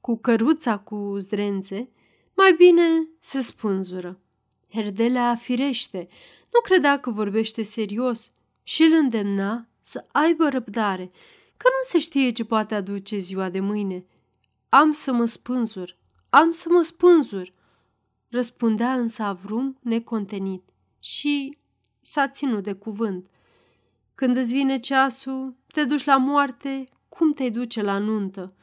cu 0.00 0.18
căruța 0.18 0.78
cu 0.78 1.16
zdrențe, 1.18 1.90
mai 2.40 2.52
bine 2.52 3.08
se 3.18 3.40
spânzură. 3.40 4.20
Herdelea 4.70 5.36
firește, 5.36 6.08
nu 6.52 6.60
credea 6.60 7.00
că 7.00 7.10
vorbește 7.10 7.62
serios 7.62 8.32
și 8.62 8.82
îl 8.82 8.92
îndemna 8.92 9.66
să 9.80 10.06
aibă 10.12 10.48
răbdare, 10.48 11.10
că 11.56 11.68
nu 11.68 11.82
se 11.82 11.98
știe 11.98 12.30
ce 12.30 12.44
poate 12.44 12.74
aduce 12.74 13.16
ziua 13.16 13.48
de 13.50 13.60
mâine. 13.60 14.04
Am 14.68 14.92
să 14.92 15.12
mă 15.12 15.24
spânzur, 15.24 15.96
am 16.30 16.50
să 16.50 16.68
mă 16.70 16.82
spânzur, 16.82 17.52
răspundea 18.28 18.92
însă 18.92 19.22
Avrum 19.22 19.78
necontenit 19.80 20.62
și 20.98 21.58
s-a 22.00 22.28
ținut 22.28 22.62
de 22.62 22.72
cuvânt. 22.72 23.30
Când 24.14 24.36
îți 24.36 24.52
vine 24.52 24.78
ceasul, 24.78 25.56
te 25.66 25.84
duci 25.84 26.04
la 26.04 26.16
moarte, 26.16 26.88
cum 27.08 27.32
te 27.32 27.48
duce 27.48 27.82
la 27.82 27.98
nuntă? 27.98 28.54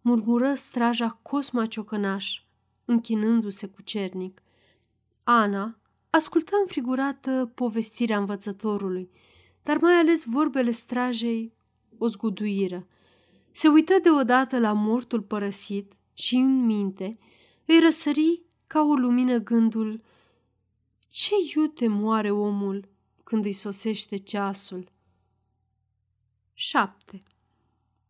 Murmură 0.00 0.54
straja 0.54 1.18
Cosma 1.22 1.66
Ciocănaș, 1.66 2.42
închinându-se 2.84 3.66
cu 3.66 3.82
cernic. 3.82 4.42
Ana 5.24 5.78
ascultă 6.10 6.52
înfrigurată 6.60 7.52
povestirea 7.54 8.18
învățătorului, 8.18 9.10
dar 9.62 9.78
mai 9.78 9.94
ales 9.94 10.24
vorbele 10.24 10.70
strajei 10.70 11.52
o 11.98 12.06
zguduiră. 12.06 12.86
Se 13.50 13.68
uită 13.68 13.98
deodată 14.02 14.58
la 14.58 14.72
mortul 14.72 15.22
părăsit 15.22 15.92
și 16.12 16.36
în 16.36 16.64
minte 16.64 17.18
îi 17.66 17.80
răsări 17.80 18.42
ca 18.66 18.82
o 18.82 18.94
lumină 18.94 19.38
gândul 19.38 20.02
ce 21.08 21.34
iute 21.54 21.88
moare 21.88 22.30
omul 22.30 22.88
când 23.24 23.44
îi 23.44 23.52
sosește 23.52 24.16
ceasul. 24.16 24.90
7. 26.54 27.22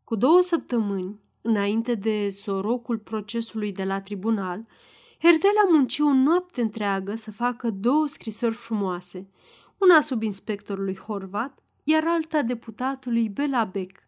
Cu 0.04 0.16
două 0.16 0.40
săptămâni, 0.40 1.20
înainte 1.42 1.94
de 1.94 2.28
sorocul 2.28 2.98
procesului 2.98 3.72
de 3.72 3.84
la 3.84 4.00
tribunal, 4.00 4.66
Herdel 5.18 5.50
a 5.66 5.70
muncit 5.70 6.00
o 6.00 6.12
noapte 6.12 6.60
întreagă 6.60 7.14
să 7.14 7.30
facă 7.30 7.70
două 7.70 8.06
scrisori 8.06 8.54
frumoase, 8.54 9.28
una 9.78 10.00
sub 10.00 10.22
inspectorului 10.22 10.96
Horvat, 10.96 11.58
iar 11.84 12.04
alta 12.06 12.42
deputatului 12.42 13.28
Belabec, 13.28 13.98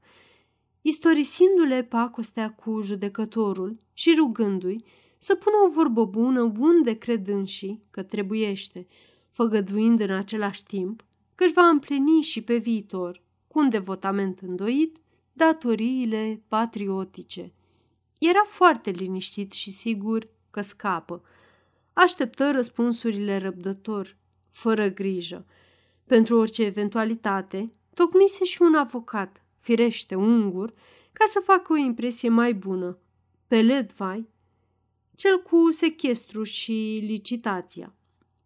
istorisindu-le 0.83 1.83
pacostea 1.83 2.53
cu 2.53 2.81
judecătorul 2.81 3.77
și 3.93 4.15
rugându-i 4.17 4.85
să 5.19 5.35
pună 5.35 5.57
o 5.67 5.71
vorbă 5.71 6.05
bună 6.05 6.53
unde 6.59 6.95
cred 6.99 7.29
înși 7.29 7.79
că 7.91 8.03
trebuiește, 8.03 8.87
făgăduind 9.31 10.01
în 10.01 10.11
același 10.11 10.65
timp 10.65 11.05
că 11.35 11.45
își 11.45 11.53
va 11.53 11.67
împlini 11.67 12.21
și 12.23 12.43
pe 12.43 12.57
viitor, 12.57 13.23
cu 13.47 13.59
un 13.59 13.69
devotament 13.69 14.39
îndoit, 14.41 14.99
datoriile 15.37 16.43
patriotice. 16.49 17.53
Era 18.19 18.45
foarte 18.47 18.91
liniștit 18.91 19.53
și 19.53 19.71
sigur 19.71 20.29
că 20.51 20.61
scapă. 20.61 21.23
Așteptă 21.93 22.51
răspunsurile 22.51 23.37
răbdător, 23.37 24.17
fără 24.51 24.89
grijă. 24.89 25.47
Pentru 26.07 26.37
orice 26.39 26.63
eventualitate, 26.65 27.73
tocmise 27.95 28.45
și 28.45 28.63
un 28.63 28.75
avocat, 28.75 29.45
firește 29.59 30.15
ungur, 30.15 30.75
ca 31.13 31.25
să 31.29 31.41
facă 31.45 31.73
o 31.73 31.77
impresie 31.77 32.29
mai 32.29 32.55
bună. 32.55 32.99
Pe 33.47 33.61
Ledvai, 33.61 34.29
cel 35.15 35.43
cu 35.43 35.71
sechestru 35.71 36.43
și 36.43 36.99
licitația. 37.03 37.95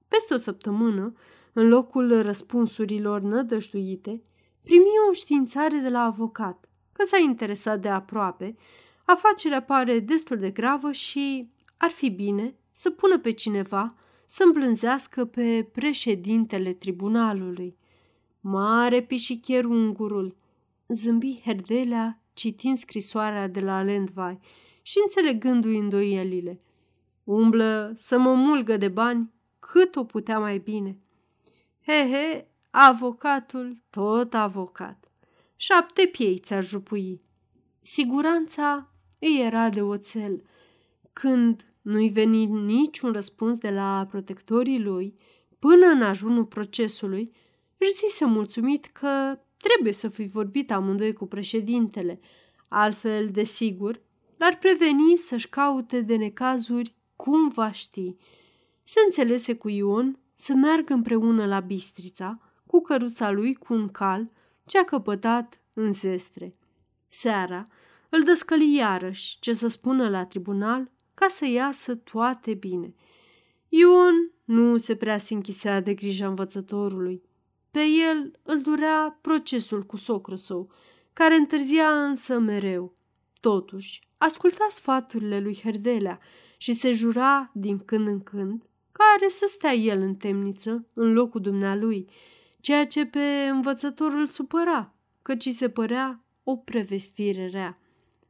Peste 0.09 0.35
o 0.35 0.37
săptămână, 0.37 1.13
în 1.53 1.69
locul 1.69 2.23
răspunsurilor 2.23 3.21
nădăjduite, 3.21 4.23
primi 4.63 4.85
o 5.11 5.13
științare 5.13 5.77
de 5.77 5.89
la 5.89 6.01
avocat, 6.01 6.68
că 6.99 7.05
s-a 7.05 7.19
interesat 7.19 7.81
de 7.81 7.89
aproape, 7.89 8.57
afacerea 9.05 9.63
pare 9.63 9.99
destul 9.99 10.37
de 10.37 10.51
gravă 10.51 10.93
și 10.93 11.51
ar 11.77 11.91
fi 11.91 12.11
bine 12.11 12.55
să 12.71 12.91
pună 12.91 13.19
pe 13.19 13.31
cineva 13.31 13.95
să 14.25 14.43
îmblânzească 14.47 15.25
pe 15.25 15.69
președintele 15.73 16.73
tribunalului. 16.73 17.77
Mare 18.41 19.03
pișichier 19.03 19.65
ungurul, 19.65 20.37
zâmbi 20.89 21.41
Herdelea 21.45 22.23
citind 22.33 22.77
scrisoarea 22.77 23.49
de 23.49 23.61
la 23.61 23.83
Lendvai 23.83 24.39
și 24.83 24.99
înțelegându-i 25.03 25.79
îndoielile. 25.79 26.61
Umblă 27.25 27.93
să 27.95 28.19
mă 28.19 28.35
mulgă 28.35 28.77
de 28.77 28.89
bani 28.89 29.33
cât 29.59 29.97
o 29.97 30.05
putea 30.05 30.39
mai 30.39 30.59
bine. 30.59 30.99
He, 31.87 31.93
he, 31.93 32.47
avocatul, 32.71 33.83
tot 33.91 34.35
avocat. 34.35 35.08
Șapte 35.61 36.07
piei 36.07 36.39
ți-ar 36.39 36.65
jupui. 36.65 37.23
Siguranța 37.83 38.91
îi 39.19 39.41
era 39.41 39.69
de 39.69 39.83
oțel. 39.83 40.43
Când 41.13 41.73
nu-i 41.83 42.09
veni 42.09 42.47
niciun 42.47 43.13
răspuns 43.13 43.59
de 43.59 43.71
la 43.71 44.07
protectorii 44.11 44.83
lui, 44.83 45.15
până 45.59 45.87
în 45.87 46.03
ajunul 46.03 46.45
procesului, 46.45 47.33
își 47.79 47.93
zise 47.93 48.25
mulțumit 48.25 48.87
că 48.87 49.39
trebuie 49.57 49.93
să 49.93 50.09
fi 50.09 50.27
vorbit 50.27 50.73
amândoi 50.73 51.13
cu 51.13 51.27
președintele, 51.27 52.21
altfel, 52.69 53.29
desigur, 53.31 54.01
l-ar 54.37 54.59
preveni 54.59 55.17
să-și 55.17 55.49
caute 55.49 56.01
de 56.01 56.17
necazuri 56.17 56.95
cum 57.17 57.49
va 57.49 57.71
ști. 57.71 58.17
Se 58.83 59.01
înțelese 59.05 59.55
cu 59.55 59.69
Ion 59.69 60.19
să 60.35 60.55
meargă 60.55 60.93
împreună 60.93 61.47
la 61.47 61.61
Bistrița, 61.61 62.41
cu 62.67 62.81
căruța 62.81 63.31
lui 63.31 63.55
cu 63.55 63.75
un 63.75 63.89
cal 63.89 64.31
ce 64.69 64.79
a 64.79 64.85
căpătat 64.85 65.61
în 65.73 65.93
zestre. 65.93 66.57
Seara 67.09 67.69
îl 68.09 68.23
dăscăli 68.23 68.75
iarăși 68.75 69.37
ce 69.41 69.53
să 69.53 69.69
spună 69.69 70.09
la 70.09 70.25
tribunal 70.25 70.91
ca 71.15 71.27
să 71.29 71.47
iasă 71.47 71.95
toate 71.95 72.55
bine. 72.55 72.95
Ion 73.69 74.33
nu 74.45 74.77
se 74.77 74.97
prea 74.97 75.19
se 75.19 75.35
închisea 75.35 75.81
de 75.81 75.95
grija 75.95 76.27
învățătorului. 76.27 77.23
Pe 77.71 77.81
el 77.81 78.39
îl 78.43 78.61
durea 78.61 79.19
procesul 79.21 79.83
cu 79.83 79.97
socrul 79.97 80.37
său, 80.37 80.71
care 81.13 81.35
întârzia 81.35 81.89
însă 81.89 82.39
mereu. 82.39 82.97
Totuși, 83.41 84.01
asculta 84.17 84.67
sfaturile 84.71 85.41
lui 85.41 85.61
Herdelea 85.63 86.21
și 86.57 86.73
se 86.73 86.93
jura 86.93 87.51
din 87.55 87.79
când 87.79 88.07
în 88.07 88.23
când 88.23 88.69
care 88.93 89.29
să 89.29 89.45
stea 89.49 89.73
el 89.73 90.01
în 90.01 90.15
temniță 90.15 90.87
în 90.93 91.13
locul 91.13 91.41
dumnealui, 91.41 92.09
ceea 92.61 92.87
ce 92.87 93.07
pe 93.07 93.49
învățătorul 93.51 94.27
supăra, 94.27 94.95
căci 95.23 95.49
se 95.49 95.69
părea 95.69 96.25
o 96.43 96.57
prevestire 96.57 97.47
rea. 97.47 97.79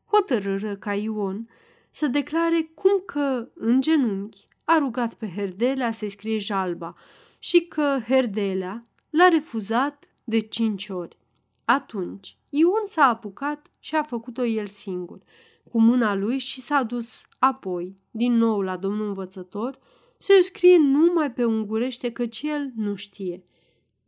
Hotărâră 0.05 0.77
ca 0.77 0.95
Ion 0.95 1.49
să 1.91 2.07
declare 2.07 2.71
cum 2.75 3.03
că, 3.07 3.49
în 3.55 3.81
genunchi, 3.81 4.49
a 4.65 4.79
rugat 4.79 5.15
pe 5.15 5.31
Herdelea 5.35 5.91
să-i 5.91 6.09
scrie 6.09 6.39
jalba 6.39 6.95
și 7.39 7.61
că 7.61 7.99
Herdelea 8.07 8.87
l-a 9.11 9.29
refuzat 9.29 10.05
de 10.25 10.39
cinci 10.39 10.89
ori. 10.89 11.19
Atunci, 11.65 12.37
Ion 12.49 12.85
s-a 12.85 13.05
apucat 13.05 13.71
și 13.79 13.95
a 13.95 14.03
făcut-o 14.03 14.45
el 14.45 14.67
singur, 14.67 15.23
cu 15.71 15.81
mâna 15.81 16.15
lui 16.15 16.39
și 16.39 16.61
s-a 16.61 16.83
dus 16.83 17.23
apoi, 17.39 17.97
din 18.11 18.33
nou 18.33 18.61
la 18.61 18.77
domnul 18.77 19.07
învățător, 19.07 19.79
să 20.17 20.33
o 20.39 20.43
scrie 20.43 20.77
numai 20.77 21.33
pe 21.33 21.45
ungurește 21.45 22.13
căci 22.13 22.43
el 22.43 22.73
nu 22.75 22.95
știe. 22.95 23.45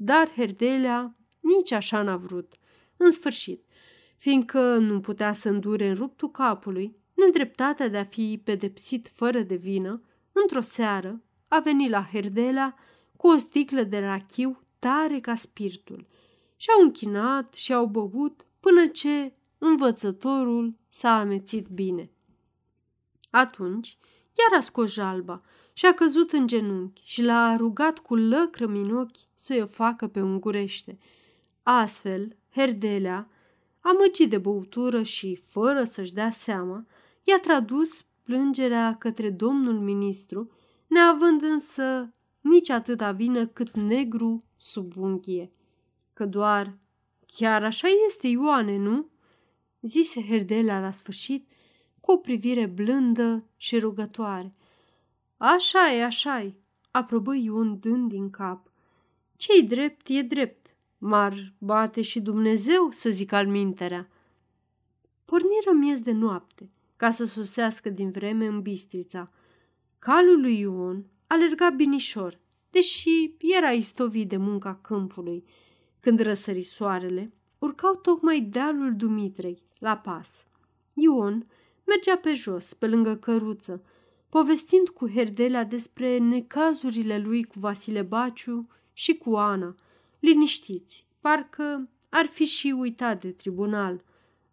Dar 0.03 0.31
Herdelea 0.31 1.17
nici 1.41 1.73
așa 1.73 2.03
n-a 2.03 2.17
vrut. 2.17 2.53
În 2.97 3.11
sfârșit, 3.11 3.65
fiindcă 4.17 4.77
nu 4.77 5.01
putea 5.01 5.33
să 5.33 5.49
îndure 5.49 5.89
în 5.89 5.95
ruptul 5.95 6.31
capului, 6.31 6.97
nedreptatea 7.15 7.89
de 7.89 7.97
a 7.97 8.05
fi 8.05 8.41
pedepsit 8.45 9.09
fără 9.13 9.41
de 9.41 9.55
vină, 9.55 10.03
într-o 10.33 10.61
seară 10.61 11.23
a 11.49 11.59
venit 11.59 11.91
la 11.91 12.09
Herdelea 12.13 12.77
cu 13.17 13.29
o 13.29 13.37
sticlă 13.37 13.83
de 13.83 13.99
rachiu 13.99 14.63
tare 14.79 15.21
ca 15.21 15.35
spiritul 15.35 16.07
și-au 16.57 16.81
închinat 16.83 17.55
și 17.55 17.73
au 17.73 17.87
băut 17.87 18.47
până 18.61 18.87
ce 18.87 19.33
învățătorul 19.59 20.75
s-a 20.89 21.19
amețit 21.19 21.67
bine. 21.67 22.11
Atunci, 23.31 23.99
iar 24.39 24.61
a 24.61 24.63
scos 24.63 24.93
jalba 24.93 25.43
și 25.81 25.87
a 25.87 25.95
căzut 25.95 26.33
în 26.33 26.47
genunchi 26.47 27.03
și 27.05 27.23
l-a 27.23 27.57
rugat 27.57 27.99
cu 27.99 28.15
lăcrămi 28.15 28.81
în 28.81 28.97
ochi 28.97 29.17
să-i 29.35 29.63
o 29.63 29.67
facă 29.67 30.07
pe 30.07 30.21
ungurește. 30.21 30.99
Astfel, 31.63 32.37
Herdelea, 32.51 33.29
amăgit 33.81 34.31
de 34.31 34.39
băutură 34.39 35.03
și 35.03 35.41
fără 35.49 35.85
să-și 35.85 36.13
dea 36.13 36.31
seama, 36.31 36.87
i-a 37.25 37.39
tradus 37.41 38.03
plângerea 38.23 38.97
către 38.99 39.31
domnul 39.31 39.81
ministru, 39.81 40.51
neavând 40.87 41.43
însă 41.43 42.15
nici 42.41 42.71
atâta 42.71 43.13
vină 43.13 43.47
cât 43.47 43.77
negru 43.77 44.45
sub 44.57 44.93
unghie. 44.97 45.53
Că 46.13 46.27
doar, 46.27 46.79
chiar 47.27 47.65
așa 47.65 47.89
este, 48.07 48.27
Ioane, 48.27 48.77
nu? 48.77 49.09
zise 49.81 50.27
Herdelea 50.27 50.81
la 50.81 50.91
sfârșit, 50.91 51.49
cu 52.01 52.13
o 52.13 52.17
privire 52.17 52.67
blândă 52.67 53.45
și 53.57 53.79
rugătoare. 53.79 54.55
Așa 55.43 55.93
e, 55.93 56.05
așa 56.05 56.41
e, 56.41 56.55
aprobă 56.91 57.35
Ion 57.35 57.79
dând 57.79 58.09
din 58.09 58.31
cap. 58.31 58.71
Ce-i 59.37 59.63
drept, 59.63 60.09
e 60.09 60.23
drept. 60.23 60.75
Mar 60.99 61.53
bate 61.59 62.03
și 62.03 62.21
Dumnezeu, 62.21 62.91
să 62.91 63.11
zic 63.11 63.33
al 63.33 63.47
minterea. 63.47 64.09
Porniră 65.25 65.73
miez 65.75 66.01
de 66.01 66.13
noapte, 66.13 66.71
ca 66.97 67.11
să 67.11 67.25
sosească 67.25 67.89
din 67.89 68.11
vreme 68.11 68.47
în 68.47 68.61
bistrița. 68.61 69.31
Calul 69.99 70.41
lui 70.41 70.59
Ion 70.59 71.07
alerga 71.27 71.71
binișor, 71.71 72.39
deși 72.71 73.35
era 73.39 73.71
istovit 73.71 74.29
de 74.29 74.37
munca 74.37 74.79
câmpului. 74.83 75.45
Când 76.01 76.21
răsări 76.21 76.63
soarele, 76.63 77.33
urcau 77.59 77.95
tocmai 77.95 78.41
dealul 78.41 78.97
Dumitrei, 78.97 79.63
la 79.79 79.97
pas. 79.97 80.47
Ion 80.95 81.47
mergea 81.87 82.17
pe 82.17 82.35
jos, 82.35 82.75
pe 82.75 82.87
lângă 82.87 83.17
căruță, 83.17 83.83
povestind 84.31 84.89
cu 84.89 85.09
Herdelea 85.09 85.65
despre 85.65 86.19
necazurile 86.19 87.19
lui 87.19 87.45
cu 87.45 87.59
Vasile 87.59 88.03
Baciu 88.03 88.69
și 88.93 89.15
cu 89.15 89.35
Ana, 89.35 89.75
liniștiți, 90.19 91.07
parcă 91.21 91.89
ar 92.09 92.27
fi 92.27 92.45
și 92.45 92.75
uitat 92.79 93.21
de 93.21 93.31
tribunal. 93.31 94.05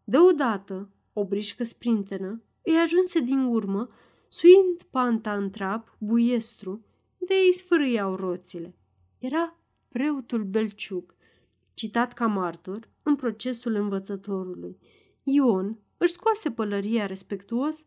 Deodată, 0.04 0.90
o 1.14 1.26
brișcă 1.26 1.64
sprintenă 1.64 2.42
îi 2.62 2.76
ajunse 2.76 3.20
din 3.20 3.40
urmă, 3.40 3.90
suind 4.30 4.84
panta 4.90 5.34
în 5.34 5.50
trap, 5.50 5.96
buiestru, 6.00 6.86
de 7.18 7.34
îi 7.34 7.54
sfârâiau 7.54 8.16
roțile. 8.16 8.76
Era 9.18 9.58
preotul 9.90 10.44
Belciuc, 10.44 11.16
citat 11.74 12.14
ca 12.14 12.28
martor 12.28 12.90
în 13.04 13.16
procesul 13.16 13.76
învățătorului. 13.76 14.78
Ion 15.24 15.78
își 15.98 16.12
scoase 16.12 16.52
pălăria 16.52 17.06
respectuos 17.06 17.86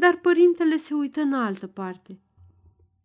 dar 0.00 0.16
părintele 0.16 0.76
se 0.76 0.94
uită 0.94 1.20
în 1.20 1.32
altă 1.32 1.66
parte. 1.66 2.20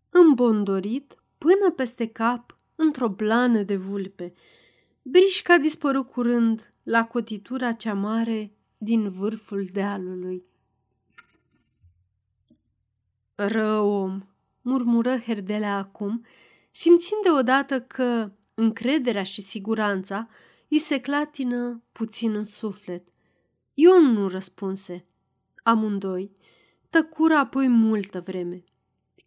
Îmbondorit, 0.09 1.15
până 1.38 1.72
peste 1.76 2.07
cap, 2.07 2.57
într-o 2.76 3.09
blană 3.09 3.61
de 3.61 3.76
vulpe, 3.76 4.34
Brișca 5.01 5.57
dispăru 5.57 6.03
curând 6.03 6.73
la 6.84 7.05
cotitura 7.05 7.72
cea 7.72 7.93
mare 7.93 8.51
din 8.77 9.09
vârful 9.09 9.69
dealului. 9.72 10.43
Rău 13.35 13.89
om, 13.89 14.22
murmură 14.61 15.17
Herdelea 15.17 15.77
acum, 15.77 16.26
simțind 16.72 17.22
deodată 17.23 17.81
că 17.81 18.31
încrederea 18.53 19.23
și 19.23 19.41
siguranța 19.41 20.30
îi 20.69 20.80
se 20.80 20.99
clatină 20.99 21.84
puțin 21.91 22.35
în 22.35 22.43
suflet. 22.43 23.07
Ion 23.73 24.03
nu 24.03 24.27
răspunse. 24.27 25.05
Amândoi 25.63 26.31
tăcură 26.95 27.34
apoi 27.34 27.67
multă 27.67 28.22
vreme. 28.26 28.63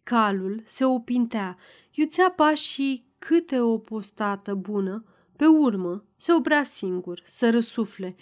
Calul 0.03 0.61
se 0.65 0.85
opintea, 0.85 1.57
iuțea 1.91 2.29
pașii 2.29 3.05
câte 3.19 3.59
o 3.59 3.77
postată 3.77 4.53
bună, 4.53 5.03
pe 5.35 5.45
urmă 5.45 6.05
se 6.15 6.33
oprea 6.33 6.63
singur, 6.63 7.21
să 7.25 7.49
răsufle, 7.49 8.15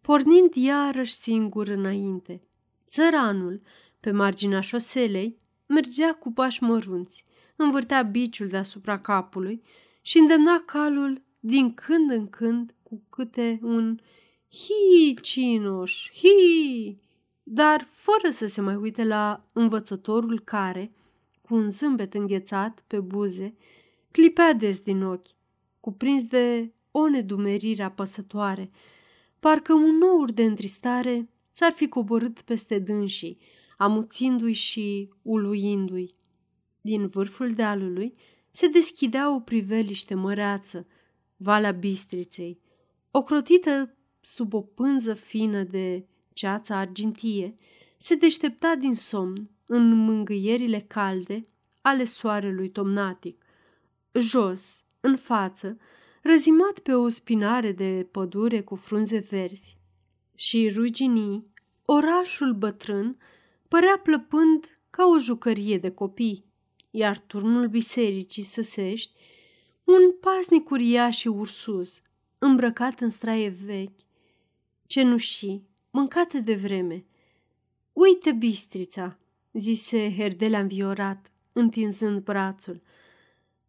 pornind 0.00 0.54
iarăși 0.54 1.12
singur 1.12 1.68
înainte. 1.68 2.42
Țăranul, 2.88 3.62
pe 4.00 4.10
marginea 4.10 4.60
șoselei, 4.60 5.38
mergea 5.66 6.12
cu 6.12 6.32
pași 6.32 6.62
mărunți, 6.62 7.24
învârtea 7.56 8.02
biciul 8.02 8.48
deasupra 8.48 8.98
capului 8.98 9.62
și 10.00 10.18
îndemna 10.18 10.62
calul 10.66 11.22
din 11.40 11.74
când 11.74 12.10
în 12.10 12.28
când 12.28 12.74
cu 12.82 13.02
câte 13.10 13.58
un 13.62 13.98
hi, 14.50 15.14
cinoș, 15.20 16.10
hi, 16.12 17.02
dar 17.46 17.88
fără 17.90 18.32
să 18.32 18.46
se 18.46 18.60
mai 18.60 18.74
uite 18.74 19.04
la 19.04 19.48
învățătorul 19.52 20.40
care, 20.40 20.92
cu 21.42 21.54
un 21.54 21.70
zâmbet 21.70 22.14
înghețat 22.14 22.84
pe 22.86 23.00
buze, 23.00 23.54
clipea 24.10 24.52
des 24.52 24.80
din 24.80 25.02
ochi, 25.02 25.26
cuprins 25.80 26.24
de 26.24 26.72
o 26.90 27.08
nedumerire 27.08 27.82
apăsătoare, 27.82 28.70
parcă 29.40 29.72
un 29.72 29.96
nou 29.96 30.24
de 30.24 30.44
întristare 30.44 31.28
s-ar 31.50 31.72
fi 31.72 31.88
coborât 31.88 32.40
peste 32.40 32.78
dânsii, 32.78 33.38
amuțindu-i 33.76 34.52
și 34.52 35.10
uluindu-i. 35.22 36.14
Din 36.80 37.06
vârful 37.06 37.52
dealului 37.52 38.14
se 38.50 38.66
deschidea 38.66 39.34
o 39.34 39.40
priveliște 39.40 40.14
măreață, 40.14 40.86
Valea 41.36 41.70
Bistriței, 41.70 42.60
ocrotită 43.10 43.96
sub 44.20 44.54
o 44.54 44.60
pânză 44.60 45.14
fină 45.14 45.62
de 45.62 46.06
ceață 46.34 46.72
argintie, 46.72 47.56
se 47.96 48.14
deștepta 48.14 48.74
din 48.74 48.94
somn 48.94 49.50
în 49.66 49.94
mângâierile 49.94 50.80
calde 50.80 51.46
ale 51.80 52.04
soarelui 52.04 52.70
tomnatic. 52.70 53.44
Jos, 54.12 54.84
în 55.00 55.16
față, 55.16 55.76
răzimat 56.22 56.78
pe 56.78 56.92
o 56.92 57.08
spinare 57.08 57.72
de 57.72 58.08
pădure 58.10 58.60
cu 58.62 58.74
frunze 58.74 59.18
verzi 59.18 59.76
și 60.34 60.68
ruginii, 60.74 61.46
orașul 61.84 62.54
bătrân 62.54 63.18
părea 63.68 64.00
plăpând 64.02 64.78
ca 64.90 65.06
o 65.06 65.18
jucărie 65.18 65.78
de 65.78 65.90
copii, 65.90 66.44
iar 66.90 67.18
turnul 67.18 67.68
bisericii 67.68 68.42
săsești, 68.42 69.12
un 69.84 70.12
pasnic 70.20 70.70
uriaș 70.70 71.16
și 71.16 71.28
ursuz, 71.28 72.02
îmbrăcat 72.38 73.00
în 73.00 73.08
straie 73.08 73.48
vechi, 73.48 74.00
cenușii, 74.86 75.68
mâncate 75.94 76.40
de 76.40 76.54
vreme. 76.54 77.04
Uite 77.92 78.32
bistrița, 78.32 79.18
zise 79.52 80.14
Herdelea 80.16 80.60
înviorat, 80.60 81.30
întinzând 81.52 82.22
brațul. 82.22 82.82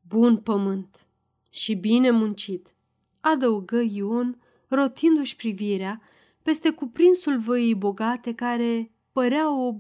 Bun 0.07 0.37
pământ 0.37 1.05
și 1.49 1.75
bine 1.75 2.11
muncit, 2.11 2.73
adăugă 3.19 3.81
Ion, 3.81 4.41
rotindu-și 4.67 5.35
privirea 5.35 6.01
peste 6.41 6.69
cuprinsul 6.69 7.39
văii 7.39 7.75
bogate 7.75 8.33
care 8.33 8.91
părea 9.11 9.51
o 9.51 9.75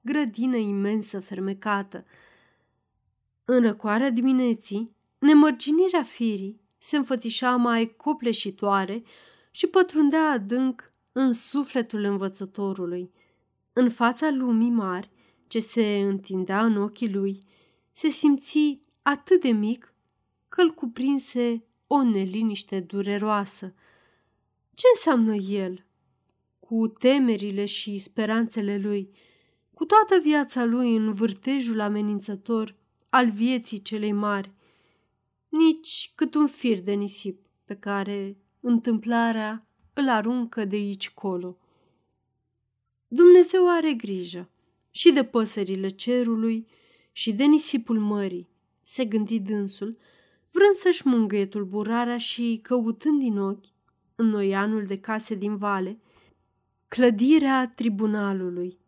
grădină 0.00 0.56
imensă 0.56 1.20
fermecată. 1.20 2.04
În 3.44 3.62
răcoarea 3.62 4.10
dimineții, 4.10 4.96
nemărginirea 5.18 6.02
firii 6.02 6.60
se 6.78 6.96
înfățișa 6.96 7.56
mai 7.56 7.94
copleșitoare 7.96 9.02
și 9.50 9.66
pătrundea 9.66 10.30
adânc 10.30 10.91
în 11.12 11.32
sufletul 11.32 12.04
învățătorului. 12.04 13.10
În 13.72 13.90
fața 13.90 14.30
lumii 14.30 14.70
mari, 14.70 15.10
ce 15.46 15.58
se 15.58 15.98
întindea 15.98 16.64
în 16.64 16.76
ochii 16.76 17.12
lui, 17.12 17.44
se 17.92 18.08
simți 18.08 18.80
atât 19.02 19.40
de 19.40 19.50
mic 19.50 19.94
că 20.48 20.60
îl 20.60 20.74
cuprinse 20.74 21.64
o 21.86 22.02
neliniște 22.02 22.80
dureroasă. 22.80 23.74
Ce 24.74 24.86
înseamnă 24.94 25.34
el? 25.34 25.86
Cu 26.58 26.88
temerile 26.88 27.64
și 27.64 27.98
speranțele 27.98 28.78
lui, 28.78 29.10
cu 29.74 29.84
toată 29.84 30.18
viața 30.22 30.64
lui 30.64 30.96
în 30.96 31.12
vârtejul 31.12 31.80
amenințător 31.80 32.76
al 33.08 33.30
vieții 33.30 33.82
celei 33.82 34.12
mari, 34.12 34.52
nici 35.48 36.12
cât 36.14 36.34
un 36.34 36.46
fir 36.46 36.80
de 36.80 36.92
nisip 36.92 37.46
pe 37.64 37.74
care 37.74 38.36
întâmplarea 38.60 39.66
îl 39.94 40.08
aruncă 40.08 40.64
de 40.64 40.76
aici 40.76 41.10
colo. 41.10 41.56
Dumnezeu 43.08 43.68
are 43.68 43.92
grijă 43.92 44.50
și 44.90 45.12
de 45.12 45.24
păsările 45.24 45.88
cerului 45.88 46.66
și 47.12 47.32
de 47.32 47.44
nisipul 47.44 47.98
mării, 47.98 48.48
se 48.82 49.04
gândi 49.04 49.38
dânsul, 49.40 49.98
vrând 50.50 50.74
să-și 50.74 51.06
mângâie 51.06 51.46
tulburarea 51.46 52.18
și 52.18 52.60
căutând 52.62 53.18
din 53.20 53.38
ochi, 53.38 53.64
în 54.14 54.26
noianul 54.26 54.86
de 54.86 54.98
case 54.98 55.34
din 55.34 55.56
vale, 55.56 56.00
clădirea 56.88 57.72
tribunalului. 57.74 58.78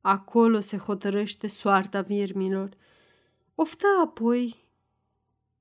Acolo 0.00 0.60
se 0.60 0.76
hotărăște 0.76 1.46
soarta 1.46 2.00
viermilor. 2.00 2.68
Oftă 3.54 3.86
apoi, 4.02 4.56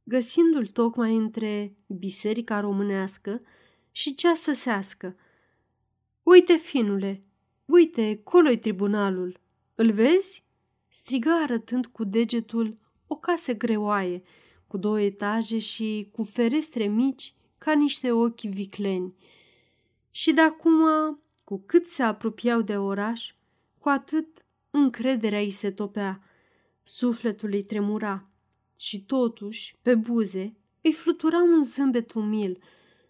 găsindu-l 0.04 0.66
tocmai 0.68 1.16
între 1.16 1.76
biserica 1.88 2.60
românească 2.60 3.42
și 3.96 4.16
cea 4.16 4.34
săsească. 4.34 5.16
Uite, 6.24 6.56
finule, 6.56 7.24
uite, 7.66 8.20
colo 8.24 8.56
tribunalul. 8.56 9.40
Îl 9.76 9.92
vezi?" 9.92 10.44
strigă 10.88 11.30
arătând 11.30 11.86
cu 11.86 12.04
degetul 12.04 12.78
o 13.08 13.16
casă 13.16 13.54
greoaie, 13.54 14.24
cu 14.68 14.78
două 14.78 15.02
etaje 15.02 15.60
și 15.60 16.10
cu 16.12 16.24
ferestre 16.24 16.86
mici 16.86 17.34
ca 17.58 17.74
niște 17.74 18.12
ochi 18.12 18.42
vicleni. 18.42 19.16
Și 20.12 20.34
de 20.34 20.42
acum, 20.42 20.84
cu 21.44 21.64
cât 21.66 21.86
se 21.86 22.04
apropiau 22.04 22.62
de 22.62 22.78
oraș, 22.78 23.34
cu 23.80 23.90
atât 23.90 24.46
încrederea 24.70 25.40
îi 25.40 25.50
se 25.50 25.72
topea. 25.72 26.24
Sufletul 26.84 27.50
îi 27.52 27.64
tremura 27.64 28.30
și 28.76 29.02
totuși, 29.02 29.76
pe 29.82 29.96
buze, 29.96 30.56
îi 30.82 30.94
flutura 30.94 31.42
un 31.42 31.64
zâmbet 31.64 32.14
umil, 32.14 32.64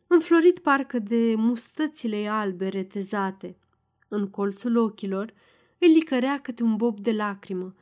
înflorit 0.07 0.60
parcă 0.60 0.99
de 0.99 1.36
mustățile 1.36 2.27
albe 2.27 2.68
retezate. 2.68 3.57
În 4.07 4.30
colțul 4.30 4.77
ochilor 4.77 5.34
îi 5.80 5.88
licărea 5.88 6.40
câte 6.40 6.64
un 6.64 6.76
bob 6.76 6.99
de 6.99 7.11
lacrimă, 7.11 7.76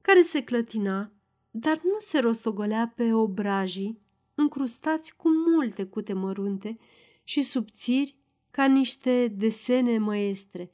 care 0.00 0.22
se 0.22 0.42
clătina, 0.42 1.12
dar 1.50 1.80
nu 1.82 1.98
se 1.98 2.18
rostogolea 2.18 2.92
pe 2.96 3.12
obrajii, 3.12 4.00
încrustați 4.34 5.16
cu 5.16 5.28
multe 5.28 5.84
cute 5.84 6.12
mărunte 6.12 6.78
și 7.24 7.40
subțiri 7.40 8.16
ca 8.50 8.64
niște 8.64 9.28
desene 9.36 9.98
măestre. 9.98 10.70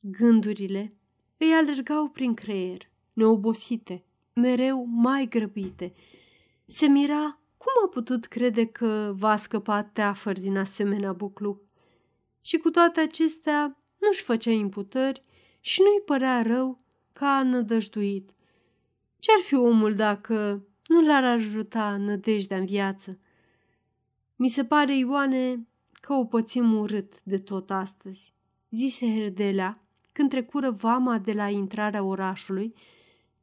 Gândurile 0.00 0.94
îi 1.36 1.52
alergau 1.52 2.08
prin 2.08 2.34
creier, 2.34 2.90
neobosite, 3.12 4.04
mereu 4.32 4.84
mai 4.84 5.26
grăbite. 5.28 5.94
Se 6.66 6.86
mira 6.86 7.40
cum 7.58 7.72
a 7.84 7.88
putut 7.88 8.26
crede 8.26 8.66
că 8.66 9.12
va 9.16 9.36
scăpa 9.36 9.82
teafăr 9.82 10.38
din 10.38 10.56
asemenea 10.56 11.12
bucluc. 11.12 11.62
Și 12.40 12.56
cu 12.56 12.70
toate 12.70 13.00
acestea 13.00 13.78
nu-și 13.98 14.22
făcea 14.22 14.50
imputări 14.50 15.22
și 15.60 15.80
nu-i 15.80 16.02
părea 16.04 16.42
rău 16.42 16.80
ca 17.12 17.26
a 17.36 17.42
nădăjduit. 17.42 18.30
Ce-ar 19.18 19.40
fi 19.40 19.54
omul 19.54 19.94
dacă 19.94 20.66
nu 20.86 21.00
l-ar 21.06 21.24
ajuta 21.24 21.96
nădejdea 21.96 22.56
în 22.56 22.64
viață? 22.64 23.18
Mi 24.36 24.48
se 24.48 24.64
pare, 24.64 24.96
Ioane, 24.96 25.66
că 25.92 26.12
o 26.12 26.24
pățim 26.24 26.78
urât 26.78 27.22
de 27.22 27.38
tot 27.38 27.70
astăzi, 27.70 28.34
zise 28.70 29.14
Herdelea 29.14 29.82
când 30.18 30.30
trecură 30.30 30.70
vama 30.70 31.18
de 31.18 31.32
la 31.32 31.48
intrarea 31.48 32.02
orașului 32.02 32.74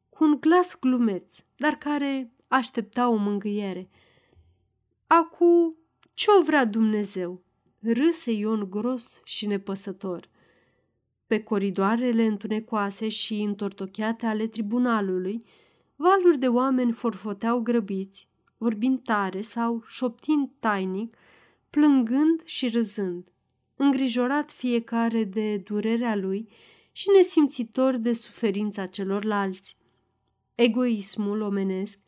cu 0.09 0.23
un 0.23 0.37
glas 0.39 0.79
glumeț, 0.79 1.39
dar 1.55 1.73
care 1.73 2.31
aștepta 2.47 3.09
o 3.09 3.15
mângâiere. 3.15 3.89
Acu, 5.07 5.77
ce-o 6.13 6.43
vrea 6.43 6.65
Dumnezeu? 6.65 7.43
Râse 7.79 8.31
Ion 8.31 8.69
gros 8.69 9.21
și 9.23 9.45
nepăsător. 9.45 10.29
Pe 11.27 11.43
coridoarele 11.43 12.25
întunecoase 12.25 13.07
și 13.09 13.33
întortocheate 13.33 14.25
ale 14.25 14.47
tribunalului, 14.47 15.43
valuri 15.95 16.37
de 16.37 16.47
oameni 16.47 16.91
forfoteau 16.91 17.59
grăbiți, 17.61 18.29
vorbind 18.57 19.03
tare 19.03 19.41
sau 19.41 19.83
șoptind 19.87 20.49
tainic, 20.59 21.17
plângând 21.69 22.41
și 22.43 22.67
râzând, 22.67 23.27
îngrijorat 23.75 24.51
fiecare 24.51 25.23
de 25.23 25.57
durerea 25.57 26.15
lui 26.15 26.49
și 26.91 27.09
nesimțitor 27.15 27.95
de 27.95 28.13
suferința 28.13 28.85
celorlalți. 28.85 29.77
Egoismul 30.55 31.41
omenesc 31.41 31.99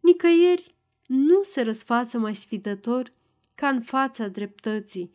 nicăieri 0.00 0.75
nu 1.06 1.42
se 1.42 1.62
răsfață 1.62 2.18
mai 2.18 2.36
sfidător 2.36 3.12
ca 3.54 3.68
în 3.68 3.80
fața 3.80 4.28
dreptății. 4.28 5.12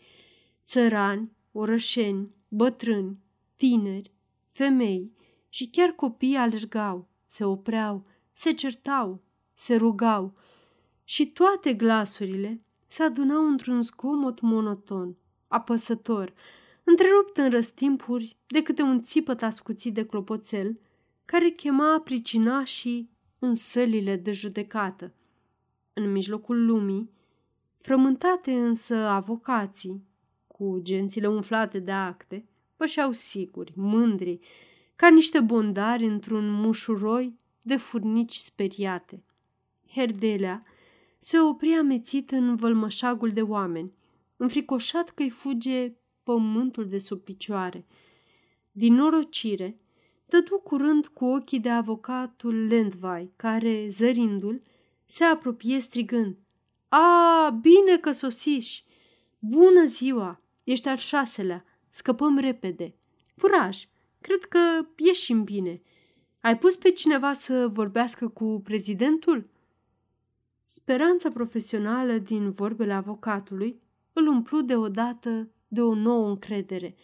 Țărani, 0.65 1.31
orășeni, 1.51 2.29
bătrâni, 2.47 3.17
tineri, 3.55 4.11
femei 4.51 5.11
și 5.49 5.69
chiar 5.69 5.89
copii 5.89 6.35
alergau, 6.35 7.07
se 7.25 7.43
opreau, 7.43 8.05
se 8.33 8.51
certau, 8.51 9.21
se 9.53 9.75
rugau 9.75 10.33
și 11.03 11.27
toate 11.27 11.73
glasurile 11.73 12.61
se 12.87 13.03
adunau 13.03 13.47
într-un 13.47 13.81
zgomot 13.81 14.41
monoton, 14.41 15.15
apăsător, 15.47 16.33
întrerupt 16.83 17.37
în 17.37 17.49
răstimpuri 17.49 18.37
de 18.47 18.61
câte 18.61 18.81
un 18.81 19.01
țipăt 19.01 19.41
ascuțit 19.41 19.93
de 19.93 20.05
clopoțel, 20.05 20.79
care 21.25 21.49
chema 21.49 21.99
pricinașii 21.99 23.09
în 23.39 23.53
sălile 23.53 24.15
de 24.15 24.31
judecată. 24.31 25.13
În 26.03 26.11
mijlocul 26.11 26.65
lumii, 26.65 27.09
frământate 27.77 28.51
însă 28.51 28.95
avocații, 28.95 30.03
cu 30.47 30.79
gențile 30.81 31.27
umflate 31.27 31.79
de 31.79 31.91
acte, 31.91 32.45
pășeau 32.75 33.11
siguri, 33.11 33.73
mândri, 33.75 34.39
ca 34.95 35.09
niște 35.09 35.39
bondari 35.39 36.05
într-un 36.05 36.51
mușuroi 36.51 37.39
de 37.61 37.77
furnici 37.77 38.35
speriate. 38.35 39.23
Herdelea 39.93 40.63
se 41.17 41.39
opri 41.39 41.73
amețit 41.73 42.31
în 42.31 42.55
vălmășagul 42.55 43.31
de 43.31 43.41
oameni, 43.41 43.93
înfricoșat 44.37 45.09
că-i 45.09 45.29
fuge 45.29 45.93
pământul 46.23 46.87
de 46.87 46.97
sub 46.97 47.19
picioare. 47.19 47.85
Din 48.71 48.93
norocire, 48.93 49.79
dădu 50.25 50.57
curând 50.63 51.07
cu 51.07 51.25
ochii 51.25 51.59
de 51.59 51.69
avocatul 51.69 52.67
Lendvai, 52.67 53.31
care, 53.35 53.87
zărindu-l, 53.89 54.61
se 55.11 55.23
apropie 55.23 55.79
strigând. 55.79 56.37
A, 56.89 57.49
bine 57.61 57.97
că 57.97 58.11
sosiși! 58.11 58.83
Bună 59.39 59.85
ziua! 59.85 60.41
Ești 60.63 60.87
al 60.87 60.97
șaselea. 60.97 61.65
Scăpăm 61.89 62.37
repede. 62.37 62.95
Curaj! 63.41 63.87
Cred 64.21 64.43
că 64.43 64.59
ieșim 64.97 65.43
bine. 65.43 65.81
Ai 66.41 66.57
pus 66.57 66.75
pe 66.75 66.89
cineva 66.89 67.33
să 67.33 67.67
vorbească 67.67 68.27
cu 68.27 68.61
prezidentul? 68.63 69.49
Speranța 70.65 71.29
profesională 71.29 72.17
din 72.17 72.49
vorbele 72.49 72.93
avocatului 72.93 73.81
îl 74.13 74.27
umplu 74.27 74.61
deodată 74.61 75.49
de 75.67 75.81
o 75.81 75.93
nouă 75.93 76.27
încredere. 76.27 76.95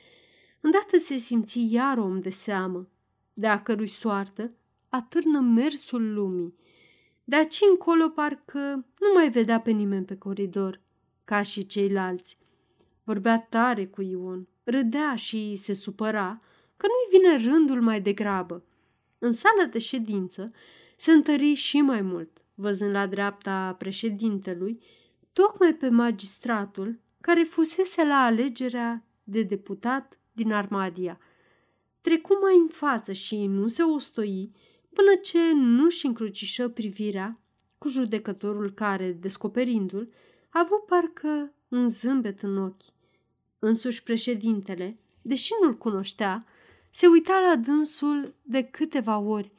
Îndată 0.62 0.98
se 0.98 1.16
simți 1.16 1.74
iar 1.74 1.98
om 1.98 2.20
de 2.20 2.30
seamă, 2.30 2.90
de 3.34 3.48
a 3.48 3.62
cărui 3.62 3.88
soartă 3.88 4.52
atârnă 4.90 5.40
mersul 5.40 6.14
lumii. 6.14 6.56
De 7.30 7.36
aici 7.36 7.60
încolo 7.70 8.10
parcă 8.10 8.60
nu 9.00 9.14
mai 9.14 9.30
vedea 9.30 9.60
pe 9.60 9.72
nimeni 9.72 10.06
pe 10.06 10.18
coridor, 10.18 10.82
ca 11.26 11.42
și 11.42 11.66
ceilalți. 11.66 12.38
Vorbea 13.04 13.40
tare 13.50 13.86
cu 13.86 14.02
Ion, 14.02 14.48
râdea 14.64 15.16
și 15.16 15.56
se 15.56 15.74
supăra 15.74 16.42
că 16.78 16.86
nu-i 16.88 17.20
vine 17.20 17.52
rândul 17.52 17.82
mai 17.82 18.02
degrabă. 18.02 18.64
În 19.20 19.32
sală 19.32 19.64
de 19.72 19.80
ședință 19.80 20.52
se 20.98 21.12
întări 21.12 21.54
și 21.54 21.82
mai 21.82 22.02
mult, 22.02 22.42
văzând 22.56 22.92
la 22.92 23.08
dreapta 23.08 23.76
președintelui, 23.78 24.82
tocmai 25.34 25.74
pe 25.74 25.90
magistratul 25.90 27.00
care 27.22 27.44
fusese 27.44 28.06
la 28.06 28.24
alegerea 28.24 29.06
de 29.24 29.44
deputat 29.44 30.20
din 30.32 30.52
Armadia. 30.52 31.20
Trecu 32.02 32.38
mai 32.42 32.58
în 32.58 32.68
față 32.68 33.14
și 33.14 33.46
nu 33.46 33.68
se 33.68 33.84
ostoi 33.84 34.52
până 34.98 35.16
ce 35.16 35.54
nu-și 35.54 36.06
încrucișă 36.06 36.70
privirea 36.70 37.40
cu 37.78 37.88
judecătorul 37.88 38.72
care, 38.72 39.12
descoperindu-l, 39.12 40.14
a 40.50 40.60
avut 40.60 40.86
parcă 40.86 41.54
un 41.68 41.88
zâmbet 41.88 42.42
în 42.42 42.58
ochi. 42.58 42.84
Însuși 43.60 44.04
președintele, 44.04 44.98
deși 45.22 45.52
nu-l 45.62 45.78
cunoștea, 45.78 46.46
se 46.90 47.08
uita 47.08 47.40
la 47.40 47.56
dânsul 47.56 48.36
de 48.42 48.64
câteva 48.64 49.18
ori 49.18 49.52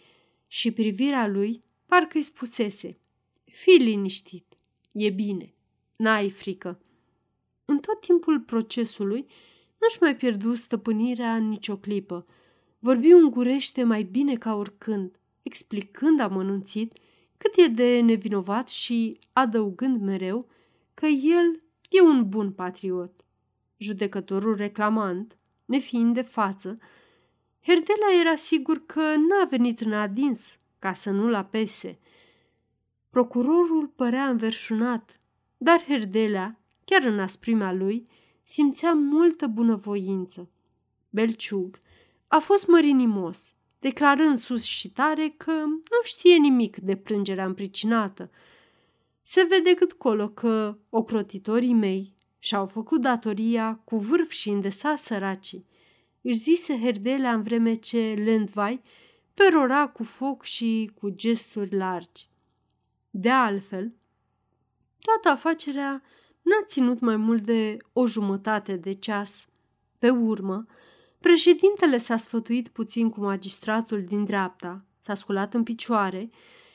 și 0.46 0.70
privirea 0.70 1.26
lui 1.26 1.62
parcă 1.86 2.16
îi 2.16 2.22
spusese 2.22 2.98
Fii 3.44 3.78
liniștit, 3.78 4.56
e 4.92 5.10
bine, 5.10 5.54
n-ai 5.96 6.30
frică. 6.30 6.80
În 7.64 7.78
tot 7.78 8.00
timpul 8.00 8.40
procesului 8.40 9.26
nu-și 9.80 9.98
mai 10.00 10.16
pierdu 10.16 10.54
stăpânirea 10.54 11.34
în 11.34 11.48
nicio 11.48 11.76
clipă. 11.76 12.26
Vorbi 12.78 13.12
ungurește 13.12 13.82
mai 13.82 14.02
bine 14.02 14.36
ca 14.36 14.54
oricând, 14.54 15.18
explicând 15.48 16.20
amănunțit 16.20 16.92
cât 17.36 17.54
e 17.56 17.66
de 17.66 18.00
nevinovat 18.00 18.68
și 18.68 19.18
adăugând 19.32 20.00
mereu 20.00 20.48
că 20.94 21.06
el 21.06 21.62
e 21.90 22.00
un 22.00 22.28
bun 22.28 22.52
patriot. 22.52 23.24
Judecătorul 23.76 24.56
reclamant, 24.56 25.38
nefiind 25.64 26.14
de 26.14 26.22
față, 26.22 26.78
Herdela 27.60 28.20
era 28.20 28.36
sigur 28.36 28.86
că 28.86 29.00
n-a 29.00 29.44
venit 29.50 29.80
în 29.80 29.92
adins 29.92 30.58
ca 30.78 30.92
să 30.92 31.10
nu-l 31.10 31.34
apese. 31.34 31.98
Procurorul 33.10 33.86
părea 33.86 34.28
înverșunat, 34.28 35.20
dar 35.56 35.84
Herdela, 35.84 36.54
chiar 36.84 37.02
în 37.02 37.18
asprimea 37.18 37.72
lui, 37.72 38.08
simțea 38.42 38.92
multă 38.92 39.46
bunăvoință. 39.46 40.50
Belciug 41.10 41.80
a 42.26 42.38
fost 42.38 42.66
mărinimos, 42.66 43.54
declarând 43.78 44.36
sus 44.36 44.62
și 44.62 44.90
tare 44.90 45.34
că 45.36 45.52
nu 45.64 46.02
știe 46.02 46.36
nimic 46.36 46.76
de 46.76 46.96
plângerea 46.96 47.44
împricinată. 47.44 48.30
Se 49.22 49.46
vede 49.48 49.74
cât 49.74 49.92
colo 49.92 50.28
că 50.28 50.78
ocrotitorii 50.90 51.74
mei 51.74 52.14
și-au 52.38 52.66
făcut 52.66 53.00
datoria 53.00 53.80
cu 53.84 53.96
vârf 53.96 54.30
și 54.30 54.48
îndesa 54.48 54.96
săracii 54.96 55.66
își 56.22 56.38
zise 56.38 56.78
Herdelea 56.78 57.32
în 57.32 57.42
vreme 57.42 57.74
ce 57.74 58.14
Lendvai 58.24 58.82
perora 59.34 59.88
cu 59.88 60.04
foc 60.04 60.44
și 60.44 60.90
cu 60.94 61.08
gesturi 61.08 61.76
largi. 61.76 62.28
De 63.10 63.30
altfel, 63.30 63.92
toată 65.00 65.28
afacerea 65.28 66.02
n-a 66.42 66.64
ținut 66.66 67.00
mai 67.00 67.16
mult 67.16 67.42
de 67.42 67.76
o 67.92 68.06
jumătate 68.06 68.76
de 68.76 68.92
ceas. 68.92 69.46
Pe 69.98 70.10
urmă, 70.10 70.66
președintele 71.20 71.98
s-a 71.98 72.16
sfătuit 72.16 72.68
puțin 72.68 73.10
cu 73.10 73.20
magistratul 73.20 74.02
din 74.02 74.24
dreapta, 74.24 74.84
s-a 74.98 75.14
sculat 75.14 75.54
în 75.54 75.62
picioare 75.62 76.30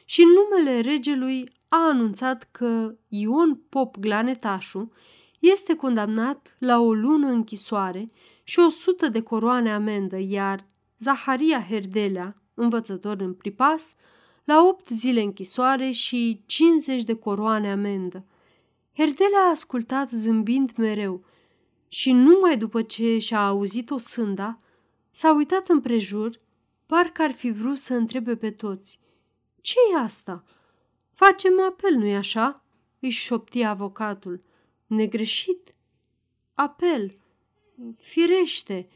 și 0.05 0.21
în 0.21 0.29
numele 0.29 0.79
regelui 0.79 1.49
a 1.67 1.87
anunțat 1.87 2.47
că 2.51 2.95
Ion 3.07 3.61
Pop 3.69 3.97
Glanetașu 3.97 4.91
este 5.39 5.75
condamnat 5.75 6.55
la 6.59 6.79
o 6.79 6.93
lună 6.93 7.27
închisoare 7.27 8.11
și 8.43 8.59
o 8.59 8.69
sută 8.69 9.07
de 9.07 9.21
coroane 9.21 9.73
amendă, 9.73 10.17
iar 10.19 10.65
Zaharia 10.97 11.65
Herdelea, 11.69 12.41
învățător 12.53 13.21
în 13.21 13.33
pripas, 13.33 13.95
la 14.43 14.65
opt 14.67 14.87
zile 14.87 15.21
închisoare 15.21 15.91
și 15.91 16.43
50 16.45 17.03
de 17.03 17.13
coroane 17.13 17.71
amendă. 17.71 18.25
Herdelea 18.93 19.39
a 19.47 19.49
ascultat 19.49 20.09
zâmbind 20.09 20.71
mereu 20.77 21.25
și 21.93 22.11
numai 22.11 22.57
după 22.57 22.81
ce 22.81 23.17
și-a 23.17 23.47
auzit 23.47 23.89
o 23.89 23.97
sânda, 23.97 24.59
s-a 25.11 25.33
uitat 25.33 25.67
împrejur, 25.67 26.39
parcă 26.85 27.21
ar 27.21 27.31
fi 27.31 27.51
vrut 27.51 27.77
să 27.77 27.93
întrebe 27.93 28.35
pe 28.35 28.51
toți. 28.51 28.99
ce 29.61 29.75
e 29.93 29.99
asta? 29.99 30.43
Facem 31.11 31.61
apel, 31.61 31.95
nu-i 31.95 32.15
așa?" 32.15 32.63
își 32.99 33.19
șopti 33.19 33.63
avocatul. 33.63 34.43
Negreșit? 34.85 35.75
Apel, 36.53 37.17
Firește, 37.95 38.89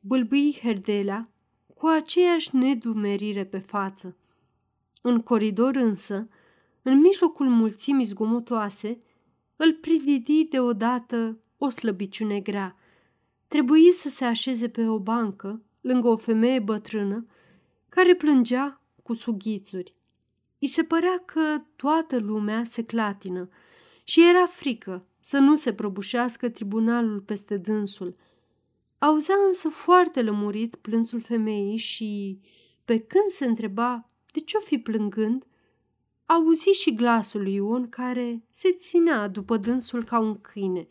bâlbâi 0.00 0.58
Herdelea 0.62 1.30
cu 1.74 1.86
aceeași 1.86 2.56
nedumerire 2.56 3.44
pe 3.44 3.58
față. 3.58 4.16
În 5.02 5.20
coridor 5.20 5.76
însă, 5.76 6.28
în 6.82 7.00
mijlocul 7.00 7.48
mulțimii 7.48 8.04
zgomotoase, 8.04 8.98
îl 9.56 9.72
prididi 9.72 10.44
deodată 10.44 11.36
o 11.64 11.68
slăbiciune 11.68 12.40
grea. 12.40 12.76
Trebuie 13.48 13.90
să 13.90 14.08
se 14.08 14.24
așeze 14.24 14.68
pe 14.68 14.86
o 14.86 14.98
bancă, 14.98 15.62
lângă 15.80 16.08
o 16.08 16.16
femeie 16.16 16.58
bătrână, 16.58 17.26
care 17.88 18.14
plângea 18.14 18.80
cu 19.02 19.14
sughițuri. 19.14 19.94
I 20.58 20.66
se 20.66 20.82
părea 20.82 21.22
că 21.24 21.62
toată 21.76 22.18
lumea 22.18 22.64
se 22.64 22.82
clatină 22.82 23.48
și 24.04 24.28
era 24.28 24.46
frică 24.46 25.06
să 25.20 25.38
nu 25.38 25.54
se 25.54 25.72
prăbușească 25.72 26.48
tribunalul 26.48 27.20
peste 27.20 27.56
dânsul. 27.56 28.16
Auzea 28.98 29.34
însă 29.46 29.68
foarte 29.68 30.22
lămurit 30.22 30.74
plânsul 30.74 31.20
femeii 31.20 31.76
și, 31.76 32.40
pe 32.84 32.98
când 32.98 33.26
se 33.26 33.44
întreba 33.44 34.10
de 34.32 34.40
ce-o 34.40 34.60
fi 34.60 34.78
plângând, 34.78 35.46
auzi 36.26 36.70
și 36.70 36.94
glasul 36.94 37.42
lui 37.42 37.54
Ion 37.54 37.88
care 37.88 38.44
se 38.50 38.72
ținea 38.72 39.28
după 39.28 39.56
dânsul 39.56 40.04
ca 40.04 40.18
un 40.18 40.40
câine, 40.40 40.86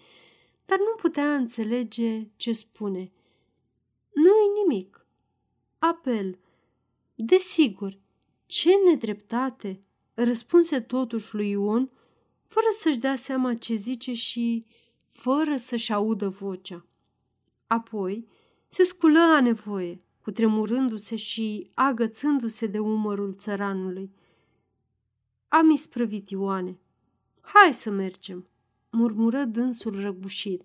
dar 0.72 0.80
nu 0.80 0.96
putea 0.98 1.36
înțelege 1.36 2.28
ce 2.36 2.52
spune. 2.52 3.12
Nu-i 4.14 4.64
nimic. 4.64 5.06
Apel. 5.80 6.40
Desigur. 7.16 7.98
Ce 8.46 8.70
nedreptate! 8.90 9.82
Răspunse 10.14 10.80
totuși 10.80 11.36
lui 11.36 11.50
Ion, 11.50 11.92
fără 12.46 12.66
să-și 12.78 12.98
dea 12.98 13.16
seama 13.16 13.54
ce 13.54 13.74
zice 13.74 14.14
și 14.14 14.66
fără 15.10 15.58
să-și 15.58 15.94
audă 15.94 16.30
vocea. 16.30 16.86
Apoi 17.68 18.28
se 18.68 18.84
sculă 18.84 19.20
a 19.20 19.42
nevoie, 19.42 20.02
cutremurându-se 20.22 21.16
și 21.16 21.72
agățându-se 21.74 22.68
de 22.68 22.80
umărul 22.80 23.34
țăranului. 23.34 24.12
Am 25.48 25.70
isprăvit 25.70 26.30
Ioane. 26.30 26.80
Hai 27.42 27.74
să 27.74 27.90
mergem, 27.90 28.48
murmură 28.92 29.44
dânsul 29.44 30.02
răgușit. 30.02 30.64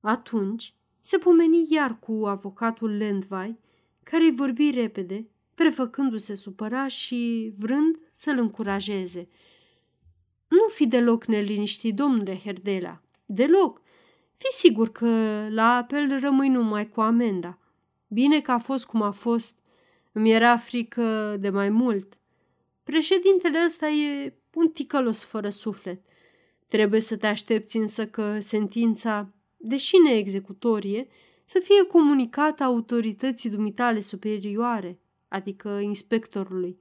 Atunci 0.00 0.74
se 1.00 1.18
pomeni 1.18 1.66
iar 1.70 1.98
cu 1.98 2.12
avocatul 2.26 2.96
Lendvai, 2.96 3.58
care 4.02 4.24
îi 4.24 4.34
vorbi 4.34 4.70
repede, 4.70 5.28
prefăcându-se 5.54 6.34
supăra 6.34 6.88
și 6.88 7.52
vrând 7.56 7.98
să-l 8.10 8.38
încurajeze– 8.38 9.28
nu 10.54 10.68
fi 10.68 10.86
deloc 10.86 11.24
neliniștit, 11.24 11.94
domnule 11.94 12.38
Herdela. 12.44 13.00
Deloc. 13.26 13.82
Fi 14.36 14.52
sigur 14.52 14.92
că 14.92 15.06
la 15.50 15.76
apel 15.76 16.20
rămâi 16.20 16.48
numai 16.48 16.88
cu 16.88 17.00
amenda. 17.00 17.58
Bine 18.08 18.40
că 18.40 18.50
a 18.50 18.58
fost 18.58 18.86
cum 18.86 19.02
a 19.02 19.10
fost. 19.10 19.58
Îmi 20.12 20.32
era 20.32 20.56
frică 20.56 21.36
de 21.40 21.50
mai 21.50 21.68
mult. 21.68 22.18
Președintele 22.82 23.58
ăsta 23.64 23.88
e 23.88 24.34
un 24.54 24.68
ticălos 24.68 25.24
fără 25.24 25.48
suflet. 25.48 26.00
Trebuie 26.74 27.00
să 27.00 27.16
te 27.16 27.26
aștepți 27.26 27.76
însă 27.76 28.06
că 28.06 28.38
sentința, 28.38 29.32
deși 29.56 29.96
neexecutorie, 29.96 31.06
să 31.44 31.58
fie 31.64 31.84
comunicat 31.84 32.60
autorității 32.60 33.50
dumitale 33.50 34.00
superioare, 34.00 34.98
adică 35.28 35.68
inspectorului. 35.68 36.78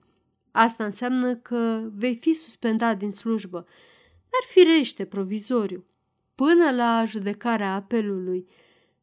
Asta 0.52 0.84
înseamnă 0.84 1.36
că 1.36 1.90
vei 1.96 2.16
fi 2.16 2.34
suspendat 2.34 2.98
din 2.98 3.12
slujbă, 3.12 3.66
dar 4.22 4.42
firește 4.48 5.06
provizoriu, 5.06 5.86
până 6.36 6.72
la 6.72 7.04
judecarea 7.06 7.74
apelului. 7.74 8.48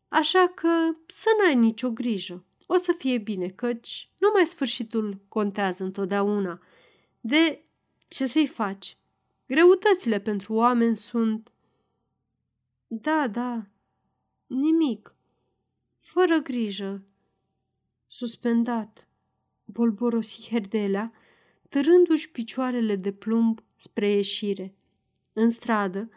Așa 0.09 0.53
că 0.55 0.69
să 1.07 1.29
n-ai 1.39 1.55
nicio 1.55 1.91
grijă. 1.91 2.45
O 2.67 2.77
să 2.77 2.95
fie 2.99 3.19
bine, 3.19 3.49
căci 3.49 4.11
numai 4.19 4.47
sfârșitul 4.47 5.21
contează 5.29 5.85
întotdeauna. 5.85 6.61
De 7.21 7.65
ce 8.09 8.27
să-i 8.27 8.47
faci? 8.47 8.99
Greutățile 9.51 10.20
pentru 10.20 10.52
oameni 10.52 10.97
sunt... 10.97 11.52
Da, 12.86 13.28
da, 13.28 13.66
nimic. 14.47 15.14
Fără 15.98 16.39
grijă. 16.39 17.02
Suspendat. 18.06 19.09
Bolborosi 19.64 20.48
Herdelea, 20.48 21.12
târându-și 21.68 22.31
picioarele 22.31 22.97
de 22.97 23.12
plumb 23.12 23.62
spre 23.77 24.10
ieșire. 24.10 24.74
În 25.32 25.48
stradă, 25.48 26.09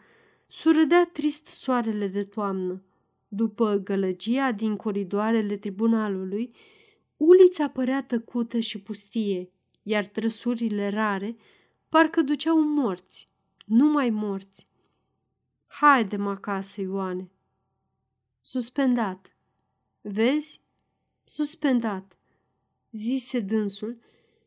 surâdea 0.46 1.10
trist 1.12 1.46
soarele 1.46 2.06
de 2.08 2.24
toamnă. 2.24 2.82
După 3.28 3.74
gălăgia 3.84 4.52
din 4.52 4.76
coridoarele 4.76 5.56
tribunalului, 5.56 6.54
ulița 7.16 7.68
părea 7.68 8.02
tăcută 8.02 8.58
și 8.58 8.80
pustie, 8.80 9.50
iar 9.82 10.06
trăsurile 10.06 10.88
rare 10.88 11.36
parcă 11.94 12.22
duceau 12.22 12.60
morți, 12.60 13.28
numai 13.64 14.10
morți. 14.10 14.66
Haide-mă 15.66 16.30
acasă, 16.30 16.80
Ioane. 16.80 17.30
Suspendat. 18.40 19.36
Vezi? 20.00 20.60
Suspendat, 21.24 22.16
zise 22.90 23.40
dânsul, 23.40 23.98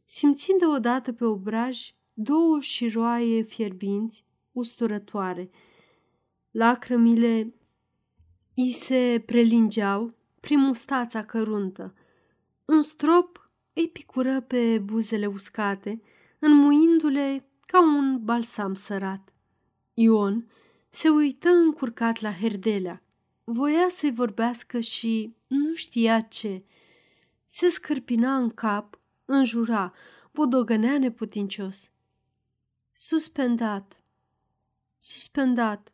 simțind 0.05 0.59
deodată 0.59 1.13
pe 1.13 1.25
obraj 1.25 1.91
două 2.13 2.59
șiroaie 2.59 3.41
fierbinți, 3.41 4.23
usturătoare. 4.51 5.49
Lacrămile 6.51 7.53
îi 8.55 8.71
se 8.71 9.23
prelingeau 9.25 10.13
prin 10.39 10.59
mustața 10.59 11.25
căruntă. 11.25 11.93
Un 12.65 12.81
strop 12.81 13.51
îi 13.73 13.89
picură 13.89 14.41
pe 14.41 14.79
buzele 14.79 15.25
uscate, 15.25 16.01
înmuindu-le 16.39 17.49
ca 17.65 17.81
un 17.81 18.23
balsam 18.23 18.73
sărat. 18.73 19.33
Ion 19.93 20.51
se 20.89 21.09
uită 21.09 21.49
încurcat 21.49 22.21
la 22.21 22.33
Herdelea. 22.33 23.01
Voia 23.43 23.87
să-i 23.89 24.11
vorbească 24.11 24.79
și 24.79 25.35
nu 25.47 25.73
știa 25.73 26.19
ce. 26.21 26.63
Se 27.45 27.69
scârpina 27.69 28.35
în 28.35 28.49
cap, 28.49 28.99
înjura, 29.25 29.93
bodogănea 30.31 30.97
neputincios. 30.97 31.91
Suspendat, 32.93 34.03
suspendat. 34.99 35.91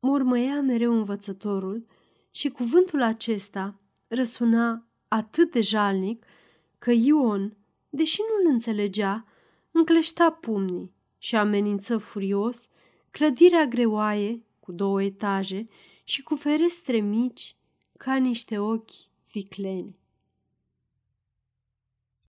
Mormăia 0.00 0.60
mereu 0.60 0.92
învățătorul 0.92 1.86
și 2.30 2.48
cuvântul 2.48 3.02
acesta 3.02 3.80
răsuna 4.08 4.86
atât 5.08 5.50
de 5.50 5.60
jalnic 5.60 6.26
că 6.78 6.90
Ion, 6.90 7.56
deși 7.94 8.20
nu-l 8.20 8.52
înțelegea, 8.52 9.26
încleșta 9.70 10.30
pumnii 10.30 10.92
și 11.18 11.36
amenință 11.36 11.98
furios 11.98 12.68
clădirea 13.10 13.66
greoaie 13.66 14.42
cu 14.60 14.72
două 14.72 15.02
etaje 15.02 15.68
și 16.04 16.22
cu 16.22 16.36
ferestre 16.36 16.96
mici 16.96 17.56
ca 17.96 18.16
niște 18.16 18.58
ochi 18.58 18.90
vicleni. 19.32 19.96